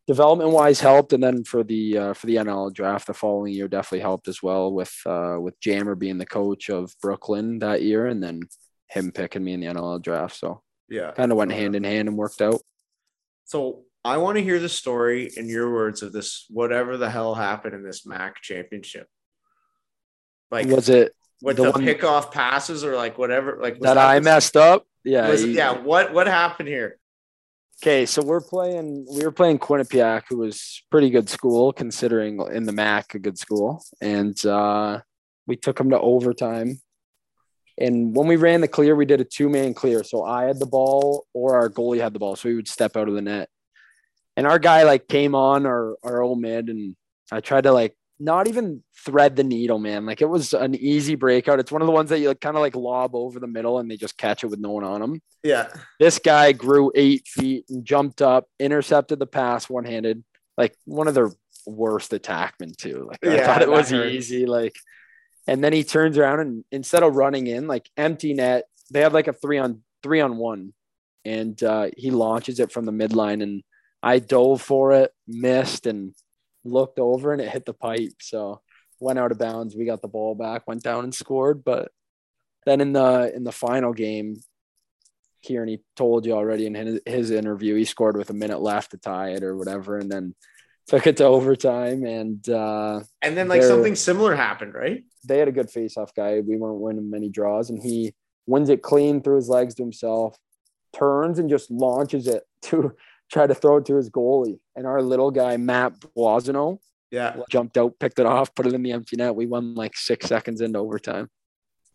development 0.06 0.50
wise 0.50 0.80
helped. 0.80 1.12
And 1.12 1.22
then 1.22 1.44
for 1.44 1.64
the 1.64 1.98
uh, 1.98 2.12
for 2.14 2.26
the 2.26 2.36
NLL 2.36 2.72
draft 2.72 3.06
the 3.06 3.14
following 3.14 3.52
year 3.54 3.68
definitely 3.68 4.00
helped 4.00 4.28
as 4.28 4.42
well 4.42 4.72
with 4.72 4.92
uh, 5.06 5.36
with 5.40 5.58
jammer 5.60 5.94
being 5.94 6.18
the 6.18 6.26
coach 6.26 6.68
of 6.68 6.92
brooklyn 7.00 7.58
that 7.60 7.82
year 7.82 8.06
and 8.06 8.22
then 8.22 8.40
him 8.88 9.10
picking 9.10 9.42
me 9.42 9.54
in 9.54 9.60
the 9.60 9.66
NLL 9.66 10.00
draft. 10.02 10.36
So 10.36 10.62
Yeah. 10.88 11.10
kind 11.12 11.32
of 11.32 11.38
went 11.38 11.52
hand 11.52 11.74
in 11.74 11.84
hand 11.84 12.08
and 12.08 12.16
worked 12.18 12.42
out. 12.42 12.60
So 13.46 13.84
I 14.04 14.18
want 14.18 14.36
to 14.36 14.44
hear 14.44 14.58
the 14.60 14.68
story 14.68 15.30
in 15.36 15.48
your 15.48 15.72
words 15.72 16.02
of 16.02 16.12
this, 16.12 16.44
whatever 16.50 16.96
the 16.96 17.08
hell 17.08 17.34
happened 17.34 17.74
in 17.74 17.82
this 17.82 18.06
MAAC 18.06 18.34
championship. 18.42 19.08
Like 20.50 20.66
was 20.66 20.88
it 20.88 21.12
with 21.42 21.56
the 21.56 21.72
the, 21.72 21.78
pickoff 21.78 22.30
passes 22.30 22.84
or 22.84 22.96
like 22.96 23.16
whatever, 23.18 23.58
like 23.60 23.74
was 23.74 23.82
that 23.82 23.98
i 23.98 24.18
the- 24.18 24.24
messed 24.24 24.56
up 24.56 24.86
yeah 25.04 25.28
was- 25.28 25.44
you- 25.44 25.52
yeah. 25.52 25.72
What 25.72 26.12
what 26.12 26.26
happened 26.26 26.68
here? 26.68 26.98
Okay, 27.82 28.06
so 28.06 28.22
we're 28.22 28.40
playing. 28.40 29.04
We 29.10 29.24
were 29.24 29.32
playing 29.32 29.58
Quinnipiac, 29.58 30.22
who 30.28 30.38
was 30.38 30.82
pretty 30.92 31.10
good 31.10 31.28
school 31.28 31.72
considering 31.72 32.40
in 32.52 32.64
the 32.66 32.72
MAAC 32.72 33.14
a 33.14 33.18
good 33.18 33.36
school, 33.36 33.84
and 34.00 34.36
uh, 34.46 35.00
we 35.48 35.56
took 35.56 35.76
them 35.76 35.90
to 35.90 35.98
overtime. 35.98 36.80
And 37.76 38.14
when 38.14 38.28
we 38.28 38.36
ran 38.36 38.60
the 38.60 38.68
clear, 38.68 38.94
we 38.94 39.06
did 39.06 39.20
a 39.20 39.24
two 39.24 39.48
man 39.48 39.74
clear. 39.74 40.04
So 40.04 40.22
I 40.22 40.44
had 40.44 40.60
the 40.60 40.66
ball, 40.66 41.26
or 41.34 41.56
our 41.56 41.68
goalie 41.68 42.00
had 42.00 42.12
the 42.12 42.20
ball, 42.20 42.36
so 42.36 42.48
we 42.48 42.54
would 42.54 42.68
step 42.68 42.96
out 42.96 43.08
of 43.08 43.14
the 43.14 43.22
net. 43.22 43.48
And 44.36 44.46
our 44.46 44.58
guy 44.58 44.82
like 44.82 45.08
came 45.08 45.34
on 45.34 45.66
our 45.66 45.96
our 46.02 46.22
old 46.22 46.40
mid, 46.40 46.68
and 46.68 46.96
I 47.30 47.40
tried 47.40 47.62
to 47.62 47.72
like 47.72 47.96
not 48.20 48.46
even 48.46 48.82
thread 49.04 49.36
the 49.36 49.44
needle, 49.44 49.78
man. 49.78 50.06
Like 50.06 50.22
it 50.22 50.28
was 50.28 50.54
an 50.54 50.74
easy 50.74 51.14
breakout. 51.14 51.60
It's 51.60 51.72
one 51.72 51.82
of 51.82 51.86
the 51.86 51.92
ones 51.92 52.10
that 52.10 52.20
you 52.20 52.28
like, 52.28 52.40
kind 52.40 52.56
of 52.56 52.62
like 52.62 52.76
lob 52.76 53.14
over 53.14 53.40
the 53.40 53.46
middle, 53.46 53.78
and 53.78 53.90
they 53.90 53.96
just 53.96 54.16
catch 54.16 54.44
it 54.44 54.48
with 54.48 54.60
no 54.60 54.70
one 54.70 54.84
on 54.84 55.00
them. 55.00 55.20
Yeah. 55.42 55.68
This 56.00 56.18
guy 56.18 56.52
grew 56.52 56.92
eight 56.94 57.26
feet 57.26 57.64
and 57.68 57.84
jumped 57.84 58.22
up, 58.22 58.48
intercepted 58.58 59.18
the 59.18 59.26
pass 59.26 59.68
one 59.68 59.84
handed, 59.84 60.24
like 60.56 60.74
one 60.84 61.08
of 61.08 61.14
their 61.14 61.30
worst 61.66 62.12
attackmen 62.12 62.76
too. 62.76 63.08
Like 63.08 63.24
I 63.24 63.44
thought 63.44 63.62
it 63.62 63.70
was 63.70 63.92
easy. 63.92 64.46
Like, 64.46 64.76
and 65.46 65.62
then 65.62 65.72
he 65.72 65.84
turns 65.84 66.16
around 66.16 66.40
and 66.40 66.64
instead 66.72 67.02
of 67.02 67.16
running 67.16 67.46
in, 67.46 67.66
like 67.66 67.88
empty 67.96 68.32
net, 68.32 68.64
they 68.90 69.00
have 69.00 69.14
like 69.14 69.28
a 69.28 69.32
three 69.32 69.58
on 69.58 69.82
three 70.02 70.20
on 70.20 70.36
one, 70.36 70.72
and 71.24 71.60
uh, 71.62 71.88
he 71.96 72.10
launches 72.10 72.60
it 72.60 72.72
from 72.72 72.84
the 72.84 72.92
midline, 72.92 73.42
and 73.42 73.62
I 74.04 74.18
dove 74.18 74.60
for 74.60 74.92
it, 74.92 75.12
missed, 75.26 75.86
and 75.86 76.14
looked 76.64 76.98
over, 76.98 77.32
and 77.32 77.40
it 77.40 77.48
hit 77.48 77.64
the 77.64 77.72
pipe. 77.74 78.12
So 78.20 78.60
went 79.00 79.18
out 79.18 79.32
of 79.32 79.38
bounds. 79.38 79.74
We 79.74 79.84
got 79.84 80.02
the 80.02 80.08
ball 80.08 80.34
back, 80.34 80.66
went 80.66 80.82
down 80.82 81.04
and 81.04 81.14
scored, 81.14 81.64
but 81.64 81.90
then 82.66 82.80
in 82.80 82.92
the 82.92 83.32
in 83.34 83.44
the 83.44 83.52
final 83.52 83.92
game, 83.92 84.36
Kearney 85.46 85.80
told 85.96 86.26
you 86.26 86.32
already 86.32 86.66
in 86.66 86.74
his, 86.74 87.00
his 87.06 87.30
interview, 87.30 87.74
he 87.74 87.84
scored 87.84 88.16
with 88.16 88.30
a 88.30 88.34
minute 88.34 88.60
left 88.60 88.92
to 88.92 88.98
tie 88.98 89.30
it 89.30 89.42
or 89.42 89.56
whatever, 89.56 89.98
and 89.98 90.10
then 90.10 90.34
took 90.86 91.06
it 91.06 91.16
to 91.18 91.24
overtime. 91.36 92.04
And 92.04 92.46
uh, 92.48 93.00
And 93.22 93.36
then 93.36 93.48
like 93.48 93.62
something 93.62 93.94
similar 93.94 94.34
happened, 94.34 94.74
right? 94.74 95.04
they 95.26 95.38
had 95.38 95.48
a 95.48 95.52
good 95.52 95.70
face-off 95.70 96.14
guy. 96.14 96.40
We 96.40 96.56
weren't 96.58 96.80
winning 96.80 97.08
many 97.10 97.30
draws, 97.30 97.70
and 97.70 97.82
he 97.82 98.14
wins 98.46 98.68
it 98.68 98.82
clean 98.82 99.22
through 99.22 99.36
his 99.36 99.48
legs 99.48 99.74
to 99.76 99.82
himself, 99.82 100.36
turns 100.92 101.38
and 101.38 101.48
just 101.48 101.70
launches 101.70 102.26
it 102.26 102.42
to 102.62 102.92
try 103.32 103.46
to 103.46 103.54
throw 103.54 103.76
it 103.78 103.86
to 103.86 103.96
his 103.96 104.10
goalie. 104.10 104.58
And 104.76 104.86
our 104.86 105.02
little 105.02 105.30
guy 105.30 105.56
Matt 105.56 105.94
Boisano 106.16 106.78
Yeah. 107.10 107.36
jumped 107.50 107.76
out, 107.78 107.98
picked 107.98 108.18
it 108.18 108.26
off, 108.26 108.54
put 108.54 108.66
it 108.66 108.74
in 108.74 108.82
the 108.82 108.92
empty 108.92 109.16
net. 109.16 109.34
We 109.34 109.46
won 109.46 109.74
like 109.74 109.96
six 109.96 110.26
seconds 110.26 110.60
into 110.60 110.78
overtime. 110.78 111.28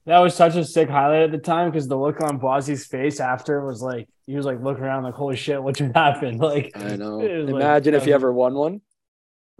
That 0.06 0.20
was 0.20 0.34
such 0.34 0.56
a 0.56 0.64
sick 0.66 0.90
highlight 0.90 1.24
at 1.24 1.32
the 1.32 1.38
time 1.38 1.70
because 1.70 1.88
the 1.88 1.98
look 1.98 2.22
on 2.22 2.40
Bozzie's 2.40 2.88
face 2.88 3.20
after 3.20 3.64
was 3.66 3.82
like 3.82 4.08
he 4.26 4.36
was 4.36 4.46
like 4.46 4.62
looking 4.64 4.84
around 4.84 5.04
like 5.04 5.14
holy 5.14 5.36
shit 5.36 5.62
what 5.62 5.76
just 5.76 5.94
happened 5.96 6.40
like 6.40 6.72
I 6.76 6.96
know. 6.96 7.20
It 7.22 7.38
was 7.44 7.50
like- 7.52 7.62
Imagine 7.62 7.94
if 7.94 8.08
you 8.08 8.14
ever 8.14 8.32
won 8.34 8.56
one. 8.56 8.82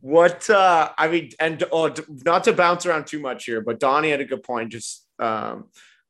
what 0.00 0.48
uh 0.48 0.90
I 0.96 1.08
mean, 1.08 1.30
and 1.40 1.62
oh, 1.72 1.92
not 2.24 2.44
to 2.44 2.52
bounce 2.52 2.86
around 2.86 3.06
too 3.06 3.18
much 3.20 3.44
here, 3.44 3.60
but 3.60 3.80
Donnie 3.80 4.10
had 4.10 4.20
a 4.20 4.24
good 4.24 4.42
point. 4.42 4.70
Just 4.70 5.04
um, 5.18 5.64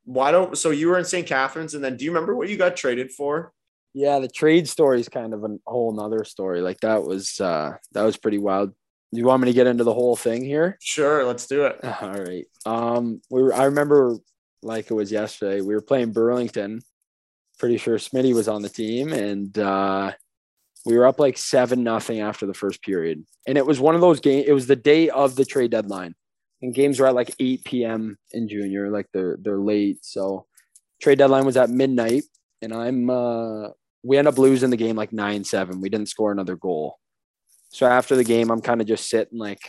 why 0.05 0.31
don't 0.31 0.57
so 0.57 0.71
you 0.71 0.89
were 0.89 0.99
in 0.99 1.05
St. 1.05 1.27
Catharines, 1.27 1.75
and 1.75 1.83
then 1.83 1.97
do 1.97 2.05
you 2.05 2.11
remember 2.11 2.35
what 2.35 2.49
you 2.49 2.57
got 2.57 2.77
traded 2.77 3.11
for? 3.11 3.53
Yeah, 3.95 4.19
the 4.19 4.29
trade 4.29 4.69
story 4.69 5.01
is 5.01 5.09
kind 5.09 5.33
of 5.33 5.45
a 5.45 5.57
whole 5.67 5.93
nother 5.93 6.25
story. 6.25 6.61
Like 6.61 6.81
that 6.81 7.05
was 7.05 7.41
uh 7.41 7.75
that 7.93 8.03
was 8.03 8.17
pretty 8.17 8.39
wild. 8.39 8.71
Do 9.13 9.21
You 9.21 9.27
want 9.27 9.43
me 9.43 9.49
to 9.49 9.55
get 9.55 9.69
into 9.69 9.85
the 9.85 9.95
whole 9.95 10.17
thing 10.17 10.45
here? 10.45 10.77
Sure, 10.81 11.25
let's 11.25 11.47
do 11.47 11.67
it. 11.67 11.79
All 12.03 12.13
right. 12.13 12.47
Um 12.67 13.23
we 13.31 13.43
were 13.43 13.55
I 13.55 13.65
remember 13.65 14.17
like 14.63 14.91
it 14.91 14.95
was 14.95 15.13
yesterday. 15.13 15.61
We 15.61 15.75
were 15.75 15.81
playing 15.81 16.13
Burlington. 16.13 16.83
Pretty 17.59 17.79
sure 17.79 17.99
Smitty 17.99 18.35
was 18.35 18.49
on 18.49 18.63
the 18.63 18.69
team 18.69 19.13
and 19.13 19.57
uh 19.57 20.13
we 20.85 20.99
were 20.99 21.07
up 21.07 21.21
like 21.21 21.39
seven 21.39 21.85
nothing 21.85 22.21
after 22.21 22.47
the 22.47 22.53
first 22.53 22.83
period. 22.83 23.25
And 23.47 23.57
it 23.57 23.65
was 23.65 23.81
one 23.81 23.95
of 23.95 24.01
those 24.01 24.21
games, 24.21 24.47
it 24.49 24.53
was 24.53 24.67
the 24.67 24.77
day 24.77 25.09
of 25.09 25.37
the 25.37 25.45
trade 25.45 25.71
deadline. 25.71 26.15
And 26.65 26.73
games 26.73 26.99
were 26.99 27.07
at 27.07 27.15
like 27.15 27.35
8 27.39 27.63
p.m. 27.65 28.17
in 28.33 28.49
junior, 28.49 28.91
like 28.91 29.07
they're 29.13 29.37
they're 29.39 29.61
late. 29.61 29.99
So 30.03 30.47
trade 31.01 31.19
deadline 31.19 31.45
was 31.45 31.59
at 31.59 31.69
midnight. 31.69 32.25
And 32.63 32.73
I'm 32.73 33.11
uh 33.11 33.69
we 34.03 34.17
end 34.17 34.29
up 34.29 34.39
losing 34.39 34.71
the 34.71 34.79
game 34.79 34.97
like 34.97 35.13
nine 35.13 35.45
seven. 35.45 35.83
We 35.83 35.91
didn't 35.91 36.09
score 36.09 36.33
another 36.33 36.57
goal. 36.57 36.99
So 37.69 37.87
after 37.87 38.17
the 38.17 38.25
game, 38.25 38.51
I'm 38.51 38.63
kind 38.63 38.81
of 38.81 38.87
just 38.87 39.11
sitting 39.11 39.39
like 39.39 39.61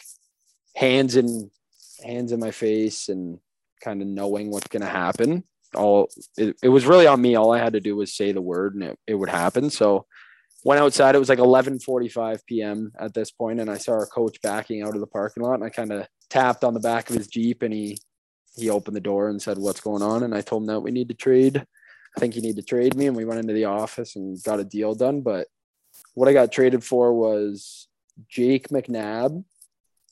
hands 0.73 1.17
in 1.17 1.51
hands 2.01 2.31
in 2.31 2.39
my 2.39 2.51
face 2.51 3.09
and 3.09 3.39
kind 3.83 4.01
of 4.01 4.07
knowing 4.07 4.49
what's 4.49 4.69
to 4.69 4.85
happen. 4.85 5.43
All 5.75 6.09
it, 6.37 6.55
it 6.63 6.69
was 6.69 6.85
really 6.85 7.07
on 7.07 7.21
me. 7.21 7.35
All 7.35 7.51
I 7.51 7.59
had 7.59 7.73
to 7.73 7.81
do 7.81 7.97
was 7.97 8.15
say 8.15 8.31
the 8.31 8.41
word 8.41 8.75
and 8.75 8.83
it, 8.83 8.99
it 9.05 9.15
would 9.15 9.29
happen. 9.29 9.69
So 9.69 10.05
went 10.65 10.81
outside. 10.81 11.15
It 11.15 11.19
was 11.19 11.29
like 11.29 11.39
11:45 11.39 12.45
p.m. 12.45 12.91
at 12.99 13.13
this 13.13 13.31
point, 13.31 13.61
and 13.61 13.69
I 13.69 13.77
saw 13.77 13.93
our 13.93 14.07
coach 14.07 14.41
backing 14.41 14.81
out 14.81 14.95
of 14.95 14.99
the 14.99 15.07
parking 15.07 15.43
lot, 15.43 15.53
and 15.53 15.63
I 15.63 15.69
kind 15.69 15.93
of 15.93 16.07
tapped 16.29 16.65
on 16.65 16.73
the 16.73 16.79
back 16.81 17.09
of 17.09 17.15
his 17.15 17.27
jeep, 17.27 17.61
and 17.61 17.73
he 17.73 17.97
he 18.57 18.69
opened 18.69 18.97
the 18.97 19.01
door 19.01 19.29
and 19.29 19.41
said, 19.41 19.57
"What's 19.57 19.79
going 19.79 20.01
on?" 20.01 20.23
And 20.23 20.35
I 20.35 20.41
told 20.41 20.63
him 20.63 20.67
that 20.67 20.81
we 20.81 20.91
need 20.91 21.07
to 21.07 21.15
trade. 21.15 21.63
I 22.17 22.19
think 22.19 22.35
you 22.35 22.41
need 22.41 22.55
to 22.57 22.63
trade 22.63 22.95
me, 22.95 23.07
and 23.07 23.15
we 23.15 23.25
went 23.25 23.39
into 23.39 23.53
the 23.53 23.65
office 23.65 24.15
and 24.15 24.41
got 24.43 24.59
a 24.59 24.65
deal 24.65 24.95
done. 24.95 25.21
But 25.21 25.47
what 26.15 26.27
I 26.27 26.33
got 26.33 26.51
traded 26.51 26.83
for 26.83 27.13
was 27.13 27.87
Jake 28.27 28.69
McNabb, 28.69 29.43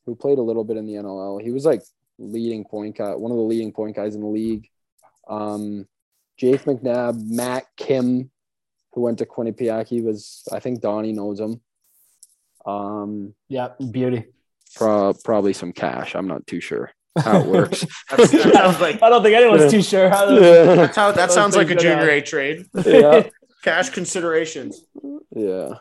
who 0.06 0.16
played 0.16 0.38
a 0.38 0.44
little 0.44 0.64
bit 0.64 0.78
in 0.78 0.86
the 0.86 0.94
NLL. 0.94 1.42
He 1.42 1.52
was 1.52 1.66
like 1.66 1.82
leading 2.20 2.64
point 2.64 2.98
guy, 2.98 3.16
one 3.16 3.32
of 3.32 3.38
the 3.38 3.44
leading 3.44 3.72
point 3.72 3.96
guys 3.96 4.14
in 4.14 4.22
the 4.22 4.28
league. 4.28 4.70
Um, 5.28 5.88
Jake 6.38 6.64
McNabb, 6.64 7.26
Matt 7.30 7.66
Kim, 7.78 8.30
who 8.94 9.02
went 9.02 9.20
to 9.20 9.26
Quinnipiac. 9.26 9.88
He 9.88 10.02
was, 10.02 10.48
I 10.52 10.60
think 10.60 10.82
Donnie 10.82 11.14
knows 11.14 11.40
him. 11.40 11.62
Um, 12.66 13.34
yeah, 13.50 13.70
beauty. 13.92 14.26
Pro- 14.76 15.14
probably 15.14 15.54
some 15.54 15.72
cash. 15.72 16.16
I'm 16.16 16.28
not 16.28 16.48
too 16.48 16.60
sure 16.60 16.92
how 17.18 17.42
it 17.42 17.48
works. 17.48 17.86
sounds 18.10 18.80
like 18.80 19.02
I 19.02 19.10
don't 19.10 19.22
think 19.22 19.36
anyone's 19.36 19.72
too 19.72 19.82
sure 19.82 20.10
how. 20.10 20.26
That's 20.26 20.96
how 20.96 21.12
that 21.12 21.32
sounds 21.32 21.56
like 21.56 21.70
a 21.70 21.76
junior 21.76 22.10
A 22.10 22.22
trade. 22.22 22.66
Yeah, 22.86 23.28
cash 23.64 23.90
considerations. 23.90 24.84
Yeah, 25.36 25.76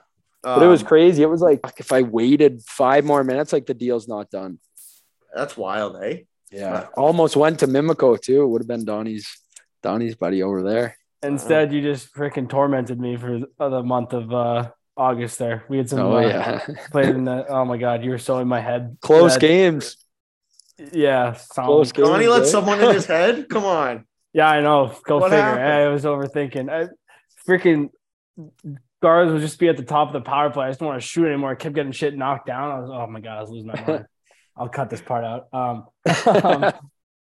um, 0.45 0.59
but 0.59 0.63
it 0.63 0.69
was 0.69 0.83
um, 0.83 0.89
crazy. 0.89 1.23
It 1.23 1.31
was 1.31 1.41
like 1.41 1.61
if 1.79 1.93
I 1.93 2.03
waited 2.03 2.63
five 2.65 3.05
more 3.05 3.25
minutes, 3.25 3.53
like 3.53 3.67
the 3.67 3.75
deal's 3.75 4.09
not 4.09 4.31
done. 4.31 4.59
That's 5.35 5.57
wild, 5.57 5.97
eh? 6.03 6.21
Yeah, 6.51 6.89
almost 6.97 7.37
went 7.37 7.61
to 7.61 7.67
Mimico 7.67 8.21
too. 8.21 8.43
It 8.43 8.47
would 8.49 8.61
have 8.61 8.69
been 8.69 8.85
Donnie's 8.85 9.29
Donnie's 9.83 10.17
buddy 10.17 10.43
over 10.43 10.63
there. 10.63 10.97
Instead, 11.23 11.73
you 11.73 11.81
just 11.83 12.13
freaking 12.15 12.49
tormented 12.49 12.99
me 13.01 13.17
for 13.17 13.41
the 13.59 13.83
month 13.83 14.13
of 14.13 14.33
uh, 14.33 14.71
August. 14.97 15.39
There, 15.39 15.65
we 15.69 15.79
had 15.79 15.89
some. 15.89 16.01
Oh 16.01 16.17
uh, 16.17 16.21
yeah, 16.21 16.67
played 16.91 17.11
in 17.11 17.25
the. 17.25 17.47
Oh 17.49 17.65
my 17.65 17.77
god, 17.77 18.05
you 18.05 18.11
were 18.11 18.19
so 18.19 18.39
in 18.39 18.49
my 18.49 18.61
head. 18.61 18.97
Close 19.01 19.37
games. 19.37 19.97
Yeah, 20.93 21.39
close 21.51 21.93
games. 21.93 22.09
Donnie 22.09 22.27
let 22.27 22.47
someone 22.47 22.83
in 22.83 22.95
his 22.95 23.07
head. 23.07 23.49
Come 23.49 23.65
on. 23.65 24.05
Yeah, 24.35 24.49
I 24.49 24.63
know. 24.63 24.97
Go 25.05 25.19
what 25.19 25.31
figure. 25.31 25.45
Happened? 25.45 25.63
I 25.63 25.89
was 25.89 26.05
overthinking. 26.05 26.71
I 26.71 26.89
freaking 27.47 27.91
guards 29.03 29.31
would 29.31 29.43
just 29.43 29.59
be 29.59 29.69
at 29.69 29.77
the 29.77 29.83
top 29.83 30.09
of 30.09 30.15
the 30.15 30.23
power 30.23 30.49
play. 30.49 30.65
I 30.65 30.71
just 30.71 30.81
don't 30.81 30.89
want 30.89 31.03
to 31.03 31.07
shoot 31.07 31.27
anymore. 31.27 31.51
I 31.51 31.55
kept 31.55 31.75
getting 31.75 31.93
shit 31.93 32.17
knocked 32.17 32.47
down. 32.47 32.71
I 32.71 32.81
was, 32.81 32.91
oh 32.91 33.07
my 33.09 33.21
god, 33.21 33.37
I 33.37 33.41
was 33.43 33.51
losing 33.51 33.67
my 33.67 33.85
mind. 33.87 34.07
I'll 34.57 34.71
cut 34.71 34.89
this 34.89 35.03
part 35.03 35.25
out. 35.25 35.49
Um, 35.53 35.87
um, 36.45 36.73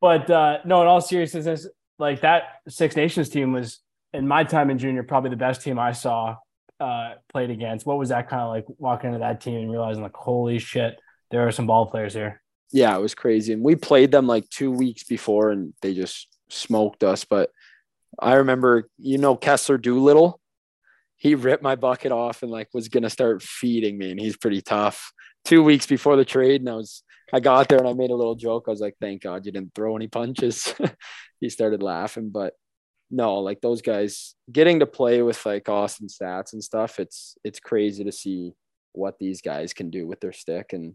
but 0.02 0.30
uh, 0.30 0.58
no, 0.66 0.82
in 0.82 0.86
all 0.86 1.00
seriousness, 1.00 1.66
like 1.98 2.20
that 2.20 2.42
Six 2.68 2.94
Nations 2.94 3.28
team 3.28 3.52
was 3.52 3.80
in 4.12 4.26
my 4.26 4.44
time 4.44 4.70
in 4.70 4.78
junior 4.78 5.02
probably 5.02 5.30
the 5.30 5.36
best 5.36 5.62
team 5.62 5.78
I 5.78 5.92
saw 5.92 6.36
uh, 6.80 7.14
played 7.30 7.50
against. 7.50 7.86
What 7.86 7.98
was 7.98 8.10
that 8.10 8.28
kind 8.28 8.42
of 8.42 8.48
like 8.48 8.64
walking 8.78 9.08
into 9.08 9.20
that 9.20 9.40
team 9.40 9.56
and 9.56 9.70
realizing 9.70 10.02
like, 10.02 10.16
holy 10.16 10.58
shit, 10.58 10.98
there 11.30 11.46
are 11.46 11.52
some 11.52 11.66
ball 11.66 11.86
players 11.86 12.14
here. 12.14 12.42
Yeah, 12.70 12.96
it 12.96 13.00
was 13.00 13.14
crazy. 13.14 13.52
And 13.52 13.62
we 13.62 13.76
played 13.76 14.10
them 14.10 14.26
like 14.26 14.48
two 14.50 14.70
weeks 14.70 15.04
before 15.04 15.50
and 15.50 15.72
they 15.82 15.94
just 15.94 16.28
smoked 16.48 17.02
us. 17.02 17.24
But 17.24 17.50
I 18.18 18.34
remember, 18.34 18.88
you 18.98 19.18
know, 19.18 19.36
Kessler 19.36 19.78
Doolittle, 19.78 20.40
he 21.16 21.34
ripped 21.34 21.62
my 21.62 21.76
bucket 21.76 22.12
off 22.12 22.42
and 22.42 22.50
like 22.50 22.68
was 22.72 22.88
gonna 22.88 23.10
start 23.10 23.42
feeding 23.42 23.98
me, 23.98 24.10
and 24.10 24.20
he's 24.20 24.36
pretty 24.36 24.62
tough. 24.62 25.12
Two 25.44 25.62
weeks 25.62 25.86
before 25.86 26.16
the 26.16 26.24
trade, 26.24 26.60
and 26.60 26.70
I 26.70 26.74
was 26.74 27.02
I 27.32 27.40
got 27.40 27.68
there 27.68 27.78
and 27.78 27.88
I 27.88 27.92
made 27.92 28.10
a 28.10 28.16
little 28.16 28.34
joke. 28.34 28.64
I 28.66 28.70
was 28.70 28.80
like, 28.80 28.96
"Thank 29.00 29.22
God 29.22 29.44
you 29.44 29.52
didn't 29.52 29.74
throw 29.74 29.96
any 29.96 30.06
punches." 30.06 30.74
he 31.40 31.48
started 31.50 31.82
laughing, 31.82 32.30
but 32.30 32.54
no, 33.10 33.38
like 33.38 33.60
those 33.60 33.82
guys 33.82 34.34
getting 34.50 34.80
to 34.80 34.86
play 34.86 35.22
with 35.22 35.44
like 35.46 35.68
Austin 35.68 36.08
Staats 36.08 36.52
and 36.52 36.62
stuff. 36.62 37.00
It's 37.00 37.36
it's 37.44 37.60
crazy 37.60 38.04
to 38.04 38.12
see 38.12 38.54
what 38.92 39.18
these 39.18 39.40
guys 39.40 39.72
can 39.72 39.90
do 39.90 40.06
with 40.06 40.20
their 40.20 40.32
stick 40.32 40.72
and 40.72 40.94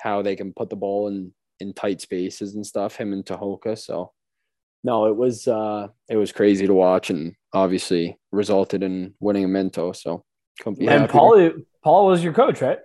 how 0.00 0.22
they 0.22 0.36
can 0.36 0.52
put 0.52 0.70
the 0.70 0.76
ball 0.76 1.08
in 1.08 1.32
in 1.60 1.72
tight 1.72 2.00
spaces 2.00 2.54
and 2.54 2.66
stuff. 2.66 2.96
Him 2.96 3.12
and 3.12 3.24
Tehoka. 3.24 3.78
So 3.78 4.12
no, 4.84 5.06
it 5.06 5.16
was 5.16 5.48
uh 5.48 5.88
it 6.08 6.16
was 6.16 6.32
crazy 6.32 6.66
to 6.66 6.74
watch 6.74 7.10
and 7.10 7.34
obviously 7.52 8.18
resulted 8.32 8.82
in 8.82 9.14
winning 9.20 9.44
a 9.44 9.48
Minto. 9.48 9.92
So 9.92 10.24
and 10.64 11.08
Paul 11.08 11.50
Paul 11.82 12.06
was 12.06 12.22
your 12.22 12.32
coach, 12.32 12.60
right? 12.60 12.78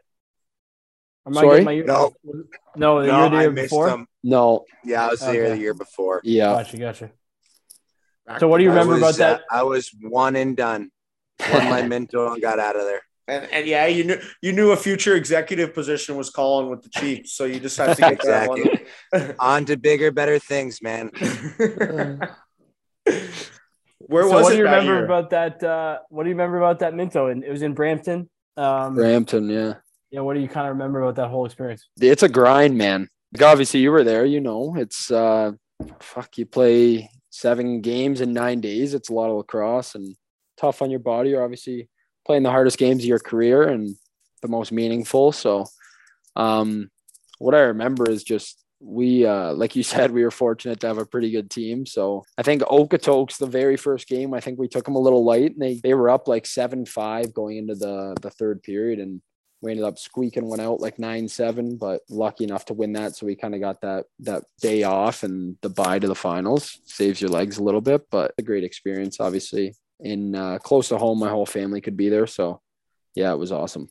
Am 1.27 1.33
Sorry? 1.33 1.63
My 1.63 1.71
year, 1.73 1.85
no, 1.85 2.13
no, 2.75 3.01
the 3.01 3.07
no, 3.07 3.21
year, 3.21 3.29
the 3.29 3.37
year 3.37 3.51
before. 3.51 3.89
Them. 3.89 4.07
No, 4.23 4.65
yeah, 4.83 5.05
I 5.05 5.09
was 5.09 5.21
okay. 5.21 5.49
the 5.49 5.57
year 5.57 5.75
before. 5.75 6.21
Yeah, 6.23 6.45
gotcha, 6.45 6.77
gotcha. 6.77 7.11
Back 8.31 8.39
so, 8.39 8.47
what 8.47 8.59
do 8.59 8.63
you 8.63 8.69
remember 8.69 8.93
was, 8.93 9.01
about 9.01 9.15
that? 9.17 9.41
Uh, 9.51 9.59
I 9.59 9.63
was 9.63 9.91
one 10.01 10.37
and 10.37 10.55
done. 10.55 10.89
Won 11.51 11.65
my 11.69 11.81
Minto 11.81 12.31
and 12.31 12.41
got 12.41 12.59
out 12.59 12.77
of 12.77 12.83
there. 12.83 13.01
And, 13.27 13.45
and 13.51 13.67
yeah, 13.67 13.87
you 13.87 14.03
knew 14.05 14.17
you 14.41 14.53
knew 14.53 14.71
a 14.71 14.77
future 14.77 15.15
executive 15.15 15.73
position 15.73 16.15
was 16.15 16.29
calling 16.29 16.69
with 16.69 16.81
the 16.81 16.89
Chiefs, 16.89 17.33
so 17.33 17.45
you 17.45 17.59
just 17.59 17.77
had 17.77 17.95
to 17.95 18.01
get 18.01 18.13
exactly. 18.13 18.63
that 19.11 19.27
one. 19.27 19.35
On 19.39 19.65
to 19.65 19.77
bigger, 19.77 20.11
better 20.11 20.39
things, 20.39 20.81
man. 20.81 21.11
Where 23.99 24.23
so 24.23 24.29
was 24.29 24.43
what 24.43 24.49
do 24.51 24.57
you 24.57 24.63
remember 24.63 24.93
year? 24.93 25.05
about 25.05 25.29
that? 25.31 25.63
Uh, 25.63 25.99
what 26.09 26.23
do 26.23 26.29
you 26.29 26.35
remember 26.35 26.57
about 26.57 26.79
that 26.79 26.93
Minto? 26.93 27.27
And 27.27 27.43
it 27.43 27.51
was 27.51 27.61
in 27.61 27.73
Brampton. 27.73 28.29
Um, 28.57 28.95
Brampton, 28.95 29.49
yeah. 29.49 29.75
Yeah. 30.09 30.21
What 30.21 30.33
do 30.33 30.39
you 30.39 30.47
kind 30.49 30.67
of 30.67 30.73
remember 30.73 31.01
about 31.01 31.15
that 31.15 31.29
whole 31.29 31.45
experience? 31.45 31.87
It's 31.99 32.23
a 32.23 32.29
grind, 32.29 32.77
man. 32.77 33.07
Like 33.33 33.43
obviously, 33.43 33.81
you 33.81 33.91
were 33.91 34.03
there. 34.03 34.25
You 34.25 34.41
know, 34.41 34.75
it's 34.75 35.11
uh, 35.11 35.51
fuck. 35.99 36.37
You 36.37 36.45
play 36.45 37.09
seven 37.31 37.81
games 37.81 38.21
in 38.21 38.33
nine 38.33 38.61
days. 38.61 38.93
It's 38.93 39.09
a 39.09 39.13
lot 39.13 39.31
of 39.31 39.37
lacrosse 39.37 39.95
and 39.95 40.15
tough 40.57 40.83
on 40.83 40.91
your 40.91 40.99
body. 40.99 41.31
You're 41.31 41.43
obviously 41.43 41.89
playing 42.25 42.43
the 42.43 42.51
hardest 42.51 42.77
games 42.77 43.01
of 43.01 43.07
your 43.07 43.19
career 43.19 43.63
and 43.63 43.95
the 44.43 44.47
most 44.47 44.71
meaningful. 44.71 45.31
So, 45.31 45.65
um, 46.35 46.91
what 47.39 47.55
I 47.55 47.61
remember 47.61 48.07
is 48.07 48.23
just 48.23 48.61
we 48.83 49.25
uh 49.25 49.53
like 49.53 49.75
you 49.75 49.83
said 49.93 50.11
we 50.11 50.23
were 50.23 50.31
fortunate 50.31 50.79
to 50.79 50.87
have 50.87 50.97
a 50.97 51.05
pretty 51.05 51.29
good 51.29 51.51
team 51.51 51.85
so 51.85 52.23
i 52.37 52.41
think 52.41 52.63
okotoks 52.63 53.37
the 53.37 53.45
very 53.45 53.77
first 53.77 54.07
game 54.07 54.33
i 54.33 54.39
think 54.39 54.57
we 54.57 54.67
took 54.67 54.85
them 54.85 54.95
a 54.95 54.99
little 54.99 55.23
light 55.23 55.51
and 55.51 55.61
they 55.61 55.79
they 55.83 55.93
were 55.93 56.09
up 56.09 56.27
like 56.27 56.45
7-5 56.45 57.31
going 57.31 57.57
into 57.57 57.75
the 57.75 58.15
the 58.21 58.31
third 58.31 58.63
period 58.63 58.99
and 58.99 59.21
we 59.61 59.71
ended 59.71 59.85
up 59.85 59.99
squeaking 59.99 60.45
one 60.45 60.59
out 60.59 60.79
like 60.79 60.97
9-7 60.97 61.77
but 61.79 62.01
lucky 62.09 62.43
enough 62.43 62.65
to 62.65 62.73
win 62.73 62.93
that 62.93 63.15
so 63.15 63.25
we 63.25 63.35
kind 63.35 63.55
of 63.55 63.61
got 63.61 63.81
that 63.81 64.05
that 64.19 64.43
day 64.59 64.83
off 64.83 65.23
and 65.23 65.57
the 65.61 65.69
bye 65.69 65.99
to 65.99 66.07
the 66.07 66.15
finals 66.15 66.79
saves 66.85 67.21
your 67.21 67.29
legs 67.29 67.57
a 67.57 67.63
little 67.63 67.81
bit 67.81 68.01
but 68.09 68.33
a 68.37 68.41
great 68.41 68.63
experience 68.63 69.19
obviously 69.19 69.75
in 69.99 70.35
uh, 70.35 70.57
close 70.57 70.89
to 70.89 70.97
home 70.97 71.19
my 71.19 71.29
whole 71.29 71.45
family 71.45 71.81
could 71.81 71.97
be 71.97 72.09
there 72.09 72.27
so 72.27 72.61
yeah 73.15 73.31
it 73.31 73.37
was 73.37 73.51
awesome 73.51 73.87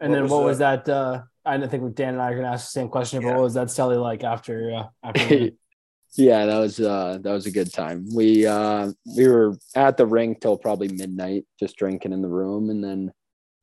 and 0.00 0.10
what 0.10 0.16
then 0.16 0.22
was 0.24 0.32
what 0.32 0.44
was 0.44 0.58
that 0.58 0.88
uh 0.88 1.22
I 1.44 1.66
think 1.66 1.94
Dan 1.94 2.14
and 2.14 2.22
I 2.22 2.30
are 2.30 2.36
gonna 2.36 2.52
ask 2.52 2.66
the 2.66 2.80
same 2.80 2.88
question, 2.88 3.20
but 3.20 3.28
yeah. 3.28 3.34
what 3.34 3.42
was 3.42 3.54
that 3.54 3.70
Sally 3.70 3.96
like 3.96 4.22
after 4.22 4.72
uh, 4.72 4.86
after? 5.02 5.50
yeah, 6.16 6.46
that 6.46 6.58
was 6.58 6.78
uh, 6.78 7.18
that 7.20 7.32
was 7.32 7.46
a 7.46 7.50
good 7.50 7.72
time. 7.72 8.06
We 8.14 8.46
uh, 8.46 8.92
we 9.16 9.26
were 9.26 9.56
at 9.74 9.96
the 9.96 10.06
rink 10.06 10.40
till 10.40 10.56
probably 10.56 10.88
midnight, 10.88 11.44
just 11.58 11.76
drinking 11.76 12.12
in 12.12 12.22
the 12.22 12.28
room, 12.28 12.70
and 12.70 12.82
then 12.82 13.12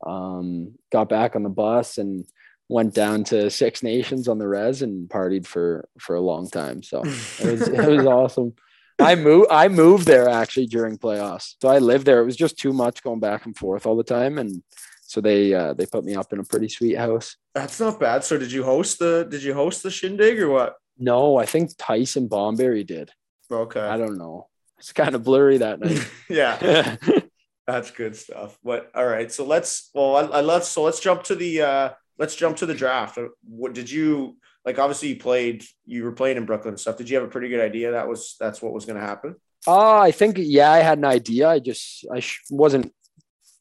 um, 0.06 0.76
got 0.92 1.10
back 1.10 1.36
on 1.36 1.44
the 1.44 1.50
bus 1.50 1.98
and 1.98 2.26
went 2.68 2.94
down 2.94 3.24
to 3.26 3.50
Six 3.50 3.84
Nations 3.84 4.28
on 4.28 4.38
the 4.38 4.48
res 4.48 4.82
and 4.82 5.10
partied 5.10 5.46
for 5.46 5.88
for 6.00 6.16
a 6.16 6.22
long 6.22 6.50
time. 6.50 6.84
So 6.84 7.02
it 7.04 7.52
was 7.52 7.68
it 7.68 7.98
was 7.98 8.06
awesome. 8.06 8.54
I 9.00 9.16
moved 9.16 9.48
I 9.50 9.68
moved 9.70 10.06
there 10.06 10.30
actually 10.30 10.68
during 10.68 10.98
playoffs. 10.98 11.56
So 11.62 11.70
I 11.70 11.80
lived 11.80 12.06
there. 12.06 12.22
It 12.22 12.26
was 12.26 12.36
just 12.36 12.58
too 12.58 12.74
much 12.74 13.02
going 13.02 13.20
back 13.20 13.46
and 13.46 13.58
forth 13.58 13.86
all 13.86 13.96
the 13.96 14.04
time 14.04 14.38
and 14.38 14.62
so 15.10 15.22
they 15.22 15.56
uh, 15.56 15.74
they 15.74 15.88
put 15.88 16.06
me 16.06 16.16
up 16.16 16.32
in 16.34 16.40
a 16.40 16.44
pretty 16.44 16.70
sweet 16.70 16.96
house. 16.96 17.36
That's 17.56 17.80
not 17.80 18.00
bad. 18.00 18.24
So 18.24 18.38
did 18.38 18.52
you 18.52 18.64
host 18.64 19.00
the 19.00 19.28
did 19.28 19.42
you 19.42 19.56
host 19.56 19.82
the 19.82 19.90
shindig 19.90 20.40
or 20.40 20.50
what? 20.50 20.76
No, 21.00 21.38
I 21.38 21.48
think 21.48 21.72
Tyson 21.80 22.30
Bomberry 22.30 22.86
did. 22.86 23.10
Okay. 23.52 23.80
I 23.80 23.98
don't 23.98 24.20
know. 24.20 24.50
It's 24.78 24.94
kind 24.94 25.16
of 25.16 25.24
blurry 25.24 25.58
that 25.58 25.80
night. 25.84 26.08
yeah. 26.30 26.98
That's 27.72 27.92
good 27.92 28.16
stuff. 28.16 28.58
But 28.64 28.90
all 28.96 29.06
right, 29.06 29.32
so 29.32 29.46
let's 29.46 29.92
well, 29.94 30.16
I, 30.16 30.40
I, 30.40 30.42
let's 30.42 30.68
so 30.68 30.82
let's 30.82 31.00
jump 31.00 31.24
to 31.26 31.36
the 31.36 31.62
uh 31.62 31.90
let's 32.18 32.36
jump 32.36 32.58
to 32.58 32.66
the 32.66 32.74
draft. 32.74 33.20
Uh, 33.20 33.28
what 33.48 33.74
did 33.74 33.92
you 33.92 34.38
like? 34.66 34.80
Obviously, 34.80 35.10
you 35.10 35.18
played. 35.18 35.64
You 35.86 36.04
were 36.04 36.12
playing 36.12 36.38
in 36.38 36.46
Brooklyn 36.46 36.74
and 36.74 36.80
stuff. 36.80 36.98
Did 36.98 37.12
you 37.12 37.18
have 37.18 37.26
a 37.26 37.30
pretty 37.32 37.48
good 37.48 37.62
idea 37.62 37.92
that 37.92 38.08
was 38.08 38.36
that's 38.40 38.60
what 38.60 38.74
was 38.74 38.86
going 38.86 39.00
to 39.00 39.06
happen? 39.06 39.36
Uh, 39.68 40.00
I 40.00 40.10
think 40.10 40.38
yeah, 40.40 40.72
I 40.72 40.80
had 40.80 40.98
an 40.98 41.06
idea. 41.06 41.48
I 41.48 41.60
just 41.60 42.08
I 42.12 42.22
sh- 42.22 42.42
wasn't 42.50 42.92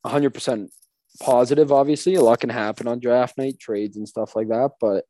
100 0.03 0.33
percent 0.33 0.71
positive. 1.21 1.71
Obviously, 1.71 2.15
a 2.15 2.23
lot 2.23 2.41
can 2.41 2.49
happen 2.49 2.89
on 2.89 3.01
draft 3.01 3.37
night, 3.37 3.61
trades 3.61 3.99
and 3.99 4.09
stuff 4.09 4.35
like 4.35 4.49
that. 4.49 4.71
But 4.81 5.05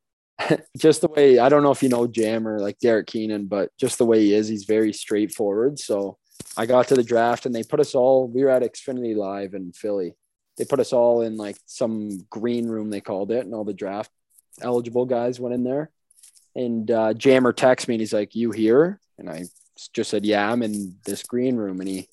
just 0.77 1.03
the 1.03 1.09
way 1.09 1.39
I 1.39 1.49
don't 1.49 1.63
know 1.63 1.71
if 1.71 1.85
you 1.85 1.89
know 1.89 2.09
Jam 2.09 2.49
or 2.49 2.59
like 2.59 2.81
Derek 2.81 3.07
Keenan, 3.07 3.47
but 3.47 3.71
just 3.79 3.99
the 3.99 4.07
way 4.07 4.25
he 4.25 4.35
is, 4.35 4.49
he's 4.49 4.65
very 4.65 4.93
straightforward. 4.93 5.79
So 5.79 6.19
I 6.57 6.67
got 6.67 6.89
to 6.89 6.95
the 6.95 7.03
draft 7.03 7.47
and 7.47 7.55
they 7.55 7.63
put 7.63 7.81
us 7.81 7.95
all. 7.95 8.27
We 8.27 8.45
were 8.45 8.51
at 8.51 8.63
Xfinity 8.63 9.17
Live 9.17 9.55
in 9.55 9.73
Philly. 9.73 10.15
They 10.57 10.65
put 10.65 10.81
us 10.81 10.93
all 10.93 11.23
in 11.23 11.37
like 11.37 11.57
some 11.67 12.27
green 12.31 12.67
room 12.69 12.91
they 12.91 13.01
called 13.01 13.31
it, 13.31 13.45
and 13.45 13.55
all 13.55 13.65
the 13.65 13.73
draft 13.73 14.11
eligible 14.61 15.07
guys 15.07 15.39
went 15.39 15.55
in 15.55 15.63
there. 15.63 15.91
And 16.57 16.91
uh, 16.91 17.15
Jammer 17.15 17.53
texts 17.53 17.87
me 17.87 17.95
and 17.95 18.01
he's 18.01 18.13
like, 18.13 18.35
"You 18.35 18.51
here?" 18.51 19.01
And 19.19 19.31
I 19.31 19.45
just 19.93 20.11
said, 20.11 20.25
yeah, 20.25 20.51
I'm 20.51 20.63
in 20.63 20.97
this 21.05 21.23
green 21.23 21.57
room. 21.57 21.81
And 21.81 21.89
he, 21.89 22.09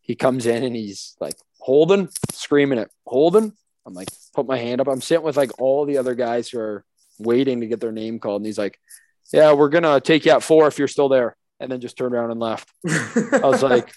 he 0.00 0.14
comes 0.14 0.46
in 0.46 0.62
and 0.64 0.74
he's 0.74 1.16
like, 1.20 1.34
Holden, 1.58 2.08
screaming 2.32 2.78
it, 2.78 2.90
Holden. 3.06 3.52
I'm 3.86 3.94
like, 3.94 4.08
put 4.34 4.46
my 4.46 4.58
hand 4.58 4.80
up. 4.80 4.88
I'm 4.88 5.00
sitting 5.00 5.24
with 5.24 5.36
like 5.36 5.60
all 5.60 5.84
the 5.84 5.98
other 5.98 6.14
guys 6.14 6.48
who 6.48 6.58
are 6.58 6.84
waiting 7.18 7.60
to 7.60 7.66
get 7.66 7.80
their 7.80 7.92
name 7.92 8.18
called. 8.18 8.40
And 8.40 8.46
he's 8.46 8.58
like, 8.58 8.78
yeah, 9.32 9.52
we're 9.52 9.68
going 9.68 9.84
to 9.84 10.00
take 10.00 10.24
you 10.24 10.32
at 10.32 10.42
four 10.42 10.66
if 10.66 10.78
you're 10.78 10.88
still 10.88 11.08
there. 11.08 11.36
And 11.60 11.70
then 11.70 11.80
just 11.80 11.96
turned 11.96 12.14
around 12.14 12.30
and 12.30 12.40
left. 12.40 12.68
I 12.86 13.40
was 13.42 13.62
like, 13.62 13.92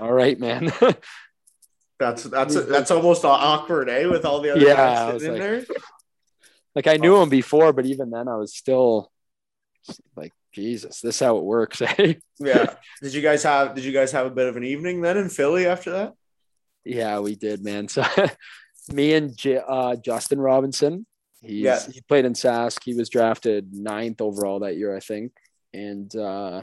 all 0.00 0.12
right, 0.12 0.38
man. 0.38 0.72
that's, 1.98 2.24
that's, 2.24 2.54
that's 2.66 2.90
almost 2.90 3.24
awkward, 3.24 3.88
eh? 3.88 4.06
With 4.06 4.24
all 4.24 4.40
the 4.40 4.50
other 4.52 4.60
Yeah, 4.66 4.74
guys 4.74 5.20
sitting 5.22 5.36
in 5.36 5.40
like- 5.40 5.66
there. 5.68 5.76
like 6.74 6.86
I 6.86 6.96
knew 6.96 7.16
him 7.16 7.28
before, 7.28 7.72
but 7.72 7.86
even 7.86 8.10
then 8.10 8.28
I 8.28 8.36
was 8.36 8.54
still 8.54 9.10
like, 10.16 10.32
Jesus, 10.52 11.00
this 11.00 11.14
is 11.16 11.20
how 11.20 11.36
it 11.36 11.44
works. 11.44 11.80
Eh? 11.82 12.14
Yeah. 12.40 12.74
Did 13.02 13.14
you 13.14 13.22
guys 13.22 13.42
have, 13.44 13.74
did 13.74 13.84
you 13.84 13.92
guys 13.92 14.10
have 14.12 14.26
a 14.26 14.30
bit 14.30 14.48
of 14.48 14.56
an 14.56 14.64
evening 14.64 15.00
then 15.00 15.16
in 15.16 15.28
Philly 15.28 15.66
after 15.66 15.90
that? 15.92 16.14
Yeah, 16.84 17.20
we 17.20 17.36
did, 17.36 17.62
man. 17.62 17.86
So 17.88 18.02
me 18.92 19.14
and 19.14 19.36
J- 19.36 19.60
uh, 19.66 19.96
Justin 19.96 20.40
Robinson, 20.40 21.06
he's, 21.42 21.50
Yeah. 21.62 21.78
he 21.92 22.00
played 22.08 22.24
in 22.24 22.32
Sask. 22.32 22.82
He 22.82 22.94
was 22.94 23.08
drafted 23.08 23.72
ninth 23.72 24.20
overall 24.20 24.60
that 24.60 24.76
year, 24.76 24.96
I 24.96 25.00
think. 25.00 25.32
And 25.74 26.14
uh, 26.16 26.62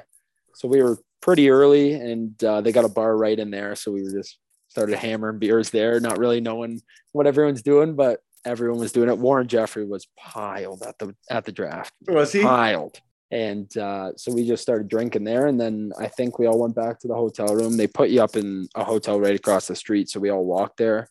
so 0.55 0.67
we 0.67 0.81
were 0.81 0.97
pretty 1.21 1.49
early, 1.49 1.93
and 1.93 2.41
uh, 2.43 2.61
they 2.61 2.71
got 2.71 2.85
a 2.85 2.89
bar 2.89 3.15
right 3.17 3.37
in 3.37 3.51
there. 3.51 3.75
So 3.75 3.91
we 3.91 4.03
were 4.03 4.11
just 4.11 4.37
started 4.69 4.97
hammering 4.97 5.39
beers 5.39 5.69
there, 5.69 5.99
not 5.99 6.17
really 6.17 6.41
knowing 6.41 6.81
what 7.13 7.27
everyone's 7.27 7.61
doing, 7.61 7.95
but 7.95 8.19
everyone 8.45 8.79
was 8.79 8.91
doing 8.91 9.09
it. 9.09 9.17
Warren 9.17 9.47
Jeffrey 9.47 9.85
was 9.85 10.07
piled 10.17 10.83
at 10.83 10.97
the 10.99 11.15
at 11.29 11.45
the 11.45 11.51
draft, 11.51 11.93
Was 12.07 12.31
he? 12.33 12.41
piled. 12.41 12.99
And 13.31 13.75
uh, 13.75 14.11
so 14.15 14.31
we 14.31 14.47
just 14.47 14.61
started 14.61 14.87
drinking 14.87 15.23
there. 15.23 15.47
And 15.47 15.59
then 15.59 15.91
I 15.99 16.07
think 16.07 16.37
we 16.37 16.45
all 16.45 16.59
went 16.59 16.75
back 16.75 16.99
to 16.99 17.07
the 17.07 17.15
hotel 17.15 17.47
room. 17.55 17.75
They 17.75 17.87
put 17.87 18.09
you 18.09 18.21
up 18.21 18.35
in 18.35 18.67
a 18.75 18.83
hotel 18.83 19.19
right 19.19 19.35
across 19.35 19.67
the 19.67 19.75
street. 19.75 20.09
So 20.09 20.19
we 20.19 20.29
all 20.29 20.45
walked 20.45 20.77
there. 20.77 21.09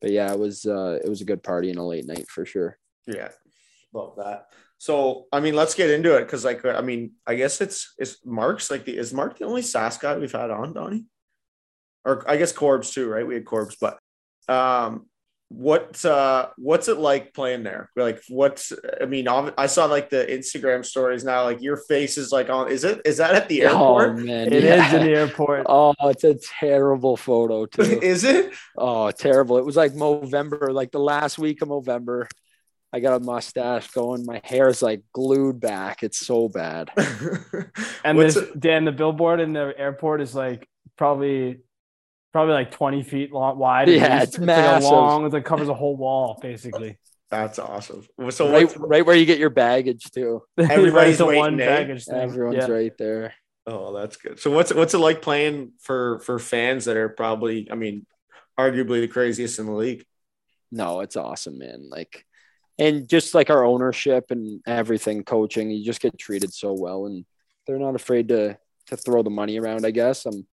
But 0.00 0.10
yeah, 0.10 0.32
it 0.32 0.38
was 0.38 0.66
uh, 0.66 0.98
it 1.02 1.08
was 1.08 1.20
a 1.20 1.24
good 1.24 1.42
party 1.42 1.70
and 1.70 1.78
a 1.78 1.82
late 1.82 2.06
night 2.06 2.28
for 2.28 2.44
sure. 2.44 2.78
Yeah, 3.06 3.28
love 3.92 4.14
that. 4.16 4.48
So, 4.78 5.26
I 5.32 5.40
mean, 5.40 5.54
let's 5.54 5.74
get 5.74 5.90
into 5.90 6.16
it 6.16 6.24
because, 6.24 6.44
like, 6.44 6.64
I 6.64 6.82
mean, 6.82 7.12
I 7.26 7.34
guess 7.34 7.60
it's 7.60 7.94
is 7.98 8.18
Mark's 8.24 8.70
like 8.70 8.84
the 8.84 8.96
is 8.96 9.12
Mark 9.12 9.38
the 9.38 9.46
only 9.46 9.62
SAS 9.62 9.98
guy 9.98 10.16
we've 10.16 10.30
had 10.30 10.50
on, 10.50 10.74
Donnie? 10.74 11.06
Or 12.04 12.28
I 12.28 12.36
guess 12.36 12.52
Corbs 12.52 12.92
too, 12.92 13.08
right? 13.08 13.26
We 13.26 13.34
had 13.34 13.44
Corbs, 13.44 13.76
but 13.80 13.98
um, 14.48 15.06
what 15.48 16.04
uh, 16.04 16.48
what's 16.56 16.88
it 16.88 16.98
like 16.98 17.32
playing 17.32 17.62
there? 17.62 17.90
Like, 17.94 18.22
what's 18.28 18.72
I 19.00 19.06
mean, 19.06 19.28
I 19.28 19.66
saw 19.66 19.86
like 19.86 20.10
the 20.10 20.26
Instagram 20.26 20.84
stories 20.84 21.24
now. 21.24 21.44
Like, 21.44 21.62
your 21.62 21.76
face 21.76 22.18
is 22.18 22.32
like 22.32 22.50
on. 22.50 22.70
Is 22.70 22.84
it 22.84 23.00
is 23.04 23.18
that 23.18 23.34
at 23.34 23.48
the 23.48 23.62
airport? 23.62 23.80
Oh 23.80 23.98
airport? 23.98 24.26
man, 24.26 24.46
It 24.48 24.52
is 24.52 24.64
yeah. 24.64 24.96
in 24.96 25.06
the 25.06 25.12
airport. 25.12 25.66
Oh, 25.68 25.94
it's 26.02 26.24
a 26.24 26.34
terrible 26.34 27.16
photo 27.16 27.66
too. 27.66 27.82
is 28.02 28.24
it? 28.24 28.52
oh, 28.76 29.10
terrible. 29.12 29.58
It 29.58 29.64
was 29.64 29.76
like 29.76 29.94
November, 29.94 30.72
like 30.72 30.90
the 30.90 31.00
last 31.00 31.38
week 31.38 31.62
of 31.62 31.68
November. 31.68 32.28
I 32.92 33.00
got 33.00 33.20
a 33.20 33.24
mustache 33.24 33.88
going. 33.88 34.24
My 34.24 34.40
hair 34.44 34.68
is 34.68 34.80
like 34.82 35.02
glued 35.12 35.60
back. 35.60 36.02
It's 36.02 36.18
so 36.18 36.48
bad. 36.48 36.90
And 38.04 38.16
What's 38.18 38.34
this 38.34 38.44
it- 38.44 38.60
Dan, 38.60 38.84
the 38.84 38.92
billboard 38.92 39.40
in 39.40 39.52
the 39.52 39.74
airport 39.76 40.20
is 40.20 40.34
like 40.34 40.68
probably 40.96 41.58
probably 42.32 42.54
like 42.54 42.70
20 42.70 43.02
feet 43.02 43.32
long 43.32 43.58
wide. 43.58 43.88
at 43.88 43.94
Yeah, 43.94 44.14
least. 44.20 44.28
it's 44.28 44.38
like 44.38 44.46
massive. 44.46 44.90
a 44.90 44.94
long, 44.94 45.26
it 45.26 45.32
like 45.32 45.44
covers 45.44 45.68
a 45.68 45.74
whole 45.74 45.96
wall 45.96 46.38
basically. 46.40 46.98
That's 47.30 47.58
awesome. 47.58 48.06
So 48.30 48.52
right, 48.52 48.72
right 48.78 49.04
where 49.04 49.16
you 49.16 49.26
get 49.26 49.38
your 49.40 49.50
baggage 49.50 50.04
too. 50.12 50.42
Everybody's 50.58 51.18
Right, 51.18 51.26
waiting, 51.28 51.40
one 51.42 51.60
eh? 51.60 51.66
baggage 51.66 52.04
thing. 52.04 52.16
Everyone's 52.20 52.56
Yeah. 52.68 52.72
right 52.72 52.92
there. 52.98 53.34
Oh, 53.66 53.92
that's 53.92 54.16
good. 54.16 54.38
So 54.38 54.52
what's 54.52 54.72
what's 54.72 54.94
it 54.94 54.98
like 54.98 55.22
playing 55.22 55.72
for 55.80 56.20
for 56.20 56.38
fans 56.38 56.84
that 56.84 56.96
are 56.96 57.08
probably, 57.08 57.68
I 57.70 57.74
mean, 57.74 58.06
arguably 58.58 59.00
the 59.00 59.08
craziest 59.08 59.58
in 59.58 59.66
the 59.66 59.72
league? 59.72 60.04
No, 60.70 61.00
it's 61.00 61.16
awesome, 61.16 61.58
man. 61.58 61.88
Like, 61.90 62.24
and 62.78 63.08
just 63.08 63.34
like 63.34 63.50
our 63.50 63.64
ownership 63.64 64.30
and 64.30 64.60
everything, 64.66 65.24
coaching, 65.24 65.70
you 65.70 65.84
just 65.84 66.00
get 66.00 66.18
treated 66.18 66.52
so 66.52 66.72
well, 66.72 67.06
and 67.06 67.24
they're 67.66 67.78
not 67.78 67.94
afraid 67.94 68.28
to 68.28 68.58
to 68.86 68.96
throw 68.96 69.22
the 69.22 69.30
money 69.30 69.58
around. 69.58 69.86
I 69.86 69.90
guess. 69.90 70.26
I'm 70.26 70.46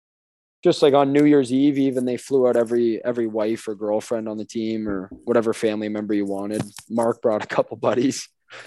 just 0.63 0.83
like 0.83 0.95
on 0.95 1.13
New 1.13 1.25
Year's 1.25 1.53
Eve, 1.53 1.79
even 1.79 2.05
they 2.05 2.17
flew 2.17 2.47
out 2.47 2.57
every 2.57 3.05
every 3.05 3.27
wife 3.27 3.67
or 3.67 3.75
girlfriend 3.75 4.29
on 4.29 4.39
the 4.39 4.45
team 4.45 4.89
or 4.89 5.11
whatever 5.25 5.53
family 5.53 5.89
member 5.89 6.15
you 6.15 6.25
wanted. 6.25 6.63
Mark 6.89 7.21
brought 7.21 7.45
a 7.45 7.49
couple 7.49 7.77
buddies. 7.77 8.29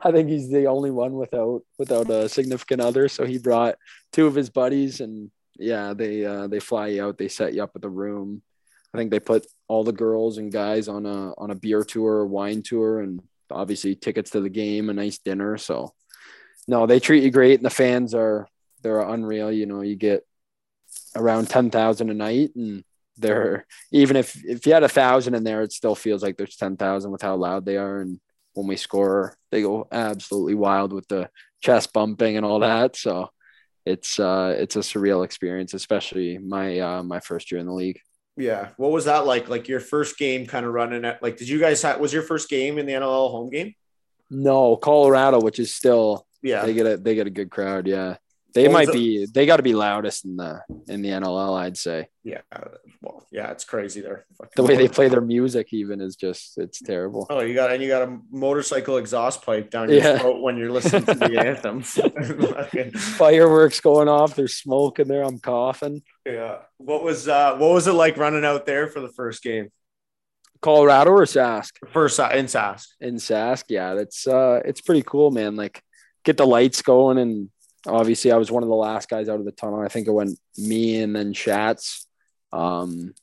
I 0.00 0.12
think 0.12 0.28
he's 0.28 0.50
the 0.50 0.66
only 0.66 0.90
one 0.90 1.14
without 1.14 1.62
without 1.78 2.10
a 2.10 2.28
significant 2.28 2.80
other, 2.80 3.08
so 3.08 3.24
he 3.24 3.38
brought 3.38 3.76
two 4.12 4.26
of 4.26 4.34
his 4.34 4.50
buddies, 4.50 5.00
and 5.00 5.30
yeah, 5.58 5.94
they 5.94 6.24
uh, 6.24 6.46
they 6.46 6.60
fly 6.60 6.88
you 6.88 7.04
out. 7.04 7.18
They 7.18 7.28
set 7.28 7.54
you 7.54 7.62
up 7.62 7.72
at 7.74 7.82
the 7.82 7.88
room. 7.88 8.42
I 8.94 8.96
think 8.96 9.10
they 9.10 9.18
put 9.18 9.44
all 9.66 9.82
the 9.82 9.92
girls 9.92 10.38
and 10.38 10.52
guys 10.52 10.86
on 10.86 11.04
a 11.04 11.32
on 11.36 11.50
a 11.50 11.56
beer 11.56 11.82
tour, 11.82 12.24
wine 12.24 12.62
tour, 12.62 13.00
and 13.00 13.20
obviously 13.50 13.96
tickets 13.96 14.30
to 14.30 14.40
the 14.40 14.48
game, 14.48 14.88
a 14.88 14.92
nice 14.92 15.18
dinner. 15.18 15.58
So, 15.58 15.92
no, 16.68 16.86
they 16.86 17.00
treat 17.00 17.24
you 17.24 17.32
great, 17.32 17.58
and 17.58 17.66
the 17.66 17.70
fans 17.70 18.14
are 18.14 18.46
they're 18.82 19.00
unreal. 19.00 19.50
You 19.50 19.66
know, 19.66 19.80
you 19.80 19.96
get 19.96 20.24
around 21.16 21.48
ten 21.48 21.70
thousand 21.70 22.10
a 22.10 22.14
night, 22.14 22.52
and 22.54 22.84
they're 23.16 23.66
even 23.90 24.16
if 24.16 24.44
if 24.44 24.64
you 24.64 24.72
had 24.72 24.84
a 24.84 24.88
thousand 24.88 25.34
in 25.34 25.42
there, 25.42 25.62
it 25.62 25.72
still 25.72 25.96
feels 25.96 26.22
like 26.22 26.36
there's 26.36 26.56
ten 26.56 26.76
thousand 26.76 27.10
with 27.10 27.22
how 27.22 27.34
loud 27.34 27.66
they 27.66 27.76
are. 27.76 27.98
And 27.98 28.20
when 28.52 28.68
we 28.68 28.76
score, 28.76 29.36
they 29.50 29.62
go 29.62 29.88
absolutely 29.90 30.54
wild 30.54 30.92
with 30.92 31.08
the 31.08 31.28
chest 31.60 31.92
bumping 31.92 32.36
and 32.36 32.46
all 32.46 32.60
that. 32.60 32.96
So. 32.96 33.30
It's 33.86 34.18
uh 34.18 34.56
it's 34.58 34.76
a 34.76 34.78
surreal 34.78 35.26
experience, 35.26 35.74
especially 35.74 36.38
my 36.38 36.78
uh 36.78 37.02
my 37.02 37.20
first 37.20 37.52
year 37.52 37.60
in 37.60 37.66
the 37.66 37.74
league. 37.74 38.00
Yeah. 38.36 38.70
What 38.76 38.90
was 38.90 39.04
that 39.04 39.26
like? 39.26 39.48
Like 39.48 39.68
your 39.68 39.80
first 39.80 40.18
game 40.18 40.46
kind 40.46 40.66
of 40.66 40.72
running 40.72 41.04
at 41.04 41.22
like 41.22 41.36
did 41.36 41.48
you 41.48 41.60
guys 41.60 41.82
have 41.82 42.00
was 42.00 42.12
your 42.12 42.22
first 42.22 42.48
game 42.48 42.78
in 42.78 42.86
the 42.86 42.92
NLL 42.92 43.30
home 43.30 43.50
game? 43.50 43.74
No, 44.30 44.76
Colorado, 44.76 45.40
which 45.40 45.58
is 45.58 45.72
still 45.74 46.26
Yeah. 46.42 46.64
they 46.64 46.74
get 46.74 46.86
a 46.86 46.96
they 46.96 47.14
get 47.14 47.26
a 47.26 47.30
good 47.30 47.50
crowd. 47.50 47.86
Yeah, 47.86 48.16
they 48.54 48.68
was 48.68 48.72
might 48.72 48.88
it- 48.88 48.94
be 48.94 49.26
they 49.26 49.46
got 49.46 49.56
to 49.58 49.62
be 49.62 49.74
loudest 49.74 50.24
in 50.24 50.36
the 50.36 50.62
in 50.88 51.02
the 51.02 51.10
NLL. 51.10 51.54
I'd 51.58 51.76
say 51.76 52.08
Yeah. 52.22 52.40
Well, 53.02 53.26
yeah, 53.30 53.50
it's 53.50 53.64
crazy 53.64 54.00
there. 54.00 54.24
the 54.56 54.62
way 54.62 54.76
they 54.76 54.88
play 54.88 55.08
their 55.08 55.20
music 55.20 55.72
even 55.72 56.00
is 56.00 56.16
just 56.16 56.56
it's 56.56 56.80
terrible. 56.80 57.26
Oh, 57.30 57.40
you 57.40 57.52
got 57.54 57.70
and 57.72 57.82
you 57.82 57.88
got 57.88 58.02
a 58.08 58.18
motorcycle 58.30 58.96
exhaust 58.96 59.42
pipe 59.44 59.70
down 59.70 59.88
your 59.90 59.98
Yeah. 59.98 60.18
throat 60.18 60.40
when 60.40 60.56
you're 60.56 60.70
listening 60.72 61.04
to 61.04 61.14
the 61.14 61.38
anthem. 61.46 61.82
Fireworks 62.98 63.80
going 63.80 64.08
off. 64.08 64.34
There's 64.34 64.54
smoke 64.54 64.98
in 64.98 65.08
there. 65.08 65.22
I'm 65.22 65.38
coughing. 65.38 66.02
yeah. 66.24 66.58
What 66.78 67.02
was 67.02 67.28
uh 67.28 67.56
what 67.56 67.72
was 67.72 67.86
it 67.86 67.92
like 67.92 68.16
running 68.16 68.44
out 68.44 68.66
there 68.66 68.88
for 68.88 69.00
the 69.00 69.08
first 69.10 69.42
game? 69.42 69.70
Colorado 70.60 71.10
or 71.10 71.24
Sask? 71.26 71.72
First 71.92 72.18
uh, 72.20 72.30
in 72.32 72.46
Sask. 72.46 72.86
in 73.00 73.16
Sask. 73.16 73.64
Yeah, 73.68 73.94
that's 73.94 74.26
uh 74.26 74.60
it's 74.64 74.80
pretty 74.80 75.02
cool, 75.02 75.30
man. 75.30 75.56
Like 75.56 75.82
get 76.24 76.36
the 76.36 76.46
lights 76.46 76.80
going 76.82 77.18
and 77.18 77.50
obviously 77.86 78.32
I 78.32 78.36
was 78.36 78.50
one 78.50 78.62
of 78.62 78.68
the 78.68 78.74
last 78.74 79.08
guys 79.08 79.28
out 79.28 79.38
of 79.38 79.44
the 79.44 79.52
tunnel. 79.52 79.80
I 79.80 79.88
think 79.88 80.06
it 80.06 80.12
went 80.12 80.38
me 80.56 81.00
and 81.02 81.14
then 81.14 81.32
Shats. 81.32 82.06
Um 82.52 83.14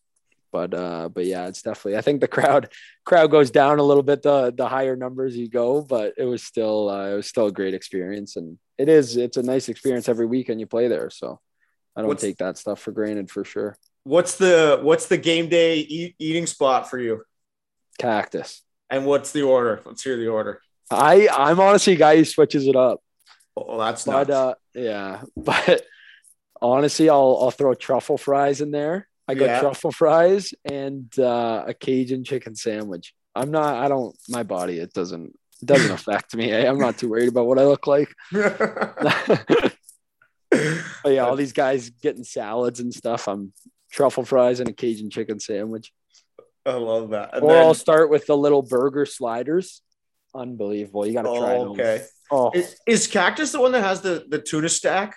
but 0.51 0.73
uh 0.73 1.09
but 1.09 1.25
yeah, 1.25 1.47
it's 1.47 1.61
definitely 1.61 1.97
I 1.97 2.01
think 2.01 2.21
the 2.21 2.27
crowd 2.27 2.69
crowd 3.05 3.31
goes 3.31 3.51
down 3.51 3.79
a 3.79 3.83
little 3.83 4.03
bit 4.03 4.21
the 4.21 4.53
the 4.55 4.67
higher 4.67 4.95
numbers 4.95 5.35
you 5.37 5.49
go, 5.49 5.81
but 5.81 6.13
it 6.17 6.25
was 6.25 6.43
still 6.43 6.89
uh, 6.89 7.07
it 7.11 7.15
was 7.15 7.27
still 7.27 7.47
a 7.47 7.51
great 7.51 7.73
experience 7.73 8.35
and 8.35 8.57
it 8.77 8.89
is 8.89 9.15
it's 9.17 9.37
a 9.37 9.43
nice 9.43 9.69
experience 9.69 10.09
every 10.09 10.25
weekend 10.25 10.59
you 10.59 10.67
play 10.67 10.87
there. 10.87 11.09
So 11.09 11.39
I 11.95 12.01
don't 12.01 12.09
What's- 12.09 12.21
take 12.23 12.37
that 12.37 12.57
stuff 12.57 12.79
for 12.79 12.91
granted 12.91 13.29
for 13.31 13.43
sure. 13.43 13.77
What's 14.03 14.35
the 14.37 14.79
what's 14.81 15.05
the 15.07 15.17
game 15.17 15.47
day 15.47 15.77
eat, 15.77 16.15
eating 16.17 16.47
spot 16.47 16.89
for 16.89 16.97
you? 16.97 17.23
Cactus. 17.99 18.61
And 18.89 19.05
what's 19.05 19.31
the 19.31 19.43
order? 19.43 19.81
Let's 19.85 20.03
hear 20.03 20.17
the 20.17 20.27
order. 20.27 20.59
I 20.89 21.27
I'm 21.31 21.59
honestly 21.59 21.93
a 21.93 21.97
guy 21.97 22.17
who 22.17 22.25
switches 22.25 22.67
it 22.67 22.75
up. 22.75 22.99
Oh, 23.57 23.77
that's. 23.77 24.05
But 24.05 24.29
uh, 24.29 24.55
yeah, 24.73 25.21
but 25.37 25.83
honestly, 26.61 27.09
I'll 27.09 27.37
I'll 27.41 27.51
throw 27.51 27.73
truffle 27.73 28.17
fries 28.17 28.61
in 28.61 28.71
there. 28.71 29.07
I 29.27 29.35
go 29.35 29.45
Yeah. 29.45 29.59
truffle 29.61 29.91
fries 29.91 30.53
and 30.65 31.07
uh, 31.19 31.63
a 31.67 31.73
Cajun 31.73 32.23
chicken 32.23 32.55
sandwich. 32.55 33.13
I'm 33.35 33.51
not. 33.51 33.75
I 33.75 33.87
don't. 33.87 34.15
My 34.29 34.43
body. 34.43 34.77
It 34.79 34.93
doesn't. 34.93 35.33
It 35.61 35.65
doesn't 35.65 35.91
affect 35.99 36.35
me. 36.35 36.51
eh? 36.51 36.67
I'm 36.69 36.79
not 36.79 36.97
too 36.97 37.09
worried 37.09 37.29
about 37.29 37.45
what 37.47 37.59
I 37.59 37.65
look 37.65 37.87
like. 37.87 38.09
but 38.31 39.75
yeah, 41.05 41.25
all 41.25 41.35
these 41.35 41.53
guys 41.53 41.89
getting 41.89 42.23
salads 42.23 42.79
and 42.79 42.93
stuff. 42.93 43.27
I'm 43.27 43.53
truffle 43.91 44.25
fries 44.25 44.59
and 44.59 44.69
a 44.69 44.73
Cajun 44.73 45.09
chicken 45.09 45.39
sandwich. 45.39 45.91
I 46.65 46.73
love 46.73 47.09
that. 47.11 47.33
And 47.33 47.43
or 47.43 47.53
then- 47.53 47.63
I'll 47.63 47.73
start 47.73 48.09
with 48.09 48.25
the 48.27 48.37
little 48.37 48.61
burger 48.61 49.05
sliders. 49.05 49.81
Unbelievable. 50.33 51.05
You 51.05 51.13
got 51.13 51.23
to 51.23 51.37
try 51.37 51.55
oh, 51.55 51.65
those. 51.75 51.79
okay. 51.79 52.03
Oh, 52.31 52.51
Is, 52.53 52.75
is 52.87 53.07
Cactus 53.07 53.51
the 53.51 53.59
one 53.59 53.73
that 53.73 53.83
has 53.83 54.01
the, 54.01 54.25
the 54.27 54.39
tuna 54.39 54.69
stack? 54.69 55.15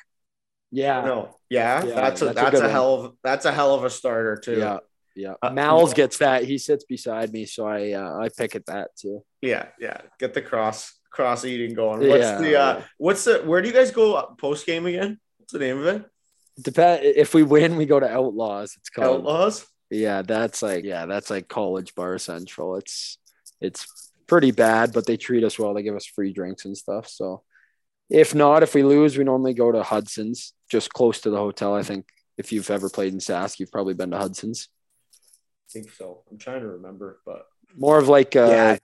yeah. 0.70 1.00
No. 1.02 1.36
Yeah, 1.48 1.84
Yeah, 1.84 1.94
that's 1.94 2.20
a 2.22 2.24
that's 2.26 2.38
a 2.38 2.40
that's 2.42 2.50
good 2.60 2.64
a, 2.64 2.70
hell 2.70 2.94
of 3.04 3.12
that's 3.22 3.44
a 3.44 3.52
hell 3.52 3.74
of 3.74 3.84
a 3.84 3.90
starter 3.90 4.36
too. 4.36 4.58
Yeah. 4.58 4.78
Yeah. 5.14 5.34
Uh, 5.40 5.50
Mal's 5.50 5.94
gets 5.94 6.18
that. 6.18 6.42
He 6.42 6.58
sits 6.58 6.84
beside 6.84 7.32
me, 7.32 7.46
so 7.46 7.64
I 7.68 7.92
uh, 7.92 8.18
I 8.18 8.28
pick 8.36 8.56
at 8.56 8.66
that 8.66 8.88
too. 8.96 9.22
yeah, 9.40 9.66
yeah. 9.78 9.98
Get 10.18 10.34
the 10.34 10.42
cross 10.42 10.92
cross 11.12 11.44
eating 11.44 11.74
going. 11.74 12.00
What's 12.08 12.24
Yeah. 12.24 12.38
the 12.40 12.56
uh 12.60 12.82
what's 12.98 13.22
the 13.22 13.38
where 13.44 13.62
do 13.62 13.68
you 13.68 13.74
guys 13.74 13.92
go 13.92 14.34
post 14.36 14.66
game 14.66 14.86
again? 14.86 15.20
What's 15.38 15.52
the 15.52 15.60
name 15.60 15.78
of 15.78 15.86
it? 15.86 16.04
Depend 16.60 17.04
if 17.04 17.34
we 17.34 17.44
win, 17.44 17.76
we 17.76 17.86
go 17.86 18.00
to 18.00 18.08
Outlaws. 18.10 18.74
It's 18.76 18.90
called. 18.90 19.20
Outlaws? 19.20 19.64
Yeah, 19.90 20.22
that's 20.22 20.60
like 20.62 20.82
yeah, 20.84 21.06
that's 21.06 21.30
like 21.30 21.46
college 21.46 21.94
bar 21.94 22.18
central. 22.18 22.74
It's 22.76 23.18
it's 23.60 24.03
pretty 24.27 24.51
bad, 24.51 24.93
but 24.93 25.07
they 25.07 25.16
treat 25.16 25.45
us 25.45 25.59
well. 25.59 25.75
They 25.75 25.83
give 25.83 25.97
us 25.97 26.07
free 26.07 26.33
drinks 26.33 26.64
and 26.64 26.77
stuff. 26.77 27.09
So 27.09 27.43
if 28.11 28.35
not, 28.35 28.62
if 28.62 28.75
we 28.75 28.83
lose, 28.83 29.16
we 29.16 29.25
normally 29.25 29.55
go 29.55 29.72
to 29.72 29.83
Hudson's, 29.83 30.53
just 30.70 30.93
close 30.93 31.20
to 31.22 31.31
the 31.31 31.39
hotel. 31.39 31.75
I 31.75 31.83
think 31.83 32.07
if 32.37 32.53
you've 32.53 32.70
ever 32.70 32.89
played 32.91 33.12
in 33.12 33.18
Sask, 33.20 33.59
you've 33.59 33.72
probably 33.72 33.95
been 33.95 34.11
to 34.11 34.18
Hudson's. 34.18 34.68
I 35.68 35.72
think 35.72 35.91
so. 35.93 36.22
I'm 36.31 36.39
trying 36.39 36.61
to 36.61 36.68
remember, 36.68 37.20
but 37.25 37.47
More 37.77 37.99
of 37.99 38.09
like 38.09 38.35
a 38.37 38.47
Yeah. 38.49 38.77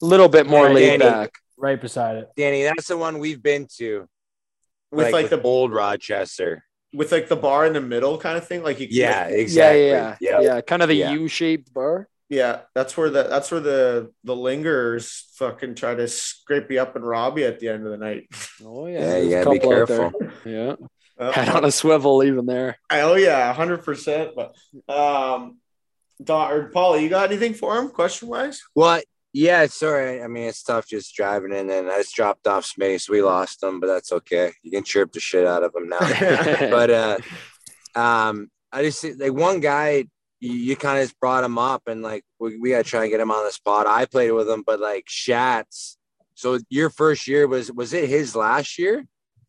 little 0.00 0.28
bit 0.28 0.46
more 0.46 0.66
Yeah, 0.68 0.74
laid 0.74 0.98
Danny. 0.98 1.10
back. 1.10 1.32
right 1.58 1.80
beside 1.80 2.16
it. 2.16 2.28
Danny, 2.36 2.62
that's 2.64 2.88
the 2.88 2.96
one 2.98 3.18
we've 3.18 3.42
been 3.42 3.66
to. 3.78 4.08
with 4.92 5.12
like, 5.12 5.30
the 5.30 5.40
old 5.42 5.72
Rochester. 5.72 6.64
with 6.92 7.12
like 7.12 7.28
the 7.28 7.36
bar 7.36 7.66
in 7.66 7.72
the 7.72 7.80
middle 7.80 8.16
kind 8.18 8.36
of 8.38 8.46
thing. 8.46 8.62
Like 8.62 8.80
you 8.80 8.86
Yeah, 8.90 9.24
like- 9.26 9.34
exactly. 9.34 9.88
Yeah, 9.88 10.16
yeah, 10.20 10.40
yeah, 10.40 10.60
Kind 10.62 10.80
of 10.82 10.88
the 10.88 10.94
Yeah. 10.94 11.12
U-shaped 11.12 11.72
bar. 11.74 12.08
Yeah, 12.28 12.60
that's 12.74 12.96
where 12.96 13.10
the 13.10 13.22
that's 13.24 13.50
where 13.50 13.60
the 13.60 14.12
the 14.24 14.34
lingers 14.34 15.26
fucking 15.36 15.74
try 15.76 15.94
to 15.94 16.08
scrape 16.08 16.70
you 16.70 16.80
up 16.80 16.96
and 16.96 17.06
rob 17.06 17.38
you 17.38 17.46
at 17.46 17.60
the 17.60 17.68
end 17.68 17.84
of 17.86 17.90
the 17.92 17.98
night. 17.98 18.28
Oh 18.64 18.86
Yeah, 18.86 19.00
there's 19.06 19.24
you 19.26 19.30
gotta 19.30 19.50
be 19.50 19.58
couple 19.58 19.72
out 19.74 19.88
there. 19.88 20.10
careful. 20.10 20.28
Yeah, 20.44 20.74
Uh, 21.18 21.32
head 21.32 21.48
on 21.50 21.64
a 21.64 21.70
swivel 21.70 22.22
even 22.24 22.46
there. 22.46 22.78
oh 22.90 23.14
yeah, 23.14 23.52
hundred 23.52 23.84
percent. 23.84 24.32
But 24.34 24.54
um, 24.92 25.58
Don 26.22 26.50
or 26.52 26.68
Paula, 26.70 27.00
you 27.00 27.08
got 27.08 27.30
anything 27.30 27.54
for 27.54 27.76
him? 27.78 27.88
Question 27.90 28.28
wise? 28.28 28.60
Well, 28.74 29.00
yeah, 29.32 29.66
sorry. 29.66 30.22
I 30.22 30.28
mean, 30.28 30.44
it's 30.48 30.62
tough 30.62 30.86
just 30.88 31.14
driving 31.14 31.52
in, 31.52 31.68
and 31.70 31.90
I 31.90 31.98
just 31.98 32.14
dropped 32.14 32.46
off 32.46 32.64
Space. 32.64 33.08
We 33.08 33.20
lost 33.22 33.60
them, 33.60 33.80
but 33.80 33.86
that's 33.86 34.10
okay. 34.12 34.52
You 34.62 34.70
can 34.70 34.82
chirp 34.82 35.12
the 35.12 35.20
shit 35.20 35.46
out 35.46 35.62
of 35.62 35.72
them 35.74 35.88
now. 35.90 35.98
but 36.70 36.90
uh, 36.90 37.18
um, 37.94 38.50
I 38.72 38.82
just 38.82 39.00
see- 39.00 39.12
like 39.14 39.32
one 39.32 39.60
guy. 39.60 40.06
You, 40.40 40.52
you 40.52 40.76
kind 40.76 40.98
of 40.98 41.04
just 41.04 41.18
brought 41.20 41.44
him 41.44 41.58
up, 41.58 41.82
and 41.86 42.02
like 42.02 42.24
we, 42.38 42.58
we 42.58 42.70
got 42.70 42.78
to 42.78 42.84
try 42.84 43.02
and 43.02 43.10
get 43.10 43.20
him 43.20 43.30
on 43.30 43.44
the 43.44 43.52
spot. 43.52 43.86
I 43.86 44.04
played 44.06 44.32
with 44.32 44.48
him, 44.48 44.62
but 44.66 44.80
like 44.80 45.06
Shats. 45.06 45.96
So 46.34 46.58
your 46.68 46.90
first 46.90 47.26
year 47.26 47.46
was 47.48 47.72
was 47.72 47.92
it 47.94 48.08
his 48.08 48.36
last 48.36 48.78
year? 48.78 49.06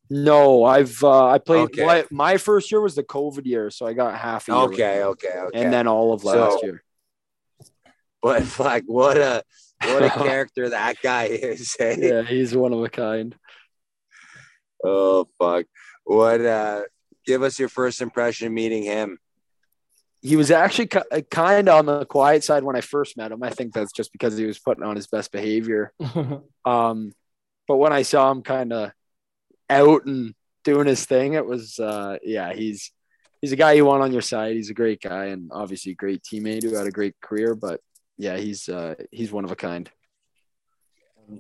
No, 0.10 0.64
I've 0.64 1.04
uh, 1.04 1.26
I 1.28 1.38
played. 1.40 1.64
Okay. 1.64 1.86
My, 1.86 2.06
my 2.10 2.38
first 2.38 2.72
year 2.72 2.80
was 2.80 2.96
the 2.96 3.04
COVID 3.04 3.46
year, 3.46 3.70
so 3.70 3.86
I 3.86 3.92
got 3.94 4.18
half 4.18 4.48
a 4.48 4.52
year. 4.54 4.62
Okay, 4.62 5.04
okay, 5.04 5.34
okay. 5.38 5.62
and 5.62 5.74
then 5.74 5.88
all 5.88 6.14
of 6.14 6.24
last 6.24 6.60
So- 6.60 6.66
year. 6.66 6.84
but 8.22 8.58
like 8.60 8.84
what 8.86 9.18
a 9.18 9.44
what 9.84 10.04
a 10.04 10.10
character 10.24 10.70
that 10.70 10.96
guy 11.04 11.26
is. 11.26 11.76
eh? 11.80 11.98
Yeah, 12.00 12.22
he's 12.24 12.56
one 12.56 12.72
of 12.72 12.82
a 12.82 12.90
kind. 12.90 13.36
Oh 14.84 15.28
fuck. 15.38 15.66
What 16.06 16.40
uh 16.40 16.84
give 17.26 17.44
us 17.44 17.60
your 17.60 17.68
first 17.70 18.02
impression 18.02 18.54
meeting 18.54 18.84
him. 18.84 19.18
He 20.22 20.36
was 20.36 20.52
actually 20.52 20.88
kind 20.88 21.70
of 21.70 21.76
on 21.76 21.86
the 21.86 22.06
quiet 22.06 22.44
side 22.44 22.64
when 22.64 22.76
I 22.76 22.82
first 22.82 23.18
met 23.18 23.32
him. 23.32 23.44
I 23.44 23.50
think 23.50 23.74
that's 23.74 23.94
just 23.94 24.12
because 24.12 24.38
he 24.38 24.46
was 24.46 24.60
putting 24.60 24.84
on 24.84 24.96
his 24.96 25.08
best 25.08 25.32
behavior. 25.32 25.94
Um, 26.66 27.14
but 27.66 27.78
when 27.78 27.94
I 27.94 28.02
saw 28.02 28.30
him 28.30 28.42
kind 28.42 28.74
of 28.74 28.92
out 29.70 30.06
and 30.06 30.34
doing 30.66 30.86
his 30.86 31.06
thing, 31.06 31.34
it 31.34 31.46
was 31.46 31.80
uh, 31.80 32.18
yeah, 32.24 32.54
he's 32.54 32.92
he's 33.42 33.52
a 33.52 33.58
guy 33.58 33.74
you 33.74 33.86
want 33.86 34.04
on 34.04 34.12
your 34.12 34.22
side. 34.22 34.56
He's 34.56 34.70
a 34.70 34.74
great 34.74 35.02
guy 35.02 35.26
and 35.28 35.50
obviously 35.54 35.94
a 35.94 35.96
great 35.96 36.24
teammate 36.24 36.64
who 36.64 36.76
had 36.76 36.88
a 36.88 36.92
great 36.92 37.16
career. 37.22 37.56
But 37.56 37.80
yeah, 38.18 38.38
he's 38.38 38.68
uh, 38.68 38.96
he's 39.12 39.32
one 39.32 39.46
of 39.46 39.52
a 39.52 39.56
kind. 39.56 39.90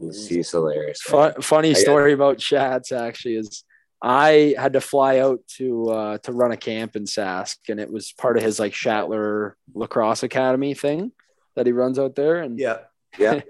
He's, 0.01 0.27
he's 0.27 0.51
hilarious. 0.51 1.01
Fun, 1.01 1.41
funny 1.41 1.73
story 1.73 2.13
about 2.13 2.39
Shats 2.39 2.91
actually 2.91 3.35
is 3.35 3.63
I 4.01 4.55
had 4.57 4.73
to 4.73 4.81
fly 4.81 5.19
out 5.19 5.39
to 5.57 5.89
uh, 5.89 6.17
to 6.19 6.31
run 6.31 6.51
a 6.51 6.57
camp 6.57 6.95
in 6.95 7.05
Sask, 7.05 7.57
and 7.69 7.79
it 7.79 7.91
was 7.91 8.11
part 8.11 8.37
of 8.37 8.43
his 8.43 8.59
like 8.59 8.73
Shattler 8.73 9.55
lacrosse 9.73 10.23
academy 10.23 10.73
thing 10.73 11.11
that 11.55 11.65
he 11.65 11.71
runs 11.71 11.97
out 11.97 12.15
there. 12.15 12.37
And 12.37 12.59
Yeah. 12.59 12.79
Yeah. 13.19 13.41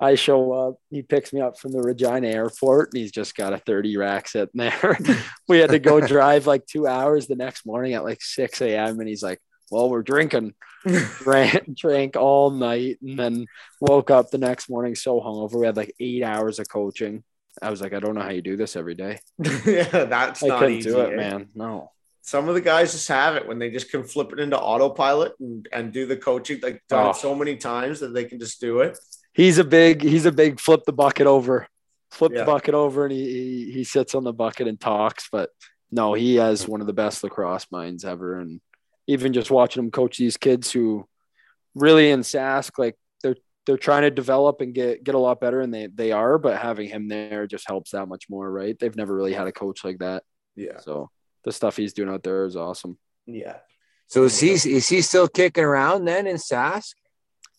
I 0.00 0.16
show 0.16 0.52
up, 0.52 0.76
he 0.90 1.02
picks 1.02 1.32
me 1.32 1.40
up 1.40 1.58
from 1.58 1.72
the 1.72 1.80
Regina 1.80 2.28
airport, 2.28 2.92
and 2.92 3.00
he's 3.00 3.12
just 3.12 3.36
got 3.36 3.52
a 3.52 3.58
30 3.58 3.96
rack 3.96 4.28
sitting 4.28 4.50
there. 4.54 4.98
we 5.48 5.58
had 5.58 5.70
to 5.70 5.78
go 5.78 6.00
drive 6.06 6.46
like 6.46 6.66
two 6.66 6.86
hours 6.86 7.26
the 7.26 7.36
next 7.36 7.64
morning 7.66 7.92
at 7.94 8.02
like 8.04 8.22
6 8.22 8.60
a.m. 8.62 8.98
And 8.98 9.08
he's 9.08 9.22
like, 9.22 9.40
Well, 9.70 9.90
we're 9.90 10.02
drinking. 10.02 10.54
drank, 10.86 11.74
drank 11.74 12.16
all 12.16 12.50
night 12.50 12.98
and 13.02 13.18
then 13.18 13.46
woke 13.80 14.10
up 14.10 14.30
the 14.30 14.38
next 14.38 14.68
morning 14.68 14.94
so 14.94 15.20
hungover. 15.20 15.60
We 15.60 15.66
had 15.66 15.76
like 15.76 15.94
eight 16.00 16.22
hours 16.22 16.58
of 16.58 16.68
coaching. 16.68 17.22
I 17.62 17.70
was 17.70 17.80
like, 17.80 17.92
I 17.92 18.00
don't 18.00 18.14
know 18.14 18.20
how 18.22 18.30
you 18.30 18.42
do 18.42 18.56
this 18.56 18.76
every 18.76 18.94
day. 18.94 19.20
yeah, 19.66 20.04
that's 20.04 20.42
I 20.42 20.48
not 20.48 20.70
easy. 20.70 20.90
do 20.90 21.00
it, 21.00 21.12
eh? 21.12 21.16
man. 21.16 21.48
No. 21.54 21.90
Some 22.22 22.48
of 22.48 22.54
the 22.54 22.60
guys 22.60 22.92
just 22.92 23.06
have 23.08 23.36
it 23.36 23.46
when 23.46 23.58
they 23.58 23.70
just 23.70 23.90
can 23.90 24.02
flip 24.02 24.32
it 24.32 24.40
into 24.40 24.58
autopilot 24.58 25.34
and, 25.40 25.68
and 25.72 25.92
do 25.92 26.06
the 26.06 26.16
coaching. 26.16 26.58
Like 26.62 26.82
done 26.88 27.06
Oh. 27.06 27.10
it 27.10 27.16
so 27.16 27.34
many 27.34 27.56
times 27.56 28.00
that 28.00 28.14
they 28.14 28.24
can 28.24 28.38
just 28.40 28.60
do 28.60 28.80
it. 28.80 28.98
He's 29.34 29.58
a 29.58 29.64
big, 29.64 30.02
he's 30.02 30.24
a 30.26 30.32
big 30.32 30.58
flip 30.58 30.84
the 30.86 30.92
bucket 30.92 31.26
over, 31.26 31.66
flip 32.10 32.32
Yeah. 32.32 32.40
the 32.40 32.46
bucket 32.46 32.74
over, 32.74 33.04
and 33.04 33.12
he, 33.12 33.24
he 33.66 33.72
he 33.72 33.84
sits 33.84 34.14
on 34.14 34.24
the 34.24 34.32
bucket 34.32 34.68
and 34.68 34.80
talks. 34.80 35.28
But 35.30 35.50
no, 35.90 36.14
he 36.14 36.36
has 36.36 36.66
one 36.66 36.80
of 36.80 36.86
the 36.86 36.92
best 36.92 37.22
lacrosse 37.22 37.66
minds 37.70 38.04
ever. 38.04 38.40
And 38.40 38.60
even 39.06 39.32
just 39.34 39.50
watching 39.50 39.84
him 39.84 39.90
coach 39.90 40.16
these 40.16 40.38
kids 40.38 40.72
who 40.72 41.06
really 41.74 42.10
in 42.10 42.20
Sask, 42.20 42.78
like 42.78 42.96
they're 43.66 43.74
they're 43.74 43.78
trying 43.78 44.02
to 44.02 44.10
develop 44.10 44.60
and 44.60 44.74
get 44.74 45.04
get 45.04 45.14
a 45.14 45.18
lot 45.18 45.40
better, 45.40 45.60
and 45.60 45.72
they 45.72 45.86
they 45.86 46.12
are. 46.12 46.38
But 46.38 46.58
having 46.58 46.88
him 46.88 47.08
there 47.08 47.46
just 47.46 47.66
helps 47.68 47.90
that 47.92 48.06
much 48.06 48.28
more, 48.30 48.50
right? 48.50 48.78
They've 48.78 48.96
never 48.96 49.14
really 49.14 49.32
had 49.32 49.46
a 49.46 49.52
coach 49.52 49.84
like 49.84 49.98
that. 49.98 50.22
Yeah. 50.56 50.78
So 50.80 51.10
the 51.44 51.52
stuff 51.52 51.76
he's 51.76 51.92
doing 51.92 52.08
out 52.08 52.22
there 52.22 52.44
is 52.44 52.56
awesome. 52.56 52.98
Yeah. 53.26 53.56
So 54.06 54.24
is 54.24 54.38
he 54.38 54.50
is 54.52 54.88
he 54.88 55.00
still 55.02 55.28
kicking 55.28 55.64
around 55.64 56.04
then 56.04 56.26
in 56.26 56.36
Sask? 56.36 56.94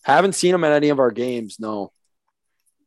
Haven't 0.03 0.33
seen 0.35 0.53
him 0.53 0.63
at 0.63 0.71
any 0.71 0.89
of 0.89 0.99
our 0.99 1.11
games. 1.11 1.57
No. 1.59 1.91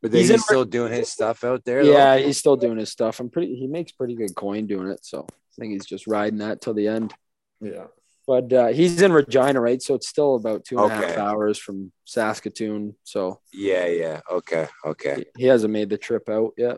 But 0.01 0.13
He's 0.13 0.21
he's, 0.21 0.29
in- 0.31 0.39
still 0.39 0.63
doing 0.63 0.93
his 0.93 1.11
stuff 1.11 1.43
out 1.43 1.65
there. 1.65 1.83
though? 1.83 1.91
Yeah, 1.91 2.17
he's 2.17 2.37
still 2.37 2.55
doing 2.55 2.77
his 2.77 2.89
stuff. 2.89 3.19
I'm 3.19 3.29
pretty. 3.29 3.55
He 3.55 3.67
makes 3.67 3.91
pretty 3.91 4.15
good 4.15 4.33
coin 4.33 4.65
doing 4.65 4.87
it. 4.87 5.05
So 5.05 5.27
I 5.29 5.33
think 5.59 5.73
he's 5.73 5.85
just 5.85 6.07
riding 6.07 6.39
that 6.39 6.61
till 6.61 6.73
the 6.73 6.87
end. 6.87 7.13
Yeah. 7.59 7.87
But 8.29 8.53
uh, 8.53 8.67
he's 8.67 9.01
in 9.01 9.11
Regina, 9.11 9.59
right? 9.59 9.81
So 9.81 9.95
it's 9.95 10.07
still 10.07 10.35
about 10.35 10.63
two 10.63 10.77
and 10.77 10.91
a 10.91 10.93
half 10.93 11.03
Okay. 11.03 11.19
hours 11.19 11.57
from 11.57 11.91
Saskatoon. 12.05 12.93
So 13.03 13.41
Yeah, 13.51 13.87
yeah. 13.87 14.21
Okay, 14.29 14.67
okay. 14.85 15.25
he 15.35 15.45
hasn't 15.45 15.73
made 15.73 15.89
the 15.89 15.97
trip 15.97 16.29
out 16.29 16.53
yet. 16.55 16.77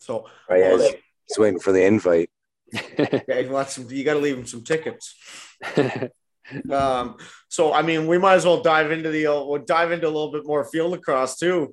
So 0.00 0.26
Oh, 0.48 0.54
yeah, 0.56 0.76
he's, 0.76 0.94
he's 1.28 1.38
waiting 1.38 1.60
for 1.60 1.70
the 1.70 1.84
invite. 1.84 2.28
yeah, 2.72 3.40
he 3.42 3.46
wants 3.46 3.74
some, 3.74 3.88
you 3.88 4.02
got 4.02 4.14
to 4.14 4.18
leave 4.20 4.36
him 4.36 4.46
some 4.46 4.64
tickets. 4.64 5.14
Um, 6.68 7.16
so 7.48 7.72
I 7.72 7.82
mean, 7.82 8.08
we 8.08 8.18
might 8.18 8.34
as 8.34 8.44
well 8.44 8.60
dive 8.60 8.90
into 8.90 9.10
the 9.10 9.28
uh, 9.28 9.44
we'll 9.44 9.62
dive 9.62 9.92
into 9.92 10.06
a 10.08 10.10
little 10.10 10.32
bit 10.32 10.44
more 10.44 10.64
field 10.64 10.90
lacrosse 10.90 11.36
too. 11.38 11.72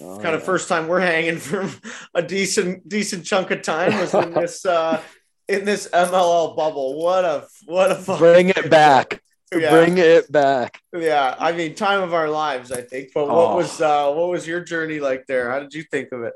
Oh, 0.00 0.18
kind 0.18 0.34
of 0.34 0.40
yeah. 0.40 0.46
first 0.46 0.66
time 0.66 0.88
we're 0.88 1.00
hanging 1.00 1.36
from 1.36 1.70
a 2.14 2.22
decent 2.22 2.88
decent 2.88 3.26
chunk 3.26 3.50
of 3.50 3.60
time 3.60 3.92
was 4.00 4.14
in 4.14 4.32
this 4.32 4.64
uh 4.64 5.02
in 5.48 5.64
this 5.64 5.88
MLL 5.92 6.56
bubble. 6.56 7.00
What 7.02 7.24
a 7.24 7.46
what 7.66 7.90
a 7.90 7.94
fucking 7.96 8.18
Bring 8.18 8.48
it 8.50 8.70
back. 8.70 9.22
Yeah. 9.54 9.70
Bring 9.70 9.98
it 9.98 10.30
back. 10.32 10.80
Yeah, 10.92 11.34
I 11.38 11.52
mean, 11.52 11.74
time 11.74 12.02
of 12.02 12.12
our 12.12 12.28
lives, 12.28 12.72
I 12.72 12.80
think. 12.80 13.10
But 13.14 13.26
what 13.28 13.50
Oh. 13.52 13.56
was 13.56 13.80
uh 13.80 14.12
what 14.12 14.28
was 14.30 14.46
your 14.46 14.60
journey 14.60 15.00
like 15.00 15.26
there? 15.26 15.50
How 15.50 15.60
did 15.60 15.74
you 15.74 15.82
think 15.84 16.08
of 16.12 16.22
it? 16.22 16.34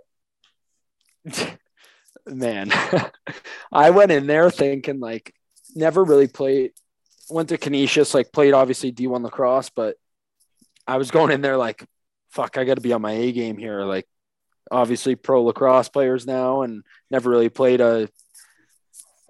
Man, 2.26 2.70
I 3.72 3.90
went 3.90 4.12
in 4.12 4.26
there 4.26 4.50
thinking 4.50 5.00
like 5.00 5.34
never 5.74 6.04
really 6.04 6.28
played. 6.28 6.72
Went 7.30 7.48
to 7.50 7.58
Canisius, 7.58 8.14
like 8.14 8.32
played 8.32 8.54
obviously 8.54 8.92
D1 8.92 9.22
lacrosse, 9.22 9.70
but 9.70 9.96
I 10.86 10.96
was 10.96 11.10
going 11.10 11.30
in 11.32 11.40
there 11.42 11.56
like, 11.58 11.84
fuck, 12.30 12.56
I 12.56 12.64
got 12.64 12.74
to 12.74 12.80
be 12.80 12.92
on 12.94 13.02
my 13.02 13.12
A 13.12 13.32
game 13.32 13.58
here. 13.58 13.82
Like, 13.82 14.06
obviously 14.70 15.14
pro 15.14 15.42
lacrosse 15.44 15.88
players 15.90 16.26
now, 16.26 16.62
and 16.62 16.82
never 17.10 17.28
really 17.30 17.50
played 17.50 17.80
a 17.82 18.08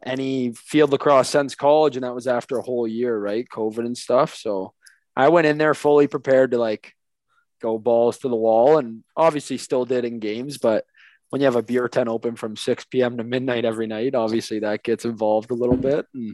any 0.05 0.53
field 0.53 0.90
lacrosse 0.92 1.28
since 1.28 1.55
college, 1.55 1.96
and 1.96 2.05
that 2.05 2.14
was 2.14 2.26
after 2.26 2.59
a 2.59 2.62
whole 2.62 2.86
year, 2.86 3.16
right? 3.18 3.46
COVID 3.49 3.78
and 3.86 3.96
stuff. 3.99 4.34
So 4.34 4.72
I 5.16 5.28
went 5.28 5.46
in 5.46 5.59
there 5.59 5.74
fully 5.74 6.07
prepared 6.07 6.53
to 6.53 6.59
like 6.59 6.92
go 7.61 7.78
balls 7.78 8.18
to 8.18 8.28
the 8.28 8.36
wall, 8.36 8.78
and 8.78 9.03
obviously 9.16 9.59
still 9.59 9.84
did 9.84 10.05
in 10.05 10.18
games, 10.20 10.59
but 10.59 10.84
when 11.30 11.40
you 11.42 11.44
have 11.46 11.57
a 11.57 11.62
beer 11.62 11.88
tent 11.88 12.09
open 12.09 12.36
from 12.36 12.57
6 12.57 12.84
p.m. 12.86 13.18
to 13.18 13.24
midnight 13.24 13.64
every 13.66 13.86
night, 13.86 14.14
obviously 14.14 14.61
that 14.61 14.82
gets 14.82 15.05
involved 15.05 15.51
a 15.51 15.55
little 15.55 15.76
bit. 15.76 16.07
And 16.14 16.30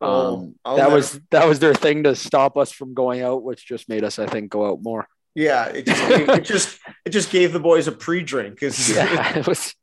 um, 0.00 0.54
Oh, 0.64 0.76
that 0.76 0.84
never- 0.84 0.94
was 0.94 1.20
that 1.30 1.48
was 1.48 1.58
their 1.58 1.74
thing 1.74 2.04
to 2.04 2.14
stop 2.14 2.56
us 2.56 2.70
from 2.70 2.94
going 2.94 3.22
out, 3.22 3.42
which 3.42 3.66
just 3.66 3.88
made 3.88 4.04
us, 4.04 4.18
I 4.18 4.26
think, 4.26 4.50
go 4.50 4.70
out 4.70 4.82
more. 4.82 5.08
Yeah, 5.34 5.66
it 5.66 5.86
just 5.86 6.10
it 6.10 6.44
just 6.44 6.78
it 7.04 7.10
just 7.10 7.30
gave 7.30 7.52
the 7.52 7.60
boys 7.60 7.88
a 7.88 7.92
pre-drink. 7.92 8.60
Yeah, 8.88 9.38
it 9.38 9.46
was 9.46 9.74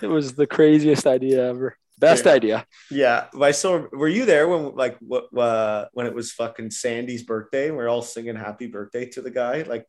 it 0.00 0.06
was 0.06 0.34
the 0.34 0.46
craziest 0.46 1.06
idea 1.06 1.48
ever. 1.48 1.76
Best 2.02 2.26
Yeah. 2.26 2.32
idea. 2.32 2.66
Yeah, 2.90 3.26
I 3.40 3.52
still 3.52 3.88
were 3.92 4.08
you 4.08 4.26
there 4.26 4.46
when 4.48 4.74
like 4.74 4.98
what 5.00 5.32
uh, 5.36 5.86
when 5.94 6.06
it 6.06 6.14
was 6.14 6.32
fucking 6.32 6.70
Sandy's 6.70 7.22
birthday 7.22 7.68
and 7.68 7.76
we 7.78 7.82
are 7.84 7.88
all 7.88 8.02
singing 8.02 8.36
happy 8.36 8.66
birthday 8.66 9.06
to 9.14 9.22
the 9.22 9.30
guy? 9.30 9.62
Like 9.62 9.86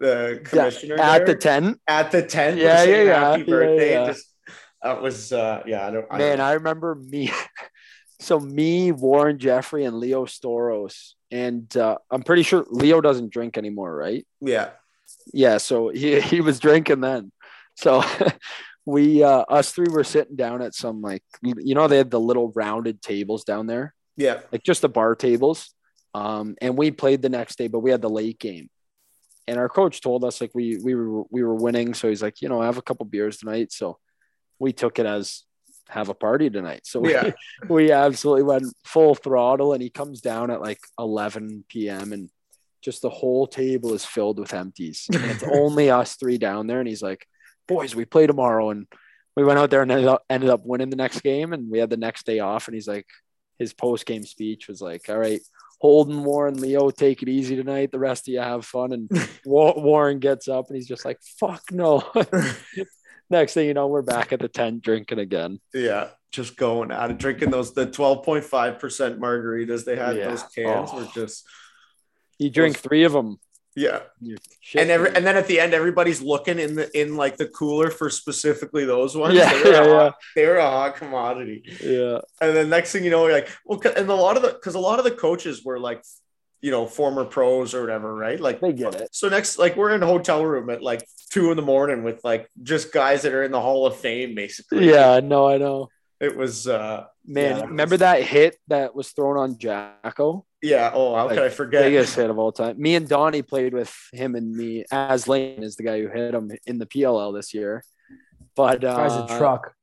the 0.00 0.40
commissioner 0.44 0.94
at 1.00 1.18
there, 1.18 1.26
the 1.26 1.34
tent. 1.34 1.80
at 1.88 2.10
the 2.12 2.22
tent. 2.22 2.58
Yeah, 2.58 2.82
Yeah, 2.84 2.96
yeah, 2.96 3.02
yeah, 3.02 3.20
Happy 3.30 3.40
yeah, 3.42 3.46
birthday! 3.56 3.92
yeah. 3.92 4.06
Just 4.06 4.26
that 4.82 5.02
was 5.02 5.32
uh, 5.32 5.62
yeah. 5.66 5.86
I 5.86 5.90
don't. 5.90 6.06
I 6.10 6.18
Man, 6.18 6.38
don't, 6.38 6.46
I 6.46 6.52
remember 6.54 6.94
me. 6.94 7.30
So 8.18 8.40
me, 8.40 8.92
Warren 8.92 9.38
Jeffrey, 9.38 9.84
and 9.84 9.98
Leo 9.98 10.24
Stouros, 10.24 11.12
and 11.30 11.68
uh, 11.76 11.98
I'm 12.10 12.22
pretty 12.22 12.44
sure 12.44 12.64
Leo 12.70 13.02
doesn't 13.02 13.30
drink 13.30 13.58
anymore, 13.58 13.94
right? 13.94 14.26
yeah, 14.40 14.70
Yeah. 15.34 15.58
So 15.58 15.90
he 15.90 16.18
he 16.32 16.40
was 16.40 16.58
drinking 16.58 17.02
then. 17.02 17.30
So 17.76 18.02
we 18.86 19.22
uh, 19.22 19.40
us 19.48 19.72
three 19.72 19.88
were 19.90 20.04
sitting 20.04 20.36
down 20.36 20.62
at 20.62 20.74
some 20.74 21.02
like 21.02 21.22
you 21.42 21.74
know 21.74 21.88
they 21.88 21.98
had 21.98 22.10
the 22.10 22.20
little 22.20 22.52
rounded 22.54 23.02
tables 23.02 23.44
down 23.44 23.66
there, 23.66 23.94
yeah, 24.16 24.40
like 24.52 24.62
just 24.62 24.80
the 24.80 24.88
bar 24.88 25.14
tables. 25.14 25.74
Um, 26.14 26.54
and 26.62 26.78
we 26.78 26.90
played 26.92 27.20
the 27.20 27.28
next 27.28 27.58
day, 27.58 27.68
but 27.68 27.80
we 27.80 27.90
had 27.90 28.00
the 28.00 28.08
late 28.08 28.38
game. 28.38 28.70
And 29.46 29.58
our 29.58 29.68
coach 29.68 30.00
told 30.00 30.24
us 30.24 30.40
like 30.40 30.52
we 30.54 30.78
we 30.78 30.94
were 30.94 31.24
we 31.30 31.42
were 31.42 31.54
winning, 31.54 31.92
so 31.92 32.08
he's 32.08 32.22
like, 32.22 32.40
you 32.40 32.48
know, 32.48 32.62
I 32.62 32.66
have 32.66 32.78
a 32.78 32.82
couple 32.82 33.04
beers 33.04 33.36
tonight. 33.36 33.72
So 33.72 33.98
we 34.58 34.72
took 34.72 34.98
it 34.98 35.04
as 35.06 35.42
have 35.88 36.08
a 36.08 36.14
party 36.14 36.50
tonight. 36.50 36.80
So 36.84 37.00
we, 37.00 37.12
Yeah. 37.12 37.30
we 37.68 37.92
absolutely 37.92 38.42
went 38.42 38.64
full 38.84 39.14
throttle. 39.14 39.72
And 39.72 39.82
he 39.82 39.90
comes 39.90 40.20
down 40.20 40.50
at 40.50 40.60
like 40.60 40.80
11 40.98 41.64
p.m. 41.68 42.12
and 42.12 42.30
just 42.82 43.02
the 43.02 43.10
whole 43.10 43.46
table 43.46 43.94
is 43.94 44.04
filled 44.04 44.38
with 44.38 44.54
empties. 44.54 45.06
And 45.12 45.24
it's 45.24 45.42
only 45.52 45.90
us 45.90 46.16
three 46.16 46.38
down 46.38 46.66
there. 46.66 46.80
And 46.80 46.88
he's 46.88 47.02
like, 47.02 47.26
boys, 47.66 47.94
we 47.94 48.04
play 48.04 48.26
tomorrow. 48.26 48.70
And 48.70 48.86
we 49.36 49.44
went 49.44 49.58
out 49.58 49.70
there 49.70 49.82
and 49.82 49.90
ended 49.92 50.08
up, 50.08 50.24
ended 50.30 50.50
up 50.50 50.62
winning 50.64 50.90
the 50.90 50.96
next 50.96 51.20
game. 51.20 51.52
And 51.52 51.70
we 51.70 51.78
had 51.78 51.90
the 51.90 51.96
next 51.96 52.26
day 52.26 52.38
off. 52.40 52.68
And 52.68 52.74
he's 52.74 52.88
like, 52.88 53.06
his 53.58 53.72
post 53.72 54.06
game 54.06 54.22
speech 54.24 54.68
was 54.68 54.80
like, 54.80 55.08
all 55.08 55.18
right, 55.18 55.40
Holden, 55.80 56.24
Warren, 56.24 56.60
Leo, 56.60 56.90
take 56.90 57.22
it 57.22 57.28
easy 57.28 57.56
tonight. 57.56 57.90
The 57.92 57.98
rest 57.98 58.28
of 58.28 58.32
you 58.34 58.40
have 58.40 58.64
fun. 58.64 58.92
And 58.92 59.10
Warren 59.46 60.18
gets 60.18 60.48
up 60.48 60.66
and 60.68 60.76
he's 60.76 60.88
just 60.88 61.04
like, 61.04 61.18
fuck 61.38 61.62
no. 61.70 62.02
Next 63.30 63.54
thing 63.54 63.66
you 63.66 63.74
know, 63.74 63.88
we're 63.88 64.02
back 64.02 64.32
at 64.32 64.40
the 64.40 64.48
tent 64.48 64.82
drinking 64.82 65.18
again. 65.18 65.60
yeah. 65.74 66.08
Just 66.32 66.56
going 66.58 66.92
out 66.92 67.08
and 67.08 67.18
drinking 67.18 67.50
those 67.50 67.72
the 67.72 67.86
twelve 67.86 68.22
point 68.22 68.44
five 68.44 68.78
percent 68.78 69.18
margaritas 69.18 69.86
they 69.86 69.96
had 69.96 70.16
Yeah. 70.16 70.28
those 70.28 70.42
cans 70.42 70.90
Oh. 70.92 70.98
were 70.98 71.08
just 71.14 71.46
You 72.38 72.50
drink 72.50 72.76
three 72.76 73.04
of 73.04 73.12
them. 73.12 73.38
Yeah. 73.76 74.00
And 74.74 74.90
every 74.90 75.14
and 75.14 75.24
then 75.24 75.36
at 75.36 75.46
the 75.46 75.60
end, 75.60 75.74
everybody's 75.74 76.22
looking 76.22 76.58
in 76.58 76.74
the 76.74 76.98
in 76.98 77.16
like 77.16 77.36
the 77.36 77.46
cooler 77.46 77.90
for 77.90 78.08
specifically 78.10 78.84
those 78.86 79.16
ones. 79.16 79.34
Yeah, 79.34 79.52
they 79.52 79.62
were, 79.62 79.70
yeah, 79.70 79.82
a, 79.82 79.88
yeah. 80.04 80.10
they 80.34 80.46
were 80.46 80.56
a 80.56 80.70
hot 80.70 80.96
commodity. 80.96 81.62
yeah. 81.82 82.18
And 82.40 82.56
then 82.56 82.70
next 82.70 82.92
thing 82.92 83.04
you 83.04 83.10
know, 83.10 83.24
you're 83.26 83.34
like, 83.34 83.50
well, 83.66 83.80
and 83.96 84.08
a 84.08 84.14
lot 84.14 84.36
of 84.36 84.42
the 84.42 84.48
because 84.48 84.74
a 84.74 84.80
lot 84.80 84.98
of 84.98 85.04
the 85.04 85.10
coaches 85.10 85.62
were 85.62 85.78
like, 85.78 86.02
you 86.62 86.70
know, 86.70 86.86
former 86.86 87.24
pros 87.26 87.74
or 87.74 87.82
whatever, 87.82 88.14
right? 88.14 88.40
Like 88.40 88.60
They 88.60 88.72
get 88.72 88.94
it. 88.94 89.14
So 89.14 89.28
next, 89.28 89.58
like 89.58 89.76
we're 89.76 89.94
in 89.94 90.02
a 90.02 90.06
hotel 90.06 90.44
room 90.44 90.70
at 90.70 90.82
like 90.82 91.06
two 91.30 91.50
in 91.50 91.56
the 91.56 91.62
morning 91.62 92.02
with 92.02 92.24
like 92.24 92.48
just 92.62 92.92
guys 92.92 93.22
that 93.22 93.34
are 93.34 93.42
in 93.42 93.52
the 93.52 93.60
Hall 93.60 93.86
of 93.86 93.96
Fame, 93.96 94.34
basically. 94.34 94.88
Yeah, 94.88 95.20
no, 95.22 95.46
I 95.46 95.58
know. 95.58 95.90
It 96.18 96.34
was 96.34 96.66
uh 96.66 97.04
Man, 97.26 97.56
Yeah, 97.58 97.64
remember 97.66 97.94
was- 97.94 98.00
that 98.00 98.22
hit 98.22 98.56
that 98.68 98.94
was 98.94 99.10
thrown 99.10 99.36
on 99.36 99.58
Jacko? 99.58 100.45
Yeah, 100.62 100.90
oh 100.94 101.14
how 101.14 101.28
could 101.28 101.36
Like, 101.36 101.46
I 101.46 101.48
forget? 101.50 101.82
Biggest 101.84 102.14
hit 102.16 102.30
of 102.30 102.38
all 102.38 102.52
time. 102.52 102.80
Me 102.80 102.94
and 102.94 103.08
Donnie 103.08 103.42
played 103.42 103.74
with 103.74 103.94
him 104.12 104.34
and 104.34 104.52
me. 104.54 104.84
As 104.90 105.28
Lane 105.28 105.62
is 105.62 105.76
the 105.76 105.82
guy 105.82 106.00
who 106.00 106.08
hit 106.08 106.34
him 106.34 106.50
in 106.66 106.78
the 106.78 106.86
PLL 106.86 107.34
this 107.34 107.52
year. 107.54 107.82
But 108.54 108.82
uh, 108.84 108.96
Guy's 108.96 109.30
a 109.30 109.38
truck. 109.38 109.74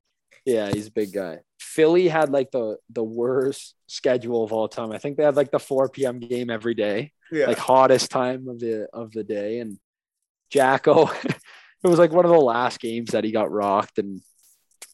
Yeah, 0.46 0.70
he's 0.74 0.88
a 0.88 0.92
big 0.92 1.14
guy. 1.14 1.40
Philly 1.60 2.08
had 2.08 2.30
like 2.30 2.52
the 2.52 2.78
the 2.90 3.04
worst 3.04 3.76
schedule 3.88 4.44
of 4.44 4.52
all 4.52 4.68
time. 4.68 4.92
I 4.92 4.98
think 4.98 5.18
they 5.18 5.24
had 5.24 5.36
like 5.36 5.52
the 5.52 5.60
4 5.60 5.90
p.m. 5.90 6.20
game 6.20 6.50
every 6.50 6.74
day, 6.74 7.12
Yeah. 7.32 7.48
like 7.48 7.58
hottest 7.58 8.10
time 8.12 8.48
of 8.48 8.60
the 8.60 8.88
of 8.94 9.12
the 9.12 9.24
day. 9.24 9.60
And 9.60 9.78
Jacko, 10.50 11.10
it 11.24 11.88
was 11.88 12.00
like 12.00 12.12
one 12.12 12.26
of 12.26 12.32
the 12.32 12.38
last 12.38 12.80
games 12.80 13.12
that 13.12 13.24
he 13.24 13.32
got 13.32 13.52
rocked, 13.52 14.00
and 14.00 14.22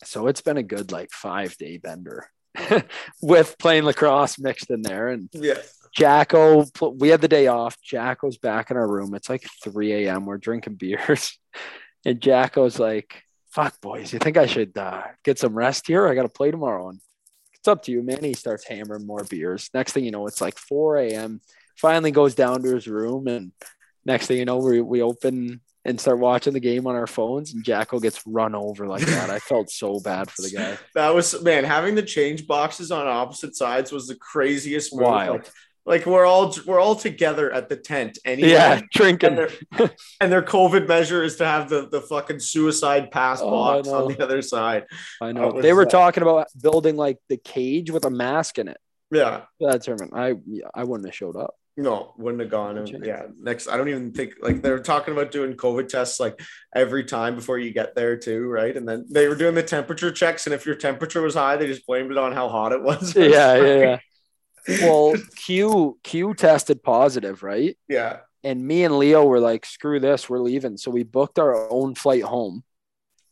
so 0.04 0.28
it's 0.28 0.42
been 0.42 0.58
a 0.58 0.64
good 0.64 0.92
like 0.92 1.10
five 1.12 1.58
day 1.58 1.78
bender 1.78 2.28
with 3.22 3.58
playing 3.58 3.84
lacrosse 3.84 4.40
mixed 4.40 4.70
in 4.70 4.82
there. 4.82 5.10
And 5.10 5.30
yeah. 5.34 5.56
Jacko, 5.96 6.66
we 6.98 7.10
had 7.10 7.22
the 7.22 7.28
day 7.28 7.48
off. 7.48 7.82
Jacko's 7.82 8.38
back 8.38 8.72
in 8.72 8.78
our 8.78 8.88
room. 8.88 9.14
It's 9.16 9.30
like 9.30 9.44
3 9.64 10.06
a.m. 10.06 10.26
We're 10.26 10.38
drinking 10.38 10.76
beers. 10.80 11.38
And 12.06 12.22
Jacko's 12.22 12.80
like, 12.80 13.24
fuck, 13.52 13.80
boys, 13.82 14.14
you 14.14 14.20
think 14.20 14.38
I 14.38 14.46
should 14.46 14.78
uh, 14.78 15.04
get 15.24 15.40
some 15.40 15.56
rest 15.56 15.88
here? 15.88 16.08
I 16.08 16.16
got 16.16 16.24
to 16.24 16.30
play 16.30 16.52
tomorrow. 16.52 16.90
And 16.90 17.00
it's 17.56 17.68
up 17.68 17.84
to 17.84 17.92
you, 17.92 18.02
man. 18.02 18.24
He 18.24 18.34
starts 18.34 18.68
hammering 18.68 19.06
more 19.06 19.24
beers. 19.24 19.70
Next 19.74 19.94
thing 19.94 20.06
you 20.06 20.12
know, 20.12 20.28
it's 20.28 20.42
like 20.42 20.58
4 20.58 20.98
a.m. 20.98 21.42
Finally 21.76 22.12
goes 22.12 22.36
down 22.36 22.62
to 22.64 22.76
his 22.76 22.88
room. 22.88 23.28
And 23.28 23.52
next 24.06 24.28
thing 24.28 24.38
you 24.38 24.46
know, 24.46 24.58
we, 24.58 24.82
we 24.82 25.02
open 25.02 25.62
and 25.86 26.00
start 26.00 26.20
watching 26.20 26.54
the 26.54 26.60
game 26.60 26.88
on 26.88 26.96
our 26.96 27.08
phones. 27.08 27.54
And 27.54 27.64
Jacko 27.64 28.00
gets 28.00 28.22
run 28.28 28.54
over 28.56 28.88
like 28.88 29.02
that. 29.06 29.30
I 29.30 29.40
felt 29.40 29.70
so 29.70 30.00
bad 30.00 30.30
for 30.30 30.42
the 30.42 30.52
guy. 30.52 30.78
That 30.96 31.14
was 31.16 31.42
man, 31.42 31.64
having 31.64 31.96
the 31.96 32.04
change 32.04 32.48
boxes 32.48 32.92
on 32.92 33.08
opposite 33.08 33.56
sides 33.56 33.92
was 33.92 34.08
the 34.08 34.16
craziest 34.16 34.94
move. 34.94 35.04
Wild. 35.04 35.38
Like, 35.38 35.50
like 35.86 36.06
we're 36.06 36.26
all 36.26 36.54
we're 36.68 36.80
all 36.80 36.94
together 36.96 37.52
at 37.52 37.68
the 37.70 37.76
tent 37.76 38.20
anyway. 38.24 38.50
Yeah, 38.50 38.74
And 38.74 38.90
drinking. 38.92 39.36
their, 39.36 39.50
and 40.22 40.32
their 40.32 40.44
COVID 40.44 40.88
measure 40.88 41.24
is 41.24 41.38
to 41.38 41.46
have 41.46 41.68
the, 41.70 41.88
the 41.88 42.02
fucking 42.02 42.40
suicide 42.40 43.10
pass 43.10 43.40
Oh, 43.42 43.50
box 43.50 43.88
on 43.88 44.08
the 44.12 44.22
other 44.22 44.42
side. 44.44 44.86
I 45.20 45.32
know. 45.32 45.62
They 45.62 45.74
were 45.74 45.86
talking 45.88 46.22
about 46.22 46.48
building 46.62 46.96
like 46.96 47.18
the 47.30 47.38
cage 47.38 47.90
with 47.90 48.06
a 48.06 48.12
mask 48.12 48.60
in 48.60 48.68
it. 48.68 48.78
Yeah. 49.10 49.44
That 49.62 49.82
tournament, 49.82 50.14
I 50.16 50.36
I 50.76 50.84
wouldn't 50.84 51.08
have 51.08 51.16
showed 51.16 51.36
up. 51.36 51.56
No, 51.80 52.14
wouldn't 52.18 52.42
have 52.42 52.52
gone. 52.52 52.86
Check. 52.86 53.00
yeah, 53.06 53.28
next. 53.40 53.70
I 53.70 53.78
don't 53.78 53.88
even 53.88 54.12
think 54.12 54.34
like 54.42 54.62
they're 54.62 54.80
talking 54.80 55.14
about 55.14 55.32
doing 55.32 55.54
COVID 55.54 55.88
tests 55.88 56.20
like 56.20 56.38
every 56.76 57.06
time 57.06 57.36
before 57.36 57.58
you 57.58 57.72
get 57.72 57.96
there 57.96 58.18
too, 58.18 58.50
right? 58.50 58.76
And 58.76 58.86
then 58.86 59.06
they 59.10 59.30
were 59.30 59.36
doing 59.36 59.56
the 59.56 59.64
temperature 59.64 60.12
checks, 60.12 60.46
and 60.46 60.54
if 60.54 60.66
your 60.66 60.76
temperature 60.76 61.22
was 61.22 61.36
high, 61.36 61.56
they 61.56 61.68
just 61.68 61.88
blamed 61.88 62.12
it 62.12 62.18
on 62.18 62.34
how 62.34 62.50
hot 62.50 62.74
it 62.74 62.84
was. 62.84 63.16
yeah, 63.16 63.56
yeah, 63.56 63.78
yeah. 63.78 64.00
Well, 64.82 65.16
Q 65.38 65.98
Q 66.04 66.34
tested 66.34 66.84
positive, 66.84 67.44
right? 67.44 67.78
yeah. 67.88 68.18
And 68.44 68.66
me 68.68 68.84
and 68.84 68.98
Leo 68.98 69.24
were 69.24 69.40
like, 69.40 69.66
"Screw 69.66 70.02
this, 70.02 70.30
we're 70.30 70.40
leaving." 70.40 70.76
So 70.76 70.92
we 70.92 71.04
booked 71.04 71.40
our 71.40 71.72
own 71.72 71.96
flight 71.96 72.24
home, 72.24 72.66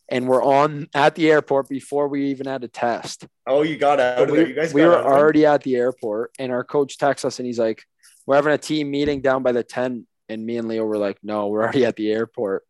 and 0.07 0.25
we're 0.25 0.43
on 0.43 0.87
at 0.93 1.15
the 1.15 1.29
airport 1.29 1.67
before 1.67 2.07
we 2.07 2.27
even 2.27 2.47
had 2.47 2.63
a 2.63 2.69
test. 2.69 3.27
Oh, 3.45 3.61
you 3.61 3.77
got 3.77 3.99
out 3.99 4.23
of 4.23 4.29
we, 4.29 4.37
there. 4.37 4.47
You 4.47 4.55
guys 4.55 4.73
we 4.73 4.81
got 4.81 4.87
were 4.87 4.93
out 4.93 4.99
of 4.99 5.05
there? 5.05 5.13
already 5.13 5.45
at 5.45 5.63
the 5.63 5.75
airport, 5.75 6.31
and 6.39 6.51
our 6.51 6.63
coach 6.63 6.97
texts 6.97 7.25
us, 7.25 7.39
and 7.39 7.45
he's 7.45 7.59
like, 7.59 7.83
"We're 8.27 8.35
having 8.35 8.53
a 8.53 8.57
team 8.59 8.91
meeting 8.91 9.21
down 9.21 9.41
by 9.41 9.53
the 9.53 9.63
tent." 9.63 10.05
And 10.29 10.45
me 10.45 10.57
and 10.57 10.67
Leo 10.67 10.85
were 10.85 10.97
like, 10.99 11.17
"No, 11.23 11.47
we're 11.47 11.63
already 11.63 11.85
at 11.85 11.95
the 11.95 12.11
airport." 12.11 12.63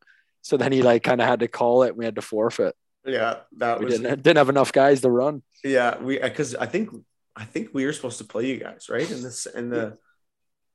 So 0.43 0.55
then 0.55 0.71
he 0.71 0.81
like 0.83 1.03
kind 1.03 1.19
of 1.19 1.27
had 1.27 1.41
to 1.41 1.49
call 1.49 1.83
it. 1.83 1.89
And 1.89 1.97
we 1.97 2.05
had 2.05 2.15
to 2.15 2.21
forfeit. 2.21 2.75
Yeah, 3.03 3.39
that 3.57 3.79
We 3.79 3.85
was. 3.85 3.95
didn't 3.99 4.21
didn't 4.23 4.37
have 4.37 4.49
enough 4.49 4.71
guys 4.71 5.01
to 5.01 5.09
run. 5.09 5.43
Yeah, 5.63 5.97
we 5.99 6.17
because 6.19 6.55
I 6.55 6.67
think 6.67 6.89
I 7.35 7.43
think 7.45 7.69
we 7.73 7.85
were 7.85 7.91
supposed 7.93 8.19
to 8.19 8.23
play 8.23 8.45
you 8.45 8.57
guys 8.57 8.87
right 8.89 9.09
in 9.09 9.21
this 9.23 9.45
in 9.45 9.69
the. 9.69 9.97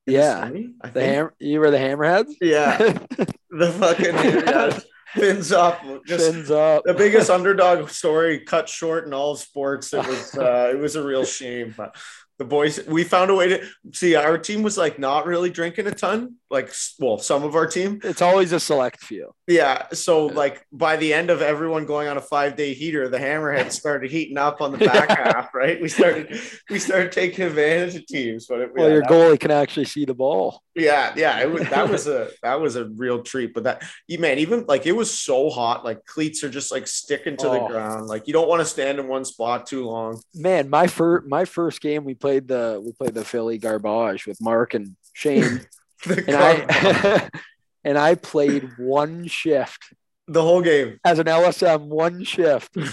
in 0.06 0.14
Yeah. 0.14 0.40
semi, 0.44 0.74
I 0.82 0.88
The 0.88 0.92
think. 0.92 1.14
ham- 1.14 1.30
you 1.38 1.60
were 1.60 1.70
the 1.70 1.78
hammerheads. 1.78 2.34
Yeah, 2.40 2.76
the 3.50 3.70
fucking 3.70 4.82
fins 5.14 5.52
up. 5.52 5.80
Just 6.06 6.32
Fins 6.32 6.50
up. 6.50 6.82
the 6.84 6.94
biggest 6.94 7.30
underdog 7.30 7.88
story 7.90 8.40
cut 8.40 8.68
short 8.68 9.06
in 9.06 9.12
all 9.14 9.36
sports. 9.36 9.92
It 9.92 10.06
was 10.06 10.34
uh, 10.38 10.70
it 10.72 10.78
was 10.78 10.96
a 10.96 11.04
real 11.04 11.24
shame, 11.24 11.74
but 11.76 11.94
the 12.42 12.48
boys 12.48 12.84
we 12.88 13.04
found 13.04 13.30
a 13.30 13.34
way 13.36 13.48
to 13.48 13.64
see 13.92 14.16
our 14.16 14.36
team 14.36 14.62
was 14.62 14.76
like 14.76 14.98
not 14.98 15.26
really 15.26 15.48
drinking 15.48 15.86
a 15.86 15.92
ton. 15.92 16.34
Like 16.52 16.70
well, 17.00 17.16
some 17.16 17.44
of 17.44 17.54
our 17.56 17.66
team, 17.66 17.98
It's 18.04 18.20
always 18.20 18.52
a 18.52 18.60
select 18.60 19.02
few. 19.02 19.32
yeah. 19.46 19.86
So 19.94 20.26
like 20.26 20.64
by 20.70 20.96
the 20.96 21.14
end 21.14 21.30
of 21.30 21.40
everyone 21.40 21.86
going 21.86 22.08
on 22.08 22.18
a 22.18 22.20
five 22.20 22.56
day 22.56 22.74
heater, 22.74 23.08
the 23.08 23.16
hammerheads 23.18 23.72
started 23.82 24.10
heating 24.10 24.36
up 24.36 24.60
on 24.60 24.70
the 24.70 24.76
back 24.78 25.08
half. 25.08 25.54
Right, 25.54 25.80
we 25.80 25.88
started 25.88 26.38
we 26.68 26.78
started 26.78 27.10
taking 27.10 27.46
advantage 27.46 27.94
of 27.94 28.06
teams, 28.06 28.46
but 28.46 28.60
it, 28.60 28.70
Well, 28.74 28.88
yeah, 28.88 28.94
your 28.96 29.02
goalie 29.04 29.40
can 29.40 29.50
actually 29.50 29.86
see 29.86 30.04
the 30.04 30.12
ball. 30.14 30.60
yeah, 30.74 31.14
yeah, 31.16 31.40
it 31.40 31.50
was 31.50 31.62
that 31.70 31.88
was 31.88 32.06
a 32.18 32.28
that 32.42 32.60
was 32.60 32.76
a 32.76 32.84
real 32.84 33.22
treat. 33.22 33.54
But 33.54 33.64
that 33.64 33.82
you 34.06 34.18
man, 34.18 34.38
even 34.38 34.66
like 34.68 34.84
it 34.84 34.92
was 34.92 35.10
so 35.10 35.48
hot, 35.48 35.86
like 35.86 36.04
cleats 36.04 36.44
are 36.44 36.50
just 36.50 36.70
like 36.70 36.86
sticking 36.86 37.38
to 37.38 37.46
the 37.48 37.60
Oh. 37.62 37.68
ground. 37.68 38.08
Like 38.08 38.26
you 38.26 38.34
don't 38.34 38.48
want 38.48 38.60
to 38.60 38.66
stand 38.66 38.98
in 38.98 39.08
one 39.08 39.24
spot 39.24 39.66
too 39.66 39.86
long. 39.86 40.20
Man, 40.34 40.68
my 40.68 40.86
first 40.86 41.26
my 41.26 41.46
first 41.46 41.80
game 41.80 42.04
we 42.04 42.12
played 42.14 42.46
the 42.46 42.78
we 42.84 42.92
played 42.92 43.14
the 43.14 43.24
Philly 43.24 43.56
garbage 43.56 44.26
with 44.26 44.38
Mark 44.38 44.74
and 44.74 44.96
Shane, 45.14 45.60
The, 46.06 46.24
and. 46.26 46.36
I 46.36 47.28
and 47.84 47.98
I 47.98 48.14
played 48.14 48.68
one 48.78 49.26
shift 49.26 49.94
the 50.28 50.42
whole 50.42 50.62
game. 50.62 50.98
as 51.04 51.18
an 51.18 51.26
LSM, 51.26 51.86
one 51.86 52.24
shift. 52.24 52.76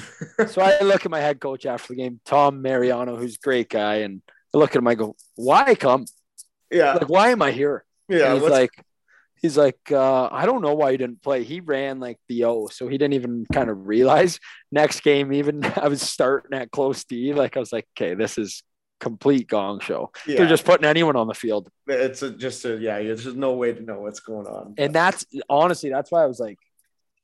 So 0.47 0.61
I 0.61 0.79
look 0.81 1.05
at 1.05 1.11
my 1.11 1.19
head 1.19 1.41
coach 1.41 1.65
after 1.65 1.89
the 1.89 1.97
game, 1.97 2.21
Tom 2.23 2.61
Mariano, 2.61 3.17
who's 3.17 3.35
a 3.35 3.39
great 3.39 3.69
guy, 3.69 3.95
and 3.97 4.21
I 4.53 4.57
look 4.57 4.71
at 4.71 4.77
him. 4.77 4.87
I 4.87 4.95
go, 4.95 5.15
"Why 5.35 5.75
come? 5.75 6.05
yeah, 6.71 6.93
Like, 6.93 7.09
why 7.09 7.29
am 7.29 7.41
I 7.41 7.51
here?" 7.51 7.83
yeah. 8.07 8.31
and 8.31 8.41
he's 8.41 8.49
like, 8.49 8.71
he's 9.41 9.57
like, 9.57 9.79
uh, 9.91 10.29
I 10.31 10.45
don't 10.45 10.61
know 10.61 10.75
why 10.75 10.91
he 10.91 10.97
didn't 10.97 11.21
play. 11.21 11.43
He 11.43 11.59
ran 11.59 11.99
like 11.99 12.17
the 12.29 12.45
O, 12.45 12.67
so 12.67 12.87
he 12.87 12.97
didn't 12.97 13.15
even 13.15 13.45
kind 13.51 13.69
of 13.69 13.85
realize. 13.85 14.39
Next 14.71 15.01
game, 15.01 15.33
even 15.33 15.65
I 15.75 15.89
was 15.89 16.01
starting 16.01 16.57
at 16.57 16.71
close 16.71 17.03
D. 17.03 17.33
Like 17.33 17.57
I 17.57 17.59
was 17.59 17.73
like, 17.73 17.87
okay, 17.97 18.13
this 18.13 18.37
is 18.37 18.63
complete 18.99 19.47
gong 19.47 19.79
show. 19.79 20.11
Yeah. 20.27 20.37
They're 20.37 20.47
just 20.47 20.65
putting 20.65 20.85
anyone 20.85 21.15
on 21.15 21.27
the 21.27 21.33
field. 21.33 21.69
It's 21.87 22.21
a, 22.21 22.31
just 22.31 22.65
a 22.65 22.77
yeah. 22.77 23.01
There's 23.01 23.23
just 23.23 23.35
no 23.37 23.53
way 23.53 23.73
to 23.73 23.81
know 23.81 24.01
what's 24.01 24.19
going 24.19 24.47
on. 24.47 24.75
And 24.77 24.93
that's 24.93 25.25
honestly, 25.49 25.89
that's 25.89 26.11
why 26.11 26.23
I 26.23 26.25
was 26.25 26.39
like 26.39 26.57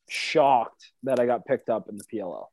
shocked 0.09 0.91
that 1.03 1.19
I 1.19 1.25
got 1.25 1.45
picked 1.45 1.69
up 1.69 1.89
in 1.89 1.97
the 1.97 2.03
PLL. 2.03 2.47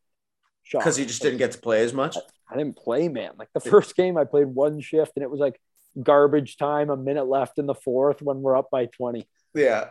Shocked. 0.64 0.84
because 0.84 0.98
you 0.98 1.06
just 1.06 1.22
didn't 1.22 1.38
get 1.38 1.52
to 1.52 1.58
play 1.58 1.82
as 1.82 1.92
much. 1.92 2.16
I 2.50 2.56
didn't 2.56 2.76
play, 2.76 3.08
man. 3.08 3.32
Like 3.38 3.48
the 3.52 3.60
first 3.60 3.96
game, 3.96 4.16
I 4.16 4.24
played 4.24 4.46
one 4.46 4.80
shift 4.80 5.12
and 5.16 5.22
it 5.22 5.30
was 5.30 5.40
like 5.40 5.60
garbage 6.00 6.56
time, 6.56 6.90
a 6.90 6.96
minute 6.96 7.24
left 7.24 7.58
in 7.58 7.66
the 7.66 7.74
fourth 7.74 8.22
when 8.22 8.40
we're 8.42 8.56
up 8.56 8.70
by 8.70 8.86
20. 8.86 9.26
Yeah. 9.54 9.88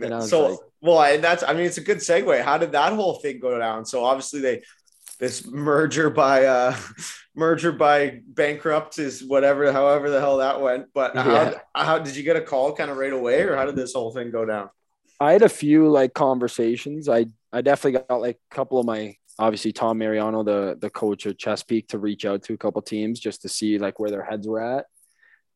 And 0.00 0.22
So 0.22 0.48
like- 0.50 0.58
well, 0.82 1.02
and 1.02 1.22
that's 1.22 1.42
I 1.42 1.52
mean 1.52 1.66
it's 1.66 1.78
a 1.78 1.82
good 1.82 1.98
segue. 1.98 2.42
How 2.42 2.58
did 2.58 2.72
that 2.72 2.92
whole 2.92 3.14
thing 3.14 3.40
go 3.40 3.58
down? 3.58 3.84
So 3.84 4.04
obviously 4.04 4.40
they 4.40 4.62
this 5.18 5.44
merger 5.46 6.08
by 6.10 6.46
uh 6.46 6.76
merger 7.40 7.72
by 7.72 8.20
bankrupt 8.26 8.98
is 8.98 9.24
whatever 9.24 9.72
however 9.72 10.10
the 10.10 10.20
hell 10.20 10.36
that 10.38 10.60
went. 10.60 10.86
But 10.94 11.14
Yeah. 11.14 11.22
how 11.74 11.84
how 11.88 11.98
did 11.98 12.14
you 12.14 12.22
get 12.22 12.36
a 12.36 12.40
call 12.42 12.72
kind 12.74 12.90
of 12.90 12.96
right 12.98 13.12
away 13.12 13.42
or 13.42 13.56
how 13.56 13.64
did 13.66 13.74
this 13.76 13.94
whole 13.94 14.12
thing 14.12 14.30
go 14.30 14.44
down? 14.44 14.68
I 15.18 15.32
had 15.32 15.42
a 15.42 15.48
few 15.48 15.88
like 15.88 16.12
conversations. 16.14 17.08
I 17.08 17.26
I 17.52 17.62
definitely 17.62 18.00
got 18.08 18.20
like 18.20 18.38
a 18.50 18.54
couple 18.54 18.78
of 18.78 18.86
my 18.86 19.16
obviously 19.38 19.72
Tom 19.72 19.98
Mariano, 19.98 20.42
the 20.44 20.76
the 20.78 20.90
coach 20.90 21.26
of 21.26 21.38
Chesapeake, 21.38 21.88
to 21.88 21.98
reach 21.98 22.24
out 22.24 22.42
to 22.44 22.52
a 22.54 22.58
couple 22.58 22.82
teams 22.82 23.18
just 23.18 23.42
to 23.42 23.48
see 23.48 23.78
like 23.78 23.98
where 23.98 24.10
their 24.10 24.24
heads 24.24 24.46
were 24.46 24.62
at. 24.76 24.84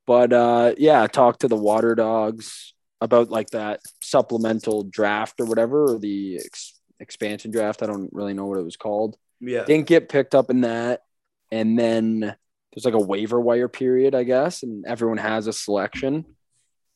But 0.07 0.33
uh 0.33 0.75
yeah, 0.79 1.03
I 1.03 1.07
talked 1.07 1.41
to 1.43 1.49
the 1.49 1.57
Water 1.71 1.95
Dogs 1.95 2.75
about 3.01 3.31
like 3.31 3.51
that 3.51 3.81
supplemental 4.03 4.85
draft 4.85 5.41
or 5.41 5.45
whatever, 5.47 5.93
or 5.95 5.99
the 5.99 6.37
ex- 6.37 6.81
expansion 7.01 7.51
draft. 7.51 7.83
I 7.83 7.87
don't 7.87 8.11
really 8.13 8.33
know 8.35 8.47
what 8.47 8.59
it 8.59 8.65
was 8.65 8.77
called. 8.79 9.17
Yeah. 9.41 9.65
Didn't 9.65 9.87
get 9.87 10.09
picked 10.09 10.35
up 10.35 10.49
in 10.49 10.63
that. 10.63 11.03
And 11.51 11.79
then 11.79 12.21
there's 12.21 12.85
like 12.85 12.95
a 12.95 12.99
waiver 12.99 13.41
wire 13.41 13.69
period, 13.69 14.15
I 14.15 14.25
guess, 14.25 14.63
and 14.63 14.85
everyone 14.87 15.19
has 15.19 15.47
a 15.47 15.53
selection. 15.53 16.25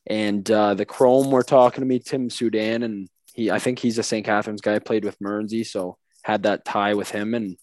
And 0.07 0.49
uh, 0.49 0.73
the 0.73 0.85
Chrome 0.85 1.31
were 1.31 1.43
talking 1.43 1.81
to 1.81 1.87
me, 1.87 1.99
Tim 1.99 2.29
Soudan, 2.29 2.83
and 2.83 3.07
he 3.33 3.51
I 3.51 3.59
think 3.59 3.79
he's 3.79 3.97
a 3.97 4.03
St. 4.03 4.25
Catharines 4.25 4.61
guy, 4.61 4.79
played 4.79 5.05
with 5.05 5.19
Mearnsey, 5.19 5.65
so 5.65 5.97
had 6.23 6.43
that 6.43 6.65
tie 6.65 6.93
with 6.95 7.11
him 7.11 7.33
and 7.33 7.55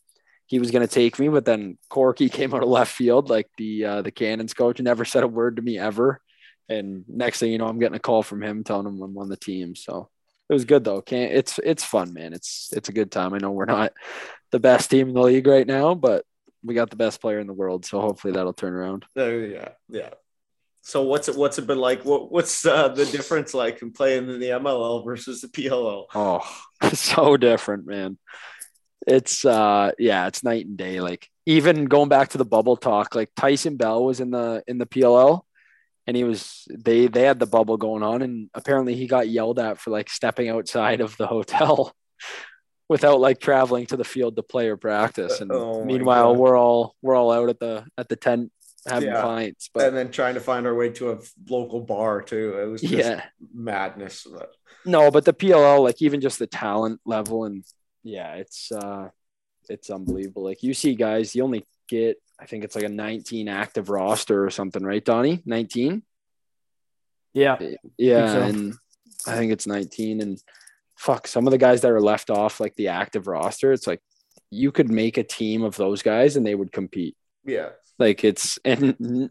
he 0.46 0.60
was 0.60 0.70
gonna 0.70 0.86
take 0.86 1.18
me, 1.18 1.28
but 1.28 1.44
then 1.44 1.76
Corky 1.88 2.28
came 2.30 2.54
out 2.54 2.62
of 2.62 2.68
left 2.68 2.92
field, 2.92 3.28
like 3.28 3.48
the 3.58 3.84
uh, 3.84 4.02
the 4.02 4.12
Cannons 4.12 4.54
coach, 4.54 4.80
never 4.80 5.04
said 5.04 5.24
a 5.24 5.28
word 5.28 5.56
to 5.56 5.62
me 5.62 5.78
ever. 5.78 6.20
And 6.68 7.04
next 7.08 7.38
thing 7.38 7.52
you 7.52 7.58
know, 7.58 7.66
I'm 7.66 7.78
getting 7.78 7.96
a 7.96 8.00
call 8.00 8.22
from 8.22 8.42
him 8.42 8.64
telling 8.64 8.86
him 8.86 9.00
I'm 9.02 9.18
on 9.18 9.28
the 9.28 9.36
team. 9.36 9.76
So 9.76 10.08
it 10.48 10.52
was 10.52 10.64
good 10.64 10.84
though. 10.84 11.00
Can't 11.00 11.32
it's 11.32 11.58
it's 11.62 11.84
fun, 11.84 12.12
man. 12.12 12.32
It's 12.32 12.70
it's 12.72 12.88
a 12.88 12.92
good 12.92 13.10
time. 13.10 13.34
I 13.34 13.38
know 13.38 13.50
we're 13.50 13.66
not 13.66 13.92
the 14.52 14.60
best 14.60 14.90
team 14.90 15.08
in 15.08 15.14
the 15.14 15.20
league 15.20 15.46
right 15.46 15.66
now, 15.66 15.94
but 15.94 16.24
we 16.62 16.74
got 16.74 16.90
the 16.90 16.96
best 16.96 17.20
player 17.20 17.38
in 17.38 17.46
the 17.46 17.52
world. 17.52 17.84
So 17.84 18.00
hopefully 18.00 18.32
that'll 18.32 18.52
turn 18.52 18.74
around. 18.74 19.04
Uh, 19.16 19.26
yeah. 19.26 19.68
Yeah. 19.88 20.10
So 20.82 21.02
what's 21.02 21.28
it 21.28 21.36
what's 21.36 21.58
it 21.58 21.66
been 21.66 21.78
like? 21.78 22.04
What 22.04 22.30
what's 22.30 22.64
uh, 22.64 22.88
the 22.88 23.06
difference 23.06 23.54
like 23.54 23.82
in 23.82 23.92
playing 23.92 24.30
in 24.30 24.38
the 24.38 24.50
MLL 24.50 25.04
versus 25.04 25.40
the 25.40 25.48
PLL? 25.48 26.04
Oh, 26.14 26.40
so 26.92 27.36
different, 27.36 27.86
man. 27.86 28.18
It's 29.06 29.44
uh 29.44 29.92
yeah, 29.98 30.28
it's 30.28 30.44
night 30.44 30.66
and 30.66 30.76
day. 30.76 31.00
Like 31.00 31.28
even 31.44 31.86
going 31.86 32.08
back 32.08 32.30
to 32.30 32.38
the 32.38 32.44
bubble 32.44 32.76
talk, 32.76 33.16
like 33.16 33.30
Tyson 33.34 33.76
Bell 33.76 34.04
was 34.04 34.20
in 34.20 34.30
the 34.30 34.62
in 34.68 34.78
the 34.78 34.86
PLL 34.86 35.42
and 36.06 36.16
he 36.16 36.24
was 36.24 36.66
they 36.70 37.08
they 37.08 37.22
had 37.22 37.38
the 37.38 37.46
bubble 37.46 37.76
going 37.76 38.02
on 38.02 38.22
and 38.22 38.48
apparently 38.54 38.94
he 38.94 39.06
got 39.06 39.28
yelled 39.28 39.58
at 39.58 39.78
for 39.78 39.90
like 39.90 40.08
stepping 40.08 40.48
outside 40.48 41.00
of 41.00 41.16
the 41.16 41.26
hotel 41.26 41.92
without 42.88 43.20
like 43.20 43.40
traveling 43.40 43.86
to 43.86 43.96
the 43.96 44.04
field 44.04 44.36
to 44.36 44.42
play 44.42 44.68
or 44.68 44.76
practice. 44.76 45.40
And 45.40 45.50
Oh 45.52 45.84
meanwhile, 45.84 46.32
God. 46.34 46.40
we're 46.40 46.56
all 46.56 46.94
we're 47.02 47.16
all 47.16 47.32
out 47.32 47.48
at 47.48 47.58
the 47.58 47.84
at 47.98 48.08
the 48.08 48.16
tent 48.16 48.52
having 48.86 49.08
Yeah. 49.08 49.22
pints. 49.22 49.70
But 49.72 49.88
and 49.88 49.96
then 49.96 50.10
trying 50.10 50.34
to 50.34 50.40
find 50.40 50.66
our 50.66 50.74
way 50.74 50.90
to 50.90 51.12
a 51.12 51.18
local 51.48 51.80
bar 51.80 52.22
too. 52.22 52.58
It 52.58 52.66
was 52.66 52.80
just 52.80 52.92
yeah. 52.92 53.24
madness. 53.52 54.26
No, 54.84 55.10
but 55.10 55.24
the 55.24 55.32
PLL, 55.32 55.82
like 55.82 56.00
even 56.00 56.20
just 56.20 56.38
the 56.38 56.46
talent 56.46 57.00
level, 57.04 57.44
and 57.44 57.64
yeah, 58.04 58.34
it's 58.34 58.70
uh, 58.70 59.08
it's 59.68 59.90
unbelievable. 59.90 60.44
Like 60.44 60.62
you 60.62 60.74
see 60.74 60.94
guys, 60.94 61.34
you 61.34 61.42
only 61.42 61.64
get, 61.88 62.20
I 62.38 62.46
think 62.46 62.62
it's 62.64 62.76
like 62.76 62.84
a 62.84 62.88
19 62.88 63.48
active 63.48 63.88
roster 63.90 64.44
or 64.44 64.50
something, 64.50 64.82
right, 64.84 65.04
Donnie? 65.04 65.42
19. 65.44 66.02
Yeah. 67.32 67.58
Yeah, 67.98 68.32
so. 68.32 68.42
and 68.42 68.74
I 69.26 69.36
think 69.36 69.52
it's 69.52 69.66
19. 69.66 70.20
And 70.20 70.42
fuck, 70.96 71.26
some 71.26 71.46
of 71.46 71.50
the 71.50 71.58
guys 71.58 71.82
that 71.82 71.90
are 71.90 72.00
left 72.00 72.30
off 72.30 72.60
like 72.60 72.74
the 72.76 72.88
active 72.88 73.26
roster, 73.26 73.72
it's 73.72 73.86
like 73.86 74.00
you 74.50 74.72
could 74.72 74.90
make 74.90 75.16
a 75.18 75.22
team 75.22 75.62
of 75.62 75.76
those 75.76 76.02
guys 76.02 76.36
and 76.36 76.46
they 76.46 76.54
would 76.54 76.72
compete. 76.72 77.16
Yeah. 77.44 77.70
Like 77.98 78.24
it's 78.24 78.58
and 78.64 79.30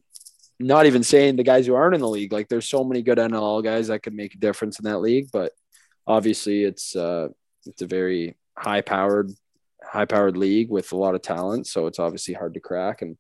not 0.60 0.86
even 0.86 1.04
saying 1.04 1.36
the 1.36 1.44
guys 1.44 1.68
who 1.68 1.76
aren't 1.76 1.96
in 1.96 2.02
the 2.02 2.08
league. 2.10 2.32
Like 2.34 2.48
there's 2.48 2.68
so 2.70 2.84
many 2.84 3.02
good 3.02 3.18
NLL 3.18 3.64
guys 3.64 3.88
that 3.88 4.04
could 4.04 4.14
make 4.14 4.36
a 4.36 4.40
difference 4.40 4.80
in 4.80 4.86
that 4.86 5.00
league, 5.00 5.28
but 5.32 5.52
obviously 6.08 6.64
it's 6.64 6.96
uh 6.96 7.30
it's 7.66 7.82
a 7.82 7.88
very 7.88 8.36
high 8.58 8.82
powered 8.82 9.32
high 9.84 10.06
powered 10.06 10.38
league 10.38 10.70
with 10.70 10.92
a 10.92 10.96
lot 10.98 11.16
of 11.16 11.22
talent, 11.22 11.68
so 11.68 11.88
it's 11.88 12.00
obviously 12.00 12.34
hard 12.34 12.54
to 12.56 12.60
crack 12.60 13.02
and 13.02 13.18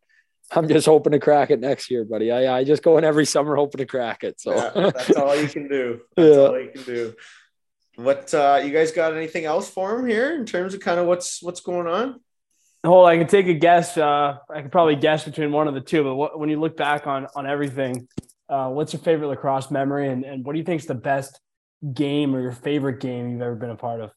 I'm 0.51 0.67
just 0.67 0.85
hoping 0.85 1.11
to 1.13 1.19
crack 1.19 1.49
it 1.49 1.59
next 1.59 1.89
year, 1.89 2.05
buddy. 2.05 2.31
I, 2.31 2.59
I 2.59 2.63
just 2.63 2.83
go 2.83 2.99
in 2.99 3.03
every 3.03 3.25
summer 3.25 3.55
hoping 3.55 3.79
to 3.79 3.85
crack 3.87 4.23
it. 4.23 4.39
So 4.39 4.53
Yeah, 4.55 4.91
that's 4.91 5.09
all 5.11 5.35
you 5.35 5.47
can 5.47 5.67
do. 5.67 6.01
That's 6.15 6.35
Yeah. 6.35 6.41
all 6.43 6.59
you 6.59 6.69
can 6.69 6.83
do. 6.83 7.13
What 7.95 8.33
uh 8.33 8.61
you 8.63 8.71
guys 8.71 8.91
got 8.91 9.15
anything 9.15 9.45
else 9.45 9.69
for 9.69 9.97
him 9.97 10.07
here 10.07 10.35
in 10.35 10.45
terms 10.45 10.73
of 10.73 10.81
kind 10.81 10.99
of 10.99 11.07
what's 11.07 11.41
what's 11.41 11.61
going 11.61 11.87
on? 11.87 12.19
Hold, 12.85 13.07
I 13.07 13.17
can 13.17 13.27
take 13.27 13.47
a 13.47 13.53
guess. 13.53 13.97
Uh, 13.97 14.37
I 14.49 14.61
could 14.61 14.71
probably 14.71 14.95
guess 14.95 15.23
between 15.23 15.51
one 15.51 15.67
of 15.67 15.73
the 15.73 15.81
two. 15.81 16.03
But 16.03 16.15
what, 16.15 16.39
when 16.39 16.49
you 16.49 16.59
look 16.59 16.77
back 16.77 17.07
on 17.07 17.27
on 17.35 17.47
everything, 17.47 18.07
uh, 18.49 18.69
what's 18.69 18.93
your 18.93 19.01
favorite 19.01 19.27
lacrosse 19.27 19.71
memory, 19.71 20.09
and, 20.09 20.23
and 20.23 20.45
what 20.45 20.53
do 20.53 20.59
you 20.59 20.65
think 20.65 20.81
is 20.81 20.87
the 20.87 20.93
best 20.93 21.39
game 21.93 22.35
or 22.35 22.41
your 22.41 22.51
favorite 22.51 22.99
game 22.99 23.29
you've 23.31 23.41
ever 23.41 23.55
been 23.55 23.71
a 23.71 23.75
part 23.75 24.01
of? 24.01 24.11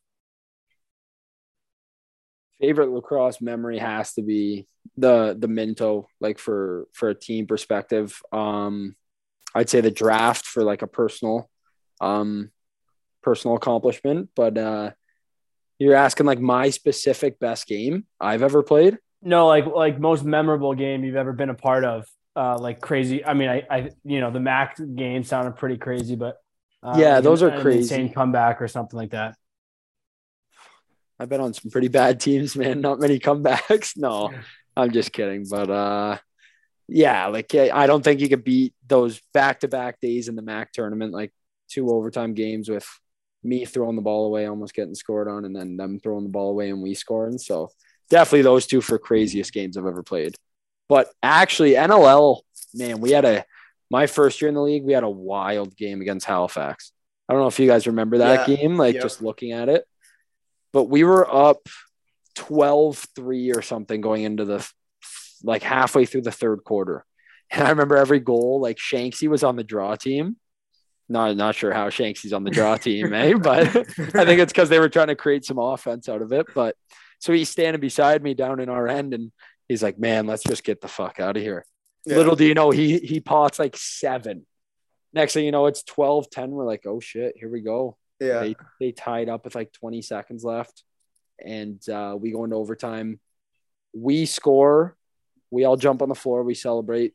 favorite 2.60 2.90
lacrosse 2.90 3.40
memory 3.40 3.78
has 3.78 4.12
to 4.14 4.22
be 4.22 4.66
the 4.96 5.36
the 5.38 5.48
Minto, 5.48 6.08
like 6.20 6.38
for 6.38 6.88
for 6.92 7.08
a 7.08 7.14
team 7.14 7.46
perspective. 7.46 8.20
Um, 8.32 8.96
I'd 9.54 9.68
say 9.68 9.80
the 9.80 9.90
draft 9.90 10.46
for 10.46 10.62
like 10.62 10.82
a 10.82 10.86
personal, 10.86 11.48
um, 12.00 12.50
personal 13.28 13.56
accomplishment. 13.56 14.30
But 14.34 14.56
uh, 14.56 14.90
you're 15.78 15.94
asking 15.94 16.26
like 16.26 16.40
my 16.40 16.70
specific 16.70 17.38
best 17.38 17.66
game 17.66 18.06
I've 18.18 18.42
ever 18.42 18.62
played. 18.62 18.96
No, 19.20 19.46
like 19.46 19.66
like 19.66 19.98
most 20.00 20.24
memorable 20.24 20.74
game 20.74 21.04
you've 21.04 21.16
ever 21.16 21.32
been 21.32 21.50
a 21.50 21.54
part 21.54 21.84
of. 21.84 22.06
Uh, 22.34 22.56
like 22.58 22.80
crazy. 22.80 23.24
I 23.24 23.34
mean, 23.34 23.48
I, 23.48 23.66
I 23.70 23.90
you 24.04 24.20
know 24.20 24.30
the 24.30 24.38
MAAC 24.38 24.96
game 24.96 25.24
sounded 25.24 25.56
pretty 25.56 25.76
crazy, 25.76 26.16
but 26.16 26.36
uh, 26.82 26.96
Yeah, 26.96 27.20
those 27.20 27.42
an- 27.42 27.52
are 27.52 27.60
crazy. 27.60 27.80
Insane 27.80 28.12
comeback 28.12 28.62
or 28.62 28.68
something 28.68 28.96
like 28.96 29.10
that. 29.10 29.36
I've 31.18 31.28
been 31.28 31.40
on 31.40 31.52
some 31.52 31.70
pretty 31.70 31.88
bad 31.88 32.20
teams, 32.20 32.54
man. 32.56 32.80
Not 32.80 33.00
many 33.00 33.18
comebacks. 33.18 33.92
No, 33.96 34.32
I'm 34.76 34.92
just 34.92 35.12
kidding. 35.12 35.44
But 35.50 35.68
uh, 35.68 36.18
yeah, 36.86 37.26
like 37.26 37.52
I 37.54 37.70
I 37.82 37.86
don't 37.88 38.02
think 38.04 38.20
you 38.20 38.28
could 38.28 38.44
beat 38.44 38.72
those 38.86 39.20
back 39.34 39.60
to 39.60 39.68
back 39.68 40.00
days 40.00 40.28
in 40.28 40.36
the 40.36 40.42
MAAC 40.42 40.70
tournament, 40.72 41.12
like 41.12 41.32
two 41.68 41.90
overtime 41.90 42.34
games 42.34 42.68
with 42.68 42.86
me 43.42 43.64
throwing 43.64 43.96
the 43.96 44.02
ball 44.02 44.26
away, 44.26 44.46
almost 44.46 44.74
getting 44.74 44.94
scored 44.94 45.28
on, 45.28 45.44
and 45.44 45.54
then 45.54 45.76
them 45.76 45.98
throwing 46.00 46.24
the 46.24 46.30
ball 46.30 46.50
away 46.50 46.70
and 46.70 46.82
we 46.82 46.94
scoring. 46.94 47.38
So 47.38 47.70
definitely 48.10 48.42
those 48.42 48.66
two 48.66 48.80
for 48.80 48.98
craziest 48.98 49.52
games 49.52 49.76
I've 49.76 49.86
ever 49.86 50.02
played. 50.02 50.34
But 50.88 51.10
actually, 51.22 51.72
NLL, 51.72 52.40
man, 52.74 53.00
we 53.00 53.10
had 53.12 53.24
a 53.24 53.44
my 53.90 54.06
first 54.06 54.40
year 54.42 54.48
in 54.48 54.54
the 54.54 54.60
league, 54.62 54.84
we 54.84 54.92
had 54.92 55.02
a 55.04 55.08
wild 55.10 55.74
game 55.76 56.00
against 56.02 56.26
Halifax. 56.26 56.92
I 57.28 57.32
don't 57.32 57.40
know 57.42 57.48
if 57.48 57.58
you 57.58 57.66
guys 57.66 57.86
remember 57.86 58.18
that 58.18 58.48
Yeah. 58.48 58.56
game, 58.56 58.76
like 58.76 58.94
Yep. 58.94 59.02
just 59.02 59.22
looking 59.22 59.52
at 59.52 59.68
it. 59.68 59.84
But 60.72 60.84
we 60.84 61.04
were 61.04 61.26
up 61.32 61.66
12-3 62.36 63.54
or 63.56 63.62
something 63.62 64.00
going 64.00 64.22
into 64.24 64.44
the 64.44 64.68
like 65.42 65.62
halfway 65.62 66.04
through 66.04 66.22
the 66.22 66.32
third 66.32 66.64
quarter. 66.64 67.04
And 67.50 67.66
I 67.66 67.70
remember 67.70 67.96
every 67.96 68.20
goal, 68.20 68.60
like 68.60 68.76
Shanksy 68.76 69.26
was 69.26 69.42
on 69.42 69.56
the 69.56 69.64
draw 69.64 69.96
team. 69.96 70.36
Not 71.08 71.36
not 71.36 71.54
sure 71.54 71.72
how 71.72 71.88
Shanksy's 71.88 72.32
on 72.32 72.44
the 72.44 72.50
draw 72.50 72.76
team, 72.76 73.12
eh? 73.14 73.34
But 73.40 73.66
I 74.14 74.24
think 74.24 74.40
it's 74.40 74.52
because 74.52 74.68
they 74.68 74.78
were 74.78 74.90
trying 74.90 75.06
to 75.08 75.16
create 75.16 75.44
some 75.44 75.58
offense 75.58 76.08
out 76.08 76.22
of 76.22 76.32
it. 76.32 76.46
But 76.54 76.76
so 77.18 77.32
he's 77.32 77.48
standing 77.48 77.80
beside 77.80 78.22
me 78.22 78.34
down 78.34 78.60
in 78.60 78.68
our 78.68 78.86
end, 78.86 79.14
and 79.14 79.32
he's 79.68 79.82
like, 79.82 79.98
"Man, 79.98 80.26
let's 80.26 80.42
just 80.42 80.64
get 80.64 80.80
the 80.80 80.88
fuck 80.88 81.18
out 81.18 81.36
of 81.36 81.42
here." 81.42 81.64
Yeah. 82.04 82.16
Little 82.16 82.36
do 82.36 82.44
you 82.44 82.54
know, 82.54 82.70
he 82.70 82.98
he 82.98 83.20
pots 83.20 83.58
like 83.58 83.76
seven. 83.76 84.46
Next 85.14 85.32
thing 85.32 85.46
you 85.46 85.52
know, 85.52 85.66
it's 85.66 85.82
12-10. 85.84 86.48
We're 86.48 86.66
like, 86.66 86.84
"Oh 86.86 87.00
shit, 87.00 87.36
here 87.36 87.48
we 87.48 87.60
go." 87.60 87.96
Yeah. 88.20 88.40
They 88.40 88.56
they 88.80 88.92
tied 88.92 89.28
up 89.28 89.44
with 89.44 89.54
like 89.54 89.72
20 89.72 90.02
seconds 90.02 90.44
left, 90.44 90.84
and 91.42 91.86
uh, 91.88 92.16
we 92.18 92.32
go 92.32 92.44
into 92.44 92.56
overtime. 92.56 93.18
We 93.94 94.26
score. 94.26 94.96
We 95.50 95.64
all 95.64 95.76
jump 95.76 96.02
on 96.02 96.10
the 96.10 96.14
floor. 96.14 96.42
We 96.42 96.54
celebrate. 96.54 97.14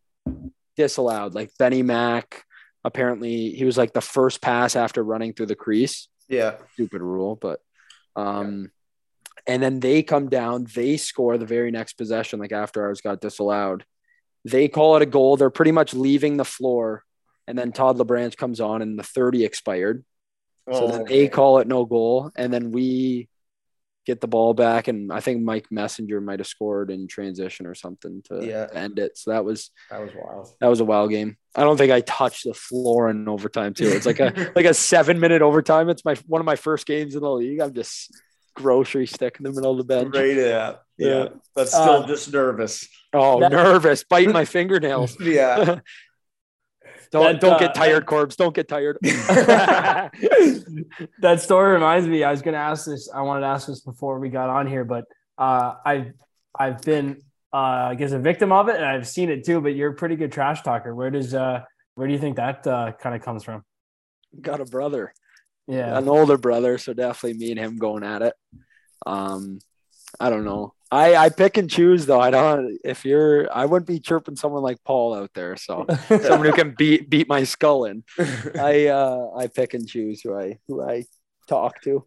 Disallowed. 0.76 1.36
Like 1.36 1.52
Benny 1.60 1.84
Mack. 1.84 2.44
Apparently, 2.84 3.52
he 3.52 3.66
was 3.66 3.78
like 3.78 3.94
the 3.94 4.02
first 4.02 4.42
pass 4.42 4.76
after 4.76 5.04
running 5.04 5.34
through 5.34 5.46
the 5.48 5.56
crease 5.56 6.08
Yeah. 6.28 6.58
stupid 6.74 7.02
rule, 7.02 7.36
but 7.36 7.60
um 8.16 8.72
and 9.48 9.62
then 9.62 9.80
they 9.82 10.04
come 10.04 10.30
down, 10.30 10.66
they 10.74 10.96
score 10.98 11.38
the 11.38 11.46
very 11.46 11.70
next 11.72 11.94
possession, 11.94 12.40
like 12.40 12.52
after 12.54 12.84
ours 12.84 13.02
got 13.02 13.20
disallowed. 13.20 13.84
They 14.46 14.68
call 14.70 14.96
it 14.96 15.02
a 15.02 15.06
goal. 15.06 15.36
They're 15.38 15.50
pretty 15.50 15.72
much 15.74 15.94
leaving 15.94 16.38
the 16.38 16.46
floor, 16.46 17.04
and 17.48 17.58
then 17.58 17.72
Todd 17.74 17.98
LeBranch 17.98 18.38
comes 18.38 18.60
on, 18.62 18.82
and 18.82 18.98
the 18.98 19.04
30 19.04 19.44
expired. 19.44 20.06
So 20.72 20.86
Oh, 20.86 20.88
then 20.88 21.02
okay. 21.02 21.14
they 21.24 21.28
call 21.28 21.60
it 21.60 21.68
no 21.68 21.84
goal, 21.86 22.32
and 22.38 22.54
then 22.54 22.72
we 22.72 23.28
get 24.06 24.20
the 24.22 24.28
ball 24.28 24.54
back, 24.54 24.88
and 24.88 25.12
I 25.14 25.20
think 25.22 25.42
Mike 25.44 25.68
Messenger 25.72 26.20
might 26.22 26.40
have 26.40 26.48
scored 26.48 26.92
in 26.92 27.08
transition 27.08 27.66
or 27.66 27.74
something 27.76 28.22
to, 28.26 28.46
Yeah. 28.46 28.66
to 28.68 28.76
end 28.78 29.00
it. 29.00 29.18
So 29.18 29.32
that 29.32 29.46
was 29.46 29.72
that 29.90 30.02
was 30.02 30.12
wild. 30.16 30.50
that 30.60 30.68
was 30.68 30.80
a 30.80 30.86
wild 30.86 31.10
game. 31.10 31.38
I 31.56 31.62
don't 31.62 31.78
think 31.78 31.92
I 31.92 32.02
touched 32.02 32.44
the 32.46 32.54
floor 32.54 33.10
in 33.10 33.28
overtime 33.30 33.74
too. 33.74 33.88
It's 33.88 34.06
like 34.06 34.20
a 34.20 34.52
like 34.56 34.66
a 34.66 34.74
seven 34.74 35.20
minute 35.20 35.42
overtime. 35.42 35.90
It's 35.90 36.04
my 36.04 36.16
one 36.28 36.42
of 36.42 36.46
my 36.46 36.56
first 36.58 36.86
games 36.86 37.16
in 37.16 37.22
the 37.22 37.32
league. 37.32 37.60
I'm 37.62 37.74
just 37.74 38.12
grocery 38.56 39.08
stick 39.08 39.38
in 39.40 39.44
the 39.46 39.52
middle 39.52 39.72
of 39.72 39.78
the 39.78 39.84
bench. 39.84 40.16
Right, 40.16 40.36
yeah, 40.36 40.76
yeah, 40.98 41.08
Yeah. 41.08 41.28
but 41.56 41.70
still 41.70 42.04
Uh, 42.04 42.08
just 42.08 42.32
nervous. 42.32 42.88
Oh, 43.14 43.40
That- 43.40 43.52
nervous, 43.64 44.04
biting 44.04 44.34
my 44.34 44.46
fingernails. 44.46 45.18
Yeah, 45.20 45.80
Don't 47.14 47.34
That, 47.34 47.42
don't 47.42 47.54
uh, 47.54 47.60
get 47.60 47.76
tired, 47.76 48.08
Corbs. 48.08 48.36
Don't 48.36 48.56
get 48.56 48.68
tired. 48.68 48.98
that 49.04 50.10
story 51.38 51.74
reminds 51.74 52.08
me. 52.08 52.24
I 52.24 52.32
was 52.32 52.42
going 52.42 52.56
to 52.56 52.60
ask 52.60 52.88
this. 52.88 53.08
I 53.14 53.22
wanted 53.22 53.42
to 53.42 53.48
ask 53.48 53.68
this 53.68 53.82
before 53.82 54.18
we 54.18 54.30
got 54.30 54.50
on 54.50 54.66
here, 54.66 54.84
but 54.84 55.06
uh, 55.38 55.76
I've 55.86 56.14
I've 56.58 56.82
been 56.82 57.22
uh, 57.54 57.90
I 57.92 57.96
guess 57.96 58.14
a 58.14 58.20
victim 58.20 58.52
of 58.52 58.68
it, 58.68 58.78
and 58.78 58.86
I've 58.86 59.08
seen 59.08 59.30
it 59.30 59.46
too. 59.46 59.62
But 59.62 59.76
you're 59.76 59.92
a 59.92 59.94
pretty 59.94 60.16
good 60.16 60.32
trash 60.32 60.64
talker. 60.64 60.96
Where 60.96 61.12
does 61.12 61.36
uh, 61.36 61.62
where 61.94 62.08
do 62.08 62.14
you 62.14 62.20
think 62.20 62.38
that 62.38 62.66
uh, 62.66 62.94
kind 62.94 63.16
of 63.16 63.22
comes 63.22 63.44
from? 63.44 63.64
Got 64.42 64.60
a 64.60 64.66
brother. 64.66 65.14
Yeah, 65.68 65.96
an 65.96 66.10
older 66.10 66.40
brother, 66.40 66.80
so 66.80 66.94
definitely 66.94 67.38
me 67.38 67.52
and 67.52 67.60
him 67.60 67.78
going 67.78 68.04
at 68.04 68.24
it. 68.24 68.34
Um, 69.06 69.60
I 70.20 70.32
don't 70.32 70.46
know. 70.46 70.74
I 70.94 71.16
I 71.16 71.30
pick 71.30 71.58
and 71.58 71.70
choose 71.70 72.06
though. 72.06 72.20
I 72.20 72.30
don't. 72.30 72.78
If 72.84 73.06
you're, 73.06 73.52
I 73.52 73.66
wouldn't 73.66 73.88
be 73.88 74.00
chirping 74.00 74.36
someone 74.36 74.62
like 74.62 74.84
Paul 74.84 75.16
out 75.16 75.32
there. 75.34 75.56
So 75.58 75.86
someone 76.08 76.46
who 76.46 76.52
can 76.54 76.76
beat 76.78 77.10
beat 77.10 77.28
my 77.28 77.44
skull 77.46 77.86
in. 77.86 78.04
I 78.60 78.88
uh 78.88 79.30
I 79.36 79.48
pick 79.48 79.74
and 79.74 79.88
choose 79.88 80.22
who 80.22 80.38
I 80.38 80.60
who 80.68 80.84
I 80.84 81.06
talk 81.48 81.82
to. 81.84 82.06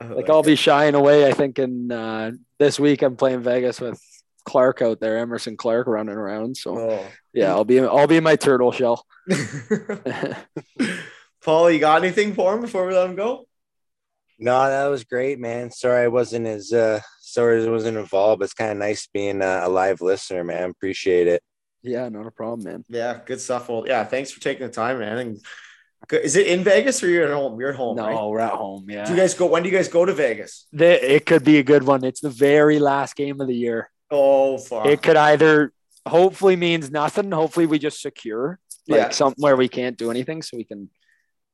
Like 0.00 0.28
I'll 0.30 0.42
be 0.42 0.56
shying 0.56 0.94
away. 0.94 1.26
I 1.26 1.32
think 1.32 1.58
in 1.58 1.90
uh, 1.90 2.32
this 2.58 2.78
week 2.78 3.02
I'm 3.02 3.16
playing 3.16 3.40
Vegas 3.40 3.80
with 3.80 4.00
Clark 4.44 4.82
out 4.82 5.00
there, 5.00 5.16
Emerson 5.18 5.56
Clark 5.56 5.86
running 5.88 6.14
around. 6.14 6.56
So 6.56 6.78
Oh. 6.78 7.06
yeah, 7.32 7.48
I'll 7.50 7.64
be 7.64 7.80
I'll 7.80 8.06
be 8.06 8.18
in 8.18 8.24
my 8.24 8.36
turtle 8.36 8.70
shell. 8.72 9.04
Paul, 11.42 11.70
you 11.70 11.78
got 11.78 12.02
anything 12.02 12.34
for 12.34 12.54
him 12.54 12.60
before 12.60 12.86
we 12.86 12.94
let 12.94 13.08
him 13.08 13.16
go? 13.16 13.46
No, 14.38 14.68
that 14.68 14.86
was 14.88 15.04
great, 15.04 15.38
man. 15.38 15.70
Sorry 15.70 16.04
I 16.04 16.08
wasn't 16.08 16.46
as 16.46 16.72
uh 16.72 17.00
sorry 17.36 17.62
I 17.64 17.68
wasn't 17.70 17.98
involved. 17.98 18.42
It's 18.42 18.54
kind 18.54 18.72
of 18.72 18.78
nice 18.78 19.06
being 19.12 19.42
uh, 19.42 19.60
a 19.64 19.68
live 19.68 20.00
listener, 20.00 20.42
man. 20.42 20.70
Appreciate 20.70 21.26
it. 21.28 21.42
yeah, 21.82 22.08
not 22.08 22.26
a 22.26 22.30
problem, 22.30 22.64
man. 22.64 22.84
Yeah, 22.88 23.20
good 23.24 23.40
stuff. 23.40 23.68
Well, 23.68 23.84
yeah, 23.86 24.02
thanks 24.04 24.30
for 24.30 24.40
taking 24.40 24.66
the 24.66 24.72
time, 24.72 24.98
man. 25.00 25.18
And 25.18 25.38
good- 26.08 26.24
is 26.24 26.34
it 26.36 26.46
in 26.46 26.64
Vegas 26.64 27.02
or 27.02 27.08
you're 27.08 27.26
at 27.26 27.32
home? 27.34 27.60
You're 27.60 27.70
at 27.70 27.76
home, 27.76 27.96
No, 27.96 28.06
right? 28.06 28.26
we're 28.30 28.40
at 28.40 28.52
home. 28.52 28.86
Yeah, 28.88 29.04
Do 29.04 29.12
you 29.12 29.16
guys 29.18 29.34
go? 29.34 29.46
When 29.46 29.62
do 29.62 29.68
you 29.68 29.76
guys 29.76 29.88
go 29.88 30.04
to 30.06 30.12
Vegas? 30.14 30.66
The- 30.72 31.14
it 31.14 31.26
could 31.26 31.44
be 31.44 31.58
a 31.58 31.62
good 31.62 31.84
one. 31.84 32.02
It's 32.04 32.20
the 32.20 32.30
very 32.30 32.78
last 32.78 33.14
game 33.16 33.40
of 33.40 33.46
the 33.48 33.54
year. 33.54 33.90
Oh, 34.10 34.56
fuck. 34.58 34.86
It 34.86 35.02
could 35.02 35.16
either 35.16 35.72
hopefully 36.06 36.56
means 36.56 36.90
nothing. 36.90 37.30
Hopefully 37.32 37.66
we 37.66 37.78
just 37.78 38.00
secure 38.00 38.58
like 38.88 38.98
Yeah. 39.00 39.10
something 39.10 39.42
where 39.42 39.56
we 39.56 39.68
can't 39.68 39.96
do 39.98 40.10
anything, 40.10 40.42
so 40.42 40.56
we 40.56 40.64
can, 40.64 40.88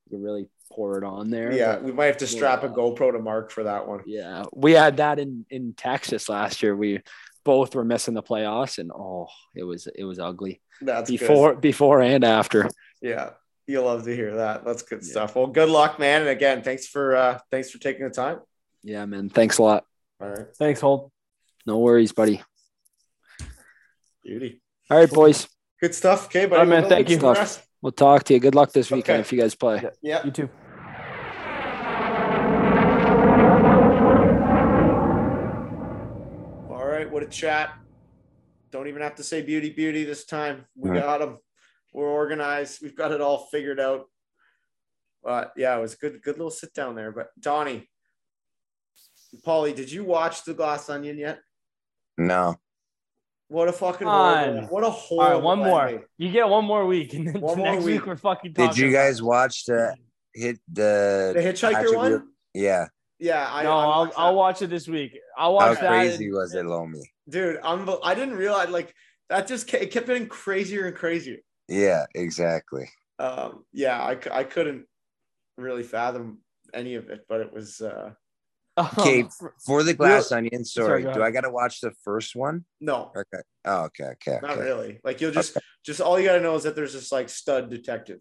we 0.07 0.11
can 0.17 0.23
really 0.23 0.49
pour 0.75 0.99
it 0.99 1.05
on 1.05 1.31
there. 1.31 1.53
yeah, 1.53 1.75
But, 1.75 1.85
we 1.85 1.93
might 1.93 2.07
have 2.07 2.17
to 2.19 2.27
strap 2.27 2.63
a 2.65 2.69
GoPro 2.69 3.13
to 3.13 3.19
Mark 3.19 3.51
for 3.51 3.65
that 3.65 3.87
one. 3.87 4.01
yeah. 4.07 4.45
We 4.53 4.73
had 4.73 4.97
that 4.99 5.19
in 5.19 5.45
in 5.51 5.75
Texas 5.75 6.29
last 6.29 6.63
year. 6.63 6.75
We 6.77 7.01
both 7.45 7.75
were 7.75 7.85
missing 7.85 8.15
the 8.15 8.23
playoffs, 8.23 8.79
and 8.79 8.91
oh, 8.93 9.27
it 9.55 9.65
was 9.65 9.87
it 9.95 10.05
was 10.05 10.19
ugly 10.19 10.61
That's 10.81 11.11
good. 11.11 11.21
before 11.21 11.55
before 11.57 12.01
and 12.03 12.25
after. 12.25 12.69
Yeah, 13.01 13.31
you'll 13.67 13.85
love 13.85 14.05
to 14.05 14.15
hear 14.15 14.37
that. 14.37 14.65
That's 14.65 14.83
good 14.83 15.01
Yeah. 15.03 15.11
stuff. 15.11 15.35
Well, 15.37 15.49
good 15.49 15.69
luck, 15.69 15.99
man. 15.99 16.21
And 16.23 16.31
again, 16.31 16.63
thanks 16.63 16.87
for 16.87 17.17
uh 17.17 17.39
thanks 17.51 17.71
for 17.71 17.79
taking 17.79 18.05
the 18.05 18.11
time. 18.15 18.39
Yeah, 18.85 19.05
man. 19.07 19.29
Thanks 19.29 19.59
a 19.59 19.63
lot. 19.63 19.85
All 20.21 20.29
right, 20.29 20.47
thanks, 20.57 20.81
Holt. 20.81 21.11
No 21.67 21.79
worries, 21.79 22.13
buddy. 22.13 22.43
beauty. 24.25 24.61
All 24.91 24.99
right, 24.99 25.11
boys. 25.11 25.49
Good 25.81 25.95
stuff. 25.95 26.27
Okay, 26.27 26.47
buddy. 26.47 26.61
All 26.61 26.67
right, 26.67 26.81
man, 26.83 26.89
thank 26.89 27.09
you. 27.11 27.19
We'll 27.83 27.91
talk 27.91 28.23
to 28.25 28.35
you. 28.35 28.39
Good 28.41 28.55
luck 28.55 28.71
this 28.73 28.91
weekend 28.93 29.17
Okay. 29.17 29.21
if 29.23 29.33
you 29.33 29.41
guys 29.41 29.57
play. 29.57 29.83
Yeah. 30.01 30.25
You 30.25 30.31
too. 30.31 30.49
All 37.23 37.27
right, 37.27 37.29
what 37.29 37.35
a 37.35 37.39
chat. 37.39 37.79
Don't 38.71 38.89
even 38.89 39.03
have 39.03 39.15
to 39.17 39.23
say 39.23 39.43
beauty, 39.43 39.71
beauty 39.71 40.05
this 40.05 40.25
time. 40.25 40.67
We 40.75 40.91
Right. 40.91 41.01
got 41.03 41.19
them. 41.19 41.39
We're 41.93 42.09
organized. 42.09 42.81
We've 42.83 42.97
got 42.97 43.13
it 43.13 43.21
all 43.21 43.47
figured 43.51 43.79
out. 43.79 44.07
But 45.23 45.53
yeah, 45.57 45.77
it 45.77 45.81
was 45.81 45.95
a 45.95 45.97
good, 45.99 46.23
good 46.23 46.37
little 46.37 46.51
sit 46.51 46.73
down 46.75 46.95
there. 46.97 47.13
But 47.13 47.29
Donnie, 47.39 47.89
Paulie, 49.47 49.75
did 49.75 49.93
you 49.93 50.05
watch 50.05 50.45
The 50.45 50.55
Glass 50.55 50.89
Onion 50.89 51.19
yet? 51.19 51.41
No. 52.19 52.57
What 53.49 53.69
a 53.69 53.73
fucking 53.73 54.07
On. 54.09 54.45
horrible, 54.49 54.69
what 54.69 54.83
a 54.83 54.87
All 54.87 54.93
horrible 54.93 55.35
right, 55.37 55.43
one 55.45 55.59
more. 55.59 55.87
ending. 55.87 56.05
You 56.17 56.33
get 56.33 56.49
one 56.49 56.65
more 56.65 56.87
week, 56.87 57.13
and 57.13 57.29
then 57.29 57.41
One 57.41 57.59
more 57.59 57.67
next 57.73 57.85
week. 57.85 58.01
week. 58.01 58.07
we're 58.07 58.17
fucking. 58.17 58.55
Talking 58.55 58.71
Did 58.75 58.79
you 58.79 58.91
guys 58.91 59.19
it. 59.21 59.25
watch 59.25 59.65
the 59.67 59.95
hit 60.35 60.59
the 60.73 61.33
The 61.37 61.41
Hitchhiker 61.43 61.73
Patrick 61.75 61.97
one? 61.97 62.11
Wheel- 62.13 62.23
Yeah. 62.55 62.87
Yeah, 63.23 63.49
I, 63.49 63.63
no, 63.63 63.71
I 63.71 63.83
I'll 63.85 63.89
watched 64.01 64.15
I'll 64.19 64.35
watch 64.35 64.63
it 64.63 64.71
this 64.71 64.89
week. 64.89 65.17
I'll 65.39 65.57
How 65.61 65.69
watch 65.69 65.81
that. 65.81 65.89
crazy 65.89 66.25
and- 66.27 66.35
was 66.35 66.55
it, 66.55 66.67
Lomi? 66.67 67.01
dude. 67.29 67.61
I'm, 67.63 67.89
I 68.03 68.17
didn't 68.17 68.35
realize 68.35 68.69
like 68.69 68.93
that. 69.29 69.47
Just 69.47 69.73
it 69.75 69.93
kept 69.93 70.09
getting 70.09 70.27
crazier 70.27 70.87
and 70.87 70.97
crazier. 70.97 71.37
Yeah, 71.69 72.05
exactly. 72.17 72.91
Um, 73.21 73.65
yeah, 73.73 74.03
I 74.05 74.43
couldn't 74.43 74.87
really 75.57 75.85
fathom 75.85 76.39
any 76.75 76.97
of 76.97 77.11
it, 77.11 77.21
but 77.29 77.41
it 77.41 77.53
was. 77.53 77.81
uh 77.81 78.11
Okay, 78.99 79.25
for 79.65 79.83
the 79.85 79.95
glass 79.95 80.33
onion, 80.33 80.65
Sorry, 80.65 81.03
sorry, 81.05 81.15
do. 81.15 81.23
I 81.23 81.31
gotta 81.31 81.51
watch 81.51 81.81
the 81.81 81.93
first 82.03 82.35
one? 82.35 82.65
No, 82.81 83.13
Okay. 83.17 83.43
Oh, 83.67 83.85
okay, 83.85 84.05
okay. 84.15 84.39
not 84.43 84.53
Okay. 84.53 84.61
really. 84.63 84.99
Like 85.05 85.21
you'll 85.21 85.31
just, 85.31 85.57
just 85.85 86.01
all 86.01 86.19
you 86.19 86.27
gotta 86.27 86.41
know 86.41 86.57
is 86.57 86.65
that 86.65 86.75
there's 86.75 86.95
this 86.95 87.13
like 87.13 87.29
stud 87.29 87.71
detective. 87.71 88.19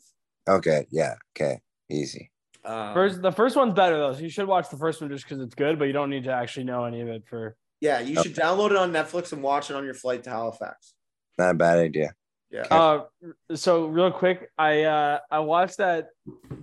Okay, 0.48 0.86
yeah, 0.92 1.16
okay. 1.36 1.62
Easy. 1.90 2.30
Um, 2.64 2.94
First, 2.94 3.22
the 3.22 3.32
first 3.32 3.56
one's 3.56 3.74
better 3.74 3.98
though, 3.98 4.14
so 4.14 4.20
you 4.20 4.30
should 4.30 4.48
watch 4.48 4.70
the 4.70 4.78
first 4.78 5.02
one 5.02 5.10
just 5.10 5.24
because 5.28 5.42
it's 5.44 5.56
good, 5.56 5.80
but 5.80 5.86
you 5.86 5.94
don't 5.94 6.10
need 6.10 6.26
to 6.26 6.32
actually 6.32 6.66
know 6.66 6.86
any 6.86 7.02
of 7.02 7.08
it 7.08 7.24
for. 7.28 7.56
yeah, 7.80 8.00
you 8.00 8.22
should 8.22 8.36
download 8.36 8.72
it 8.72 8.78
on 8.78 8.92
Netflix 8.92 9.34
and 9.34 9.42
watch 9.42 9.70
it 9.72 9.76
on 9.76 9.84
your 9.84 9.96
flight 9.96 10.24
to 10.26 10.30
Halifax. 10.30 10.94
Not 11.40 11.52
a 11.52 11.54
bad 11.56 11.80
idea. 11.80 12.14
Yeah. 12.52 12.62
Uh, 12.70 13.04
so 13.56 13.88
real 13.88 14.12
quick, 14.12 14.50
I 14.58 14.84
uh 14.84 15.20
I 15.32 15.40
watched 15.40 15.78
that 15.78 16.10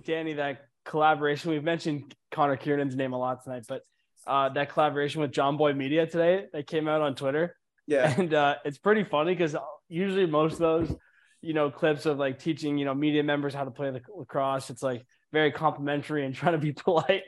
Danny 0.05 0.33
that 0.33 0.61
collaboration. 0.85 1.51
We've 1.51 1.63
mentioned 1.63 2.13
Connor 2.31 2.57
Kearnan's 2.57 2.95
name 2.95 3.13
a 3.13 3.17
lot 3.17 3.43
tonight, 3.43 3.65
but 3.67 3.81
uh 4.27 4.49
that 4.49 4.71
collaboration 4.71 5.19
with 5.21 5.31
Jomboy 5.31 5.75
Media 5.75 6.05
today 6.05 6.45
that 6.53 6.67
came 6.67 6.87
out 6.87 7.01
on 7.01 7.15
Twitter, 7.15 7.55
Yeah. 7.87 8.13
and 8.19 8.33
uh 8.33 8.55
it's 8.63 8.77
pretty 8.77 9.03
funny 9.03 9.33
because 9.33 9.55
usually 9.89 10.27
most 10.27 10.53
of 10.53 10.59
those, 10.59 10.95
you 11.41 11.53
know, 11.53 11.71
clips 11.71 12.05
of 12.05 12.17
like 12.19 12.39
teaching 12.39 12.77
you 12.77 12.85
know 12.85 12.93
media 12.93 13.23
members 13.23 13.53
how 13.53 13.65
to 13.65 13.71
play 13.71 13.89
the 13.91 14.01
lacrosse, 14.15 14.69
it's 14.69 14.83
like 14.83 15.05
very 15.31 15.51
complimentary 15.51 16.25
and 16.25 16.33
trying 16.35 16.53
to 16.53 16.59
be 16.59 16.71
polite. 16.85 17.23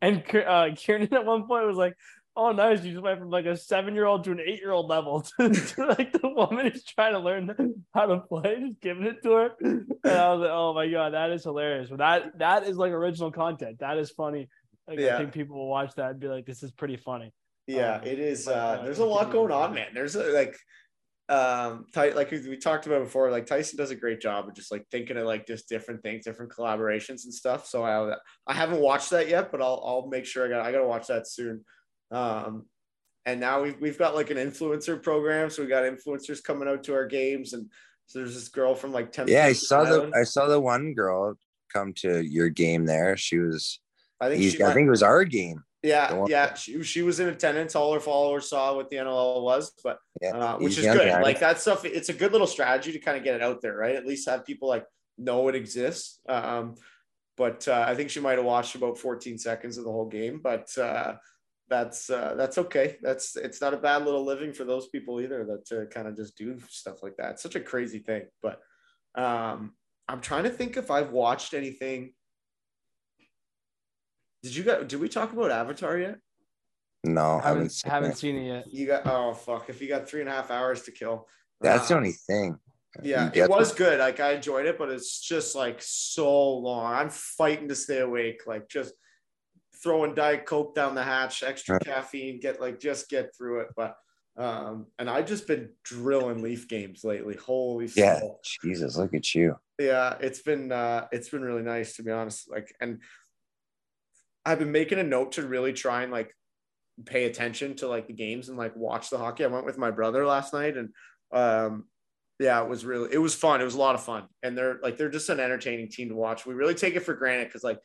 And 0.00 0.22
uh, 0.34 0.68
Kieran 0.76 1.12
at 1.12 1.24
one 1.24 1.46
point 1.46 1.66
was 1.66 1.76
like. 1.76 1.94
Oh, 2.36 2.50
nice! 2.50 2.82
You 2.82 2.90
just 2.90 3.04
went 3.04 3.20
from 3.20 3.30
like 3.30 3.46
a 3.46 3.56
seven-year-old 3.56 4.24
to 4.24 4.32
an 4.32 4.40
eight-year-old 4.44 4.88
level 4.88 5.20
to, 5.38 5.50
to 5.50 5.86
like 5.86 6.10
the 6.10 6.28
woman 6.34 6.66
is 6.66 6.82
trying 6.82 7.12
to 7.12 7.20
learn 7.20 7.54
how 7.94 8.06
to 8.06 8.18
play, 8.22 8.56
just 8.58 8.80
giving 8.80 9.04
it 9.04 9.22
to 9.22 9.30
her. 9.34 9.50
And 9.60 9.86
I 10.04 10.32
was 10.32 10.40
like, 10.40 10.50
"Oh 10.50 10.74
my 10.74 10.88
god, 10.88 11.14
that 11.14 11.30
is 11.30 11.44
hilarious!" 11.44 11.90
But 11.90 11.98
that 11.98 12.38
that 12.40 12.64
is 12.64 12.76
like 12.76 12.90
original 12.90 13.30
content. 13.30 13.78
That 13.78 13.98
is 13.98 14.10
funny. 14.10 14.48
Like, 14.88 14.98
Yeah. 14.98 15.14
I 15.14 15.18
think 15.18 15.32
people 15.32 15.56
will 15.56 15.68
watch 15.68 15.94
that 15.94 16.10
and 16.10 16.18
be 16.18 16.26
like, 16.26 16.44
"This 16.44 16.64
is 16.64 16.72
pretty 16.72 16.96
funny." 16.96 17.32
Yeah, 17.68 17.98
Um, 17.98 18.04
it 18.08 18.18
is. 18.18 18.48
Uh, 18.48 18.52
uh, 18.52 18.82
there's 18.82 18.98
a 18.98 19.04
lot 19.04 19.30
going 19.30 19.52
on, 19.52 19.72
man. 19.72 19.90
There's 19.94 20.16
a, 20.16 20.24
like, 20.32 20.56
um, 21.28 21.86
like 21.96 22.30
we 22.30 22.56
talked 22.56 22.86
about 22.86 23.04
before. 23.04 23.30
Like 23.30 23.46
Tyson 23.46 23.78
does 23.78 23.90
a 23.90 23.96
great 23.96 24.20
job 24.20 24.46
of 24.46 24.54
just 24.54 24.70
like 24.70 24.86
thinking 24.90 25.16
of 25.16 25.24
like 25.24 25.46
just 25.46 25.68
different 25.68 26.02
things, 26.02 26.24
different 26.24 26.52
collaborations 26.52 27.24
and 27.24 27.32
stuff. 27.32 27.66
So 27.66 27.82
I 27.82 28.16
I 28.46 28.52
haven't 28.52 28.80
watched 28.80 29.10
that 29.10 29.28
yet, 29.28 29.50
but 29.50 29.62
I'll 29.62 29.82
I'll 29.84 30.08
make 30.08 30.26
sure 30.26 30.44
I 30.44 30.48
got 30.48 30.66
I 30.66 30.72
got 30.72 30.78
to 30.78 30.88
watch 30.88 31.06
that 31.06 31.26
soon. 31.26 31.64
Um, 32.10 32.66
and 33.26 33.40
now 33.40 33.62
we've 33.62 33.80
we've 33.80 33.98
got 33.98 34.14
like 34.14 34.30
an 34.30 34.36
influencer 34.36 35.02
program, 35.02 35.48
so 35.48 35.62
we 35.62 35.68
got 35.68 35.84
influencers 35.84 36.42
coming 36.42 36.68
out 36.68 36.84
to 36.84 36.94
our 36.94 37.06
games, 37.06 37.54
and 37.54 37.70
so 38.06 38.18
there's 38.18 38.34
this 38.34 38.48
girl 38.48 38.74
from 38.74 38.92
like 38.92 39.12
Temptation 39.12 39.40
Yeah, 39.40 39.46
I 39.46 39.54
saw 39.54 39.84
the 39.84 40.12
I 40.14 40.24
saw 40.24 40.46
the 40.46 40.60
one 40.60 40.92
girl 40.92 41.38
come 41.72 41.94
to 41.94 42.20
your 42.20 42.50
game 42.50 42.84
there. 42.84 43.16
She 43.16 43.38
was 43.38 43.80
I 44.20 44.28
think 44.28 44.42
she 44.42 44.62
I 44.62 44.74
think 44.74 44.86
it 44.86 44.90
was 44.90 45.02
our 45.02 45.24
game. 45.24 45.62
Yeah, 45.84 46.24
yeah. 46.28 46.54
She, 46.54 46.82
she 46.82 47.02
was 47.02 47.20
in 47.20 47.28
attendance. 47.28 47.76
All 47.76 47.92
her 47.92 48.00
followers 48.00 48.48
saw 48.48 48.74
what 48.74 48.88
the 48.88 48.96
NLL 48.96 49.42
was, 49.42 49.72
but 49.84 49.98
Yeah. 50.22 50.36
uh, 50.36 50.58
which 50.58 50.78
is 50.78 50.86
good. 50.86 51.22
Like 51.22 51.40
that 51.40 51.60
stuff. 51.60 51.84
It's 51.84 52.08
a 52.08 52.14
good 52.14 52.32
little 52.32 52.46
strategy 52.46 52.90
to 52.92 52.98
kind 52.98 53.18
of 53.18 53.22
get 53.22 53.34
it 53.34 53.42
out 53.42 53.60
there, 53.60 53.76
right? 53.76 53.94
At 53.94 54.06
least 54.06 54.28
have 54.28 54.46
people 54.46 54.66
like 54.66 54.86
know 55.18 55.46
it 55.48 55.54
exists. 55.54 56.20
Um, 56.26 56.76
but 57.36 57.68
uh, 57.68 57.84
I 57.86 57.94
think 57.94 58.08
she 58.10 58.20
might 58.20 58.38
have 58.38 58.46
watched 58.46 58.76
about 58.76 58.96
14 58.96 59.36
seconds 59.36 59.76
of 59.76 59.84
the 59.84 59.92
whole 59.92 60.08
game. 60.08 60.40
But 60.42 60.76
uh, 60.78 61.16
that's 61.68 62.08
uh, 62.08 62.34
that's 62.36 62.56
okay. 62.58 62.96
That's 63.02 63.36
it's 63.36 63.60
not 63.60 63.74
a 63.74 63.78
bad 63.78 64.04
little 64.06 64.24
living 64.24 64.54
for 64.54 64.64
those 64.64 64.88
people 64.88 65.20
either 65.20 65.44
that 65.44 65.66
to 65.66 65.86
kind 65.86 66.08
of 66.08 66.16
just 66.16 66.36
do 66.38 66.58
stuff 66.68 67.02
like 67.02 67.16
that. 67.18 67.32
It's 67.32 67.42
such 67.42 67.56
a 67.56 67.60
crazy 67.60 67.98
thing. 67.98 68.22
But 68.42 68.60
um, 69.14 69.74
I'm 70.08 70.20
trying 70.20 70.44
to 70.44 70.50
think 70.50 70.76
if 70.76 70.90
I've 70.90 71.10
watched 71.12 71.52
anything. 71.52 72.14
Did 74.44 74.54
you 74.54 74.62
got? 74.62 74.86
Did 74.88 75.00
we 75.00 75.08
talk 75.08 75.32
about 75.32 75.50
Avatar 75.50 75.96
yet? 75.98 76.18
No, 77.02 77.40
I 77.42 77.48
haven't 77.48 77.80
haven't, 77.82 77.90
haven't 77.90 78.18
seen 78.18 78.36
it 78.36 78.46
yet. 78.46 78.64
You 78.70 78.86
got 78.86 79.06
oh 79.06 79.32
fuck! 79.32 79.70
If 79.70 79.80
you 79.80 79.88
got 79.88 80.06
three 80.06 80.20
and 80.20 80.28
a 80.28 80.32
half 80.32 80.50
hours 80.50 80.82
to 80.82 80.92
kill, 80.92 81.26
that's 81.62 81.86
uh, 81.86 81.88
the 81.88 81.96
only 81.96 82.12
thing. 82.12 82.58
Yeah, 83.02 83.30
it 83.32 83.48
was 83.48 83.72
the- 83.72 83.78
good. 83.78 84.00
Like 84.00 84.20
I 84.20 84.32
enjoyed 84.32 84.66
it, 84.66 84.76
but 84.76 84.90
it's 84.90 85.18
just 85.18 85.54
like 85.54 85.78
so 85.80 86.58
long. 86.58 86.92
I'm 86.92 87.08
fighting 87.08 87.68
to 87.68 87.74
stay 87.74 88.00
awake. 88.00 88.42
Like 88.46 88.68
just 88.68 88.92
throwing 89.82 90.14
diet 90.14 90.44
coke 90.44 90.74
down 90.74 90.94
the 90.94 91.02
hatch, 91.02 91.42
extra 91.42 91.80
caffeine, 91.80 92.38
get 92.38 92.60
like 92.60 92.78
just 92.78 93.08
get 93.08 93.34
through 93.34 93.60
it. 93.60 93.68
But 93.74 93.96
um, 94.36 94.88
and 94.98 95.08
I've 95.08 95.26
just 95.26 95.46
been 95.46 95.70
drilling 95.84 96.42
leaf 96.42 96.68
games 96.68 97.02
lately. 97.02 97.36
Holy 97.36 97.88
yeah, 97.96 98.20
soul. 98.20 98.40
Jesus, 98.62 98.98
look 98.98 99.14
at 99.14 99.34
you. 99.34 99.56
Yeah, 99.78 100.16
it's 100.20 100.42
been 100.42 100.70
uh, 100.70 101.06
it's 101.12 101.30
been 101.30 101.42
really 101.42 101.62
nice 101.62 101.96
to 101.96 102.02
be 102.02 102.10
honest. 102.10 102.50
Like, 102.50 102.74
and 102.78 103.00
I've 104.46 104.58
been 104.58 104.72
making 104.72 104.98
a 104.98 105.04
note 105.04 105.32
to 105.32 105.46
really 105.46 105.72
try 105.72 106.02
and 106.02 106.12
like 106.12 106.34
pay 107.06 107.24
attention 107.24 107.74
to 107.76 107.88
like 107.88 108.06
the 108.06 108.12
games 108.12 108.48
and 108.48 108.58
like 108.58 108.76
watch 108.76 109.10
the 109.10 109.18
hockey. 109.18 109.44
I 109.44 109.48
went 109.48 109.66
with 109.66 109.78
my 109.78 109.90
brother 109.90 110.26
last 110.26 110.52
night 110.52 110.76
and 110.76 110.90
um 111.32 111.84
yeah, 112.40 112.62
it 112.62 112.68
was 112.68 112.84
really 112.84 113.12
it 113.12 113.18
was 113.18 113.34
fun. 113.34 113.60
It 113.60 113.64
was 113.64 113.74
a 113.74 113.78
lot 113.78 113.94
of 113.94 114.02
fun. 114.02 114.24
And 114.42 114.56
they're 114.58 114.78
like 114.82 114.96
they're 114.96 115.08
just 115.08 115.28
an 115.28 115.40
entertaining 115.40 115.88
team 115.88 116.08
to 116.08 116.14
watch. 116.14 116.46
We 116.46 116.54
really 116.54 116.74
take 116.74 116.96
it 116.96 117.00
for 117.00 117.14
granted 117.14 117.46
because 117.46 117.64
like 117.64 117.78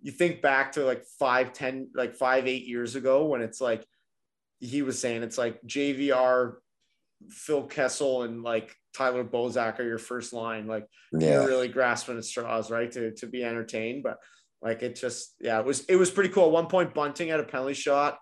you 0.00 0.12
think 0.12 0.42
back 0.42 0.72
to 0.72 0.84
like 0.84 1.04
five, 1.18 1.52
ten, 1.52 1.88
like 1.94 2.14
five, 2.14 2.46
eight 2.46 2.66
years 2.66 2.94
ago 2.94 3.26
when 3.26 3.42
it's 3.42 3.60
like 3.60 3.84
he 4.60 4.82
was 4.82 4.98
saying 4.98 5.22
it's 5.22 5.38
like 5.38 5.60
JVR, 5.62 6.54
Phil 7.28 7.64
Kessel, 7.64 8.22
and 8.22 8.42
like 8.42 8.74
Tyler 8.94 9.24
Bozak 9.24 9.80
are 9.80 9.84
your 9.84 9.98
first 9.98 10.32
line. 10.32 10.66
Like 10.66 10.86
yeah. 11.12 11.32
you're 11.32 11.46
really 11.46 11.68
grasping 11.68 12.16
at 12.16 12.24
straws, 12.24 12.70
right? 12.70 12.90
To 12.92 13.12
to 13.16 13.26
be 13.26 13.44
entertained. 13.44 14.02
But 14.04 14.18
like 14.62 14.82
it 14.82 14.96
just 14.96 15.34
yeah, 15.40 15.58
it 15.58 15.64
was 15.64 15.84
it 15.86 15.96
was 15.96 16.10
pretty 16.10 16.30
cool. 16.30 16.46
At 16.46 16.52
one 16.52 16.66
point, 16.66 16.94
Bunting 16.94 17.30
at 17.30 17.40
a 17.40 17.44
penalty 17.44 17.74
shot. 17.74 18.18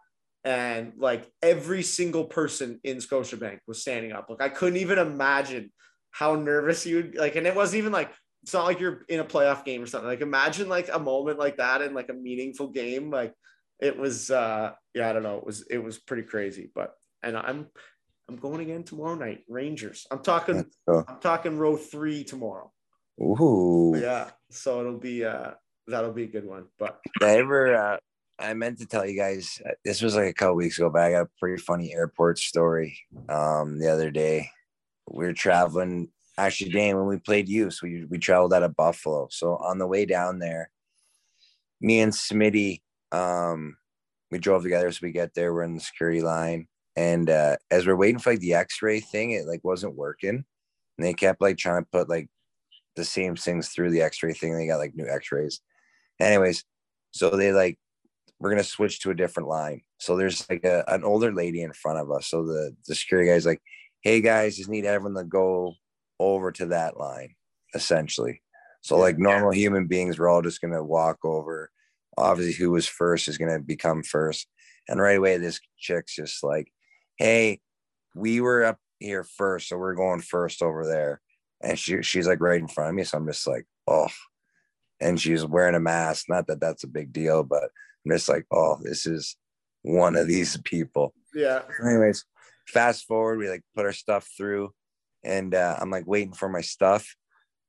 And 0.46 0.92
like 0.98 1.26
every 1.40 1.82
single 1.82 2.24
person 2.24 2.78
in 2.84 2.98
Scotiabank 2.98 3.60
was 3.66 3.80
standing 3.80 4.12
up. 4.12 4.26
Like 4.28 4.42
I 4.42 4.50
couldn't 4.50 4.76
even 4.76 4.98
imagine 4.98 5.72
how 6.10 6.34
nervous 6.34 6.84
you'd 6.84 7.16
like, 7.16 7.36
and 7.36 7.46
it 7.46 7.54
wasn't 7.54 7.78
even 7.78 7.92
like 7.92 8.10
it's 8.42 8.52
not 8.52 8.66
like 8.66 8.78
you're 8.78 9.06
in 9.08 9.20
a 9.20 9.24
playoff 9.24 9.64
game 9.64 9.82
or 9.82 9.86
something. 9.86 10.06
Like 10.06 10.20
imagine 10.20 10.68
like 10.68 10.90
a 10.92 10.98
moment 10.98 11.38
like 11.38 11.56
that 11.56 11.80
in 11.80 11.94
like 11.94 12.10
a 12.10 12.14
meaningful 12.14 12.68
game. 12.68 13.10
Like 13.10 13.32
it 13.80 13.98
was 13.98 14.30
uh 14.30 14.72
yeah, 14.92 15.08
I 15.08 15.14
don't 15.14 15.22
know. 15.22 15.38
It 15.38 15.46
was 15.46 15.66
it 15.70 15.78
was 15.78 15.98
pretty 15.98 16.24
crazy. 16.24 16.70
But 16.74 16.92
and 17.22 17.38
I'm 17.38 17.68
I'm 18.28 18.36
going 18.36 18.60
again 18.60 18.84
tomorrow 18.84 19.14
night. 19.14 19.44
Rangers. 19.48 20.06
I'm 20.10 20.22
talking 20.22 20.66
cool. 20.86 21.04
I'm 21.08 21.20
talking 21.20 21.56
row 21.56 21.78
three 21.78 22.22
tomorrow. 22.22 22.70
Ooh. 23.20 23.94
Yeah. 23.96 24.28
So 24.50 24.80
it'll 24.80 24.98
be 24.98 25.24
uh 25.24 25.52
that'll 25.86 26.12
be 26.12 26.24
a 26.24 26.28
good 26.28 26.46
one. 26.46 26.66
But 26.78 27.00
I 27.22 27.38
ever 27.38 27.74
uh 27.74 27.96
I 28.38 28.52
meant 28.54 28.78
to 28.78 28.86
tell 28.86 29.06
you 29.06 29.16
guys 29.16 29.60
uh, 29.64 29.72
this 29.84 30.02
was 30.02 30.16
like 30.16 30.28
a 30.28 30.34
couple 30.34 30.56
weeks 30.56 30.78
ago, 30.78 30.90
but 30.90 31.02
I 31.02 31.12
got 31.12 31.22
a 31.22 31.30
pretty 31.38 31.62
funny 31.62 31.94
airport 31.94 32.38
story 32.38 32.98
um 33.28 33.78
the 33.78 33.90
other 33.92 34.10
day. 34.10 34.50
We 35.10 35.24
were 35.24 35.32
traveling 35.32 36.08
actually 36.36 36.70
Dan, 36.70 36.96
when 36.96 37.06
we 37.06 37.18
played 37.18 37.48
youth, 37.48 37.78
we 37.82 38.04
we 38.06 38.18
traveled 38.18 38.54
out 38.54 38.62
of 38.62 38.76
Buffalo. 38.76 39.28
So 39.30 39.56
on 39.56 39.78
the 39.78 39.86
way 39.86 40.04
down 40.04 40.38
there, 40.38 40.70
me 41.80 42.00
and 42.00 42.12
Smitty, 42.12 42.82
um, 43.12 43.76
we 44.30 44.38
drove 44.38 44.62
together. 44.62 44.90
So 44.90 45.00
we 45.02 45.12
get 45.12 45.34
there, 45.34 45.52
we're 45.52 45.62
in 45.62 45.74
the 45.74 45.80
security 45.80 46.22
line, 46.22 46.66
and 46.96 47.30
uh, 47.30 47.56
as 47.70 47.86
we're 47.86 47.96
waiting 47.96 48.18
for 48.18 48.32
like 48.32 48.40
the 48.40 48.54
X-ray 48.54 49.00
thing, 49.00 49.32
it 49.32 49.46
like 49.46 49.62
wasn't 49.64 49.96
working, 49.96 50.44
and 50.98 51.06
they 51.06 51.14
kept 51.14 51.40
like 51.40 51.56
trying 51.56 51.82
to 51.82 51.88
put 51.92 52.08
like 52.08 52.28
the 52.96 53.04
same 53.04 53.36
things 53.36 53.68
through 53.68 53.90
the 53.90 54.02
X-ray 54.02 54.32
thing. 54.32 54.56
They 54.56 54.66
got 54.66 54.78
like 54.78 54.94
new 54.94 55.08
X-rays. 55.08 55.60
Anyways, 56.20 56.64
so 57.12 57.30
they 57.30 57.52
like 57.52 57.78
we're 58.40 58.50
gonna 58.50 58.64
switch 58.64 59.00
to 59.00 59.10
a 59.10 59.14
different 59.14 59.48
line. 59.48 59.82
So 59.98 60.16
there's 60.16 60.48
like 60.50 60.64
a, 60.64 60.84
an 60.88 61.04
older 61.04 61.32
lady 61.32 61.62
in 61.62 61.72
front 61.72 61.98
of 61.98 62.10
us. 62.10 62.26
So 62.28 62.44
the 62.44 62.74
the 62.86 62.94
security 62.94 63.30
guy's 63.30 63.46
like, 63.46 63.62
"Hey 64.02 64.20
guys, 64.20 64.56
just 64.56 64.68
need 64.68 64.84
everyone 64.84 65.16
to 65.16 65.24
go 65.24 65.74
over 66.18 66.52
to 66.52 66.66
that 66.66 66.96
line, 66.96 67.34
essentially. 67.74 68.42
So, 68.82 68.98
like 68.98 69.18
normal 69.18 69.52
human 69.52 69.86
beings, 69.86 70.18
we're 70.18 70.28
all 70.28 70.42
just 70.42 70.60
going 70.60 70.74
to 70.74 70.84
walk 70.84 71.18
over. 71.24 71.70
Obviously, 72.18 72.52
who 72.54 72.70
was 72.70 72.86
first 72.86 73.28
is 73.28 73.38
going 73.38 73.50
to 73.50 73.64
become 73.64 74.02
first. 74.02 74.46
And 74.88 75.00
right 75.00 75.16
away, 75.16 75.38
this 75.38 75.58
chick's 75.78 76.14
just 76.14 76.44
like, 76.44 76.70
hey, 77.16 77.60
we 78.14 78.40
were 78.40 78.64
up 78.64 78.78
here 78.98 79.24
first, 79.24 79.68
so 79.68 79.78
we're 79.78 79.94
going 79.94 80.20
first 80.20 80.62
over 80.62 80.86
there. 80.86 81.22
And 81.62 81.78
she, 81.78 82.02
she's 82.02 82.26
like 82.26 82.42
right 82.42 82.60
in 82.60 82.68
front 82.68 82.90
of 82.90 82.94
me. 82.94 83.04
So 83.04 83.16
I'm 83.16 83.26
just 83.26 83.46
like, 83.46 83.64
oh. 83.88 84.08
And 85.04 85.20
she's 85.20 85.44
wearing 85.44 85.74
a 85.74 85.80
mask. 85.80 86.26
Not 86.28 86.46
that 86.46 86.60
that's 86.60 86.82
a 86.82 86.88
big 86.88 87.12
deal, 87.12 87.44
but 87.44 87.64
I'm 88.04 88.12
just 88.12 88.28
like, 88.28 88.46
oh, 88.50 88.78
this 88.82 89.06
is 89.06 89.36
one 89.82 90.16
of 90.16 90.26
these 90.26 90.56
people. 90.64 91.14
Yeah. 91.34 91.62
Anyways, 91.84 92.24
fast 92.66 93.06
forward, 93.06 93.38
we 93.38 93.48
like 93.48 93.62
put 93.76 93.84
our 93.84 93.92
stuff 93.92 94.28
through 94.36 94.70
and 95.24 95.54
uh, 95.54 95.76
I'm 95.80 95.90
like 95.90 96.06
waiting 96.06 96.34
for 96.34 96.48
my 96.48 96.60
stuff. 96.60 97.16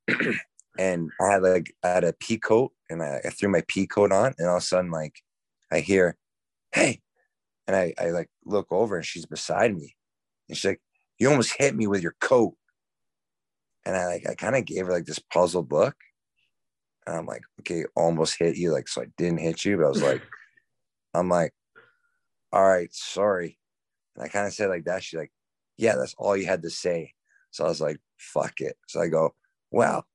and 0.78 1.10
I 1.20 1.32
had 1.32 1.42
like 1.42 1.74
I 1.82 1.88
had 1.88 2.04
a 2.04 2.12
pea 2.12 2.38
coat 2.38 2.72
and 2.90 3.02
I, 3.02 3.20
I, 3.24 3.30
threw 3.30 3.48
my 3.48 3.62
pea 3.66 3.86
coat 3.86 4.12
on, 4.12 4.34
and 4.38 4.48
all 4.48 4.56
of 4.56 4.62
a 4.62 4.66
sudden 4.66 4.90
like 4.90 5.14
I 5.72 5.80
hear, 5.80 6.16
"Hey," 6.72 7.00
and 7.66 7.74
I 7.74 7.94
I 7.98 8.10
like 8.10 8.28
look 8.44 8.66
over 8.70 8.96
and 8.96 9.04
she's 9.04 9.26
beside 9.26 9.74
me, 9.74 9.96
and 10.48 10.56
she's 10.56 10.66
like, 10.66 10.80
"You 11.18 11.30
almost 11.30 11.56
hit 11.58 11.74
me 11.74 11.86
with 11.86 12.02
your 12.02 12.14
coat," 12.20 12.54
and 13.84 13.96
I 13.96 14.06
like 14.06 14.28
I 14.28 14.34
kind 14.34 14.54
of 14.54 14.64
gave 14.64 14.86
her 14.86 14.92
like 14.92 15.06
this 15.06 15.18
puzzled 15.18 15.72
look. 15.72 15.96
And 17.06 17.16
I'm 17.16 17.26
like, 17.26 17.42
okay, 17.60 17.84
almost 17.94 18.38
hit 18.38 18.56
you, 18.56 18.72
like 18.72 18.88
so 18.88 19.02
I 19.02 19.06
didn't 19.16 19.38
hit 19.40 19.64
you, 19.64 19.76
but 19.76 19.86
I 19.86 19.88
was 19.88 20.02
like, 20.02 20.22
I'm 21.14 21.28
like, 21.28 21.52
all 22.52 22.66
right, 22.66 22.92
sorry, 22.92 23.58
and 24.16 24.24
I 24.24 24.28
kind 24.28 24.46
of 24.46 24.52
said 24.52 24.68
like 24.68 24.84
that. 24.84 25.02
She's 25.02 25.18
like, 25.18 25.32
yeah, 25.76 25.96
that's 25.96 26.14
all 26.18 26.36
you 26.36 26.46
had 26.46 26.62
to 26.62 26.70
say. 26.70 27.12
So 27.50 27.64
I 27.64 27.68
was 27.68 27.80
like, 27.80 27.98
fuck 28.16 28.60
it. 28.60 28.76
So 28.88 29.00
I 29.00 29.08
go, 29.08 29.34
well, 29.70 30.06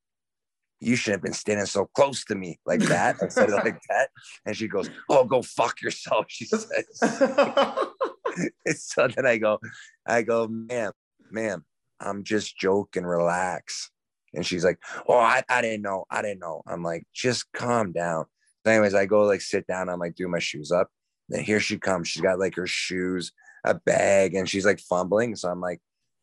you 0.80 0.96
shouldn't 0.96 1.20
have 1.20 1.24
been 1.24 1.32
standing 1.32 1.66
so 1.66 1.86
close 1.94 2.24
to 2.24 2.34
me 2.34 2.58
like 2.66 2.80
that. 2.80 3.16
I 3.22 3.28
said 3.28 3.50
it 3.50 3.52
like 3.52 3.80
that. 3.88 4.08
And 4.44 4.56
she 4.56 4.66
goes, 4.66 4.90
oh, 5.08 5.24
go 5.24 5.42
fuck 5.42 5.80
yourself. 5.80 6.26
She 6.28 6.44
says. 6.44 6.98
so 8.76 9.08
then 9.08 9.24
I 9.24 9.38
go, 9.38 9.60
I 10.06 10.22
go, 10.22 10.48
ma'am, 10.48 10.92
ma'am, 11.30 11.64
I'm 12.00 12.24
just 12.24 12.58
joking, 12.58 13.04
relax. 13.04 13.90
And 14.34 14.46
she's 14.46 14.64
like, 14.64 14.78
oh, 15.08 15.18
I, 15.18 15.42
I 15.48 15.60
didn't 15.60 15.82
know. 15.82 16.04
I 16.10 16.22
didn't 16.22 16.40
know. 16.40 16.62
I'm 16.66 16.82
like, 16.82 17.04
just 17.12 17.50
calm 17.52 17.92
down. 17.92 18.24
So 18.64 18.72
anyways, 18.72 18.94
I 18.94 19.06
go 19.06 19.24
like 19.24 19.40
sit 19.40 19.66
down. 19.66 19.88
I'm 19.88 19.98
like, 19.98 20.14
do 20.14 20.28
my 20.28 20.38
shoes 20.38 20.70
up. 20.70 20.88
Then 21.28 21.42
here 21.42 21.60
she 21.60 21.78
comes. 21.78 22.08
She's 22.08 22.22
got 22.22 22.38
like 22.38 22.54
her 22.56 22.66
shoes, 22.66 23.32
a 23.64 23.74
bag, 23.74 24.34
and 24.34 24.48
she's 24.48 24.66
like 24.66 24.80
fumbling. 24.80 25.36
So 25.36 25.48
I'm 25.48 25.60
like, 25.60 25.80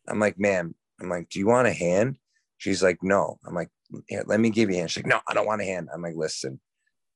I'm 0.08 0.20
like, 0.20 0.40
ma'am, 0.40 0.74
I'm 1.00 1.10
like, 1.10 1.30
do 1.30 1.40
you 1.40 1.48
want 1.48 1.68
a 1.68 1.74
hand? 1.74 2.18
She's 2.58 2.84
like, 2.84 3.00
no. 3.02 3.38
I'm 3.46 3.56
like, 3.56 3.70
yeah, 4.10 4.24
let 4.26 4.40
me 4.40 4.50
give 4.50 4.70
you 4.70 4.76
a 4.76 4.80
hand. 4.80 4.92
She's 4.92 5.04
like, 5.04 5.10
no, 5.10 5.22
I 5.28 5.34
don't 5.34 5.48
want 5.48 5.62
a 5.62 5.66
hand. 5.66 5.90
I'm 5.94 6.02
like, 6.02 6.16
listen, 6.16 6.60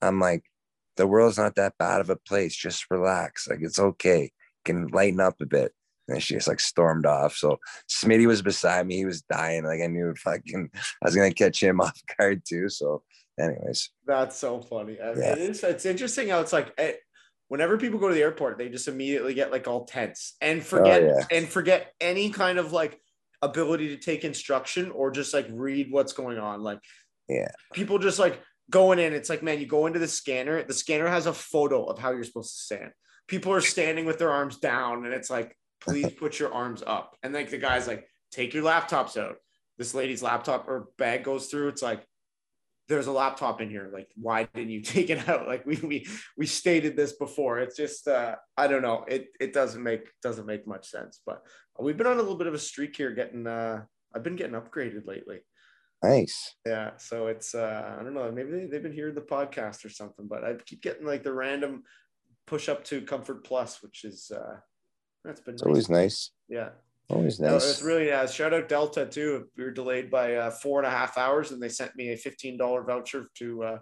I'm 0.01 0.19
like, 0.19 0.43
the 0.95 1.07
world's 1.07 1.37
not 1.37 1.55
that 1.55 1.77
bad 1.77 2.01
of 2.01 2.09
a 2.09 2.15
place. 2.15 2.55
Just 2.55 2.85
relax. 2.89 3.47
Like, 3.47 3.59
it's 3.61 3.79
okay. 3.79 4.31
can 4.63 4.87
lighten 4.87 5.19
up 5.19 5.41
a 5.41 5.45
bit. 5.45 5.73
And 6.07 6.21
she 6.21 6.34
just 6.34 6.47
like 6.47 6.59
stormed 6.59 7.05
off. 7.05 7.35
So 7.35 7.59
Smitty 7.89 8.27
was 8.27 8.41
beside 8.41 8.85
me. 8.85 8.97
He 8.97 9.05
was 9.05 9.21
dying. 9.21 9.63
Like 9.63 9.81
I 9.81 9.88
knew 9.88 10.13
fucking 10.15 10.69
I 10.73 11.05
was 11.05 11.15
gonna 11.15 11.34
catch 11.34 11.61
him 11.61 11.80
off 11.81 11.99
guard 12.17 12.43
too. 12.45 12.69
So, 12.69 13.03
anyways. 13.39 13.89
That's 14.05 14.38
so 14.38 14.61
funny. 14.61 14.97
Yeah. 14.99 15.34
It 15.34 15.38
is 15.38 15.63
it's 15.63 15.85
interesting 15.85 16.30
how 16.30 16.41
it's 16.41 16.53
like 16.53 16.73
it, 16.77 16.99
whenever 17.47 17.77
people 17.77 17.99
go 17.99 18.09
to 18.09 18.15
the 18.15 18.21
airport, 18.21 18.57
they 18.57 18.69
just 18.69 18.88
immediately 18.88 19.34
get 19.34 19.51
like 19.51 19.67
all 19.67 19.85
tense 19.85 20.35
and 20.41 20.59
oh, 20.59 20.63
forget 20.63 21.03
oh, 21.03 21.05
yeah. 21.05 21.38
and 21.38 21.47
forget 21.47 21.93
any 22.01 22.30
kind 22.30 22.57
of 22.57 22.73
like 22.73 22.99
ability 23.41 23.89
to 23.89 23.97
take 23.97 24.23
instruction 24.23 24.89
or 24.91 25.11
just 25.11 25.34
like 25.34 25.47
read 25.51 25.91
what's 25.91 26.13
going 26.13 26.38
on. 26.38 26.63
Like, 26.63 26.80
yeah, 27.30 27.51
people 27.73 27.99
just 27.99 28.19
like 28.19 28.41
going 28.69 28.99
in. 28.99 29.13
It's 29.13 29.30
like, 29.30 29.43
man, 29.43 29.59
you 29.59 29.67
go 29.67 29.85
into 29.85 29.99
the 29.99 30.07
scanner. 30.07 30.63
The 30.63 30.73
scanner 30.73 31.07
has 31.07 31.25
a 31.25 31.34
photo 31.34 31.85
of 31.85 31.99
how 31.99 32.11
you're 32.11 32.23
supposed 32.23 32.55
to 32.55 32.63
stand. 32.63 32.91
People 33.27 33.53
are 33.53 33.61
standing 33.61 34.05
with 34.05 34.17
their 34.17 34.31
arms 34.31 34.57
down, 34.57 35.05
and 35.05 35.13
it's 35.13 35.30
like, 35.30 35.55
please 35.84 36.11
put 36.19 36.39
your 36.39 36.53
arms 36.53 36.84
up. 36.85 37.18
And 37.23 37.34
like 37.34 37.49
the 37.49 37.57
guy's 37.57 37.88
like, 37.88 38.07
take 38.31 38.53
your 38.53 38.64
laptops 38.64 39.18
out. 39.18 39.38
This 39.77 39.93
lady's 39.93 40.23
laptop 40.23 40.68
or 40.68 40.89
bag 40.97 41.23
goes 41.23 41.47
through. 41.47 41.69
It's 41.69 41.81
like, 41.81 42.05
there's 42.89 43.07
a 43.07 43.11
laptop 43.11 43.61
in 43.61 43.69
here. 43.69 43.89
Like, 43.93 44.10
why 44.15 44.47
didn't 44.53 44.72
you 44.72 44.81
take 44.81 45.10
it 45.10 45.27
out? 45.30 45.47
Like 45.47 45.65
we 45.65 45.77
we 45.77 46.07
we 46.38 46.45
stated 46.45 46.95
this 46.95 47.14
before. 47.14 47.60
It's 47.60 47.77
just 47.77 48.07
uh 48.07 48.35
I 48.57 48.68
don't 48.68 48.81
know. 48.81 49.05
It 49.07 49.27
it 49.39 49.53
doesn't 49.53 49.81
make 49.81 50.10
doesn't 50.22 50.45
make 50.45 50.68
much 50.68 50.89
sense. 50.89 51.22
But 51.26 51.41
we've 51.80 51.97
been 51.97 52.07
on 52.07 52.18
a 52.18 52.22
little 52.22 52.38
bit 52.38 52.47
of 52.47 52.53
a 52.53 52.60
streak 52.60 52.95
here 52.95 53.11
getting 53.11 53.47
uh 53.47 53.84
I've 54.14 54.23
been 54.23 54.35
getting 54.35 54.60
upgraded 54.60 55.07
lately. 55.07 55.39
Nice. 56.03 56.55
Yeah. 56.65 56.91
So 56.97 57.27
it's 57.27 57.55
uh 57.55 57.95
I 57.99 58.03
don't 58.03 58.14
know, 58.14 58.30
maybe 58.31 58.51
they, 58.51 58.65
they've 58.65 58.84
been 58.84 58.93
hearing 58.93 59.15
the 59.15 59.22
podcast 59.22 59.85
or 59.85 59.89
something, 59.89 60.27
but 60.27 60.43
I 60.43 60.55
keep 60.65 60.81
getting 60.81 61.07
like 61.07 61.23
the 61.23 61.34
random 61.34 61.84
push 62.45 62.69
up 62.69 62.84
to 62.85 63.01
Comfort 63.01 63.43
Plus, 63.43 63.81
which 63.81 64.03
is 64.03 64.31
uh, 64.31 64.57
that's 65.23 65.41
been 65.41 65.53
It's 65.55 65.63
nice. 65.63 65.67
always 65.67 65.89
nice. 65.89 66.31
yeah. 66.49 66.69
Always 67.09 67.39
No, 67.39 67.51
nice. 67.53 67.69
it's 67.69 67.81
really 67.81 68.11
uh, 68.11 68.25
shout 68.27 68.53
out 68.53 68.69
Delta 68.69 69.05
too. 69.05 69.47
We 69.57 69.65
were 69.65 69.71
delayed 69.71 70.09
by 70.09 70.35
uh, 70.35 70.51
four 70.51 70.79
and 70.79 70.87
a 70.87 70.89
half 70.89 71.17
hours, 71.17 71.51
and 71.51 71.61
they 71.61 71.69
sent 71.69 71.95
me 71.95 72.13
a 72.13 72.17
fifteen 72.17 72.57
dollar 72.57 72.81
voucher 72.83 73.27
to 73.39 73.63
uh, 73.63 73.77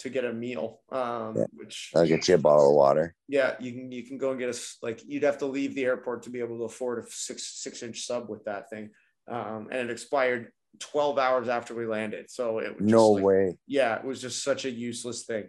to 0.00 0.08
get 0.10 0.24
a 0.24 0.32
meal. 0.32 0.80
Um, 0.90 1.36
Yeah. 1.36 1.44
which 1.54 1.92
I'll 1.94 2.04
get 2.06 2.26
you 2.28 2.34
a 2.34 2.38
bottle 2.38 2.70
of 2.70 2.74
water. 2.74 3.14
yeah, 3.28 3.54
you 3.60 3.72
can 3.72 3.92
you 3.92 4.02
can 4.02 4.18
go 4.18 4.30
and 4.32 4.40
get 4.40 4.48
us 4.48 4.76
like 4.82 5.00
you'd 5.06 5.22
have 5.22 5.38
to 5.38 5.46
leave 5.46 5.74
the 5.76 5.84
airport 5.84 6.24
to 6.24 6.30
be 6.30 6.40
able 6.40 6.58
to 6.58 6.64
afford 6.64 7.04
a 7.04 7.06
six 7.08 7.62
six 7.62 7.82
inch 7.84 8.04
sub 8.06 8.28
with 8.28 8.44
that 8.44 8.68
thing, 8.70 8.90
um, 9.30 9.68
and 9.70 9.88
it 9.88 9.90
expired 9.90 10.50
twelve 10.80 11.16
hours 11.16 11.48
after 11.48 11.74
we 11.76 11.86
landed. 11.86 12.28
So 12.28 12.58
it 12.58 12.76
was 12.80 12.90
No 12.90 13.10
like, 13.12 13.24
way. 13.24 13.58
Yeah, 13.68 13.96
it 13.96 14.04
was 14.04 14.20
just 14.20 14.42
such 14.42 14.64
a 14.64 14.70
useless 14.70 15.24
thing. 15.24 15.44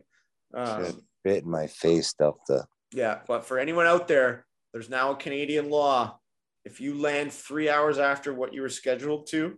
Um, 0.53 1.01
Bit 1.23 1.43
in 1.43 1.49
my 1.49 1.65
face 1.65 2.13
Delta. 2.13 2.67
yeah, 2.93 3.21
but 3.27 3.45
for 3.45 3.57
anyone 3.57 3.87
out 3.87 4.07
there, 4.07 4.44
there's 4.75 4.89
now 4.89 5.11
a 5.11 5.15
Canadian 5.15 5.69
law. 5.69 6.19
If 6.65 6.81
you 6.81 6.99
land 6.99 7.31
three 7.31 7.69
hours 7.69 7.97
after 7.97 8.33
what 8.33 8.53
you 8.53 8.61
were 8.61 8.67
scheduled 8.67 9.25
to, 9.27 9.57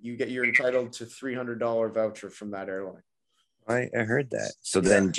you 0.00 0.16
get 0.16 0.30
you're 0.30 0.46
entitled 0.46 0.94
to 0.94 1.04
three 1.04 1.34
hundred 1.34 1.60
dollar 1.60 1.90
voucher 1.90 2.30
from 2.30 2.52
that 2.52 2.70
airline. 2.70 3.02
I, 3.68 3.90
I 3.94 4.04
heard 4.04 4.30
that. 4.30 4.52
So 4.62 4.80
Yeah. 4.80 4.88
then 4.88 5.12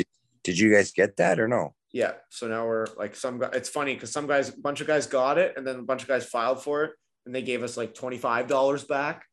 did, 0.43 0.57
you 0.57 0.73
guys 0.73 0.91
get 0.91 1.17
that 1.17 1.39
or 1.39 1.47
no? 1.47 1.75
Yeah. 1.93 2.13
So 2.29 2.47
now 2.47 2.65
we're 2.65 2.87
like 2.97 3.15
some 3.15 3.37
guy. 3.37 3.51
It's 3.53 3.69
funny 3.69 3.93
because 3.93 4.11
some 4.11 4.25
guys, 4.25 4.49
a 4.49 4.57
bunch 4.57 4.81
of 4.81 4.87
guys 4.87 5.05
got 5.05 5.37
it, 5.37 5.53
and 5.55 5.67
then 5.67 5.75
a 5.75 5.83
bunch 5.83 6.01
of 6.01 6.07
guys 6.07 6.25
filed 6.25 6.63
for 6.63 6.83
it, 6.85 6.93
and 7.27 7.35
they 7.35 7.43
gave 7.43 7.61
us 7.61 7.77
like 7.77 7.93
twenty 7.93 8.17
five 8.17 8.47
dollars 8.47 8.85
back, 8.85 9.23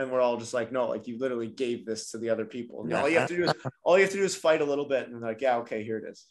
and 0.00 0.10
we're 0.10 0.20
all 0.20 0.36
just 0.36 0.52
like, 0.52 0.72
no, 0.72 0.88
like 0.88 1.06
you 1.06 1.16
literally 1.16 1.46
gave 1.46 1.86
this 1.86 2.10
to 2.10 2.18
the 2.18 2.30
other 2.30 2.44
people. 2.44 2.82
And 2.82 2.92
all 2.94 3.08
you 3.08 3.20
have 3.20 3.28
to 3.28 3.36
do 3.36 3.44
is 3.44 3.54
all 3.84 3.96
you 3.96 4.02
have 4.02 4.12
to 4.12 4.18
do 4.18 4.24
is 4.24 4.34
fight 4.34 4.62
a 4.62 4.64
little 4.64 4.88
bit, 4.88 5.06
and 5.06 5.14
they're 5.22 5.28
like, 5.28 5.40
yeah, 5.40 5.58
okay, 5.58 5.84
here 5.84 5.98
it 5.98 6.10
is. 6.10 6.26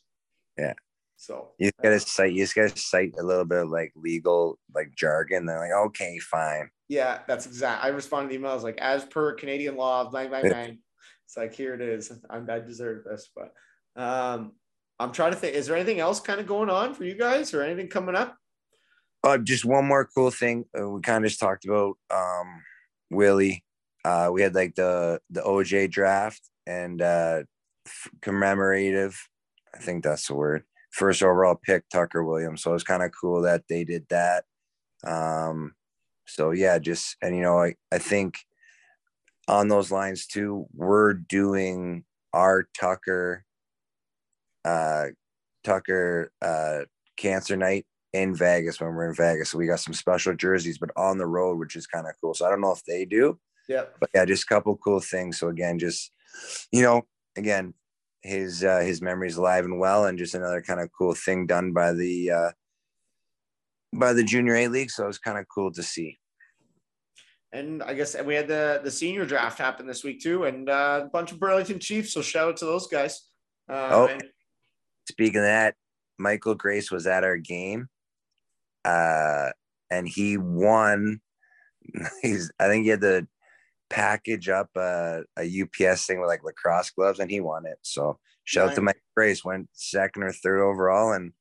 Yeah. 0.58 0.74
So 1.22 1.50
You 1.60 1.68
just 1.68 1.78
gotta 1.84 2.00
cite 2.00 2.34
you 2.34 2.44
just 2.44 2.56
gotta 2.56 2.76
cite 2.76 3.14
a 3.20 3.24
little 3.24 3.46
bit 3.46 3.60
of 3.60 3.70
like 3.70 3.92
legal 3.96 4.58
like 4.74 4.92
jargon. 4.96 5.46
They're 5.46 5.60
like, 5.60 5.86
okay, 5.90 6.18
fine. 6.18 6.68
yeah, 6.90 7.20
that's 7.28 7.46
exact. 7.46 7.84
I 7.84 7.90
responded 7.90 8.30
to 8.30 8.34
the 8.34 8.40
email. 8.40 8.50
I 8.50 8.56
was 8.56 8.64
like, 8.64 8.80
as 8.80 9.06
per 9.06 9.34
Canadian 9.36 9.76
law, 9.78 10.10
bang, 10.10 10.32
bang, 10.32 10.46
Yeah. 10.46 10.54
bang. 10.54 10.80
It's 11.26 11.38
like 11.38 11.54
here 11.54 11.76
it 11.76 11.82
is. 11.82 12.12
I'm, 12.32 12.50
I 12.50 12.58
deserve 12.58 13.04
this, 13.04 13.30
but 13.36 13.54
um, 13.96 14.54
I'm 15.00 15.12
trying 15.12 15.32
to 15.34 15.38
think. 15.38 15.56
Is 15.56 15.68
there 15.68 15.76
anything 15.76 16.00
else 16.00 16.20
kind 16.20 16.40
of 16.40 16.48
going 16.48 16.72
on 16.72 16.96
for 16.96 17.04
you 17.04 17.14
guys, 17.16 17.54
or 17.54 17.62
anything 17.62 17.88
coming 17.88 18.16
up? 18.16 18.36
Uh, 19.24 19.38
just 19.38 19.64
one 19.64 19.86
more 19.86 20.10
cool 20.16 20.32
thing. 20.32 20.66
Uh, 20.76 20.90
we 20.90 21.02
kind 21.02 21.24
of 21.24 21.30
just 21.30 21.40
talked 21.40 21.66
about 21.66 21.98
um 22.10 22.64
Willie. 23.12 23.64
Uh, 24.04 24.32
we 24.34 24.42
had 24.42 24.56
like 24.56 24.74
the 24.74 25.22
the 25.30 25.42
OJ 25.42 25.92
draft 25.92 26.42
and 26.66 27.00
uh 27.00 27.44
commemorative. 28.22 29.22
I 29.76 29.78
think 29.78 30.04
that's 30.04 30.28
the 30.28 30.34
word. 30.34 30.64
First 30.92 31.24
overall 31.24 31.56
pick 31.56 31.88
Tucker 31.90 32.24
Williams. 32.24 32.62
So 32.62 32.74
it's 32.74 32.84
kind 32.84 33.04
of 33.04 33.12
cool 33.20 33.42
that 33.44 33.64
they 33.70 33.84
did 33.84 34.06
that. 34.10 34.44
Um, 35.06 35.74
so 36.28 36.52
yeah, 36.52 36.78
just 36.80 37.16
and 37.22 37.36
you 37.36 37.42
know, 37.42 37.60
I 37.62 37.76
I 37.92 37.98
think 37.98 38.40
on 39.48 39.68
those 39.68 39.92
lines 39.92 40.28
too, 40.28 40.68
we're 40.74 41.14
doing 41.14 42.04
our 42.34 42.68
Tucker 42.80 43.44
uh 44.64 45.08
Tucker 45.64 46.32
uh 46.42 46.82
cancer 47.18 47.58
night 47.58 47.86
in 48.14 48.36
Vegas 48.36 48.80
when 48.80 48.94
we're 48.94 49.10
in 49.10 49.16
Vegas. 49.16 49.52
So 49.52 49.58
we 49.58 49.68
got 49.68 49.80
some 49.80 49.94
special 49.94 50.36
jerseys, 50.36 50.78
but 50.78 50.92
on 50.96 51.18
the 51.18 51.26
road, 51.28 51.58
which 51.58 51.76
is 51.76 51.88
kind 51.88 52.08
of 52.08 52.14
cool. 52.22 52.34
So 52.34 52.46
I 52.46 52.50
don't 52.50 52.62
know 52.62 52.74
if 52.74 52.84
they 52.84 53.06
do, 53.06 53.40
Yeah. 53.70 53.86
but 54.00 54.10
yeah, 54.14 54.26
just 54.26 54.44
a 54.44 54.48
couple 54.48 54.76
cool 54.78 55.00
things. 55.00 55.40
So 55.40 55.48
again, 55.48 55.80
just 55.80 56.12
you 56.72 56.82
know, 56.82 57.04
again, 57.38 57.74
his 58.24 58.64
uh 58.64 58.80
his 58.80 59.02
memories 59.02 59.38
alive 59.38 59.66
and 59.66 59.80
well, 59.80 60.06
and 60.06 60.18
just 60.18 60.36
another 60.36 60.62
kind 60.62 60.80
of 60.80 60.90
cool 60.98 61.14
thing 61.14 61.46
done 61.48 61.74
by 61.74 61.92
the 61.94 62.32
uh 62.32 62.52
by 63.94 64.14
the 64.14 64.24
junior 64.24 64.56
A 64.56 64.68
league. 64.68 64.92
So 64.92 65.04
it 65.04 65.08
was 65.08 65.18
kind 65.20 65.38
of 65.38 65.46
cool 65.54 65.72
to 65.74 65.84
see. 65.84 66.18
And 67.54 67.84
I 67.84 67.94
guess 67.94 68.16
we 68.24 68.36
had 68.36 68.48
the 68.48 68.80
the 68.84 68.92
senior 68.92 69.26
draft 69.26 69.58
happen 69.58 69.86
this 69.86 70.04
week 70.04 70.22
too, 70.22 70.46
and 70.46 70.70
uh, 70.70 71.02
a 71.06 71.10
bunch 71.10 71.32
of 71.32 71.40
Burlington 71.40 71.80
Chiefs. 71.80 72.14
So 72.14 72.22
shout 72.22 72.48
out 72.48 72.58
to 72.58 72.66
those 72.66 72.88
guys. 72.88 73.28
Uh, 73.70 73.90
Oh. 73.92 74.08
and- 74.08 74.24
Speaking 75.10 75.38
of 75.40 75.44
that, 75.46 75.76
Michael 76.20 76.56
Grace 76.56 76.92
was 76.92 77.08
at 77.08 77.24
our 77.24 77.38
game. 77.38 77.90
Uh 78.86 79.50
and 79.90 80.08
he 80.08 80.38
won. 80.38 81.20
He's 82.22 82.52
I 82.60 82.68
think 82.68 82.84
he 82.84 82.90
had 82.92 83.02
to 83.02 83.28
package 83.92 84.50
up 84.50 84.70
a, 84.76 85.22
a 85.38 85.44
UPS 85.44 86.06
thing 86.06 86.20
with 86.20 86.28
like 86.30 86.44
lacrosse 86.44 86.90
gloves 86.92 87.20
and 87.20 87.30
he 87.30 87.40
won 87.40 87.66
it. 87.66 87.78
So 87.82 88.18
shout 88.44 88.70
out 88.70 88.76
to 88.76 88.82
Nice. 88.82 88.86
Mike 88.96 89.04
Grace, 89.16 89.46
went 89.46 89.70
second 89.74 90.24
or 90.24 90.32
third 90.32 90.62
overall 90.62 91.14
and 91.14 91.34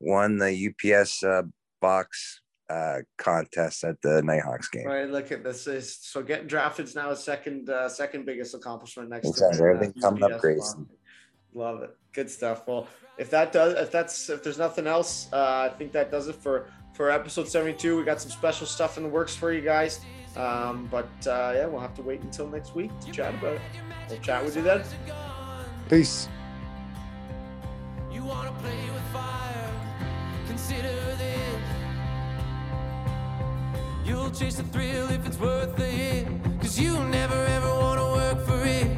won 0.00 0.38
the 0.38 0.70
UPS 0.70 1.24
uh, 1.24 1.42
box 1.80 2.40
uh 2.70 3.00
contest 3.18 3.84
at 3.84 4.00
the 4.00 4.22
Knighthawks 4.22 4.68
game. 4.70 4.86
Right, 4.86 5.08
look 5.10 5.30
at 5.32 5.44
this. 5.44 5.66
Is 5.66 5.98
so 6.00 6.22
getting 6.22 6.46
drafted 6.46 6.86
is 6.86 6.94
now 6.94 7.10
a 7.10 7.16
second 7.16 7.68
uh, 7.68 7.88
second 7.88 8.24
biggest 8.24 8.54
accomplishment 8.54 9.10
next 9.10 9.28
Exactly. 9.28 9.58
to 9.58 9.64
Everything 9.64 9.92
coming 10.00 10.22
up 10.22 10.32
UPS 10.32 10.70
spot. 10.70 10.86
Love 11.52 11.82
it. 11.82 11.96
Good 12.12 12.30
stuff. 12.30 12.66
Well, 12.66 12.88
if 13.18 13.30
that 13.30 13.52
does, 13.52 13.74
if 13.74 13.92
that's 13.92 14.30
if 14.30 14.42
there's 14.42 14.58
nothing 14.58 14.86
else, 14.86 15.28
uh, 15.32 15.68
I 15.70 15.74
think 15.76 15.92
that 15.92 16.10
does 16.10 16.28
it 16.28 16.36
for 16.36 16.70
for 16.94 17.10
episode 17.10 17.48
72. 17.48 17.96
We 17.98 18.04
got 18.04 18.20
some 18.20 18.30
special 18.30 18.66
stuff 18.66 18.96
in 18.96 19.02
the 19.02 19.08
works 19.08 19.36
for 19.36 19.52
you 19.52 19.60
guys. 19.60 20.00
Um, 20.36 20.88
but 20.90 21.08
uh, 21.26 21.52
yeah, 21.54 21.66
we'll 21.66 21.80
have 21.80 21.94
to 21.94 22.02
wait 22.02 22.20
until 22.22 22.48
next 22.48 22.74
week 22.74 22.90
to 23.00 23.12
chat 23.12 23.34
about 23.34 23.54
it. 23.54 23.62
We'll 24.08 24.18
chat 24.18 24.44
with 24.44 24.56
you 24.56 24.62
then. 24.62 24.82
Peace. 25.88 26.28
You 28.12 28.24
wanna 28.24 28.52
play 28.60 28.90
with 28.92 29.02
fire? 29.12 29.70
Consider 30.46 30.92
this. 31.16 31.60
You'll 34.04 34.30
chase 34.30 34.56
the 34.56 34.64
thrill 34.64 35.08
if 35.10 35.26
it's 35.26 35.38
worth 35.38 35.76
the 35.76 35.86
hit. 35.86 36.26
Cause 36.60 36.78
you 36.78 36.98
never 37.04 37.34
ever 37.34 37.68
wanna 37.68 38.10
work 38.12 38.44
for 38.46 38.60
it. 38.64 38.88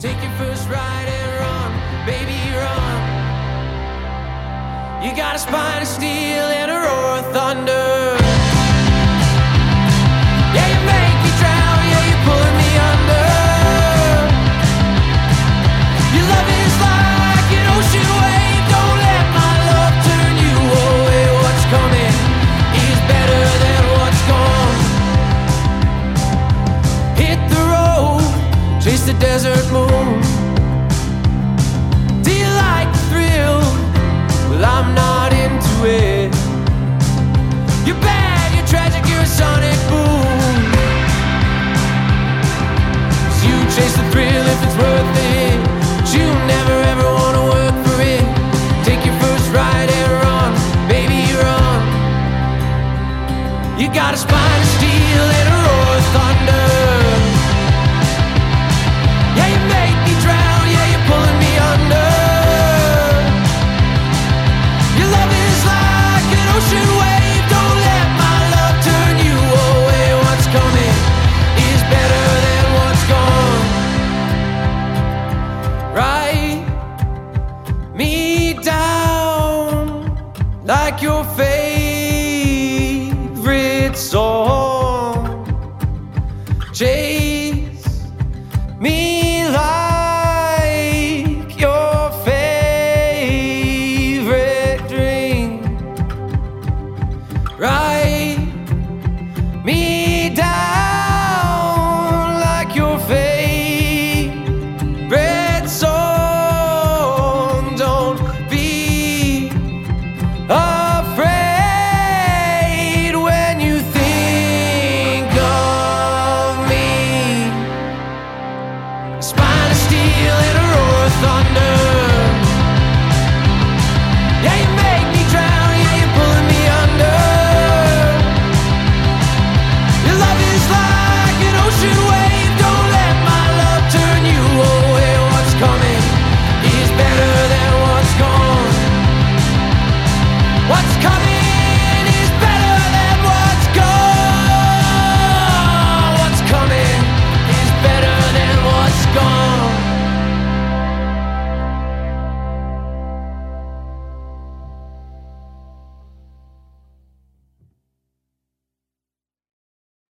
Take 0.00 0.20
your 0.22 0.32
first 0.32 0.68
ride 0.68 1.06
and 1.06 1.40
run, 1.40 1.72
baby, 2.06 2.38
run. 2.56 3.20
You 5.04 5.14
got 5.16 5.36
a 5.36 5.38
spine 5.38 5.82
of 5.82 5.88
steel 5.88 6.46
and 6.60 6.70
a 6.70 6.74
roar 6.74 7.18
of 7.18 7.32
thunder. 7.32 8.49